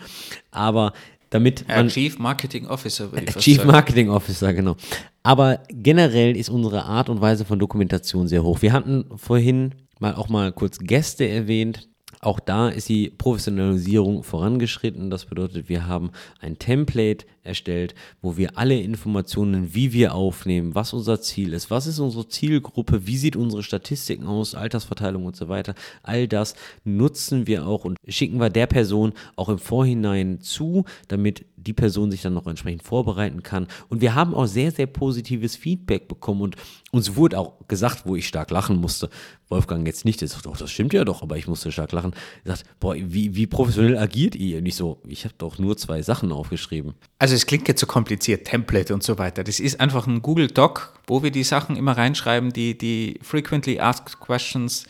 Aber 0.51 0.93
damit 1.31 1.67
man, 1.69 1.89
Chief 1.89 2.19
Marketing 2.19 2.67
Officer. 2.67 3.11
Würde 3.13 3.27
ich 3.29 3.37
Chief 3.37 3.59
sagen. 3.59 3.71
Marketing 3.71 4.11
Officer, 4.11 4.53
genau. 4.53 4.77
Aber 5.23 5.61
generell 5.69 6.37
ist 6.37 6.49
unsere 6.49 6.85
Art 6.85 7.09
und 7.09 7.21
Weise 7.21 7.45
von 7.45 7.59
Dokumentation 7.59 8.29
sehr 8.29 8.43
hoch. 8.43 8.63
Wir 8.63 8.73
hatten 8.73 9.05
vorhin 9.17 9.75
mal 9.99 10.15
auch 10.15 10.29
mal 10.29 10.53
kurz 10.53 10.79
Gäste 10.79 11.29
erwähnt. 11.29 11.89
Auch 12.21 12.41
da 12.41 12.69
ist 12.69 12.89
die 12.89 13.11
Professionalisierung 13.11 14.25
vorangeschritten. 14.25 15.09
Das 15.09 15.25
bedeutet, 15.25 15.69
wir 15.69 15.87
haben 15.87 16.11
ein 16.41 16.59
Template 16.59 17.25
erstellt, 17.43 17.95
wo 18.23 18.37
wir 18.37 18.59
alle 18.59 18.79
Informationen, 18.81 19.75
wie 19.75 19.93
wir 19.93 20.15
aufnehmen, 20.15 20.75
was 20.75 20.93
unser 20.93 21.21
Ziel 21.21 21.53
ist, 21.53 21.71
was 21.71 21.87
ist 21.87 21.99
unsere 21.99 22.29
Zielgruppe, 22.29 23.07
wie 23.07 23.17
sieht 23.17 23.37
unsere 23.37 23.63
Statistiken 23.63 24.27
aus, 24.27 24.55
Altersverteilung 24.55 25.25
und 25.27 25.37
so 25.37 25.49
weiter. 25.49 25.75
All 26.03 26.29
das 26.29 26.55
nutzen 26.85 27.47
wir 27.47 27.67
auch 27.67 27.85
und 27.85 27.97
schicken 28.09 28.39
wir 28.39 28.51
der 28.51 28.67
Person 28.67 29.13
auch 29.37 29.49
im 29.49 29.59
Vorhinein 29.59 30.41
zu, 30.41 30.85
damit 31.09 31.47
die 31.57 31.73
Person 31.73 32.11
sich 32.11 32.23
dann 32.23 32.35
noch 32.35 32.47
entsprechend 32.47 32.83
vorbereiten 32.83 33.43
kann. 33.43 33.67
Und 33.89 34.01
wir 34.01 34.15
haben 34.15 34.35
auch 34.35 34.47
sehr, 34.47 34.73
sehr 34.73 34.87
positives 34.87 35.57
Feedback 35.57 36.09
bekommen 36.09 36.43
und 36.43 36.57
uns 36.91 37.17
wurde 37.17 37.39
auch 37.39 37.53
gesagt, 37.69 38.07
wo 38.07 38.17
ich 38.17 38.27
stark 38.27 38.51
lachen 38.51 38.77
musste. 38.77 39.11
Wolfgang 39.49 39.87
jetzt 39.87 40.05
nicht, 40.05 40.23
jetzt 40.23 40.47
doch, 40.47 40.57
das 40.57 40.71
stimmt 40.71 40.93
ja 40.93 41.05
doch, 41.05 41.23
aber 41.23 41.37
ich 41.37 41.47
musste 41.47 41.73
stark 41.73 41.93
lachen. 41.93 42.15
Sagt, 42.45 42.65
boah, 42.79 42.95
wie, 42.95 43.35
wie 43.35 43.47
professionell 43.47 43.99
agiert 43.99 44.35
ihr? 44.37 44.59
Und 44.59 44.67
ich 44.67 44.77
so, 44.77 45.01
ich 45.07 45.25
habe 45.25 45.35
doch 45.39 45.59
nur 45.59 45.77
zwei 45.77 46.03
Sachen 46.03 46.33
aufgeschrieben. 46.33 46.95
Also 47.19 47.30
es 47.35 47.47
klingt 47.47 47.69
jetzt 47.69 47.81
so 47.81 47.87
kompliziert, 47.87 48.47
Template 48.47 48.95
und 48.95 49.03
so 49.03 49.19
weiter. 49.19 49.45
Das 49.45 49.61
ist 49.61 49.81
einfach 49.81 50.07
ein 50.07 50.23
Google 50.23 50.49
Doc, 50.49 50.95
wo 51.07 51.23
wir 51.23 51.31
die 51.31 51.45
Sachen 51.45 51.77
immer 51.77 51.97
reinschreiben, 51.97 52.53
die, 52.53 52.77
die 52.77 53.19
frequently 53.23 53.81
asked 53.81 54.21
questions, 54.21 54.87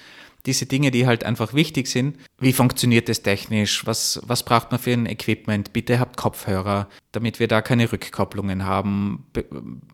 diese 0.46 0.66
Dinge, 0.66 0.90
die 0.90 1.06
halt 1.06 1.24
einfach 1.24 1.52
wichtig 1.52 1.86
sind. 1.86 2.16
Wie 2.38 2.52
funktioniert 2.52 3.08
das 3.08 3.22
technisch? 3.22 3.86
Was, 3.86 4.20
was 4.24 4.42
braucht 4.42 4.70
man 4.70 4.80
für 4.80 4.92
ein 4.92 5.06
Equipment? 5.06 5.72
Bitte 5.72 6.00
habt 6.00 6.16
Kopfhörer, 6.16 6.88
damit 7.12 7.40
wir 7.40 7.48
da 7.48 7.60
keine 7.60 7.90
Rückkopplungen 7.92 8.64
haben. 8.64 9.26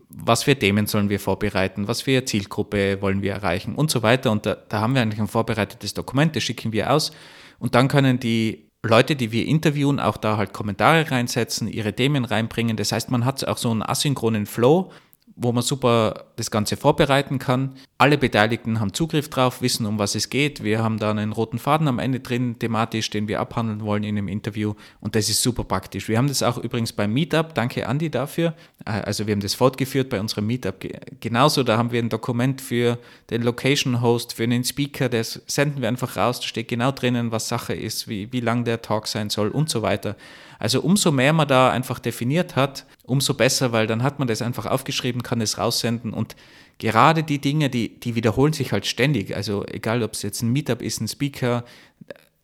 Was 0.09 0.43
für 0.43 0.57
Themen 0.57 0.87
sollen 0.87 1.09
wir 1.09 1.19
vorbereiten? 1.19 1.87
Was 1.87 2.01
für 2.01 2.23
Zielgruppe 2.23 3.01
wollen 3.01 3.21
wir 3.21 3.33
erreichen? 3.33 3.75
Und 3.75 3.91
so 3.91 4.03
weiter. 4.03 4.31
Und 4.31 4.45
da, 4.45 4.55
da 4.55 4.79
haben 4.79 4.95
wir 4.95 5.01
eigentlich 5.01 5.19
ein 5.19 5.27
vorbereitetes 5.27 5.93
Dokument, 5.93 6.35
das 6.35 6.43
schicken 6.43 6.71
wir 6.71 6.91
aus. 6.91 7.11
Und 7.59 7.75
dann 7.75 7.87
können 7.87 8.19
die 8.19 8.66
Leute, 8.87 9.15
die 9.15 9.31
wir 9.31 9.45
interviewen, 9.45 9.99
auch 9.99 10.17
da 10.17 10.37
halt 10.37 10.53
Kommentare 10.53 11.09
reinsetzen, 11.09 11.67
ihre 11.67 11.93
Themen 11.93 12.25
reinbringen. 12.25 12.77
Das 12.77 12.91
heißt, 12.91 13.11
man 13.11 13.25
hat 13.25 13.47
auch 13.47 13.57
so 13.57 13.71
einen 13.71 13.83
asynchronen 13.83 14.45
Flow 14.45 14.91
wo 15.39 15.51
man 15.51 15.63
super 15.63 16.25
das 16.35 16.49
Ganze 16.49 16.77
vorbereiten 16.77 17.37
kann. 17.37 17.75
Alle 17.99 18.17
Beteiligten 18.17 18.79
haben 18.79 18.93
Zugriff 18.93 19.29
drauf, 19.29 19.61
wissen, 19.61 19.85
um 19.85 19.99
was 19.99 20.15
es 20.15 20.29
geht. 20.29 20.63
Wir 20.63 20.83
haben 20.83 20.97
da 20.97 21.11
einen 21.11 21.31
roten 21.31 21.59
Faden 21.59 21.87
am 21.87 21.99
Ende 21.99 22.19
drin, 22.19 22.57
thematisch, 22.57 23.11
den 23.11 23.27
wir 23.27 23.39
abhandeln 23.39 23.81
wollen 23.81 24.03
in 24.03 24.17
einem 24.17 24.27
Interview. 24.27 24.73
Und 24.99 25.15
das 25.15 25.29
ist 25.29 25.43
super 25.43 25.63
praktisch. 25.63 26.09
Wir 26.09 26.17
haben 26.17 26.27
das 26.27 26.41
auch 26.41 26.57
übrigens 26.57 26.91
beim 26.91 27.13
Meetup. 27.13 27.53
Danke, 27.53 27.87
Andi, 27.87 28.09
dafür. 28.09 28.55
Äh, 28.85 28.91
also 28.91 29.27
wir 29.27 29.33
haben 29.33 29.41
das 29.41 29.53
fortgeführt 29.53 30.09
bei 30.09 30.19
unserem 30.19 30.47
Meetup. 30.47 30.83
Genauso, 31.19 31.61
da 31.61 31.77
haben 31.77 31.91
wir 31.91 32.01
ein 32.01 32.09
Dokument 32.09 32.59
für 32.59 32.97
den 33.29 33.43
Location 33.43 34.01
Host, 34.01 34.33
für 34.33 34.43
einen 34.43 34.63
Speaker. 34.63 35.07
Das 35.07 35.41
senden 35.45 35.81
wir 35.81 35.87
einfach 35.87 36.17
raus. 36.17 36.39
Da 36.39 36.47
steht 36.47 36.67
genau 36.67 36.91
drinnen, 36.91 37.31
was 37.31 37.47
Sache 37.47 37.73
ist, 37.73 38.07
wie, 38.07 38.33
wie 38.33 38.39
lang 38.39 38.65
der 38.65 38.81
Talk 38.81 39.07
sein 39.07 39.29
soll 39.29 39.49
und 39.49 39.69
so 39.69 39.83
weiter. 39.83 40.15
Also 40.59 40.81
umso 40.81 41.11
mehr 41.11 41.33
man 41.33 41.47
da 41.47 41.69
einfach 41.69 41.99
definiert 41.99 42.55
hat, 42.55 42.85
umso 43.03 43.33
besser, 43.33 43.71
weil 43.71 43.87
dann 43.87 44.03
hat 44.03 44.19
man 44.19 44.27
das 44.27 44.41
einfach 44.41 44.65
aufgeschrieben, 44.65 45.23
kann 45.23 45.41
es 45.41 45.57
raussenden 45.57 46.13
und 46.13 46.35
gerade 46.79 47.23
die 47.23 47.39
Dinge, 47.39 47.69
die, 47.69 47.99
die 47.99 48.15
wiederholen 48.15 48.53
sich 48.53 48.71
halt 48.71 48.85
ständig. 48.85 49.35
Also 49.35 49.65
egal, 49.65 50.03
ob 50.03 50.13
es 50.13 50.21
jetzt 50.21 50.41
ein 50.41 50.51
Meetup 50.51 50.81
ist, 50.81 51.01
ein 51.01 51.07
Speaker, 51.07 51.63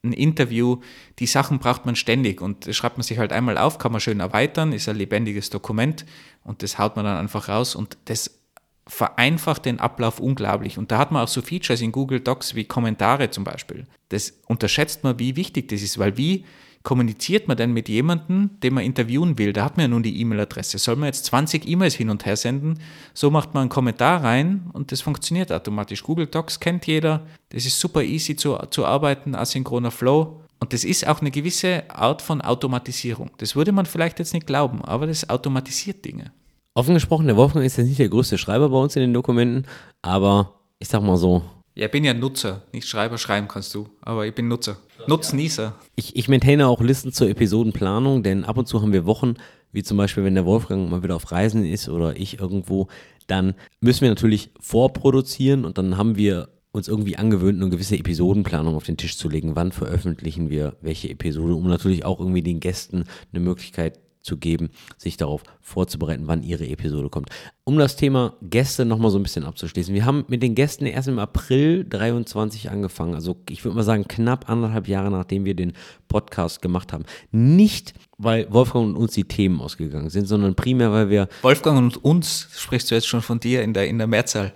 ein 0.03 0.14
Interview, 0.14 0.82
die 1.20 1.28
Sachen 1.28 1.59
braucht 1.59 1.86
man 1.86 1.95
ständig 1.95 2.41
und 2.41 2.68
das 2.68 2.76
schreibt 2.76 2.97
man 2.97 3.03
sich 3.03 3.20
halt 3.20 3.32
einmal 3.32 3.57
auf, 3.57 3.78
kann 3.78 3.91
man 3.91 4.01
schön 4.01 4.20
erweitern, 4.20 4.74
ist 4.74 4.89
ein 4.89 4.97
lebendiges 4.97 5.49
Dokument 5.49 6.05
und 6.43 6.61
das 6.61 6.78
haut 6.78 6.95
man 6.95 7.05
dann 7.05 7.18
einfach 7.18 7.47
raus 7.47 7.76
und 7.76 7.97
das 8.05 8.39
vereinfacht 8.86 9.66
den 9.66 9.80
Ablauf 9.80 10.20
unglaublich. 10.20 10.78
Und 10.78 10.91
da 10.91 10.97
hat 10.97 11.11
man 11.11 11.24
auch 11.24 11.28
so 11.30 11.41
Features 11.41 11.80
in 11.80 11.93
Google 11.93 12.20
Docs 12.20 12.55
wie 12.55 12.66
Kommentare 12.66 13.30
zum 13.30 13.45
Beispiel. 13.45 13.88
Das 14.09 14.34
unterschätzt 14.45 15.05
man, 15.05 15.20
wie 15.20 15.38
wichtig 15.38 15.70
das 15.70 15.82
ist, 15.82 15.97
weil 15.97 16.18
wie 16.18 16.43
kommuniziert 16.84 17.47
man 17.47 17.57
denn 17.57 17.71
mit 17.71 17.89
jemandem, 17.89 18.51
den 18.61 18.73
man 18.73 18.84
interviewen 18.84 19.38
will? 19.38 19.53
Da 19.53 19.63
hat 19.63 19.77
man 19.77 19.86
ja 19.86 19.88
nun 19.88 20.03
die 20.03 20.19
E-Mail-Adresse. 20.19 20.77
Soll 20.77 20.97
man 20.97 21.07
jetzt 21.07 21.25
20 21.25 21.67
E-Mails 21.67 21.95
hin 21.95 22.09
und 22.09 22.25
her 22.25 22.36
senden? 22.36 22.79
So 23.13 23.31
macht 23.31 23.53
man 23.53 23.61
einen 23.61 23.69
Kommentar 23.69 24.23
rein 24.23 24.69
und 24.73 24.91
das 24.91 25.01
funktioniert 25.01 25.51
automatisch. 25.51 26.03
Google 26.03 26.27
Docs 26.27 26.59
kennt 26.59 26.86
jeder. 26.86 27.25
Das 27.49 27.65
ist 27.65 27.79
super 27.79 28.03
easy 28.03 28.36
zu, 28.36 28.57
zu 28.69 28.86
arbeiten, 28.86 29.34
asynchroner 29.34 29.91
Flow. 29.91 30.41
Und 30.59 30.73
das 30.73 30.84
ist 30.84 31.07
auch 31.07 31.21
eine 31.21 31.31
gewisse 31.31 31.89
Art 31.89 32.21
von 32.21 32.41
Automatisierung. 32.41 33.31
Das 33.38 33.55
würde 33.55 33.71
man 33.71 33.86
vielleicht 33.86 34.19
jetzt 34.19 34.34
nicht 34.34 34.47
glauben, 34.47 34.84
aber 34.84 35.07
das 35.07 35.29
automatisiert 35.29 36.05
Dinge. 36.05 36.31
Offen 36.73 36.93
gesprochen, 36.93 37.27
der 37.27 37.38
Wolfgang 37.38 37.65
ist 37.65 37.77
jetzt 37.77 37.88
nicht 37.88 37.99
der 37.99 38.09
größte 38.09 38.38
Schreiber 38.38 38.69
bei 38.69 38.77
uns 38.77 38.95
in 38.95 39.01
den 39.01 39.13
Dokumenten, 39.13 39.67
aber 40.01 40.53
ich 40.79 40.88
sag 40.88 41.03
mal 41.03 41.17
so, 41.17 41.43
ja, 41.75 41.88
ich 41.88 41.91
bin 41.91 42.03
ja 42.03 42.13
Nutzer, 42.13 42.61
nicht 42.71 42.88
Schreiber, 42.88 43.17
schreiben 43.17 43.47
kannst 43.47 43.73
du, 43.73 43.89
aber 44.01 44.27
ich 44.27 44.36
bin 44.36 44.47
Nutzer. 44.47 44.77
Nutznießer. 45.08 45.76
Ich, 45.95 46.16
ich 46.16 46.28
maintaine 46.28 46.68
auch 46.68 46.82
Listen 46.82 47.12
zur 47.12 47.30
Episodenplanung, 47.30 48.24
denn 48.24 48.45
ab 48.45 48.58
und 48.58 48.68
zu 48.68 48.82
haben 48.82 48.93
wir 48.93 49.06
Wochen, 49.06 49.36
wie 49.72 49.84
zum 49.84 49.97
Beispiel, 49.97 50.24
wenn 50.24 50.36
der 50.36 50.45
Wolfgang 50.45 50.89
mal 50.89 51.04
wieder 51.04 51.16
auf 51.16 51.32
Reisen 51.32 51.66
ist 51.66 51.89
oder 51.89 52.16
ich 52.16 52.39
irgendwo, 52.39 52.88
dann 53.28 53.56
müssen 53.80 54.01
wir 54.01 54.10
natürlich 54.10 54.51
vorproduzieren 54.60 55.66
und 55.66 55.78
dann 55.78 55.97
haben 55.97 56.16
wir 56.16 56.49
uns 56.72 56.88
irgendwie 56.88 57.18
angewöhnt, 57.18 57.62
eine 57.62 57.70
gewisse 57.70 57.97
Episodenplanung 57.97 58.76
auf 58.76 58.84
den 58.84 58.97
Tisch 58.97 59.18
zu 59.18 59.30
legen. 59.30 59.56
Wann 59.56 59.72
veröffentlichen 59.72 60.49
wir 60.49 60.76
welche 60.82 61.10
Episode, 61.10 61.54
um 61.56 61.68
natürlich 61.68 62.04
auch 62.04 62.20
irgendwie 62.20 62.41
den 62.41 62.60
Gästen 62.60 63.04
eine 63.32 63.39
Möglichkeit 63.39 63.99
zu 64.24 64.38
geben, 64.38 64.70
sich 64.97 65.18
darauf 65.18 65.43
vorzubereiten, 65.62 66.24
wann 66.26 66.43
ihre 66.43 66.68
Episode 66.68 67.10
kommt. 67.10 67.30
Um 67.66 67.78
das 67.78 67.95
Thema 67.95 68.34
Gäste 68.41 68.84
nochmal 68.84 69.09
so 69.09 69.18
ein 69.18 69.24
bisschen 69.24 69.45
abzuschließen. 69.45 69.93
Wir 69.93 70.03
haben 70.03 70.26
mit 70.28 70.43
den 70.43 70.53
Gästen 70.53 70.86
erst 70.86 71.07
im 71.07 71.18
April 71.18 71.86
23 71.86 72.70
angefangen. 72.70 73.16
Also 73.16 73.38
ich 73.49 73.64
würde 73.64 73.78
mal 73.78 73.84
sagen, 73.84 74.05
knapp 74.05 74.49
anderthalb 74.49 74.89
Jahre 74.89 75.09
nachdem 75.09 75.45
wir 75.45 75.55
den 75.55 75.72
Podcast 76.09 76.61
gemacht 76.61 76.91
haben. 76.91 77.05
Nicht 77.32 77.93
weil 78.24 78.47
Wolfgang 78.51 78.88
und 78.88 78.95
uns 78.95 79.14
die 79.14 79.24
Themen 79.24 79.59
ausgegangen 79.59 80.09
sind, 80.09 80.28
sondern 80.28 80.55
primär, 80.55 80.91
weil 80.91 81.09
wir. 81.09 81.28
Wolfgang 81.41 81.78
und 81.78 82.03
uns 82.03 82.47
sprichst 82.55 82.89
du 82.89 82.95
jetzt 82.95 83.07
schon 83.07 83.22
von 83.22 83.39
dir 83.39 83.64
in 83.64 83.74
der, 83.74 83.88
in 83.88 83.97
der 83.97 84.07
Mehrzahl. 84.07 84.53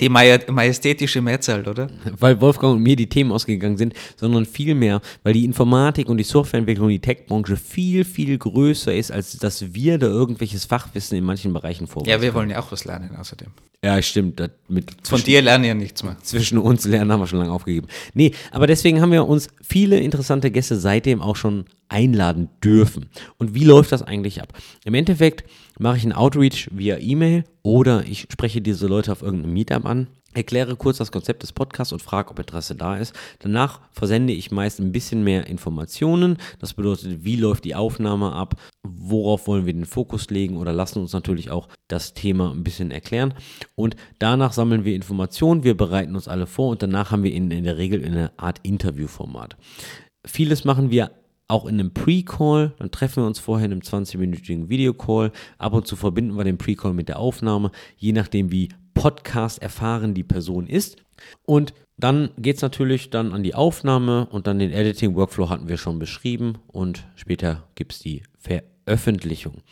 Die 0.00 0.08
majestätische 0.08 1.20
Mehrzahl, 1.20 1.66
oder? 1.68 1.88
Weil 2.18 2.40
Wolfgang 2.40 2.76
und 2.76 2.82
mir 2.82 2.96
die 2.96 3.08
Themen 3.08 3.30
ausgegangen 3.30 3.76
sind, 3.76 3.94
sondern 4.16 4.46
vielmehr, 4.46 5.02
weil 5.22 5.34
die 5.34 5.44
Informatik 5.44 6.08
und 6.08 6.16
die 6.16 6.24
Softwareentwicklung, 6.24 6.88
die 6.88 6.98
Tech-Branche 6.98 7.56
viel, 7.56 8.04
viel 8.04 8.38
größer 8.38 8.94
ist, 8.94 9.12
als 9.12 9.36
dass 9.36 9.74
wir 9.74 9.98
da 9.98 10.06
irgendwelches 10.06 10.64
Fachwissen 10.64 11.18
in 11.18 11.24
manchen 11.24 11.52
Bereichen 11.52 11.86
vorweisen. 11.86 12.10
Ja, 12.10 12.22
wollen 12.36 12.50
ja 12.50 12.60
auch 12.60 12.70
was 12.70 12.84
lernen 12.84 13.16
außerdem. 13.16 13.48
Ja, 13.84 14.00
stimmt. 14.02 14.42
Von 15.04 15.22
dir 15.22 15.42
lernen 15.42 15.64
ja 15.64 15.74
nichts 15.74 16.02
mehr. 16.02 16.16
Zwischen 16.22 16.58
uns 16.58 16.86
lernen 16.86 17.12
haben 17.12 17.20
wir 17.20 17.26
schon 17.26 17.38
lange 17.38 17.52
aufgegeben. 17.52 17.86
Nee, 18.14 18.32
aber 18.50 18.66
deswegen 18.66 19.00
haben 19.00 19.12
wir 19.12 19.28
uns 19.28 19.48
viele 19.62 20.00
interessante 20.00 20.50
Gäste 20.50 20.76
seitdem 20.76 21.20
auch 21.20 21.36
schon 21.36 21.66
einladen 21.88 22.48
dürfen. 22.64 23.06
Und 23.38 23.54
wie 23.54 23.64
läuft 23.64 23.92
das 23.92 24.02
eigentlich 24.02 24.42
ab? 24.42 24.52
Im 24.84 24.94
Endeffekt 24.94 25.44
mache 25.78 25.98
ich 25.98 26.02
einen 26.02 26.14
Outreach 26.14 26.68
via 26.72 26.98
E-Mail 26.98 27.44
oder 27.62 28.04
ich 28.06 28.26
spreche 28.32 28.60
diese 28.60 28.86
Leute 28.86 29.12
auf 29.12 29.22
irgendeinem 29.22 29.52
Meetup 29.52 29.84
an, 29.84 30.08
erkläre 30.36 30.76
kurz 30.76 30.98
das 30.98 31.10
Konzept 31.10 31.42
des 31.42 31.52
Podcasts 31.52 31.92
und 31.92 32.02
frage, 32.02 32.30
ob 32.30 32.38
Interesse 32.38 32.74
da 32.74 32.96
ist. 32.96 33.14
Danach 33.38 33.80
versende 33.90 34.32
ich 34.32 34.50
meist 34.50 34.78
ein 34.78 34.92
bisschen 34.92 35.24
mehr 35.24 35.46
Informationen. 35.46 36.36
Das 36.58 36.74
bedeutet, 36.74 37.24
wie 37.24 37.36
läuft 37.36 37.64
die 37.64 37.74
Aufnahme 37.74 38.32
ab, 38.32 38.60
worauf 38.82 39.46
wollen 39.46 39.66
wir 39.66 39.72
den 39.72 39.86
Fokus 39.86 40.28
legen 40.30 40.56
oder 40.58 40.72
lassen 40.72 41.00
uns 41.00 41.12
natürlich 41.12 41.50
auch 41.50 41.68
das 41.88 42.14
Thema 42.14 42.50
ein 42.50 42.64
bisschen 42.64 42.90
erklären. 42.90 43.34
Und 43.74 43.96
danach 44.18 44.52
sammeln 44.52 44.84
wir 44.84 44.94
Informationen, 44.94 45.64
wir 45.64 45.76
bereiten 45.76 46.14
uns 46.14 46.28
alle 46.28 46.46
vor 46.46 46.70
und 46.70 46.82
danach 46.82 47.10
haben 47.10 47.22
wir 47.22 47.32
in, 47.32 47.50
in 47.50 47.64
der 47.64 47.78
Regel 47.78 48.04
eine 48.04 48.32
Art 48.36 48.60
Interviewformat. 48.62 49.56
Vieles 50.26 50.64
machen 50.64 50.90
wir 50.90 51.10
auch 51.48 51.66
in 51.66 51.78
einem 51.78 51.92
Pre-Call, 51.92 52.74
dann 52.78 52.90
treffen 52.90 53.22
wir 53.22 53.26
uns 53.26 53.38
vorher 53.38 53.66
in 53.66 53.72
einem 53.72 53.82
20-minütigen 53.82 54.68
Videocall. 54.68 55.32
Ab 55.58 55.74
und 55.74 55.86
zu 55.86 55.96
verbinden 55.96 56.36
wir 56.36 56.44
den 56.44 56.58
Pre-Call 56.58 56.92
mit 56.92 57.08
der 57.08 57.18
Aufnahme, 57.18 57.70
je 57.96 58.12
nachdem, 58.12 58.50
wie 58.50 58.70
Podcast 58.94 59.62
erfahren 59.62 60.14
die 60.14 60.24
Person 60.24 60.66
ist. 60.66 60.96
Und 61.44 61.74
dann 61.98 62.30
geht 62.36 62.56
es 62.56 62.62
natürlich 62.62 63.10
dann 63.10 63.32
an 63.32 63.42
die 63.42 63.54
Aufnahme 63.54 64.26
und 64.26 64.46
dann 64.46 64.58
den 64.58 64.72
Editing-Workflow 64.72 65.48
hatten 65.48 65.68
wir 65.68 65.78
schon 65.78 65.98
beschrieben 65.98 66.58
und 66.66 67.06
später 67.14 67.68
gibt 67.74 67.92
es 67.92 68.00
die 68.00 68.22
Veröffentlichung. 68.38 69.62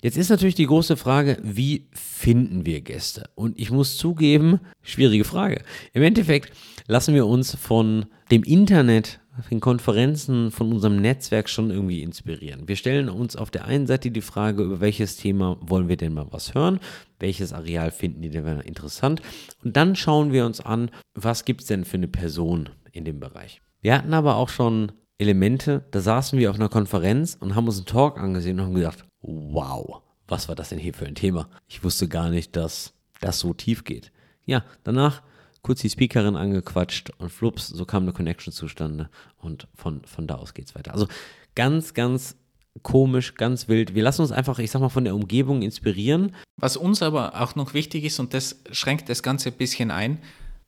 Jetzt 0.00 0.16
ist 0.16 0.30
natürlich 0.30 0.54
die 0.54 0.66
große 0.66 0.96
Frage, 0.96 1.38
wie 1.42 1.88
finden 1.92 2.64
wir 2.64 2.80
Gäste? 2.82 3.28
Und 3.34 3.58
ich 3.58 3.70
muss 3.70 3.96
zugeben, 3.96 4.60
schwierige 4.80 5.24
Frage. 5.24 5.62
Im 5.92 6.02
Endeffekt 6.02 6.52
lassen 6.86 7.14
wir 7.14 7.26
uns 7.26 7.56
von 7.56 8.06
dem 8.30 8.44
Internet 8.44 9.20
den 9.50 9.60
Konferenzen 9.60 10.50
von 10.50 10.72
unserem 10.72 11.00
Netzwerk 11.00 11.48
schon 11.48 11.70
irgendwie 11.70 12.02
inspirieren. 12.02 12.68
Wir 12.68 12.76
stellen 12.76 13.08
uns 13.08 13.36
auf 13.36 13.50
der 13.50 13.64
einen 13.64 13.86
Seite 13.86 14.10
die 14.10 14.20
Frage, 14.20 14.62
über 14.62 14.80
welches 14.80 15.16
Thema 15.16 15.56
wollen 15.60 15.88
wir 15.88 15.96
denn 15.96 16.14
mal 16.14 16.26
was 16.30 16.54
hören, 16.54 16.80
welches 17.18 17.52
Areal 17.52 17.90
finden 17.90 18.22
die 18.22 18.30
denn 18.30 18.60
interessant 18.60 19.22
und 19.64 19.76
dann 19.76 19.96
schauen 19.96 20.32
wir 20.32 20.46
uns 20.46 20.60
an, 20.60 20.90
was 21.14 21.44
gibt 21.44 21.62
es 21.62 21.66
denn 21.68 21.84
für 21.84 21.96
eine 21.96 22.08
Person 22.08 22.68
in 22.92 23.04
dem 23.04 23.20
Bereich. 23.20 23.60
Wir 23.80 23.94
hatten 23.94 24.14
aber 24.14 24.36
auch 24.36 24.48
schon 24.48 24.92
Elemente, 25.18 25.84
da 25.90 26.00
saßen 26.00 26.38
wir 26.38 26.50
auf 26.50 26.56
einer 26.56 26.68
Konferenz 26.68 27.36
und 27.38 27.54
haben 27.54 27.66
uns 27.66 27.78
einen 27.78 27.86
Talk 27.86 28.18
angesehen 28.18 28.58
und 28.58 28.66
haben 28.66 28.74
gedacht, 28.74 29.04
wow, 29.20 30.02
was 30.28 30.48
war 30.48 30.54
das 30.54 30.68
denn 30.68 30.78
hier 30.78 30.94
für 30.94 31.06
ein 31.06 31.14
Thema? 31.14 31.48
Ich 31.66 31.82
wusste 31.82 32.06
gar 32.08 32.28
nicht, 32.28 32.54
dass 32.54 32.94
das 33.20 33.40
so 33.40 33.52
tief 33.54 33.84
geht. 33.84 34.12
Ja, 34.44 34.64
danach 34.84 35.22
kurz 35.62 35.80
die 35.80 35.90
Speakerin 35.90 36.36
angequatscht 36.36 37.10
und 37.18 37.30
flups, 37.30 37.68
so 37.68 37.84
kam 37.84 38.04
eine 38.04 38.12
Connection 38.12 38.52
zustande 38.52 39.10
und 39.36 39.68
von, 39.74 40.02
von 40.04 40.26
da 40.26 40.36
aus 40.36 40.54
geht's 40.54 40.74
weiter. 40.74 40.92
Also 40.92 41.08
ganz, 41.54 41.94
ganz 41.94 42.36
komisch, 42.82 43.34
ganz 43.34 43.68
wild. 43.68 43.94
Wir 43.94 44.02
lassen 44.02 44.22
uns 44.22 44.32
einfach, 44.32 44.58
ich 44.58 44.70
sag 44.70 44.80
mal, 44.80 44.88
von 44.88 45.04
der 45.04 45.14
Umgebung 45.14 45.62
inspirieren. 45.62 46.34
Was 46.56 46.76
uns 46.76 47.02
aber 47.02 47.40
auch 47.40 47.54
noch 47.54 47.74
wichtig 47.74 48.04
ist, 48.04 48.18
und 48.18 48.34
das 48.34 48.60
schränkt 48.70 49.08
das 49.08 49.22
Ganze 49.22 49.50
ein 49.50 49.56
bisschen 49.56 49.90
ein, 49.90 50.18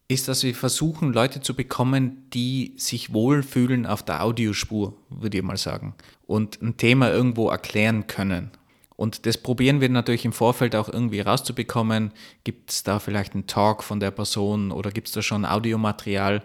ist, 0.09 0.27
dass 0.27 0.43
wir 0.43 0.55
versuchen, 0.55 1.13
Leute 1.13 1.41
zu 1.41 1.55
bekommen, 1.55 2.29
die 2.35 2.75
sich 2.77 3.13
wohlfühlen 3.13 3.87
auf 3.87 4.03
der 4.03 4.25
Audiospur, 4.25 4.95
würde 5.09 5.39
ich 5.39 5.45
mal 5.45 5.57
sagen, 5.57 5.95
und 6.27 6.61
ein 6.61 6.77
Thema 6.77 7.11
irgendwo 7.11 7.49
erklären 7.49 8.09
können. 8.09 8.51
Und 9.01 9.25
das 9.25 9.39
probieren 9.39 9.81
wir 9.81 9.89
natürlich 9.89 10.27
im 10.27 10.35
Vorfeld 10.35 10.77
auch 10.77 10.87
irgendwie 10.87 11.21
rauszubekommen. 11.21 12.13
Gibt 12.45 12.71
es 12.71 12.83
da 12.83 12.99
vielleicht 12.99 13.33
einen 13.33 13.47
Talk 13.47 13.83
von 13.83 13.99
der 13.99 14.11
Person 14.11 14.71
oder 14.71 14.91
gibt 14.91 15.09
es 15.09 15.15
da 15.15 15.23
schon 15.23 15.47
Audiomaterial? 15.47 16.43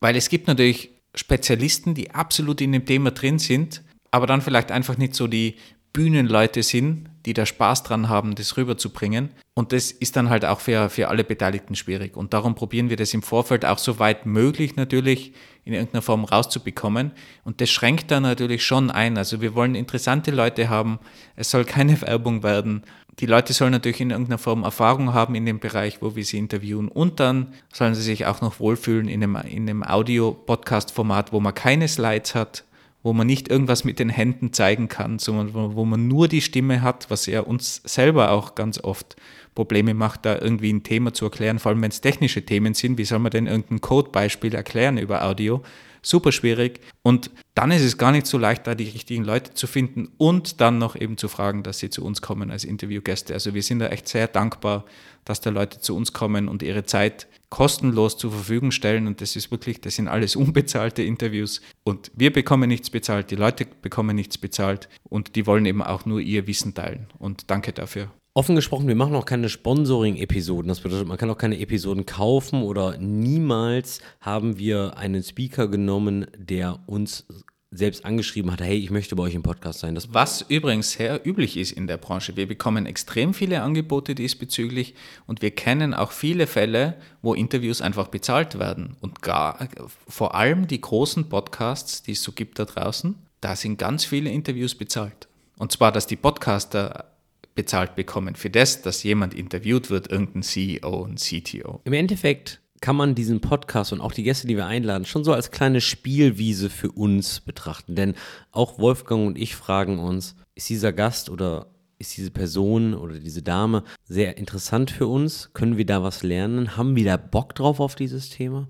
Weil 0.00 0.14
es 0.14 0.28
gibt 0.28 0.46
natürlich 0.46 0.90
Spezialisten, 1.14 1.94
die 1.94 2.10
absolut 2.10 2.60
in 2.60 2.72
dem 2.72 2.84
Thema 2.84 3.12
drin 3.12 3.38
sind, 3.38 3.82
aber 4.10 4.26
dann 4.26 4.42
vielleicht 4.42 4.72
einfach 4.72 4.98
nicht 4.98 5.14
so 5.14 5.26
die 5.26 5.54
Bühnenleute 5.94 6.62
sind, 6.62 7.08
die 7.24 7.32
da 7.32 7.46
Spaß 7.46 7.84
dran 7.84 8.10
haben, 8.10 8.34
das 8.34 8.58
rüberzubringen. 8.58 9.30
Und 9.54 9.72
das 9.72 9.90
ist 9.90 10.16
dann 10.16 10.28
halt 10.28 10.44
auch 10.44 10.60
für, 10.60 10.90
für 10.90 11.08
alle 11.08 11.24
Beteiligten 11.24 11.76
schwierig. 11.76 12.14
Und 12.14 12.34
darum 12.34 12.54
probieren 12.54 12.90
wir 12.90 12.98
das 12.98 13.14
im 13.14 13.22
Vorfeld 13.22 13.64
auch 13.64 13.78
so 13.78 13.98
weit 13.98 14.26
möglich 14.26 14.76
natürlich 14.76 15.32
in 15.66 15.72
irgendeiner 15.72 16.00
Form 16.00 16.24
rauszubekommen. 16.24 17.10
Und 17.44 17.60
das 17.60 17.70
schränkt 17.70 18.12
dann 18.12 18.22
natürlich 18.22 18.64
schon 18.64 18.90
ein. 18.90 19.18
Also 19.18 19.40
wir 19.40 19.56
wollen 19.56 19.74
interessante 19.74 20.30
Leute 20.30 20.70
haben. 20.70 21.00
Es 21.34 21.50
soll 21.50 21.64
keine 21.64 22.00
Werbung 22.02 22.44
werden. 22.44 22.84
Die 23.18 23.26
Leute 23.26 23.52
sollen 23.52 23.72
natürlich 23.72 24.00
in 24.00 24.10
irgendeiner 24.10 24.38
Form 24.38 24.62
Erfahrung 24.62 25.12
haben 25.12 25.34
in 25.34 25.44
dem 25.44 25.58
Bereich, 25.58 26.00
wo 26.00 26.14
wir 26.14 26.24
sie 26.24 26.38
interviewen. 26.38 26.88
Und 26.88 27.18
dann 27.18 27.48
sollen 27.72 27.96
sie 27.96 28.02
sich 28.02 28.26
auch 28.26 28.40
noch 28.42 28.60
wohlfühlen 28.60 29.08
in 29.08 29.24
einem, 29.24 29.36
in 29.36 29.68
einem 29.68 29.82
Audio-Podcast-Format, 29.82 31.32
wo 31.32 31.40
man 31.40 31.52
keine 31.52 31.88
Slides 31.88 32.36
hat, 32.36 32.64
wo 33.02 33.12
man 33.12 33.26
nicht 33.26 33.48
irgendwas 33.48 33.82
mit 33.82 33.98
den 33.98 34.08
Händen 34.08 34.52
zeigen 34.52 34.86
kann, 34.86 35.18
sondern 35.18 35.74
wo 35.74 35.84
man 35.84 36.06
nur 36.06 36.28
die 36.28 36.42
Stimme 36.42 36.82
hat, 36.82 37.10
was 37.10 37.26
ja 37.26 37.40
uns 37.40 37.82
selber 37.84 38.30
auch 38.30 38.54
ganz 38.54 38.78
oft 38.78 39.16
Probleme 39.56 39.94
macht, 39.94 40.24
da 40.24 40.38
irgendwie 40.38 40.72
ein 40.72 40.84
Thema 40.84 41.12
zu 41.12 41.24
erklären, 41.24 41.58
vor 41.58 41.70
allem 41.72 41.82
wenn 41.82 41.90
es 41.90 42.00
technische 42.00 42.46
Themen 42.46 42.74
sind. 42.74 42.98
Wie 42.98 43.04
soll 43.04 43.18
man 43.18 43.32
denn 43.32 43.48
irgendein 43.48 43.80
Codebeispiel 43.80 44.54
erklären 44.54 44.98
über 44.98 45.24
Audio? 45.24 45.62
Super 46.02 46.30
schwierig. 46.30 46.78
Und 47.02 47.32
dann 47.54 47.72
ist 47.72 47.82
es 47.82 47.98
gar 47.98 48.12
nicht 48.12 48.26
so 48.26 48.38
leicht, 48.38 48.68
da 48.68 48.76
die 48.76 48.84
richtigen 48.84 49.24
Leute 49.24 49.54
zu 49.54 49.66
finden 49.66 50.08
und 50.18 50.60
dann 50.60 50.78
noch 50.78 50.94
eben 50.94 51.16
zu 51.16 51.26
fragen, 51.26 51.64
dass 51.64 51.80
sie 51.80 51.90
zu 51.90 52.04
uns 52.04 52.22
kommen 52.22 52.52
als 52.52 52.62
Interviewgäste. 52.62 53.34
Also 53.34 53.54
wir 53.54 53.62
sind 53.62 53.80
da 53.80 53.88
echt 53.88 54.06
sehr 54.06 54.28
dankbar, 54.28 54.84
dass 55.24 55.40
da 55.40 55.50
Leute 55.50 55.80
zu 55.80 55.96
uns 55.96 56.12
kommen 56.12 56.46
und 56.46 56.62
ihre 56.62 56.84
Zeit 56.84 57.26
kostenlos 57.48 58.18
zur 58.18 58.30
Verfügung 58.30 58.70
stellen. 58.70 59.08
Und 59.08 59.20
das 59.20 59.34
ist 59.34 59.50
wirklich, 59.50 59.80
das 59.80 59.96
sind 59.96 60.06
alles 60.06 60.36
unbezahlte 60.44 61.02
Interviews. 61.02 61.62
Und 61.82 62.12
wir 62.14 62.32
bekommen 62.32 62.68
nichts 62.68 62.90
bezahlt, 62.90 63.32
die 63.32 63.36
Leute 63.36 63.66
bekommen 63.82 64.14
nichts 64.14 64.38
bezahlt 64.38 64.88
und 65.02 65.34
die 65.34 65.46
wollen 65.46 65.66
eben 65.66 65.82
auch 65.82 66.04
nur 66.04 66.20
ihr 66.20 66.46
Wissen 66.46 66.74
teilen. 66.74 67.06
Und 67.18 67.50
danke 67.50 67.72
dafür. 67.72 68.10
Offen 68.36 68.54
gesprochen, 68.54 68.86
wir 68.86 68.94
machen 68.94 69.14
auch 69.14 69.24
keine 69.24 69.48
Sponsoring-Episoden. 69.48 70.68
Das 70.68 70.80
bedeutet, 70.80 71.08
man 71.08 71.16
kann 71.16 71.30
auch 71.30 71.38
keine 71.38 71.58
Episoden 71.58 72.04
kaufen 72.04 72.60
oder 72.60 72.98
niemals 72.98 74.02
haben 74.20 74.58
wir 74.58 74.98
einen 74.98 75.22
Speaker 75.22 75.68
genommen, 75.68 76.26
der 76.36 76.80
uns 76.84 77.24
selbst 77.70 78.04
angeschrieben 78.04 78.52
hat, 78.52 78.60
hey, 78.60 78.76
ich 78.76 78.90
möchte 78.90 79.16
bei 79.16 79.22
euch 79.22 79.34
im 79.34 79.42
Podcast 79.42 79.78
sein. 79.78 79.94
Das 79.94 80.12
Was 80.12 80.42
übrigens 80.42 80.92
sehr 80.92 81.26
üblich 81.26 81.56
ist 81.56 81.72
in 81.72 81.86
der 81.86 81.96
Branche. 81.96 82.36
Wir 82.36 82.46
bekommen 82.46 82.84
extrem 82.84 83.32
viele 83.32 83.62
Angebote 83.62 84.14
diesbezüglich 84.14 84.94
und 85.26 85.40
wir 85.40 85.52
kennen 85.52 85.94
auch 85.94 86.12
viele 86.12 86.46
Fälle, 86.46 86.98
wo 87.22 87.32
Interviews 87.32 87.80
einfach 87.80 88.08
bezahlt 88.08 88.58
werden. 88.58 88.98
Und 89.00 89.22
gar, 89.22 89.66
vor 90.08 90.34
allem 90.34 90.66
die 90.66 90.82
großen 90.82 91.30
Podcasts, 91.30 92.02
die 92.02 92.12
es 92.12 92.22
so 92.22 92.32
gibt 92.32 92.58
da 92.58 92.66
draußen, 92.66 93.14
da 93.40 93.56
sind 93.56 93.78
ganz 93.78 94.04
viele 94.04 94.28
Interviews 94.28 94.74
bezahlt. 94.74 95.26
Und 95.56 95.72
zwar, 95.72 95.90
dass 95.90 96.06
die 96.06 96.16
Podcaster 96.16 97.15
bezahlt 97.56 97.96
bekommen 97.96 98.36
für 98.36 98.50
das, 98.50 98.82
dass 98.82 99.02
jemand 99.02 99.34
interviewt 99.34 99.90
wird, 99.90 100.10
irgendein 100.10 100.42
CEO 100.42 101.02
und 101.02 101.18
CTO. 101.18 101.80
Im 101.84 101.92
Endeffekt 101.92 102.60
kann 102.80 102.94
man 102.94 103.14
diesen 103.14 103.40
Podcast 103.40 103.92
und 103.92 104.00
auch 104.00 104.12
die 104.12 104.22
Gäste, 104.22 104.46
die 104.46 104.56
wir 104.56 104.66
einladen, 104.66 105.04
schon 105.04 105.24
so 105.24 105.32
als 105.32 105.50
kleine 105.50 105.80
Spielwiese 105.80 106.70
für 106.70 106.92
uns 106.92 107.40
betrachten. 107.40 107.96
Denn 107.96 108.14
auch 108.52 108.78
Wolfgang 108.78 109.26
und 109.26 109.38
ich 109.38 109.56
fragen 109.56 109.98
uns, 109.98 110.36
ist 110.54 110.68
dieser 110.68 110.92
Gast 110.92 111.30
oder 111.30 111.66
ist 111.98 112.16
diese 112.16 112.30
Person 112.30 112.94
oder 112.94 113.18
diese 113.18 113.42
Dame 113.42 113.82
sehr 114.04 114.36
interessant 114.36 114.90
für 114.90 115.06
uns? 115.06 115.50
Können 115.54 115.78
wir 115.78 115.86
da 115.86 116.02
was 116.02 116.22
lernen? 116.22 116.76
Haben 116.76 116.94
wir 116.94 117.04
da 117.04 117.16
Bock 117.16 117.54
drauf 117.54 117.80
auf 117.80 117.94
dieses 117.94 118.28
Thema? 118.28 118.68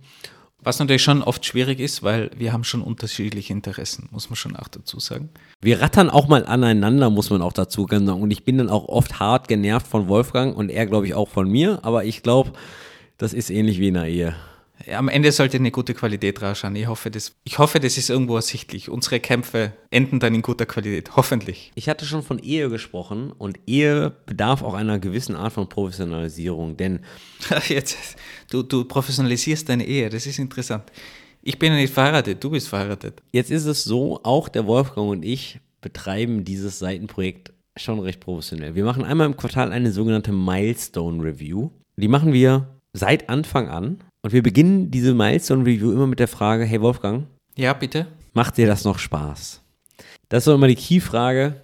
Was 0.67 0.81
natürlich 0.81 1.05
schon 1.05 1.23
oft 1.23 1.47
schwierig 1.47 1.79
ist, 1.79 2.03
weil 2.03 2.29
wir 2.37 2.53
haben 2.53 2.65
schon 2.65 2.83
unterschiedliche 2.83 3.53
Interessen, 3.53 4.09
muss 4.11 4.31
man 4.31 4.35
schon 4.35 4.57
auch 4.57 4.67
dazu 4.67 4.99
sagen. 4.99 5.29
Wir 5.61 5.81
rattern 5.81 6.11
auch 6.11 6.27
mal 6.27 6.45
aneinander, 6.45 7.09
muss 7.09 7.31
man 7.31 7.41
auch 7.41 7.53
dazu 7.53 7.87
sagen. 7.87 8.21
Und 8.21 8.33
ich 8.33 8.45
bin 8.45 8.59
dann 8.59 8.69
auch 8.69 8.89
oft 8.89 9.21
hart 9.21 9.47
genervt 9.47 9.87
von 9.87 10.09
Wolfgang 10.09 10.57
und 10.57 10.69
er, 10.71 10.87
glaube 10.87 11.07
ich, 11.07 11.15
auch 11.15 11.29
von 11.29 11.49
mir. 11.49 11.79
Aber 11.85 12.05
ich 12.05 12.25
glaube, 12.25 12.51
das 13.17 13.33
ist 13.33 13.49
ähnlich 13.49 13.79
wie 13.79 13.87
in 13.87 13.97
einer 13.97 14.09
Ehe. 14.09 14.35
Am 14.93 15.09
Ende 15.09 15.33
sollte 15.33 15.57
eine 15.57 15.71
gute 15.71 15.95
Qualität 15.95 16.43
rausschauen. 16.43 16.77
Ich 16.77 16.87
hoffe, 16.87 17.11
das, 17.11 17.33
ich 17.45 17.59
hoffe, 17.59 17.81
das 17.81 17.97
ist 17.97 18.11
irgendwo 18.11 18.37
ersichtlich. 18.37 18.91
Unsere 18.91 19.21
Kämpfe 19.21 19.73
enden 19.91 20.21
dann 20.21 20.35
in 20.35 20.43
guter 20.43 20.67
Qualität, 20.67 21.17
hoffentlich. 21.17 21.73
Ich 21.75 21.89
hatte 21.89 22.05
schon 22.05 22.23
von 22.23 22.39
Ehe 22.39 22.69
gesprochen 22.69 23.33
und 23.33 23.59
Ehe 23.67 24.13
bedarf 24.27 24.63
auch 24.63 24.75
einer 24.75 24.99
gewissen 24.99 25.35
Art 25.35 25.55
von 25.55 25.69
Professionalisierung, 25.69 26.77
denn 26.77 27.01
Jetzt, 27.69 28.17
du, 28.51 28.63
du 28.63 28.85
professionalisierst 28.85 29.69
deine 29.69 29.87
Ehe, 29.87 30.09
das 30.09 30.27
ist 30.27 30.39
interessant. 30.39 30.85
Ich 31.43 31.59
bin 31.59 31.73
ja 31.73 31.79
nicht 31.79 31.95
verheiratet, 31.95 32.43
du 32.43 32.51
bist 32.51 32.69
verheiratet. 32.69 33.23
Jetzt 33.33 33.51
ist 33.51 33.67
es 33.67 33.85
so, 33.85 34.21
auch 34.23 34.49
der 34.49 34.67
Wolfgang 34.67 35.09
und 35.09 35.25
ich 35.25 35.61
betreiben 35.81 36.45
dieses 36.45 36.79
Seitenprojekt 36.79 37.53
schon 37.77 38.01
recht 38.01 38.21
professionell. 38.21 38.75
Wir 38.75 38.85
machen 38.85 39.05
einmal 39.05 39.27
im 39.27 39.37
Quartal 39.37 39.71
eine 39.71 39.93
sogenannte 39.93 40.33
Milestone 40.33 41.23
Review. 41.23 41.71
Die 41.97 42.09
machen 42.09 42.33
wir 42.33 42.81
seit 42.93 43.29
Anfang 43.29 43.69
an. 43.69 43.99
Und 44.23 44.33
wir 44.33 44.43
beginnen 44.43 44.91
diese 44.91 45.15
Milestone 45.15 45.63
Review 45.65 45.93
immer 45.93 46.07
mit 46.07 46.19
der 46.19 46.29
Frage, 46.29 46.65
hey 46.65 46.81
Wolfgang. 46.81 47.27
Ja, 47.57 47.73
bitte. 47.73 48.07
Macht 48.33 48.57
dir 48.57 48.67
das 48.67 48.85
noch 48.85 48.99
Spaß? 48.99 49.63
Das 50.29 50.47
ist 50.47 50.53
immer 50.53 50.69
die 50.69 50.75
Key-Frage. 50.75 51.63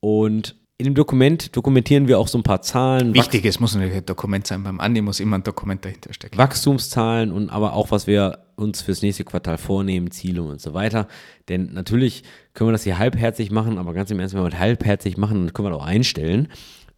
Und 0.00 0.56
in 0.80 0.84
dem 0.84 0.94
Dokument 0.94 1.54
dokumentieren 1.54 2.08
wir 2.08 2.18
auch 2.18 2.28
so 2.28 2.38
ein 2.38 2.42
paar 2.42 2.62
Zahlen. 2.62 3.12
Wichtig, 3.12 3.44
es 3.44 3.60
muss 3.60 3.74
natürlich 3.74 3.96
ein 3.96 4.06
Dokument 4.06 4.46
sein. 4.46 4.62
Beim 4.62 4.80
Andi 4.80 5.02
muss 5.02 5.20
immer 5.20 5.36
ein 5.36 5.42
Dokument 5.42 5.84
dahinter 5.84 6.14
stecken. 6.14 6.38
Wachstumszahlen 6.38 7.32
und 7.32 7.50
aber 7.50 7.74
auch, 7.74 7.90
was 7.90 8.06
wir 8.06 8.46
uns 8.56 8.80
fürs 8.80 9.02
nächste 9.02 9.24
Quartal 9.24 9.58
vornehmen, 9.58 10.10
Ziele 10.10 10.42
und 10.42 10.58
so 10.60 10.72
weiter. 10.72 11.06
Denn 11.50 11.74
natürlich 11.74 12.22
können 12.54 12.68
wir 12.68 12.72
das 12.72 12.84
hier 12.84 12.98
halbherzig 12.98 13.50
machen, 13.50 13.76
aber 13.76 13.92
ganz 13.92 14.10
im 14.10 14.20
Ernst, 14.20 14.34
wenn 14.34 14.42
wir 14.42 14.48
das 14.48 14.58
halbherzig 14.58 15.18
machen, 15.18 15.44
dann 15.44 15.52
können 15.52 15.66
wir 15.66 15.70
das 15.72 15.80
auch 15.80 15.86
einstellen. 15.86 16.48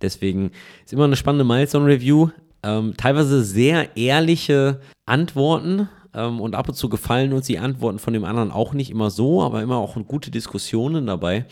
Deswegen 0.01 0.53
ist 0.85 0.93
immer 0.93 1.05
eine 1.05 1.17
spannende 1.17 1.45
Milestone-Review. 1.45 2.29
Ähm, 2.65 2.95
teilweise 2.97 3.43
sehr 3.43 3.97
ehrliche 3.97 4.81
Antworten 5.07 5.89
ähm, 6.15 6.41
und 6.41 6.55
ab 6.55 6.69
und 6.69 6.75
zu 6.75 6.89
gefallen 6.89 7.33
uns 7.33 7.47
die 7.47 7.59
Antworten 7.59 7.99
von 7.99 8.13
dem 8.13 8.25
anderen 8.25 8.51
auch 8.51 8.73
nicht 8.73 8.91
immer 8.91 9.11
so, 9.11 9.43
aber 9.43 9.63
immer 9.63 9.77
auch 9.77 9.97
gute 10.07 10.31
Diskussionen 10.31 11.07
dabei. 11.07 11.47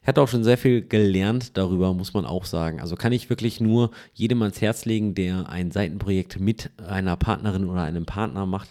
Ich 0.00 0.08
hatte 0.08 0.22
auch 0.22 0.28
schon 0.28 0.44
sehr 0.44 0.56
viel 0.56 0.82
gelernt 0.82 1.56
darüber, 1.56 1.92
muss 1.92 2.14
man 2.14 2.24
auch 2.24 2.44
sagen. 2.44 2.80
Also 2.80 2.94
kann 2.94 3.12
ich 3.12 3.28
wirklich 3.28 3.60
nur 3.60 3.90
jedem 4.14 4.40
ans 4.42 4.60
Herz 4.60 4.84
legen, 4.84 5.14
der 5.14 5.48
ein 5.48 5.72
Seitenprojekt 5.72 6.38
mit 6.38 6.70
einer 6.86 7.16
Partnerin 7.16 7.68
oder 7.68 7.82
einem 7.82 8.06
Partner 8.06 8.46
macht 8.46 8.68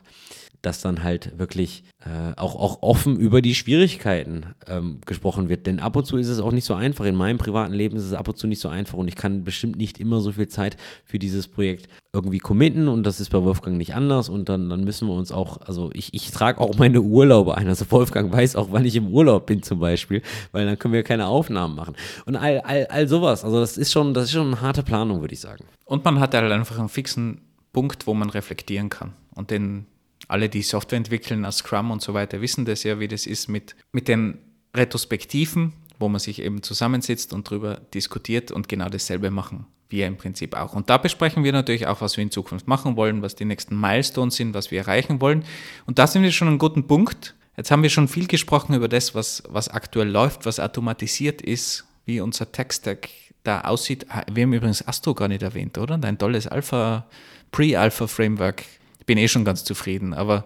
dass 0.65 0.81
dann 0.81 1.03
halt 1.03 1.37
wirklich 1.37 1.83
äh, 2.05 2.35
auch, 2.37 2.55
auch 2.55 2.81
offen 2.81 3.17
über 3.17 3.41
die 3.41 3.55
Schwierigkeiten 3.55 4.47
ähm, 4.67 4.99
gesprochen 5.05 5.49
wird. 5.49 5.67
Denn 5.67 5.79
ab 5.79 5.95
und 5.95 6.05
zu 6.05 6.17
ist 6.17 6.27
es 6.27 6.39
auch 6.39 6.51
nicht 6.51 6.65
so 6.65 6.73
einfach. 6.73 7.05
In 7.05 7.15
meinem 7.15 7.37
privaten 7.37 7.73
Leben 7.73 7.97
ist 7.97 8.03
es 8.03 8.13
ab 8.13 8.27
und 8.27 8.37
zu 8.37 8.47
nicht 8.47 8.59
so 8.59 8.69
einfach 8.69 8.97
und 8.97 9.07
ich 9.07 9.15
kann 9.15 9.43
bestimmt 9.43 9.77
nicht 9.77 9.99
immer 9.99 10.21
so 10.21 10.31
viel 10.31 10.47
Zeit 10.47 10.77
für 11.03 11.19
dieses 11.19 11.47
Projekt 11.47 11.87
irgendwie 12.13 12.39
committen 12.39 12.87
und 12.87 13.03
das 13.03 13.19
ist 13.19 13.29
bei 13.29 13.43
Wolfgang 13.43 13.77
nicht 13.77 13.93
anders 13.93 14.29
und 14.29 14.47
dann, 14.47 14.69
dann 14.69 14.83
müssen 14.83 15.07
wir 15.07 15.13
uns 15.13 15.31
auch, 15.31 15.61
also 15.61 15.89
ich, 15.93 16.13
ich 16.13 16.31
trage 16.31 16.61
auch 16.61 16.77
meine 16.77 17.01
Urlaube 17.01 17.57
ein. 17.57 17.67
Also 17.67 17.85
Wolfgang 17.91 18.31
weiß 18.31 18.55
auch, 18.55 18.69
wann 18.71 18.85
ich 18.85 18.95
im 18.95 19.07
Urlaub 19.07 19.45
bin 19.45 19.61
zum 19.61 19.79
Beispiel, 19.79 20.21
weil 20.51 20.65
dann 20.65 20.79
können 20.79 20.93
wir 20.93 21.03
keine 21.03 21.27
Aufnahmen 21.27 21.75
machen. 21.75 21.95
Und 22.25 22.35
all, 22.37 22.61
all, 22.61 22.87
all 22.87 23.07
sowas. 23.07 23.43
Also 23.43 23.59
das 23.59 23.77
ist 23.77 23.91
schon, 23.91 24.13
das 24.13 24.25
ist 24.25 24.31
schon 24.31 24.47
eine 24.47 24.61
harte 24.61 24.83
Planung, 24.83 25.21
würde 25.21 25.33
ich 25.33 25.41
sagen. 25.41 25.65
Und 25.83 26.05
man 26.05 26.19
hat 26.19 26.33
halt 26.33 26.51
einfach 26.51 26.79
einen 26.79 26.89
fixen 26.89 27.41
Punkt, 27.73 28.07
wo 28.07 28.13
man 28.13 28.29
reflektieren 28.29 28.89
kann. 28.89 29.13
Und 29.35 29.51
den 29.51 29.85
alle, 30.27 30.49
die 30.49 30.61
Software 30.61 30.97
entwickeln 30.97 31.45
aus 31.45 31.57
Scrum 31.57 31.91
und 31.91 32.01
so 32.01 32.13
weiter, 32.13 32.41
wissen 32.41 32.65
das 32.65 32.83
ja, 32.83 32.99
wie 32.99 33.07
das 33.07 33.25
ist 33.25 33.47
mit, 33.47 33.75
mit 33.91 34.07
den 34.07 34.39
Retrospektiven, 34.75 35.73
wo 35.99 36.09
man 36.09 36.19
sich 36.19 36.41
eben 36.41 36.63
zusammensitzt 36.63 37.33
und 37.33 37.47
darüber 37.49 37.75
diskutiert 37.93 38.51
und 38.51 38.67
genau 38.67 38.89
dasselbe 38.89 39.31
machen 39.31 39.67
wir 39.89 40.07
im 40.07 40.17
Prinzip 40.17 40.55
auch. 40.55 40.73
Und 40.73 40.89
da 40.89 40.97
besprechen 40.97 41.43
wir 41.43 41.51
natürlich 41.51 41.87
auch, 41.87 42.01
was 42.01 42.17
wir 42.17 42.23
in 42.23 42.31
Zukunft 42.31 42.67
machen 42.67 42.95
wollen, 42.95 43.21
was 43.21 43.35
die 43.35 43.45
nächsten 43.45 43.79
Milestones 43.79 44.35
sind, 44.35 44.53
was 44.53 44.71
wir 44.71 44.79
erreichen 44.79 45.21
wollen. 45.21 45.43
Und 45.85 45.99
da 45.99 46.07
sind 46.07 46.23
wir 46.23 46.31
schon 46.31 46.47
einen 46.47 46.57
guten 46.57 46.87
Punkt. 46.87 47.35
Jetzt 47.55 47.71
haben 47.71 47.83
wir 47.83 47.89
schon 47.89 48.07
viel 48.07 48.27
gesprochen 48.27 48.73
über 48.73 48.87
das, 48.87 49.15
was, 49.15 49.43
was 49.47 49.69
aktuell 49.69 50.09
läuft, 50.09 50.45
was 50.45 50.59
automatisiert 50.59 51.41
ist, 51.41 51.85
wie 52.05 52.19
unser 52.19 52.51
Tech-Stack 52.51 53.09
da 53.43 53.61
aussieht. 53.61 54.07
Ah, 54.09 54.23
wir 54.31 54.43
haben 54.43 54.53
übrigens 54.53 54.85
Astro 54.85 55.13
gar 55.13 55.27
nicht 55.27 55.43
erwähnt, 55.43 55.77
oder? 55.77 55.97
Dein 55.97 56.17
tolles 56.17 56.47
Alpha, 56.47 57.07
Pre-Alpha-Framework 57.51 58.63
bin 59.05 59.17
eh 59.17 59.27
schon 59.27 59.45
ganz 59.45 59.63
zufrieden, 59.63 60.13
aber 60.13 60.45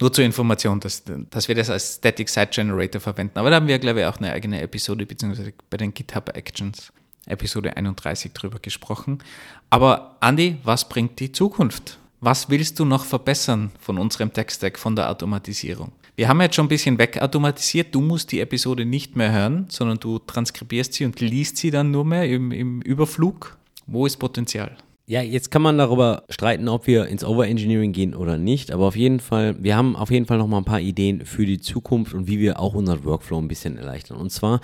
nur 0.00 0.12
zur 0.12 0.24
Information, 0.24 0.80
dass, 0.80 1.02
dass 1.30 1.48
wir 1.48 1.54
das 1.54 1.70
als 1.70 1.96
Static 1.96 2.28
Site 2.28 2.50
Generator 2.52 3.00
verwenden. 3.00 3.38
Aber 3.38 3.50
da 3.50 3.56
haben 3.56 3.66
wir, 3.66 3.78
glaube 3.78 4.00
ich, 4.00 4.06
auch 4.06 4.18
eine 4.18 4.32
eigene 4.32 4.60
Episode, 4.60 5.06
beziehungsweise 5.06 5.52
bei 5.70 5.76
den 5.76 5.92
GitHub 5.92 6.36
Actions, 6.36 6.92
Episode 7.26 7.76
31 7.76 8.32
drüber 8.32 8.58
gesprochen. 8.60 9.18
Aber 9.70 10.16
Andi, 10.20 10.58
was 10.64 10.88
bringt 10.88 11.18
die 11.20 11.32
Zukunft? 11.32 11.98
Was 12.20 12.48
willst 12.50 12.78
du 12.78 12.84
noch 12.84 13.04
verbessern 13.04 13.72
von 13.80 13.98
unserem 13.98 14.32
Tech-Stack, 14.32 14.78
von 14.78 14.94
der 14.94 15.10
Automatisierung? 15.10 15.92
Wir 16.14 16.28
haben 16.28 16.40
jetzt 16.40 16.54
schon 16.54 16.66
ein 16.66 16.68
bisschen 16.68 16.98
wegautomatisiert. 16.98 17.94
Du 17.94 18.00
musst 18.00 18.30
die 18.32 18.40
Episode 18.40 18.84
nicht 18.84 19.16
mehr 19.16 19.32
hören, 19.32 19.66
sondern 19.68 19.98
du 19.98 20.18
transkribierst 20.18 20.92
sie 20.94 21.04
und 21.04 21.18
liest 21.20 21.56
sie 21.56 21.70
dann 21.70 21.90
nur 21.90 22.04
mehr 22.04 22.28
im, 22.28 22.52
im 22.52 22.82
Überflug. 22.82 23.56
Wo 23.86 24.06
ist 24.06 24.18
Potenzial? 24.18 24.76
Ja, 25.06 25.20
jetzt 25.20 25.50
kann 25.50 25.62
man 25.62 25.78
darüber 25.78 26.22
streiten, 26.28 26.68
ob 26.68 26.86
wir 26.86 27.06
ins 27.06 27.24
Overengineering 27.24 27.92
gehen 27.92 28.14
oder 28.14 28.38
nicht, 28.38 28.70
aber 28.70 28.86
auf 28.86 28.96
jeden 28.96 29.18
Fall, 29.18 29.56
wir 29.62 29.76
haben 29.76 29.96
auf 29.96 30.10
jeden 30.10 30.26
Fall 30.26 30.38
noch 30.38 30.46
mal 30.46 30.58
ein 30.58 30.64
paar 30.64 30.80
Ideen 30.80 31.26
für 31.26 31.44
die 31.44 31.60
Zukunft 31.60 32.14
und 32.14 32.28
wie 32.28 32.38
wir 32.38 32.60
auch 32.60 32.74
unseren 32.74 33.04
Workflow 33.04 33.38
ein 33.38 33.48
bisschen 33.48 33.78
erleichtern. 33.78 34.16
Und 34.16 34.30
zwar 34.30 34.60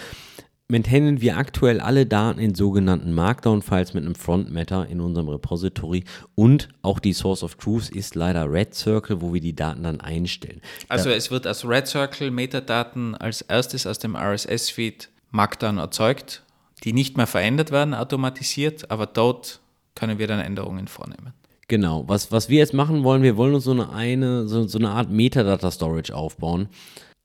maintainen 0.69 1.21
wir 1.21 1.39
aktuell 1.39 1.81
alle 1.81 2.07
Daten 2.07 2.39
in 2.39 2.55
sogenannten 2.55 3.13
Markdown-Files 3.13 3.95
mit 3.95 4.05
einem 4.05 4.15
Front-Matter 4.15 4.87
in 4.87 5.01
unserem 5.01 5.29
Repository 5.29 6.05
und 6.35 6.69
auch 6.83 7.01
die 7.01 7.15
Source 7.15 7.43
of 7.43 7.57
Truth 7.57 7.89
ist 7.89 8.15
leider 8.15 8.51
Red 8.51 8.75
Circle, 8.75 9.21
wo 9.21 9.33
wir 9.33 9.41
die 9.41 9.57
Daten 9.57 9.83
dann 9.83 10.01
einstellen. 10.01 10.61
Also 10.89 11.09
da 11.09 11.17
es 11.17 11.31
wird 11.31 11.47
als 11.47 11.67
Red 11.67 11.89
Circle 11.89 12.31
Metadaten 12.31 13.15
als 13.17 13.41
erstes 13.41 13.87
aus 13.87 13.99
dem 13.99 14.15
RSS-Feed 14.15 15.09
Markdown 15.31 15.79
erzeugt, 15.79 16.43
die 16.85 16.93
nicht 16.93 17.17
mehr 17.17 17.27
verändert 17.27 17.73
werden 17.73 17.95
automatisiert, 17.95 18.91
aber 18.91 19.07
dort 19.07 19.61
können 19.99 20.19
wir 20.19 20.29
dann 20.29 20.39
Änderungen 20.39 20.87
vornehmen. 20.87 21.35
Genau, 21.67 22.05
was, 22.07 22.33
was 22.33 22.49
wir 22.49 22.59
jetzt 22.59 22.73
machen 22.73 23.05
wollen, 23.05 23.23
wir 23.23 23.37
wollen 23.37 23.55
uns 23.55 23.65
so 23.65 23.73
eine, 23.73 23.91
eine 23.91 24.49
so, 24.49 24.67
so 24.67 24.79
eine 24.79 24.91
Art 24.91 25.11
Metadata-Storage 25.11 26.15
aufbauen. 26.15 26.69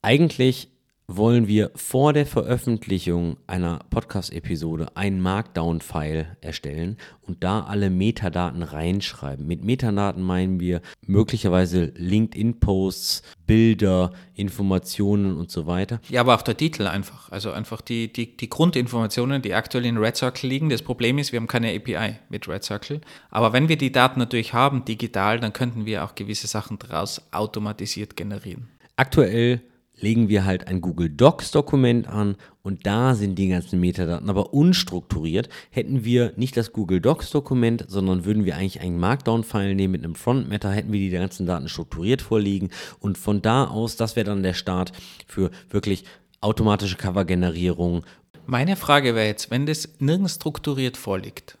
Eigentlich 0.02 0.68
wollen 1.06 1.46
wir 1.48 1.70
vor 1.74 2.14
der 2.14 2.24
Veröffentlichung 2.24 3.36
einer 3.46 3.80
Podcast-Episode 3.90 4.88
ein 4.94 5.20
Markdown-File 5.20 6.36
erstellen 6.40 6.96
und 7.20 7.44
da 7.44 7.60
alle 7.60 7.90
Metadaten 7.90 8.62
reinschreiben. 8.62 9.46
Mit 9.46 9.62
Metadaten 9.64 10.22
meinen 10.22 10.60
wir 10.60 10.80
möglicherweise 11.06 11.92
LinkedIn-Posts, 11.96 13.22
Bilder, 13.46 14.12
Informationen 14.34 15.36
und 15.36 15.50
so 15.50 15.66
weiter. 15.66 16.00
Ja, 16.08 16.22
aber 16.22 16.34
auch 16.36 16.42
der 16.42 16.56
Titel 16.56 16.86
einfach. 16.86 17.30
Also 17.30 17.52
einfach 17.52 17.82
die, 17.82 18.10
die, 18.10 18.34
die 18.36 18.48
Grundinformationen, 18.48 19.42
die 19.42 19.52
aktuell 19.52 19.84
in 19.84 19.98
Red 19.98 20.16
Circle 20.16 20.48
liegen. 20.48 20.70
Das 20.70 20.80
Problem 20.80 21.18
ist, 21.18 21.32
wir 21.32 21.38
haben 21.38 21.46
keine 21.46 21.74
API 21.74 22.16
mit 22.30 22.48
Red 22.48 22.64
Circle. 22.64 23.02
Aber 23.30 23.52
wenn 23.52 23.68
wir 23.68 23.76
die 23.76 23.92
Daten 23.92 24.18
natürlich 24.18 24.54
haben, 24.54 24.86
digital, 24.86 25.38
dann 25.38 25.52
könnten 25.52 25.84
wir 25.84 26.02
auch 26.04 26.14
gewisse 26.14 26.46
Sachen 26.46 26.78
daraus 26.78 27.20
automatisiert 27.30 28.16
generieren. 28.16 28.68
Aktuell 28.96 29.60
legen 30.04 30.28
wir 30.28 30.44
halt 30.44 30.68
ein 30.68 30.82
Google 30.82 31.08
Docs 31.08 31.50
Dokument 31.50 32.06
an 32.06 32.36
und 32.62 32.84
da 32.84 33.14
sind 33.14 33.36
die 33.36 33.48
ganzen 33.48 33.80
Metadaten, 33.80 34.28
aber 34.28 34.52
unstrukturiert. 34.52 35.48
Hätten 35.70 36.04
wir 36.04 36.34
nicht 36.36 36.58
das 36.58 36.74
Google 36.74 37.00
Docs 37.00 37.30
Dokument, 37.30 37.86
sondern 37.88 38.26
würden 38.26 38.44
wir 38.44 38.54
eigentlich 38.54 38.82
einen 38.82 39.00
Markdown-File 39.00 39.74
nehmen 39.74 39.92
mit 39.92 40.04
einem 40.04 40.14
Front 40.14 40.50
Matter, 40.50 40.70
hätten 40.70 40.92
wir 40.92 41.00
die 41.00 41.08
ganzen 41.08 41.46
Daten 41.46 41.70
strukturiert 41.70 42.20
vorliegen 42.20 42.68
und 43.00 43.16
von 43.16 43.40
da 43.40 43.64
aus, 43.64 43.96
das 43.96 44.14
wäre 44.14 44.26
dann 44.26 44.42
der 44.42 44.52
Start 44.52 44.92
für 45.26 45.50
wirklich 45.70 46.04
automatische 46.42 46.96
Cover-Generierung. 46.96 48.04
Meine 48.44 48.76
Frage 48.76 49.14
wäre 49.14 49.26
jetzt, 49.26 49.50
wenn 49.50 49.64
das 49.64 49.88
nirgends 50.00 50.34
strukturiert 50.34 50.98
vorliegt, 50.98 51.56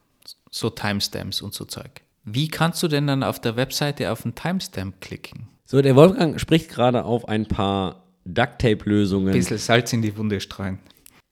so 0.50 0.68
Timestamps 0.68 1.40
und 1.40 1.54
so 1.54 1.64
Zeug, 1.64 2.02
wie 2.24 2.48
kannst 2.48 2.82
du 2.82 2.88
denn 2.88 3.06
dann 3.06 3.22
auf 3.22 3.40
der 3.40 3.56
Webseite 3.56 4.12
auf 4.12 4.26
einen 4.26 4.34
Timestamp 4.34 5.00
klicken? 5.00 5.48
So, 5.64 5.80
der 5.80 5.96
Wolfgang 5.96 6.38
spricht 6.38 6.68
gerade 6.68 7.06
auf 7.06 7.26
ein 7.26 7.46
paar 7.46 8.03
Ducktape-Lösungen. 8.24 9.28
Ein 9.28 9.34
bisschen 9.34 9.58
Salz 9.58 9.92
in 9.92 10.02
die 10.02 10.16
Wunde 10.16 10.40
streuen. 10.40 10.78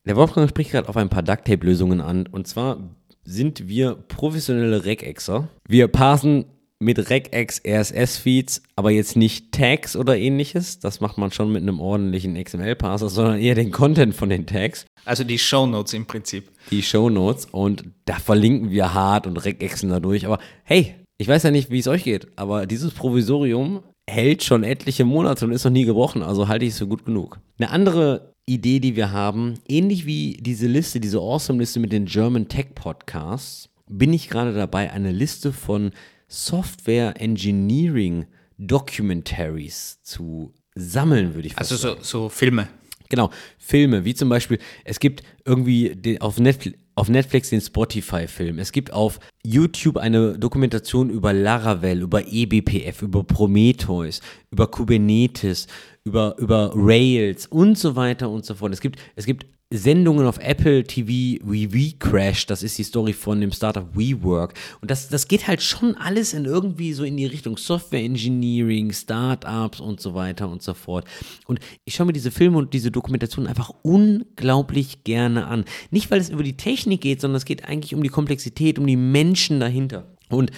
Der 0.07 0.17
Wolfgang 0.17 0.49
spricht 0.49 0.73
gerade 0.73 0.89
auf 0.89 0.97
ein 0.97 1.09
paar 1.09 1.23
Ducktape-Lösungen 1.23 2.01
an. 2.01 2.27
Und 2.27 2.47
zwar 2.47 2.79
sind 3.25 3.69
wir 3.69 3.95
professionelle 3.95 4.85
Regexer. 4.85 5.49
Wir 5.69 5.89
parsen 5.89 6.47
mit 6.83 7.11
Regex 7.11 7.63
RSS-Feeds, 7.65 8.63
aber 8.77 8.91
jetzt 8.91 9.17
nicht 9.17 9.53
Tags 9.53 9.97
oder 9.97 10.19
ähnliches. 10.19 10.81
Das 10.81 11.01
macht 11.01 11.17
man 11.17 11.31
schon 11.31 11.53
mit 11.53 11.63
einem 11.63 11.81
ordentlichen 11.81 12.43
XML-Parser, 12.43 13.09
sondern 13.09 13.39
eher 13.39 13.55
den 13.55 13.71
Content 13.71 14.15
von 14.15 14.29
den 14.29 14.47
Tags. 14.47 14.85
Also 15.05 15.25
die 15.25 15.39
Shownotes 15.39 15.95
im 15.95 16.07
Prinzip. 16.07 16.51
Die 16.71 16.83
Shownotes 16.83 17.47
und 17.47 17.85
da 18.05 18.15
verlinken 18.15 18.71
wir 18.71 18.93
hart 18.95 19.27
und 19.27 19.37
Regexen 19.37 19.91
dadurch. 19.91 20.27
Aber 20.27 20.39
hey, 20.65 20.97
ich 21.19 21.29
weiß 21.29 21.45
ja 21.45 21.51
nicht, 21.53 21.71
wie 21.71 21.79
es 21.79 21.87
euch 21.87 22.05
geht, 22.05 22.27
aber 22.37 22.67
dieses 22.67 22.93
Provisorium 22.93 23.83
hält 24.09 24.43
schon 24.43 24.65
etliche 24.65 25.05
Monate 25.05 25.45
und 25.45 25.53
ist 25.53 25.65
noch 25.65 25.73
nie 25.73 25.85
gebrochen, 25.85 26.23
also 26.23 26.49
halte 26.49 26.65
ich 26.65 26.73
es 26.73 26.79
für 26.79 26.87
gut 26.87 27.05
genug. 27.05 27.39
Eine 27.59 27.71
andere 27.71 28.35
Idee, 28.47 28.81
die 28.81 28.97
wir 28.97 29.13
haben, 29.13 29.55
ähnlich 29.69 30.07
wie 30.07 30.37
diese 30.41 30.67
Liste, 30.67 31.01
diese 31.01 31.19
Awesome-Liste 31.19 31.79
mit 31.81 31.93
den 31.93 32.07
German 32.07 32.49
Tech 32.49 32.75
Podcasts, 32.75 33.69
bin 33.89 34.13
ich 34.13 34.29
gerade 34.29 34.53
dabei, 34.53 34.91
eine 34.91 35.13
Liste 35.13 35.53
von 35.53 35.93
Software 36.29 37.21
Engineering 37.21 38.27
Documentaries 38.59 40.01
zu 40.03 40.53
sammeln, 40.75 41.35
würde 41.35 41.49
ich 41.49 41.59
also 41.59 41.77
sagen. 41.77 41.99
Also 41.99 42.05
so, 42.05 42.25
so 42.25 42.29
Filme. 42.29 42.69
Genau, 43.09 43.31
Filme, 43.59 44.05
wie 44.07 44.15
zum 44.15 44.31
Beispiel, 44.31 44.59
es 44.85 44.99
gibt 44.99 45.23
irgendwie 45.45 46.19
auf, 46.21 46.39
Netflix, 46.39 46.79
auf 46.95 47.09
Netflix 47.09 47.51
den 47.51 47.61
Spotify-Film. 47.61 48.59
Es 48.59 48.73
gibt 48.73 48.93
auf 48.93 49.19
YouTube 49.45 49.97
eine 49.97 50.39
Dokumentation 50.39 51.11
über 51.11 51.33
Laravel, 51.33 52.03
über 52.03 52.27
eBPF, 52.27 53.03
über 53.03 53.25
Prometheus, 53.25 54.21
über 54.51 54.67
Kubernetes, 54.67 55.67
über, 56.05 56.37
über 56.39 56.73
Rails 56.75 57.47
und 57.47 57.79
so 57.79 57.97
weiter 57.97 58.29
und 58.29 58.45
so 58.45 58.55
fort. 58.55 58.73
Es 58.73 58.81
gibt, 58.81 58.99
es 59.17 59.25
gibt 59.25 59.47
Sendungen 59.73 60.27
auf 60.27 60.39
Apple 60.39 60.85
TV 60.85 61.43
wie 61.45 61.73
WeCrash, 61.73 62.47
das 62.47 62.63
ist 62.63 62.77
die 62.77 62.83
Story 62.83 63.13
von 63.13 63.41
dem 63.41 63.53
Startup 63.53 63.89
WeWork. 63.97 64.55
Und 64.81 64.91
das, 64.91 65.09
das 65.09 65.29
geht 65.29 65.49
halt 65.49 65.63
schon 65.63 65.97
alles 65.97 66.35
in 66.35 66.45
irgendwie 66.45 66.93
so 66.93 67.05
in 67.05 67.17
die 67.17 67.27
Richtung 67.27 67.57
Software 67.57 68.03
Engineering, 68.03 68.93
Startups 68.93 69.81
und 69.81 70.01
so 70.01 70.15
weiter 70.15 70.49
und 70.49 70.63
so 70.63 70.75
fort. 70.75 71.07
Und 71.47 71.61
ich 71.85 71.95
schaue 71.95 72.07
mir 72.07 72.13
diese 72.13 72.31
Filme 72.31 72.59
und 72.59 72.75
diese 72.75 72.91
Dokumentation 72.91 73.47
einfach 73.47 73.73
unglaublich 73.83 75.05
gerne 75.05 75.47
an. 75.47 75.65
Nicht, 75.91 76.11
weil 76.11 76.21
es 76.21 76.29
über 76.29 76.43
die 76.43 76.57
Technik 76.57 77.01
geht, 77.01 77.21
sondern 77.21 77.37
es 77.37 77.45
geht 77.47 77.65
eigentlich 77.65 77.95
um 77.95 78.03
die 78.03 78.11
Komplexität, 78.11 78.79
um 78.79 78.87
die 78.87 78.97
Menschen 78.97 79.59
dahinter. 79.59 80.07
Und 80.29 80.51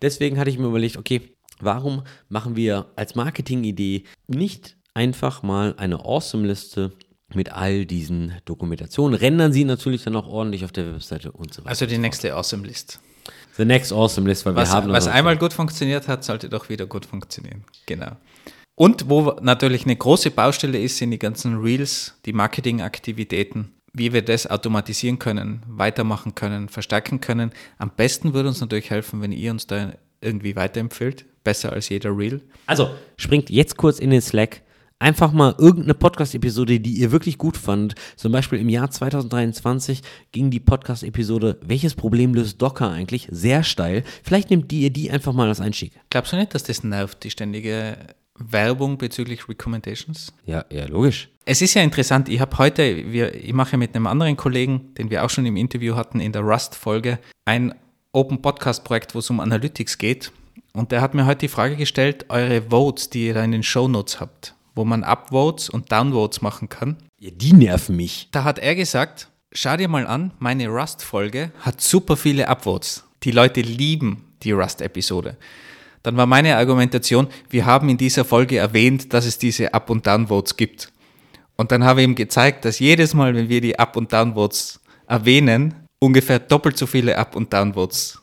deswegen 0.00 0.38
hatte 0.38 0.50
ich 0.50 0.58
mir 0.58 0.68
überlegt, 0.68 0.96
okay, 0.96 1.22
warum 1.60 2.02
machen 2.28 2.54
wir 2.54 2.86
als 2.94 3.16
Marketingidee 3.16 4.04
nicht 4.28 4.76
einfach 4.94 5.42
mal 5.42 5.74
eine 5.76 6.04
Awesome-Liste 6.04 6.92
mit 7.34 7.52
all 7.52 7.86
diesen 7.86 8.34
Dokumentationen. 8.44 9.18
Rendern 9.18 9.52
sie 9.52 9.64
natürlich 9.64 10.04
dann 10.04 10.16
auch 10.16 10.26
ordentlich 10.26 10.64
auf 10.64 10.72
der 10.72 10.94
Webseite 10.94 11.32
und 11.32 11.52
so 11.52 11.62
weiter. 11.62 11.70
Also 11.70 11.86
die 11.86 11.98
nächste 11.98 12.34
Awesome 12.34 12.66
List. 12.66 13.00
The 13.56 13.64
next 13.64 13.92
Awesome 13.92 14.28
List, 14.28 14.46
weil 14.46 14.54
was, 14.54 14.70
wir 14.70 14.74
haben. 14.74 14.92
Was 14.92 15.06
einmal 15.06 15.36
gut 15.36 15.52
funktioniert 15.52 16.08
hat, 16.08 16.24
sollte 16.24 16.48
doch 16.48 16.68
wieder 16.68 16.86
gut 16.86 17.04
funktionieren. 17.04 17.64
Genau. 17.86 18.12
Und 18.74 19.10
wo 19.10 19.36
natürlich 19.42 19.84
eine 19.84 19.96
große 19.96 20.30
Baustelle 20.30 20.80
ist, 20.80 20.96
sind 20.96 21.10
die 21.10 21.18
ganzen 21.18 21.58
Reels, 21.58 22.14
die 22.24 22.32
Marketingaktivitäten, 22.32 23.74
wie 23.92 24.12
wir 24.12 24.22
das 24.22 24.46
automatisieren 24.46 25.18
können, 25.18 25.62
weitermachen 25.66 26.34
können, 26.34 26.68
verstärken 26.68 27.20
können. 27.20 27.50
Am 27.76 27.90
besten 27.90 28.32
würde 28.32 28.48
uns 28.48 28.60
natürlich 28.60 28.88
helfen, 28.88 29.20
wenn 29.20 29.32
ihr 29.32 29.50
uns 29.50 29.66
da 29.66 29.92
irgendwie 30.22 30.56
weiterempfehlt. 30.56 31.26
Besser 31.44 31.72
als 31.72 31.88
jeder 31.88 32.16
Reel. 32.16 32.42
Also 32.66 32.90
springt 33.16 33.50
jetzt 33.50 33.76
kurz 33.76 33.98
in 33.98 34.10
den 34.10 34.20
Slack 34.20 34.62
einfach 35.00 35.32
mal 35.32 35.56
irgendeine 35.58 35.94
Podcast-Episode, 35.94 36.78
die 36.78 36.92
ihr 36.92 37.10
wirklich 37.10 37.38
gut 37.38 37.56
fandet. 37.56 37.98
Zum 38.16 38.30
Beispiel 38.30 38.60
im 38.60 38.68
Jahr 38.68 38.90
2023 38.90 40.02
ging 40.30 40.50
die 40.50 40.60
Podcast-Episode 40.60 41.58
Welches 41.62 41.96
Problem 41.96 42.34
löst 42.34 42.62
Docker 42.62 42.90
eigentlich? 42.90 43.26
Sehr 43.30 43.64
steil. 43.64 44.04
Vielleicht 44.22 44.50
nehmt 44.50 44.70
die 44.70 44.82
ihr 44.82 44.90
die 44.90 45.10
einfach 45.10 45.32
mal 45.32 45.48
als 45.48 45.60
Einstieg. 45.60 45.92
Glaubst 46.10 46.32
du 46.32 46.36
nicht, 46.36 46.54
dass 46.54 46.62
das 46.62 46.84
nervt, 46.84 47.24
die 47.24 47.30
ständige 47.30 47.96
Werbung 48.38 48.98
bezüglich 48.98 49.48
Recommendations? 49.48 50.32
Ja, 50.46 50.64
ja, 50.70 50.86
logisch. 50.86 51.28
Es 51.44 51.62
ist 51.62 51.74
ja 51.74 51.82
interessant, 51.82 52.28
ich 52.28 52.40
habe 52.40 52.56
heute, 52.58 53.12
wir, 53.12 53.34
ich 53.34 53.52
mache 53.52 53.76
mit 53.76 53.94
einem 53.94 54.06
anderen 54.06 54.36
Kollegen, 54.36 54.94
den 54.94 55.10
wir 55.10 55.24
auch 55.24 55.30
schon 55.30 55.46
im 55.46 55.56
Interview 55.56 55.96
hatten, 55.96 56.20
in 56.20 56.32
der 56.32 56.42
Rust-Folge, 56.42 57.18
ein 57.44 57.74
Open 58.12 58.40
Podcast-Projekt, 58.42 59.14
wo 59.14 59.18
es 59.20 59.30
um 59.30 59.40
Analytics 59.40 59.98
geht. 59.98 60.32
Und 60.72 60.92
der 60.92 61.00
hat 61.00 61.14
mir 61.14 61.26
heute 61.26 61.40
die 61.40 61.48
Frage 61.48 61.76
gestellt, 61.76 62.26
eure 62.28 62.62
Votes, 62.70 63.10
die 63.10 63.26
ihr 63.26 63.34
da 63.34 63.42
in 63.42 63.52
den 63.52 63.62
Show 63.62 63.88
Notes 63.88 64.20
habt, 64.20 64.54
wo 64.74 64.84
man 64.84 65.04
Upvotes 65.04 65.68
und 65.70 65.90
Downvotes 65.92 66.42
machen 66.42 66.68
kann. 66.68 66.96
Ja, 67.18 67.30
die 67.30 67.52
nerven 67.52 67.96
mich. 67.96 68.28
Da 68.30 68.44
hat 68.44 68.58
er 68.58 68.74
gesagt, 68.74 69.28
schau 69.52 69.76
dir 69.76 69.88
mal 69.88 70.06
an, 70.06 70.32
meine 70.38 70.68
Rust-Folge 70.68 71.52
hat 71.60 71.80
super 71.80 72.16
viele 72.16 72.48
Upvotes. 72.48 73.04
Die 73.22 73.30
Leute 73.30 73.60
lieben 73.60 74.24
die 74.42 74.52
Rust-Episode. 74.52 75.36
Dann 76.02 76.16
war 76.16 76.26
meine 76.26 76.56
Argumentation, 76.56 77.28
wir 77.50 77.66
haben 77.66 77.88
in 77.90 77.98
dieser 77.98 78.24
Folge 78.24 78.56
erwähnt, 78.56 79.12
dass 79.12 79.26
es 79.26 79.36
diese 79.36 79.74
Up- 79.74 79.90
und 79.90 80.06
Downvotes 80.06 80.56
gibt. 80.56 80.90
Und 81.56 81.72
dann 81.72 81.84
habe 81.84 82.00
ich 82.00 82.08
ihm 82.08 82.14
gezeigt, 82.14 82.64
dass 82.64 82.78
jedes 82.78 83.12
Mal, 83.12 83.34
wenn 83.34 83.50
wir 83.50 83.60
die 83.60 83.78
Up- 83.78 83.96
und 83.96 84.10
Downvotes 84.12 84.80
erwähnen, 85.06 85.74
ungefähr 85.98 86.38
doppelt 86.38 86.78
so 86.78 86.86
viele 86.86 87.18
Up- 87.18 87.36
und 87.36 87.52
Downvotes 87.52 88.22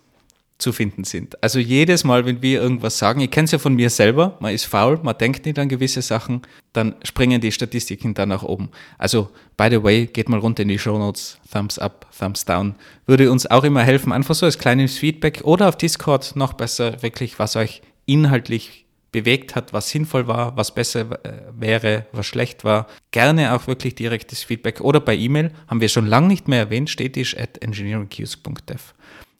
zu 0.58 0.72
finden 0.72 1.04
sind. 1.04 1.42
Also 1.44 1.60
jedes 1.60 2.04
Mal, 2.04 2.26
wenn 2.26 2.42
wir 2.42 2.62
irgendwas 2.62 2.98
sagen, 2.98 3.22
ich 3.22 3.30
kenne 3.30 3.46
es 3.46 3.52
ja 3.52 3.60
von 3.60 3.76
mir 3.76 3.90
selber, 3.90 4.38
man 4.40 4.54
ist 4.54 4.66
faul, 4.66 5.00
man 5.04 5.18
denkt 5.18 5.46
nicht 5.46 5.60
an 5.60 5.70
gewisse 5.70 6.02
Sachen, 6.02 6.42
dann 6.74 6.96
springen 7.04 7.42
die 7.42 7.52
Statistiken 7.52 8.14
dann 8.14 8.30
nach 8.30 8.44
oben. 8.44 8.70
Also, 8.98 9.30
by 9.56 9.68
the 9.70 9.84
way, 9.84 10.08
geht 10.08 10.30
mal 10.30 10.40
runter 10.40 10.64
in 10.64 10.70
die 10.70 10.80
Show 10.80 10.98
Notes, 10.98 11.38
Thumbs 11.52 11.78
up, 11.78 12.08
Thumbs 12.18 12.46
down. 12.46 12.76
Würde 13.06 13.32
uns 13.32 13.46
auch 13.46 13.64
immer 13.64 13.84
helfen, 13.84 14.12
einfach 14.12 14.36
so 14.36 14.46
als 14.46 14.58
kleines 14.58 14.98
Feedback 14.98 15.42
oder 15.44 15.70
auf 15.70 15.78
Discord 15.78 16.36
noch 16.36 16.54
besser, 16.54 17.02
wirklich, 17.04 17.38
was 17.38 17.56
euch 17.56 17.82
inhaltlich 18.06 18.86
bewegt 19.12 19.56
hat, 19.56 19.74
was 19.74 19.90
sinnvoll 19.90 20.28
war, 20.28 20.58
was 20.58 20.74
besser 20.74 21.24
äh, 21.24 21.34
wäre, 21.58 22.06
was 22.12 22.26
schlecht 22.26 22.64
war. 22.64 22.88
Gerne 23.12 23.54
auch 23.54 23.68
wirklich 23.68 23.96
direktes 23.96 24.44
Feedback 24.44 24.82
oder 24.82 25.00
bei 25.00 25.16
E-Mail, 25.16 25.52
haben 25.68 25.82
wir 25.82 25.90
schon 25.90 26.08
lange 26.08 26.28
nicht 26.28 26.48
mehr 26.48 26.60
erwähnt, 26.60 26.90
stetisch 26.90 27.38
at 27.38 27.62
engineeringkiosk.dev. 27.62 28.94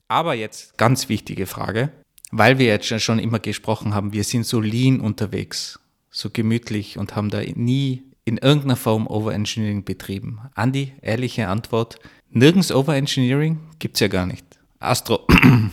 Aber 0.08 0.34
jetzt 0.34 0.78
ganz 0.78 1.10
wichtige 1.10 1.46
Frage, 1.46 1.92
weil 2.32 2.60
wir 2.60 2.68
jetzt 2.68 3.02
schon 3.02 3.20
immer 3.20 3.40
gesprochen 3.40 3.94
haben, 3.94 4.14
wir 4.14 4.24
sind 4.24 4.46
so 4.46 4.62
lean 4.62 5.00
unterwegs, 5.00 5.80
so 6.10 6.30
gemütlich 6.30 6.98
und 6.98 7.16
haben 7.16 7.30
da 7.30 7.42
nie 7.42 8.04
in 8.26 8.38
irgendeiner 8.38 8.76
Form 8.76 9.08
Overengineering 9.08 9.84
betrieben. 9.84 10.40
Andi, 10.56 10.94
ehrliche 11.02 11.48
Antwort, 11.48 12.00
nirgends 12.30 12.72
Overengineering 12.72 13.60
gibt's 13.80 14.00
ja 14.00 14.08
gar 14.08 14.26
nicht. 14.26 14.46
Astro. 14.80 15.26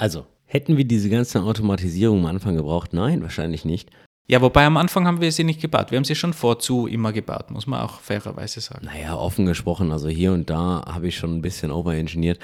Also, 0.00 0.26
hätten 0.46 0.76
wir 0.76 0.84
diese 0.84 1.10
ganze 1.10 1.42
Automatisierung 1.42 2.20
am 2.20 2.26
Anfang 2.26 2.54
gebraucht? 2.54 2.92
Nein, 2.92 3.20
wahrscheinlich 3.20 3.64
nicht. 3.64 3.90
Ja, 4.28 4.40
wobei 4.40 4.64
am 4.64 4.76
Anfang 4.76 5.08
haben 5.08 5.20
wir 5.20 5.32
sie 5.32 5.42
nicht 5.42 5.60
gebaut. 5.60 5.90
Wir 5.90 5.96
haben 5.96 6.04
sie 6.04 6.14
schon 6.14 6.34
vorzu 6.34 6.86
immer 6.86 7.12
gebaut, 7.12 7.50
muss 7.50 7.66
man 7.66 7.80
auch 7.80 7.98
fairerweise 7.98 8.60
sagen. 8.60 8.84
Naja, 8.84 9.16
offen 9.16 9.44
gesprochen, 9.46 9.90
also 9.90 10.08
hier 10.08 10.32
und 10.32 10.50
da 10.50 10.84
habe 10.86 11.08
ich 11.08 11.16
schon 11.16 11.34
ein 11.34 11.42
bisschen 11.42 11.72
overengineert. 11.72 12.38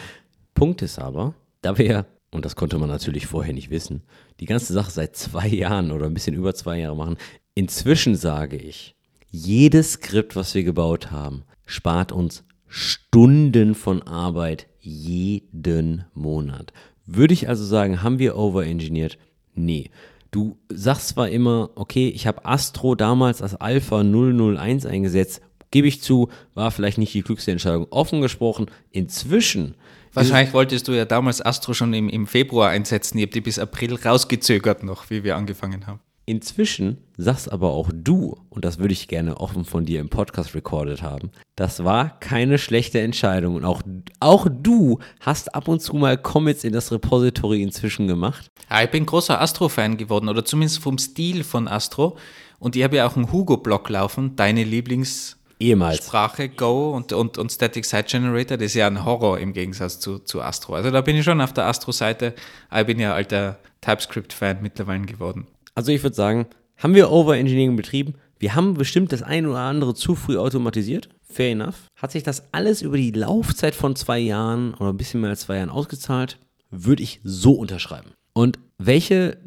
Punkt 0.55 0.83
ist 0.83 0.99
aber, 0.99 1.35
da 1.63 1.79
wir, 1.79 2.07
und 2.31 2.45
das 2.45 2.57
konnte 2.57 2.79
man 2.79 2.89
natürlich 2.89 3.27
vorher 3.27 3.53
nicht 3.53 3.71
wissen, 3.71 4.03
die 4.41 4.47
ganze 4.47 4.73
Sache 4.73 4.91
seit 4.91 5.17
zwei 5.17 5.49
Jahren 5.49 5.91
oder 5.91 6.07
ein 6.07 6.15
bisschen 6.15 6.35
über 6.35 6.55
zwei 6.55 6.79
Jahre 6.79 6.97
machen, 6.97 7.17
inzwischen 7.55 8.17
sage 8.17 8.57
ich, 8.57 8.95
jedes 9.31 9.93
Skript, 9.95 10.37
was 10.37 10.55
wir 10.55 10.63
gebaut 10.63 11.11
haben, 11.11 11.43
spart 11.67 12.13
uns 12.13 12.45
Stunden 12.69 13.75
von 13.75 14.03
Arbeit 14.03 14.67
jeden 14.81 16.05
Monat. 16.15 16.73
Würde 17.07 17.35
ich 17.35 17.49
also 17.49 17.65
sagen, 17.65 18.03
haben 18.03 18.19
wir 18.19 18.37
overengineert? 18.37 19.19
Nee. 19.55 19.91
Du 20.31 20.59
sagst 20.69 21.09
zwar 21.09 21.29
immer, 21.29 21.71
okay, 21.77 22.09
ich 22.09 22.27
habe 22.27 22.45
Astro 22.45 22.95
damals 22.95 23.43
als 23.43 23.55
Alpha 23.55 24.03
001 24.03 24.87
eingesetzt, 24.87 25.41
gebe 25.71 25.89
ich 25.89 26.03
zu, 26.03 26.29
war 26.55 26.71
vielleicht 26.71 26.99
nicht 26.99 27.15
die 27.15 27.23
klügste 27.23 27.53
Entscheidung. 27.53 27.87
Offen 27.91 28.21
gesprochen, 28.21 28.67
inzwischen 28.91 29.75
Wahrscheinlich 30.15 30.55
wolltest 30.55 30.89
du 30.89 30.93
ja 30.93 31.05
damals 31.05 31.45
Astro 31.45 31.74
schon 31.74 31.93
im, 31.93 32.09
im 32.09 32.27
Februar 32.27 32.70
einsetzen. 32.70 33.19
Ihr 33.19 33.27
habt 33.27 33.35
die 33.35 33.41
bis 33.41 33.59
April 33.59 33.97
rausgezögert 33.97 34.82
noch, 34.82 35.11
wie 35.11 35.24
wir 35.24 35.36
angefangen 35.36 35.86
haben. 35.86 36.01
Inzwischen 36.27 36.99
sagst 37.19 37.53
aber 37.53 37.70
auch 37.70 37.91
du, 37.93 38.36
und 38.49 38.65
das 38.65 38.78
würde 38.78 38.95
ich 38.95 39.09
gerne 39.09 39.36
offen 39.36 39.66
von 39.66 39.85
dir 39.85 40.01
im 40.01 40.09
Podcast 40.09 40.55
recorded 40.55 41.03
haben, 41.03 41.31
das 41.55 41.85
war 41.85 42.19
keine 42.19 42.57
schlechte 42.57 43.01
Entscheidung. 43.01 43.57
Und 43.57 43.65
auch, 43.66 43.82
auch 44.20 44.47
du 44.51 45.01
hast 45.20 45.55
ab 45.55 45.69
und 45.69 45.82
zu 45.82 45.95
mal 45.97 46.16
Commits 46.16 46.65
in 46.65 46.73
das 46.73 46.91
Repository 46.91 47.62
inzwischen 47.62 48.09
gemacht. 48.09 48.47
Ja, 48.70 48.82
ich 48.82 48.91
bin 48.91 49.05
großer 49.05 49.39
Astro-Fan 49.39 49.99
geworden, 49.99 50.31
oder 50.31 50.45
zumindest 50.45 50.78
vom 50.78 50.97
Stil 50.97 51.45
von 51.45 51.69
Astro. 51.69 52.16
Und 52.59 52.74
ich 52.74 52.82
habe 52.85 52.97
ja 52.97 53.07
auch 53.07 53.16
einen 53.16 53.31
Hugo-Blog 53.31 53.91
laufen, 53.91 54.35
deine 54.36 54.65
Lieblings- 54.65 55.36
Ehemals. 55.59 55.99
Sprache 55.99 56.49
Go 56.49 56.95
und, 56.95 57.13
und, 57.13 57.39
und 57.39 57.53
Static 57.53 57.85
Site 57.85 58.05
Generator, 58.09 58.57
das 58.57 58.67
ist 58.67 58.75
ja 58.75 58.87
ein 58.87 59.05
Horror 59.05 59.39
im 59.39 59.53
Gegensatz 59.53 60.01
zu, 60.01 60.19
zu 60.19 60.43
Astro. 60.43 60.75
Also 60.75 60.91
da 60.91 61.01
bin 61.01 61.17
ich 61.17 61.25
schon 61.25 61.41
auf 61.41 61.53
der 61.53 61.67
Astro-Seite. 61.67 62.35
Ich 62.75 62.87
bin 62.87 62.99
ja 62.99 63.15
alter 63.15 63.59
TypeScript-Fan 63.81 64.59
mittlerweile 64.63 65.07
geworden. 65.07 65.47
Also 65.75 65.93
ich 65.93 66.03
würde 66.03 66.17
sagen, 66.17 66.47
haben 66.77 66.95
wir 66.95 67.11
Overengineering 67.11 67.77
betrieben? 67.77 68.15
Wir 68.39 68.55
haben 68.55 68.75
bestimmt 68.75 69.13
das 69.13 69.23
ein 69.23 69.47
oder 69.47 69.61
andere 69.61 69.95
zu 69.95 70.15
früh 70.15 70.37
automatisiert. 70.37 71.09
Fair 71.23 71.53
enough. 71.53 71.87
Hat 71.97 72.13
sich 72.13 72.23
das 72.23 72.53
alles 72.53 72.83
über 72.83 72.97
die 72.97 73.11
Laufzeit 73.11 73.75
von 73.75 73.97
zwei 73.97 74.19
Jahren 74.19 74.75
oder 74.75 74.91
ein 74.91 74.97
bisschen 74.97 75.21
mehr 75.21 75.31
als 75.31 75.41
zwei 75.41 75.57
Jahren 75.57 75.71
ausgezahlt? 75.71 76.39
Würde 76.71 77.03
ich 77.03 77.21
so 77.25 77.53
unterschreiben. 77.53 78.11
Und 78.33 78.59
welche 78.79 79.39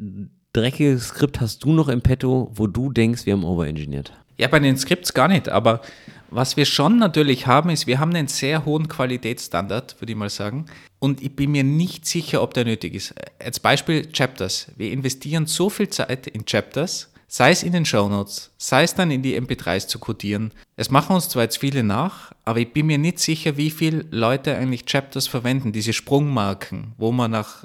dreckige 0.52 0.98
Skript 0.98 1.40
hast 1.40 1.64
du 1.64 1.72
noch 1.72 1.88
im 1.88 2.00
Petto, 2.00 2.50
wo 2.54 2.66
du 2.66 2.90
denkst, 2.90 3.26
wir 3.26 3.34
haben 3.34 3.44
overengineert? 3.44 4.12
Ja, 4.38 4.48
bei 4.48 4.60
den 4.60 4.76
Skripts 4.76 5.12
gar 5.14 5.28
nicht, 5.28 5.48
aber 5.48 5.82
was 6.30 6.56
wir 6.56 6.64
schon 6.64 6.98
natürlich 6.98 7.46
haben, 7.46 7.70
ist, 7.70 7.86
wir 7.86 7.98
haben 7.98 8.14
einen 8.14 8.28
sehr 8.28 8.64
hohen 8.64 8.88
Qualitätsstandard, 8.88 10.00
würde 10.00 10.12
ich 10.12 10.18
mal 10.18 10.30
sagen. 10.30 10.66
Und 10.98 11.22
ich 11.22 11.34
bin 11.34 11.50
mir 11.50 11.64
nicht 11.64 12.06
sicher, 12.06 12.42
ob 12.42 12.54
der 12.54 12.64
nötig 12.64 12.94
ist. 12.94 13.14
Als 13.38 13.60
Beispiel 13.60 14.06
Chapters. 14.12 14.68
Wir 14.76 14.92
investieren 14.92 15.46
so 15.46 15.70
viel 15.70 15.88
Zeit 15.88 16.26
in 16.26 16.44
Chapters, 16.44 17.10
sei 17.28 17.50
es 17.50 17.62
in 17.62 17.72
den 17.72 17.84
Show 17.84 18.08
Notes, 18.08 18.52
sei 18.58 18.82
es 18.82 18.94
dann 18.94 19.10
in 19.10 19.22
die 19.22 19.40
MP3s 19.40 19.88
zu 19.88 19.98
codieren. 19.98 20.52
Es 20.76 20.90
machen 20.90 21.14
uns 21.14 21.28
zwar 21.28 21.44
jetzt 21.44 21.58
viele 21.58 21.82
nach, 21.82 22.32
aber 22.44 22.60
ich 22.60 22.72
bin 22.72 22.86
mir 22.86 22.98
nicht 22.98 23.18
sicher, 23.18 23.56
wie 23.56 23.70
viele 23.70 24.04
Leute 24.10 24.56
eigentlich 24.56 24.86
Chapters 24.86 25.26
verwenden, 25.26 25.72
diese 25.72 25.92
Sprungmarken, 25.92 26.92
wo 26.96 27.10
man 27.10 27.30
nach 27.30 27.64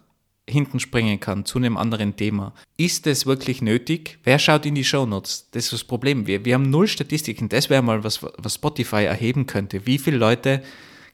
hinten 0.49 0.80
springen 0.80 1.20
kann 1.20 1.45
zu 1.45 1.57
einem 1.57 1.78
anderen 1.78 2.15
Thema. 2.15 2.53
Ist 2.78 3.07
es 3.07 3.26
wirklich 3.26 3.61
nötig? 3.61 4.20
Wer 4.24 4.40
schaut 4.40 4.65
in 4.65 4.76
die 4.76 4.84
Shownotes? 4.84 5.49
Das 5.52 5.65
ist 5.65 5.74
das 5.74 5.84
Problem. 5.84 6.28
Wir, 6.28 6.44
wir 6.44 6.56
haben 6.56 6.70
null 6.70 6.88
Statistiken. 6.88 7.49
Das 7.49 7.70
wäre 7.70 7.82
mal 7.82 8.03
was, 8.03 8.22
was 8.22 8.56
Spotify 8.56 9.06
erheben 9.06 9.45
könnte. 9.45 9.86
Wie 9.86 9.98
viele 9.98 10.18
Leute 10.18 10.61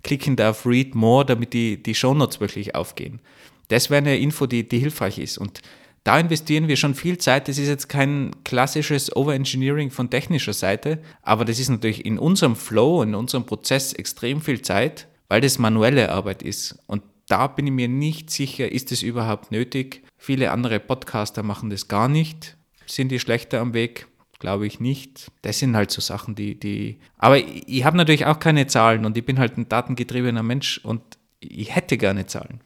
klicken 0.03 0.35
da 0.35 0.51
auf 0.51 0.65
Read 0.65 0.95
More, 0.95 1.25
damit 1.25 1.53
die, 1.53 1.81
die 1.81 1.95
Shownotes 1.95 2.39
wirklich 2.39 2.75
aufgehen? 2.75 3.19
Das 3.67 3.89
wäre 3.89 3.99
eine 3.99 4.17
Info, 4.17 4.47
die, 4.47 4.67
die 4.67 4.79
hilfreich 4.79 5.19
ist. 5.19 5.37
Und 5.37 5.61
da 6.03 6.19
investieren 6.19 6.67
wir 6.67 6.75
schon 6.75 6.95
viel 6.95 7.17
Zeit. 7.17 7.47
Das 7.47 7.57
ist 7.57 7.67
jetzt 7.67 7.87
kein 7.87 8.31
klassisches 8.43 9.15
Overengineering 9.15 9.91
von 9.91 10.09
technischer 10.09 10.53
Seite, 10.53 10.99
aber 11.21 11.45
das 11.45 11.59
ist 11.59 11.69
natürlich 11.69 12.05
in 12.05 12.17
unserem 12.17 12.55
Flow, 12.55 13.03
in 13.03 13.13
unserem 13.13 13.45
Prozess 13.45 13.93
extrem 13.93 14.41
viel 14.41 14.61
Zeit, 14.61 15.07
weil 15.27 15.41
das 15.41 15.59
manuelle 15.59 16.11
Arbeit 16.11 16.41
ist. 16.41 16.79
Und 16.87 17.03
da 17.29 17.47
bin 17.47 17.67
ich 17.67 17.73
mir 17.73 17.87
nicht 17.87 18.29
sicher, 18.29 18.71
ist 18.71 18.91
es 18.91 19.03
überhaupt 19.03 19.51
nötig. 19.51 20.03
Viele 20.17 20.51
andere 20.51 20.79
Podcaster 20.79 21.43
machen 21.43 21.69
das 21.69 21.87
gar 21.87 22.09
nicht. 22.09 22.57
Sind 22.85 23.09
die 23.09 23.19
schlechter 23.19 23.61
am 23.61 23.73
Weg? 23.73 24.07
Glaube 24.39 24.67
ich 24.67 24.79
nicht. 24.79 25.31
Das 25.41 25.59
sind 25.59 25.75
halt 25.75 25.91
so 25.91 26.01
Sachen, 26.01 26.35
die, 26.35 26.59
die. 26.59 26.97
Aber 27.17 27.37
ich, 27.37 27.67
ich 27.67 27.83
habe 27.83 27.97
natürlich 27.97 28.25
auch 28.25 28.39
keine 28.39 28.67
Zahlen 28.67 29.05
und 29.05 29.17
ich 29.17 29.25
bin 29.25 29.37
halt 29.37 29.57
ein 29.57 29.69
datengetriebener 29.69 30.43
Mensch 30.43 30.79
und 30.83 31.01
ich 31.39 31.75
hätte 31.75 31.97
gerne 31.97 32.25
Zahlen. 32.25 32.61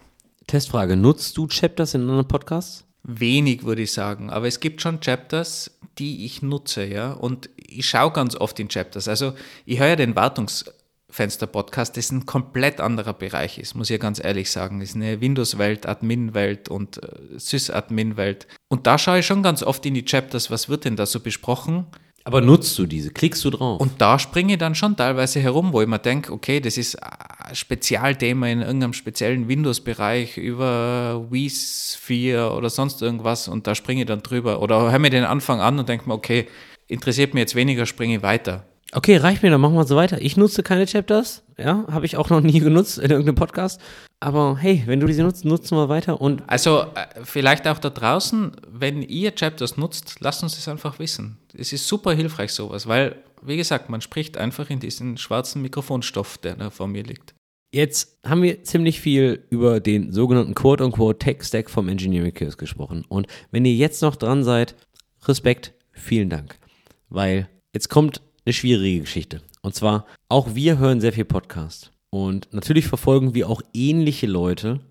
Testfrage: 0.48 0.96
Nutzt 0.96 1.38
du 1.38 1.48
Chapters 1.48 1.94
in 1.94 2.02
anderen 2.02 2.28
Podcasts? 2.28 2.86
Wenig, 3.04 3.64
würde 3.64 3.82
ich 3.82 3.92
sagen. 3.92 4.30
Aber 4.30 4.48
es 4.48 4.60
gibt 4.60 4.82
schon 4.82 5.02
Chapters, 5.02 5.78
die 5.98 6.26
ich 6.26 6.42
nutze, 6.42 6.86
ja. 6.86 7.12
Und 7.12 7.50
ich 7.58 7.88
schaue 7.88 8.12
ganz 8.12 8.36
oft 8.36 8.60
in 8.60 8.70
Chapters. 8.70 9.08
Also 9.08 9.34
ich 9.66 9.80
höre 9.80 9.90
ja 9.90 9.96
den 9.96 10.16
Wartungs- 10.16 10.66
Fenster-Podcast, 11.14 11.96
das 11.96 12.12
ein 12.12 12.26
komplett 12.26 12.82
anderer 12.82 13.14
Bereich 13.14 13.60
ist, 13.60 13.76
muss 13.76 13.90
ich 13.90 14.00
ganz 14.00 14.24
ehrlich 14.24 14.50
sagen. 14.52 14.80
Das 14.80 14.90
ist 14.90 14.96
eine 14.96 15.22
Windows-Welt, 15.22 15.86
Admin-Welt 15.86 16.70
und 16.70 17.02
äh, 17.04 17.38
Sys-Admin-Welt. 17.38 18.48
Und 18.68 18.88
da 18.88 18.98
schaue 18.98 19.20
ich 19.20 19.26
schon 19.26 19.44
ganz 19.44 19.62
oft 19.64 19.86
in 19.86 19.94
die 19.94 20.06
Chapters, 20.06 20.50
was 20.50 20.70
wird 20.70 20.86
denn 20.86 20.96
da 20.96 21.06
so 21.06 21.20
besprochen? 21.20 21.86
Aber 22.26 22.42
nutzt 22.42 22.80
du 22.80 22.86
diese? 22.86 23.12
Klickst 23.12 23.44
du 23.44 23.50
drauf? 23.50 23.82
Und 23.82 24.00
da 24.00 24.18
springe 24.18 24.54
ich 24.54 24.60
dann 24.60 24.76
schon 24.76 24.96
teilweise 24.96 25.40
herum, 25.42 25.74
wo 25.74 25.82
ich 25.82 25.88
mir 25.88 26.00
denke, 26.00 26.32
okay, 26.32 26.62
das 26.62 26.78
ist 26.78 26.96
ein 26.96 27.54
Spezialthema 27.54 28.48
in 28.48 28.62
irgendeinem 28.62 28.94
speziellen 28.94 29.50
Windows-Bereich 29.50 30.38
über 30.38 31.28
vSphere 31.30 32.54
oder 32.54 32.70
sonst 32.70 33.02
irgendwas 33.02 33.48
und 33.48 33.68
da 33.68 33.76
springe 33.76 34.02
ich 34.02 34.08
dann 34.08 34.24
drüber. 34.24 34.62
Oder 34.62 34.90
höre 34.90 35.00
mir 35.00 35.10
den 35.10 35.26
Anfang 35.26 35.60
an 35.60 35.78
und 35.80 35.90
denke 35.90 36.08
mir, 36.08 36.16
okay, 36.16 36.48
interessiert 36.88 37.34
mich 37.34 37.42
jetzt 37.42 37.56
weniger, 37.56 37.86
springe 37.86 38.16
ich 38.16 38.22
weiter. 38.22 38.66
Okay, 38.96 39.18
reicht 39.18 39.42
mir, 39.42 39.50
dann 39.50 39.62
machen 39.62 39.76
wir 39.76 39.86
so 39.86 39.96
weiter. 39.96 40.22
Ich 40.22 40.38
nutze 40.38 40.62
keine 40.62 40.86
Chapters, 40.86 41.44
ja, 41.58 41.86
habe 41.90 42.06
ich 42.06 42.18
auch 42.18 42.30
noch 42.30 42.42
nie 42.42 42.60
genutzt 42.60 43.00
in 43.00 43.10
irgendeinem 43.10 43.36
Podcast. 43.36 43.82
Aber 44.20 44.58
hey, 44.58 44.84
wenn 44.86 45.00
du 45.00 45.08
diese 45.08 45.24
nutzt, 45.24 45.46
nutzen 45.46 45.76
wir 45.76 45.90
weiter 45.90 46.22
und. 46.22 46.44
Also, 46.48 46.82
äh, 46.82 47.24
vielleicht 47.24 47.68
auch 47.68 47.80
da 47.80 47.90
draußen, 47.90 48.52
wenn 48.68 49.02
ihr 49.02 49.32
Chapters 49.32 49.78
nutzt, 49.78 50.18
lasst 50.20 50.44
uns 50.44 50.56
das 50.56 50.68
einfach 50.68 51.00
wissen. 51.00 51.40
Es 51.54 51.74
ist 51.74 51.88
super 51.88 52.14
hilfreich, 52.14 52.52
sowas, 52.52 52.88
weil, 52.88 53.16
wie 53.42 53.58
gesagt, 53.58 53.90
man 53.90 54.02
spricht 54.02 54.38
einfach 54.38 54.70
in 54.70 54.80
diesen 54.80 55.18
schwarzen 55.18 55.62
Mikrofonstoff, 55.62 56.38
der 56.38 56.56
da 56.56 56.70
vor 56.70 56.88
mir 56.88 57.04
liegt. 57.04 57.34
Jetzt 57.74 58.20
haben 58.24 58.44
wir 58.44 58.64
ziemlich 58.64 59.02
viel 59.02 59.46
über 59.50 59.80
den 59.80 60.12
sogenannten 60.12 60.54
Quote-unquote 60.54 61.18
Tech-Stack 61.18 61.72
vom 61.72 61.90
Engineering 61.90 62.32
Kiosk 62.32 62.60
gesprochen. 62.60 63.04
Und 63.10 63.26
wenn 63.50 63.66
ihr 63.66 63.74
jetzt 63.74 64.04
noch 64.04 64.16
dran 64.16 64.44
seid, 64.44 64.76
Respekt, 65.26 65.74
vielen 65.92 66.30
Dank. 66.30 66.60
Weil 67.10 67.50
jetzt 67.74 67.90
kommt 67.90 68.22
eine 68.46 68.54
schwierige 68.54 69.02
Geschichte. 69.02 69.42
Und 69.62 69.76
zwar, 69.76 70.06
auch 70.30 70.56
wir 70.56 70.78
hören 70.78 71.02
sehr 71.02 71.14
viel 71.14 71.26
Podcast. 71.26 71.92
Und 72.10 72.48
natürlich 72.52 72.88
verfolgen 72.88 73.34
wir 73.34 73.50
auch 73.50 73.62
ähnliche 73.74 74.28
Leute, 74.28 74.82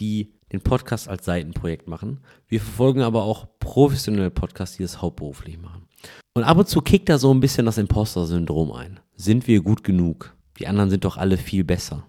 die 0.00 0.32
den 0.52 0.60
Podcast 0.60 1.08
als 1.08 1.24
Seitenprojekt 1.24 1.88
machen. 1.88 2.20
Wir 2.46 2.60
verfolgen 2.60 3.02
aber 3.02 3.24
auch 3.24 3.48
professionelle 3.58 4.30
Podcasts, 4.30 4.76
die 4.76 4.82
das 4.82 5.02
hauptberuflich 5.02 5.58
machen. 5.58 5.88
Und 6.34 6.44
ab 6.44 6.58
und 6.58 6.68
zu 6.68 6.80
kickt 6.80 7.08
da 7.08 7.18
so 7.18 7.32
ein 7.32 7.40
bisschen 7.40 7.66
das 7.66 7.78
Imposter-Syndrom 7.78 8.72
ein. 8.72 9.00
Sind 9.16 9.46
wir 9.46 9.60
gut 9.60 9.84
genug? 9.84 10.34
Die 10.58 10.66
anderen 10.66 10.90
sind 10.90 11.04
doch 11.04 11.16
alle 11.16 11.36
viel 11.36 11.62
besser. 11.64 12.04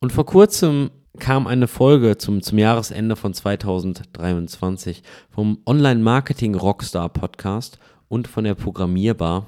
Und 0.00 0.12
vor 0.12 0.24
kurzem 0.26 0.90
kam 1.18 1.46
eine 1.46 1.68
Folge 1.68 2.18
zum, 2.18 2.42
zum 2.42 2.58
Jahresende 2.58 3.16
von 3.16 3.32
2023 3.32 5.02
vom 5.30 5.60
Online-Marketing-Rockstar-Podcast 5.64 7.78
und 8.08 8.28
von 8.28 8.44
der 8.44 8.54
Programmierbar, 8.54 9.46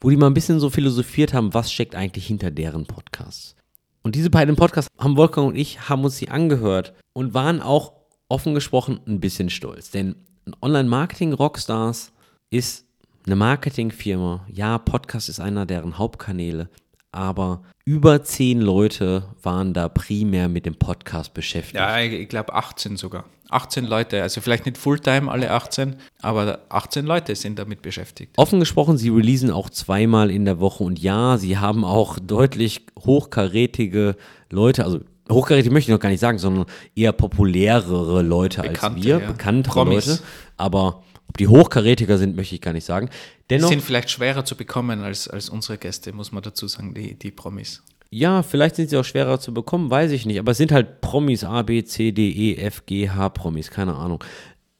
wo 0.00 0.10
die 0.10 0.16
mal 0.16 0.26
ein 0.26 0.34
bisschen 0.34 0.60
so 0.60 0.70
philosophiert 0.70 1.34
haben, 1.34 1.54
was 1.54 1.72
steckt 1.72 1.94
eigentlich 1.94 2.26
hinter 2.26 2.50
deren 2.50 2.86
Podcasts. 2.86 3.56
Und 4.02 4.14
diese 4.14 4.30
beiden 4.30 4.56
Podcasts 4.56 4.90
haben 4.98 5.16
Wolfgang 5.16 5.48
und 5.48 5.56
ich, 5.56 5.88
haben 5.88 6.04
uns 6.04 6.16
sie 6.16 6.28
angehört 6.28 6.94
und 7.12 7.34
waren 7.34 7.60
auch 7.60 7.92
offen 8.28 8.54
gesprochen 8.54 9.00
ein 9.06 9.20
bisschen 9.20 9.50
stolz. 9.50 9.90
Denn 9.90 10.16
Online-Marketing-Rockstars 10.62 12.12
ist 12.50 12.86
eine 13.26 13.36
Marketingfirma. 13.36 14.46
Ja, 14.52 14.78
Podcast 14.78 15.28
ist 15.28 15.40
einer 15.40 15.66
deren 15.66 15.98
Hauptkanäle 15.98 16.68
aber 17.12 17.62
über 17.84 18.22
zehn 18.22 18.60
Leute 18.60 19.24
waren 19.42 19.72
da 19.72 19.88
primär 19.88 20.48
mit 20.48 20.66
dem 20.66 20.74
Podcast 20.74 21.34
beschäftigt. 21.34 21.76
Ja, 21.76 22.00
ich 22.00 22.28
glaube 22.28 22.54
18 22.54 22.96
sogar. 22.96 23.24
18 23.50 23.84
Leute, 23.84 24.22
also 24.22 24.40
vielleicht 24.40 24.66
nicht 24.66 24.76
Fulltime 24.76 25.30
alle 25.30 25.50
18, 25.50 25.96
aber 26.20 26.60
18 26.68 27.06
Leute 27.06 27.34
sind 27.36 27.58
damit 27.58 27.82
beschäftigt. 27.82 28.32
Offen 28.36 28.60
gesprochen, 28.60 28.96
sie 28.96 29.10
releasen 29.10 29.50
auch 29.50 29.70
zweimal 29.70 30.30
in 30.30 30.44
der 30.44 30.58
Woche 30.58 30.82
und 30.82 30.98
ja, 30.98 31.38
sie 31.38 31.58
haben 31.58 31.84
auch 31.84 32.18
deutlich 32.18 32.86
hochkarätige 32.98 34.16
Leute, 34.50 34.84
also 34.84 35.00
hochkarätig 35.30 35.70
möchte 35.70 35.90
ich 35.90 35.94
noch 35.94 36.00
gar 36.00 36.08
nicht 36.08 36.20
sagen, 36.20 36.38
sondern 36.38 36.66
eher 36.94 37.12
populärere 37.12 38.22
Leute 38.22 38.62
Bekannte, 38.62 38.86
als 38.86 39.04
wir, 39.04 39.20
ja. 39.20 39.26
bekanntere 39.30 39.84
Promis. 39.84 40.06
Leute, 40.06 40.22
aber 40.56 41.02
ob 41.28 41.38
die 41.38 41.48
hochkarätiger 41.48 42.18
sind, 42.18 42.36
möchte 42.36 42.54
ich 42.54 42.60
gar 42.60 42.72
nicht 42.72 42.84
sagen. 42.84 43.10
Dennoch, 43.50 43.68
die 43.68 43.74
sind 43.74 43.84
vielleicht 43.84 44.10
schwerer 44.10 44.44
zu 44.44 44.56
bekommen 44.56 45.00
als, 45.02 45.28
als 45.28 45.48
unsere 45.48 45.78
Gäste, 45.78 46.12
muss 46.12 46.32
man 46.32 46.42
dazu 46.42 46.66
sagen, 46.68 46.94
die, 46.94 47.14
die 47.14 47.30
Promis. 47.30 47.82
Ja, 48.10 48.42
vielleicht 48.42 48.76
sind 48.76 48.90
sie 48.90 48.96
auch 48.96 49.04
schwerer 49.04 49.40
zu 49.40 49.52
bekommen, 49.52 49.90
weiß 49.90 50.12
ich 50.12 50.26
nicht. 50.26 50.38
Aber 50.38 50.52
es 50.52 50.58
sind 50.58 50.72
halt 50.72 51.00
Promis, 51.00 51.44
A, 51.44 51.62
B, 51.62 51.82
C, 51.84 52.12
D, 52.12 52.30
E, 52.30 52.56
F, 52.56 52.86
G, 52.86 53.10
H 53.10 53.28
Promis, 53.30 53.70
keine 53.70 53.94
Ahnung. 53.94 54.22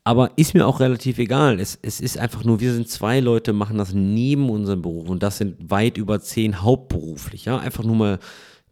Aber 0.04 0.30
ist 0.36 0.54
mir 0.54 0.64
auch 0.66 0.78
relativ 0.78 1.18
egal. 1.18 1.58
Es, 1.58 1.76
es 1.82 2.00
ist 2.00 2.16
einfach 2.16 2.44
nur, 2.44 2.60
wir 2.60 2.72
sind 2.72 2.88
zwei 2.88 3.18
Leute, 3.18 3.52
machen 3.52 3.78
das 3.78 3.92
neben 3.92 4.48
unserem 4.50 4.80
Beruf 4.80 5.08
und 5.08 5.22
das 5.24 5.38
sind 5.38 5.56
weit 5.68 5.96
über 5.96 6.20
zehn 6.20 6.62
hauptberuflich. 6.62 7.46
Ja? 7.46 7.58
Einfach 7.58 7.82
nur 7.82 7.96
mal 7.96 8.18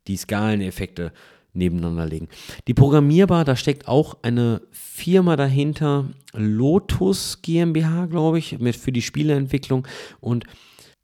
die 0.06 0.16
Skaleneffekte 0.16 1.12
nebeneinander 1.54 2.06
legen. 2.06 2.28
Die 2.68 2.74
Programmierbar, 2.74 3.44
da 3.44 3.56
steckt 3.56 3.88
auch 3.88 4.18
eine 4.22 4.62
Firma 4.70 5.36
dahinter, 5.36 6.06
Lotus 6.32 7.40
GmbH, 7.42 8.06
glaube 8.06 8.38
ich, 8.38 8.58
mit 8.58 8.76
für 8.76 8.92
die 8.92 9.02
Spieleentwicklung 9.02 9.86
und 10.20 10.44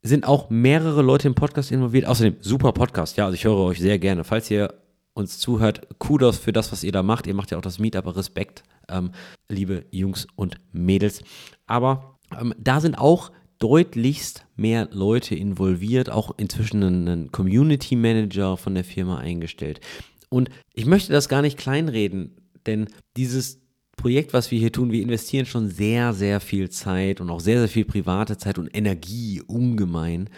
sind 0.03 0.27
auch 0.27 0.51
mehrere 0.51 1.03
Leute 1.03 1.29
im 1.29 1.35
Podcast 1.35 1.71
involviert. 1.73 2.07
Außerdem 2.07 2.37
super 2.41 2.73
Podcast, 2.73 3.17
ja, 3.17 3.27
also 3.27 3.35
ich 3.35 3.45
höre 3.45 3.57
euch 3.57 3.79
sehr 3.79 3.99
gerne. 3.99 4.25
Falls 4.25 4.51
ihr 4.51 4.75
uns 5.15 5.39
zuhört, 5.39 5.87
Kudos 5.99 6.39
für 6.39 6.53
das, 6.53 6.73
was 6.73 6.85
ihr 6.85 6.93
da 6.93 7.03
macht. 7.03 7.27
Ihr 7.27 7.35
macht 7.35 7.51
ja 7.51 7.59
auch 7.59 7.63
das 7.63 7.79
Meetup, 7.79 8.17
Respekt, 8.17 8.63
ähm, 8.89 9.11
liebe 9.49 9.85
Jungs 9.91 10.27
und 10.37 10.57
Mädels. 10.73 11.23
Aber 11.67 12.19
ähm, 12.39 12.55
da 12.59 12.81
sind 12.81 12.97
auch 12.97 13.31
deutlichst 13.59 14.47
mehr 14.57 14.89
Leute 14.91 15.35
involviert, 15.35 16.11
auch 16.11 16.33
inzwischen 16.39 16.83
einen 16.83 17.31
Community 17.31 17.95
Manager 17.95 18.57
von 18.57 18.75
der 18.75 18.85
Firma 18.85 19.19
eingestellt. 19.19 19.81
Und 20.31 20.49
ich 20.73 20.87
möchte 20.87 21.13
das 21.13 21.29
gar 21.29 21.43
nicht 21.43 21.59
kleinreden, 21.59 22.37
denn 22.67 22.87
dieses 23.17 23.61
Projekt, 23.97 24.33
was 24.33 24.51
wir 24.51 24.59
hier 24.59 24.73
tun, 24.73 24.93
wir 24.93 25.03
investieren 25.03 25.45
schon 25.45 25.69
sehr, 25.69 26.15
sehr 26.15 26.41
viel 26.41 26.71
Zeit 26.71 27.21
und 27.21 27.29
auch 27.29 27.41
sehr, 27.41 27.59
sehr 27.59 27.69
viel 27.69 27.85
private 27.85 28.39
Zeit 28.39 28.59
und 28.59 28.75
Energie 28.75 29.43
ungemein. 29.47 30.31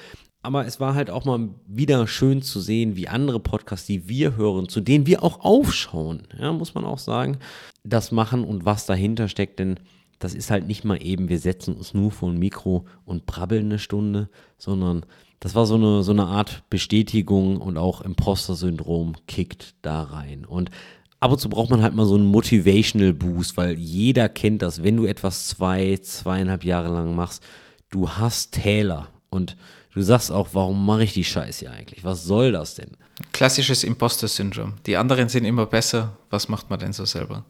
Aber 0.42 0.66
es 0.66 0.80
war 0.80 0.96
halt 0.96 1.10
auch 1.10 1.24
mal 1.24 1.50
wieder 1.66 2.08
schön 2.08 2.42
zu 2.42 2.60
sehen, 2.60 2.96
wie 2.96 3.06
andere 3.06 3.38
Podcasts, 3.38 3.86
die 3.86 4.08
wir 4.08 4.36
hören, 4.36 4.68
zu 4.68 4.80
denen 4.80 5.06
wir 5.06 5.22
auch 5.22 5.40
aufschauen, 5.40 6.26
ja, 6.36 6.52
muss 6.52 6.74
man 6.74 6.84
auch 6.84 6.98
sagen, 6.98 7.38
das 7.84 8.10
machen 8.10 8.42
und 8.42 8.64
was 8.64 8.86
dahinter 8.86 9.28
steckt, 9.28 9.60
denn 9.60 9.78
das 10.18 10.34
ist 10.34 10.50
halt 10.50 10.66
nicht 10.66 10.84
mal 10.84 11.00
eben, 11.00 11.28
wir 11.28 11.38
setzen 11.38 11.74
uns 11.74 11.94
nur 11.94 12.10
vor 12.10 12.30
ein 12.30 12.38
Mikro 12.38 12.86
und 13.04 13.26
brabbeln 13.26 13.66
eine 13.66 13.78
Stunde, 13.78 14.28
sondern 14.58 15.06
das 15.42 15.56
war 15.56 15.66
so 15.66 15.74
eine, 15.74 16.04
so 16.04 16.12
eine 16.12 16.26
Art 16.26 16.62
Bestätigung 16.70 17.56
und 17.56 17.76
auch 17.76 18.00
Imposter-Syndrom 18.00 19.16
kickt 19.26 19.74
da 19.82 20.04
rein. 20.04 20.44
Und 20.44 20.70
ab 21.18 21.32
und 21.32 21.40
zu 21.40 21.48
braucht 21.48 21.68
man 21.68 21.82
halt 21.82 21.96
mal 21.96 22.06
so 22.06 22.14
einen 22.14 22.26
Motivational 22.26 23.12
Boost, 23.12 23.56
weil 23.56 23.76
jeder 23.76 24.28
kennt 24.28 24.62
das, 24.62 24.84
wenn 24.84 24.96
du 24.96 25.04
etwas 25.04 25.48
zwei, 25.48 25.98
zweieinhalb 26.00 26.62
Jahre 26.62 26.94
lang 26.94 27.16
machst, 27.16 27.42
du 27.90 28.08
hast 28.08 28.52
Täler 28.52 29.08
und 29.30 29.56
du 29.92 30.02
sagst 30.02 30.30
auch, 30.30 30.50
warum 30.52 30.86
mache 30.86 31.02
ich 31.02 31.12
die 31.12 31.24
Scheiße 31.24 31.66
hier 31.66 31.72
eigentlich? 31.72 32.04
Was 32.04 32.22
soll 32.22 32.52
das 32.52 32.76
denn? 32.76 32.92
Klassisches 33.32 33.82
Imposter-Syndrom. 33.82 34.74
Die 34.86 34.96
anderen 34.96 35.28
sind 35.28 35.44
immer 35.44 35.66
besser. 35.66 36.16
Was 36.30 36.48
macht 36.48 36.70
man 36.70 36.78
denn 36.78 36.92
so 36.92 37.04
selber? 37.04 37.44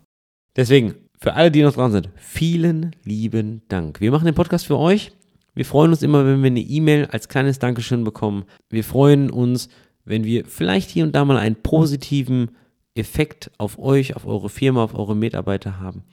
Deswegen, 0.56 0.94
für 1.20 1.35
alle, 1.35 1.51
die 1.51 1.60
noch 1.60 1.74
dran 1.74 1.93
sind, 1.93 2.09
vielen 2.16 2.97
lieben 3.05 3.60
Dank. 3.69 4.01
Wir 4.01 4.12
machen 4.12 4.24
den 4.24 4.35
Podcast 4.35 4.64
für 4.64 4.78
euch. 4.78 5.12
Wir 5.55 5.66
freuen 5.66 5.91
uns 5.91 6.03
immer, 6.03 6.24
wenn 6.24 6.43
wir 6.43 6.49
eine 6.49 6.61
E-Mail 6.61 7.07
als 7.07 7.29
kleines 7.29 7.59
Dankeschön 7.59 8.05
bekommen. 8.05 8.45
Wir 8.70 8.85
freuen 8.85 9.31
uns, 9.31 9.69
wenn 10.05 10.24
wir 10.24 10.45
vielleicht 10.47 10.91
hier 10.91 11.05
und 11.05 11.15
da 11.15 11.24
mal 11.24 11.37
einen 11.37 11.57
positiven 11.57 12.53
Effekt 12.95 13.51
auf 13.59 13.79
euch, 13.79 14.16
auf 14.16 14.27
eure 14.27 14.49
Firma, 14.49 14.85
auf 14.85 14.95
eure 14.95 15.16
Mitarbeiter 15.16 15.79
haben. 15.79 16.05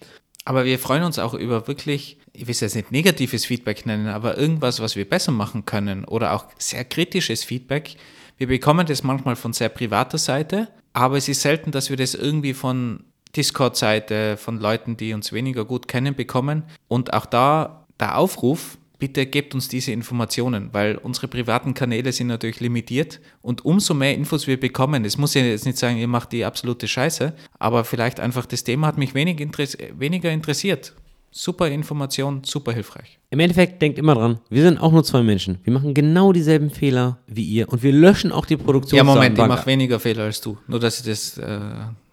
Aber 0.46 0.66
wir 0.66 0.80
freuen 0.80 1.04
uns 1.04 1.20
auch 1.20 1.34
über 1.34 1.68
wirklich, 1.68 2.18
ich 2.34 2.48
will 2.48 2.52
es 2.52 2.62
jetzt 2.62 2.76
nicht 2.76 2.92
negatives 2.92 3.46
Feedback 3.46 3.86
nennen, 3.86 4.08
aber 4.08 4.38
irgendwas, 4.38 4.80
was 4.80 4.96
wir 4.96 5.08
besser 5.08 5.32
machen 5.32 5.66
können 5.66 6.06
oder 6.06 6.34
auch 6.34 6.46
sehr 6.58 6.86
kritisches 6.86 7.44
Feedback. 7.44 7.96
Wir 8.38 8.48
bekommen 8.48 8.88
das 8.88 9.04
manchmal 9.04 9.36
von 9.36 9.54
sehr 9.54 9.70
privater 9.70 10.18
Seite, 10.18 10.70
aber 10.94 11.18
es 11.18 11.28
ist 11.28 11.42
selten, 11.42 11.72
dass 11.72 11.90
wir 11.90 11.98
das 11.98 12.16
irgendwie 12.16 12.54
von 12.54 13.04
Discord-Seite, 13.36 14.38
von 14.38 14.60
Leuten, 14.60 14.98
die 14.98 15.14
uns 15.14 15.32
weniger 15.32 15.66
gut 15.66 15.88
kennen, 15.88 16.16
bekommen. 16.16 16.64
Und 16.88 17.14
auch 17.14 17.26
da 17.26 17.86
der 18.00 18.18
Aufruf, 18.18 18.78
bitte 19.00 19.26
gebt 19.26 19.56
uns 19.56 19.68
diese 19.70 19.92
Informationen, 19.92 20.70
weil 20.74 20.98
unsere 20.98 21.28
privaten 21.28 21.74
Kanäle 21.74 22.12
sind 22.12 22.28
natürlich 22.28 22.60
limitiert 22.60 23.20
und 23.42 23.66
umso 23.66 23.94
mehr 23.94 24.14
Infos 24.14 24.46
wir 24.46 24.60
bekommen, 24.60 25.06
es 25.06 25.18
muss 25.18 25.34
ja 25.34 25.42
jetzt 25.42 25.66
nicht 25.66 25.78
sagen, 25.78 25.98
ihr 25.98 26.08
macht 26.08 26.34
die 26.34 26.46
absolute 26.46 26.88
Scheiße, 26.88 27.34
aber 27.58 27.86
vielleicht 27.86 28.20
einfach 28.20 28.46
das 28.46 28.64
Thema 28.64 28.88
hat 28.88 28.98
mich 28.98 29.16
wenig 29.16 29.40
interess 29.40 29.78
weniger 29.98 30.30
interessiert. 30.30 30.94
Super 31.32 31.68
Information, 31.68 32.44
super 32.44 32.74
hilfreich. 32.74 33.20
Im 33.30 33.40
Endeffekt 33.40 33.80
denkt 33.84 34.00
immer 34.00 34.16
dran, 34.16 34.40
wir 34.50 34.64
sind 34.64 34.80
auch 34.80 34.92
nur 34.92 35.04
zwei 35.04 35.22
Menschen. 35.22 35.60
Wir 35.64 35.72
machen 35.72 35.94
genau 35.94 36.34
dieselben 36.34 36.72
Fehler 36.72 37.20
wie 37.28 37.44
ihr 37.44 37.70
und 37.70 37.84
wir 37.84 37.94
löschen 37.94 38.32
auch 38.32 38.48
die 38.48 38.58
Produktion. 38.58 38.98
Ja, 38.98 39.04
Moment, 39.04 39.38
ich 39.38 39.46
mache 39.46 39.68
weniger 39.68 40.00
Fehler 40.00 40.24
als 40.24 40.42
du. 40.42 40.58
Nur, 40.68 40.80
dass 40.80 41.00
ich 41.00 41.06
das 41.06 41.38
äh, 41.38 41.60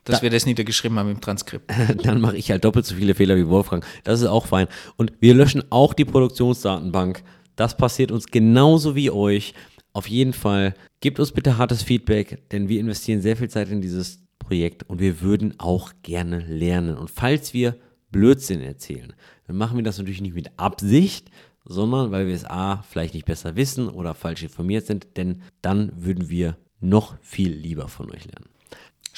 dass 0.06 0.20
da, 0.20 0.22
wir 0.22 0.30
das 0.30 0.46
niedergeschrieben 0.46 0.98
haben 0.98 1.10
im 1.10 1.20
Transkript. 1.20 1.70
Dann 2.04 2.20
mache 2.20 2.36
ich 2.36 2.50
halt 2.50 2.64
doppelt 2.64 2.86
so 2.86 2.94
viele 2.94 3.14
Fehler 3.14 3.36
wie 3.36 3.48
Wolfgang. 3.48 3.84
Das 4.04 4.20
ist 4.20 4.26
auch 4.26 4.46
fein. 4.46 4.68
Und 4.96 5.12
wir 5.20 5.34
löschen 5.34 5.64
auch 5.70 5.92
die 5.92 6.04
Produktionsdatenbank. 6.04 7.22
Das 7.56 7.76
passiert 7.76 8.10
uns 8.10 8.26
genauso 8.26 8.94
wie 8.94 9.10
euch. 9.10 9.52
Auf 9.92 10.08
jeden 10.08 10.32
Fall 10.32 10.74
gebt 11.00 11.18
uns 11.20 11.32
bitte 11.32 11.58
hartes 11.58 11.82
Feedback, 11.82 12.48
denn 12.50 12.68
wir 12.68 12.80
investieren 12.80 13.20
sehr 13.20 13.36
viel 13.36 13.50
Zeit 13.50 13.70
in 13.70 13.80
dieses 13.80 14.20
Projekt 14.38 14.88
und 14.88 15.00
wir 15.00 15.20
würden 15.20 15.54
auch 15.58 15.92
gerne 16.02 16.38
lernen. 16.38 16.96
Und 16.96 17.10
falls 17.10 17.52
wir 17.52 17.76
Blödsinn 18.10 18.60
erzählen, 18.60 19.12
dann 19.46 19.56
machen 19.56 19.76
wir 19.76 19.84
das 19.84 19.98
natürlich 19.98 20.20
nicht 20.20 20.34
mit 20.34 20.50
Absicht, 20.58 21.30
sondern 21.64 22.12
weil 22.12 22.26
wir 22.26 22.34
es 22.34 22.44
A, 22.44 22.82
vielleicht 22.88 23.14
nicht 23.14 23.26
besser 23.26 23.56
wissen 23.56 23.88
oder 23.88 24.14
falsch 24.14 24.42
informiert 24.42 24.86
sind, 24.86 25.16
denn 25.16 25.42
dann 25.62 25.92
würden 25.96 26.28
wir 26.28 26.56
noch 26.80 27.16
viel 27.22 27.50
lieber 27.50 27.88
von 27.88 28.10
euch 28.10 28.24
lernen. 28.24 28.48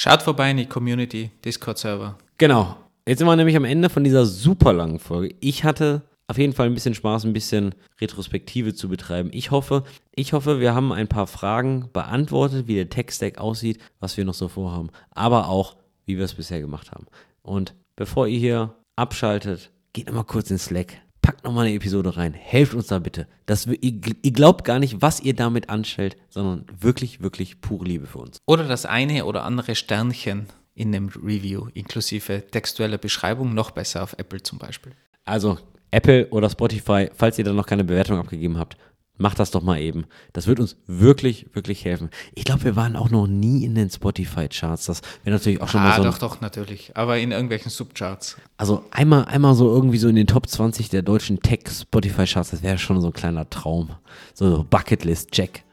Schaut 0.01 0.23
vorbei 0.23 0.53
in 0.53 0.59
die 0.59 0.67
Community, 0.67 1.33
Discord-Server. 1.45 2.17
Genau. 2.39 2.77
Jetzt 3.05 3.19
sind 3.19 3.27
wir 3.27 3.35
nämlich 3.35 3.57
am 3.57 3.65
Ende 3.65 3.91
von 3.91 4.05
dieser 4.05 4.27
super 4.27 4.73
langen 4.73 5.01
Folge. 5.01 5.35
Ich 5.41 5.65
hatte 5.65 6.03
auf 6.29 6.39
jeden 6.39 6.53
Fall 6.53 6.67
ein 6.67 6.75
bisschen 6.75 6.95
Spaß, 6.95 7.25
ein 7.25 7.33
bisschen 7.33 7.75
Retrospektive 8.01 8.75
zu 8.75 8.89
betreiben. 8.89 9.31
Ich 9.33 9.51
hoffe, 9.51 9.83
ich 10.15 10.35
hoffe, 10.35 10.61
wir 10.61 10.73
haben 10.73 10.93
ein 10.93 11.09
paar 11.09 11.27
Fragen 11.27 11.89
beantwortet, 11.93 12.69
wie 12.69 12.77
der 12.77 12.89
Tech-Stack 12.89 13.39
aussieht, 13.39 13.81
was 13.99 14.17
wir 14.17 14.25
noch 14.25 14.35
so 14.35 14.47
vorhaben, 14.47 14.91
aber 15.11 15.49
auch, 15.49 15.75
wie 16.07 16.17
wir 16.17 16.27
es 16.27 16.35
bisher 16.35 16.61
gemacht 16.61 16.93
haben. 16.93 17.07
Und 17.43 17.75
bevor 17.97 18.29
ihr 18.29 18.39
hier 18.39 18.75
abschaltet, 18.95 19.73
geht 19.95 20.07
nochmal 20.07 20.23
kurz 20.23 20.53
in 20.53 20.59
Slack, 20.59 20.93
packt 21.29 21.45
nochmal 21.45 21.67
eine 21.67 21.75
Episode 21.75 22.17
rein. 22.17 22.33
Helft 22.33 22.73
uns 22.73 22.87
da 22.87 22.99
bitte. 23.01 23.27
Das, 23.45 23.67
ihr, 23.67 24.01
ihr 24.01 24.33
glaubt 24.33 24.65
gar 24.65 24.79
nicht, 24.79 25.03
was 25.03 25.21
ihr 25.21 25.35
damit 25.35 25.69
anstellt, 25.69 26.17
sondern 26.31 26.65
wirklich, 26.81 27.21
wirklich 27.21 27.61
pure 27.61 27.85
Liebe 27.85 28.07
für 28.07 28.21
uns. 28.21 28.39
Oder 28.47 28.65
das 28.65 28.87
eine 28.87 29.27
oder 29.27 29.45
andere 29.45 29.75
Sternchen 29.75 30.47
in 30.75 30.91
dem 30.91 31.09
Review, 31.09 31.67
inklusive 31.75 32.47
textueller 32.51 32.97
Beschreibung, 32.97 33.53
noch 33.53 33.73
besser 33.73 34.03
auf 34.05 34.15
Apple 34.17 34.43
zum 34.43 34.59
Beispiel. 34.59 34.93
Also 35.27 35.59
Apple 35.91 36.31
oder 36.31 36.49
Spotify, 36.49 37.11
falls 37.15 37.37
ihr 37.37 37.45
da 37.45 37.53
noch 37.53 37.67
keine 37.67 37.85
Bewertung 37.85 38.17
abgegeben 38.19 38.57
habt, 38.57 38.79
Macht 39.19 39.41
das 39.41 39.51
doch 39.51 39.63
mal 39.63 39.81
eben. 39.81 40.07
Das 40.33 40.47
wird 40.47 40.61
uns 40.61 40.77
wirklich, 40.87 41.47
wirklich 41.53 41.85
helfen. 41.85 42.09
Ich 42.35 42.45
glaube, 42.45 42.65
wir 42.65 42.77
waren 42.77 42.95
auch 42.95 43.11
noch 43.11 43.27
nie 43.27 43.65
in 43.65 43.75
den 43.75 43.91
Spotify-Charts. 43.91 44.87
Das 44.87 45.03
wäre 45.25 45.37
natürlich 45.37 45.61
auch 45.61 45.69
schon 45.69 45.81
ah, 45.81 45.89
mal 45.89 45.97
so. 45.97 46.03
Ah, 46.03 46.05
doch, 46.07 46.19
doch, 46.19 46.41
natürlich. 46.41 46.93
Aber 46.97 47.19
in 47.19 47.33
irgendwelchen 47.33 47.71
Subcharts. 47.71 48.37
Also 48.57 48.85
einmal, 48.93 49.25
einmal 49.25 49.55
so 49.55 49.69
irgendwie 49.69 49.99
so 49.99 50.09
in 50.09 50.15
den 50.15 50.29
Top 50.29 50.49
20 50.49 50.89
der 50.89 51.03
deutschen 51.03 51.41
Tech-Spotify-Charts, 51.41 52.51
das 52.51 52.63
wäre 52.63 52.79
schon 52.79 53.01
so 53.01 53.09
ein 53.09 53.13
kleiner 53.13 53.51
Traum. 53.51 53.91
So 54.35 54.65
Bucketlist-Check. 54.71 55.65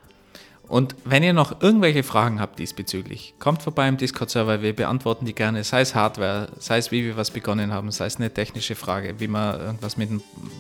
Und 0.68 0.96
wenn 1.06 1.22
ihr 1.22 1.34
noch 1.34 1.62
irgendwelche 1.62 2.04
Fragen 2.04 2.40
habt 2.40 2.58
diesbezüglich, 2.58 3.36
kommt 3.38 3.62
vorbei 3.62 3.88
im 3.88 3.98
Discord-Server, 3.98 4.62
wir 4.64 4.76
beantworten 4.76 5.26
die 5.26 5.36
gerne, 5.36 5.64
sei 5.64 5.82
es 5.82 5.94
Hardware, 5.94 6.50
sei 6.58 6.80
es 6.80 6.92
wie 6.92 7.04
wir 7.04 7.18
was 7.18 7.32
begonnen 7.32 7.72
haben, 7.72 7.92
sei 7.92 8.08
es 8.08 8.16
eine 8.16 8.34
technische 8.34 8.76
Frage, 8.76 9.20
wie 9.20 9.28
man 9.28 9.60
irgendwas 9.60 9.98
mit, 9.98 10.10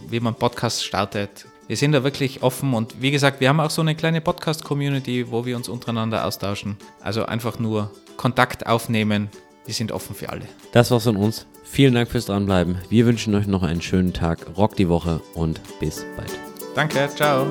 wie 0.09 0.19
man 0.19 0.35
Podcast 0.35 0.85
startet. 0.85 1.47
Wir 1.67 1.77
sind 1.77 1.93
da 1.93 2.03
wirklich 2.03 2.43
offen 2.43 2.73
und 2.73 3.01
wie 3.01 3.11
gesagt, 3.11 3.39
wir 3.39 3.49
haben 3.49 3.59
auch 3.59 3.71
so 3.71 3.81
eine 3.81 3.95
kleine 3.95 4.21
Podcast-Community, 4.21 5.31
wo 5.31 5.45
wir 5.45 5.55
uns 5.55 5.67
untereinander 5.67 6.25
austauschen. 6.25 6.77
Also 7.01 7.25
einfach 7.25 7.57
nur 7.57 7.91
Kontakt 8.17 8.67
aufnehmen. 8.67 9.29
Wir 9.65 9.73
sind 9.73 9.91
offen 9.91 10.15
für 10.15 10.29
alle. 10.29 10.45
Das 10.73 10.91
war's 10.91 11.05
von 11.05 11.17
uns. 11.17 11.47
Vielen 11.63 11.95
Dank 11.95 12.09
fürs 12.09 12.27
Dranbleiben. 12.27 12.77
Wir 12.89 13.07
wünschen 13.07 13.33
euch 13.33 13.47
noch 13.47 13.63
einen 13.63 13.81
schönen 13.81 14.13
Tag, 14.13 14.45
rock 14.55 14.75
die 14.75 14.89
Woche 14.89 15.21
und 15.33 15.59
bis 15.79 16.05
bald. 16.15 16.31
Danke, 16.75 17.09
ciao. 17.15 17.47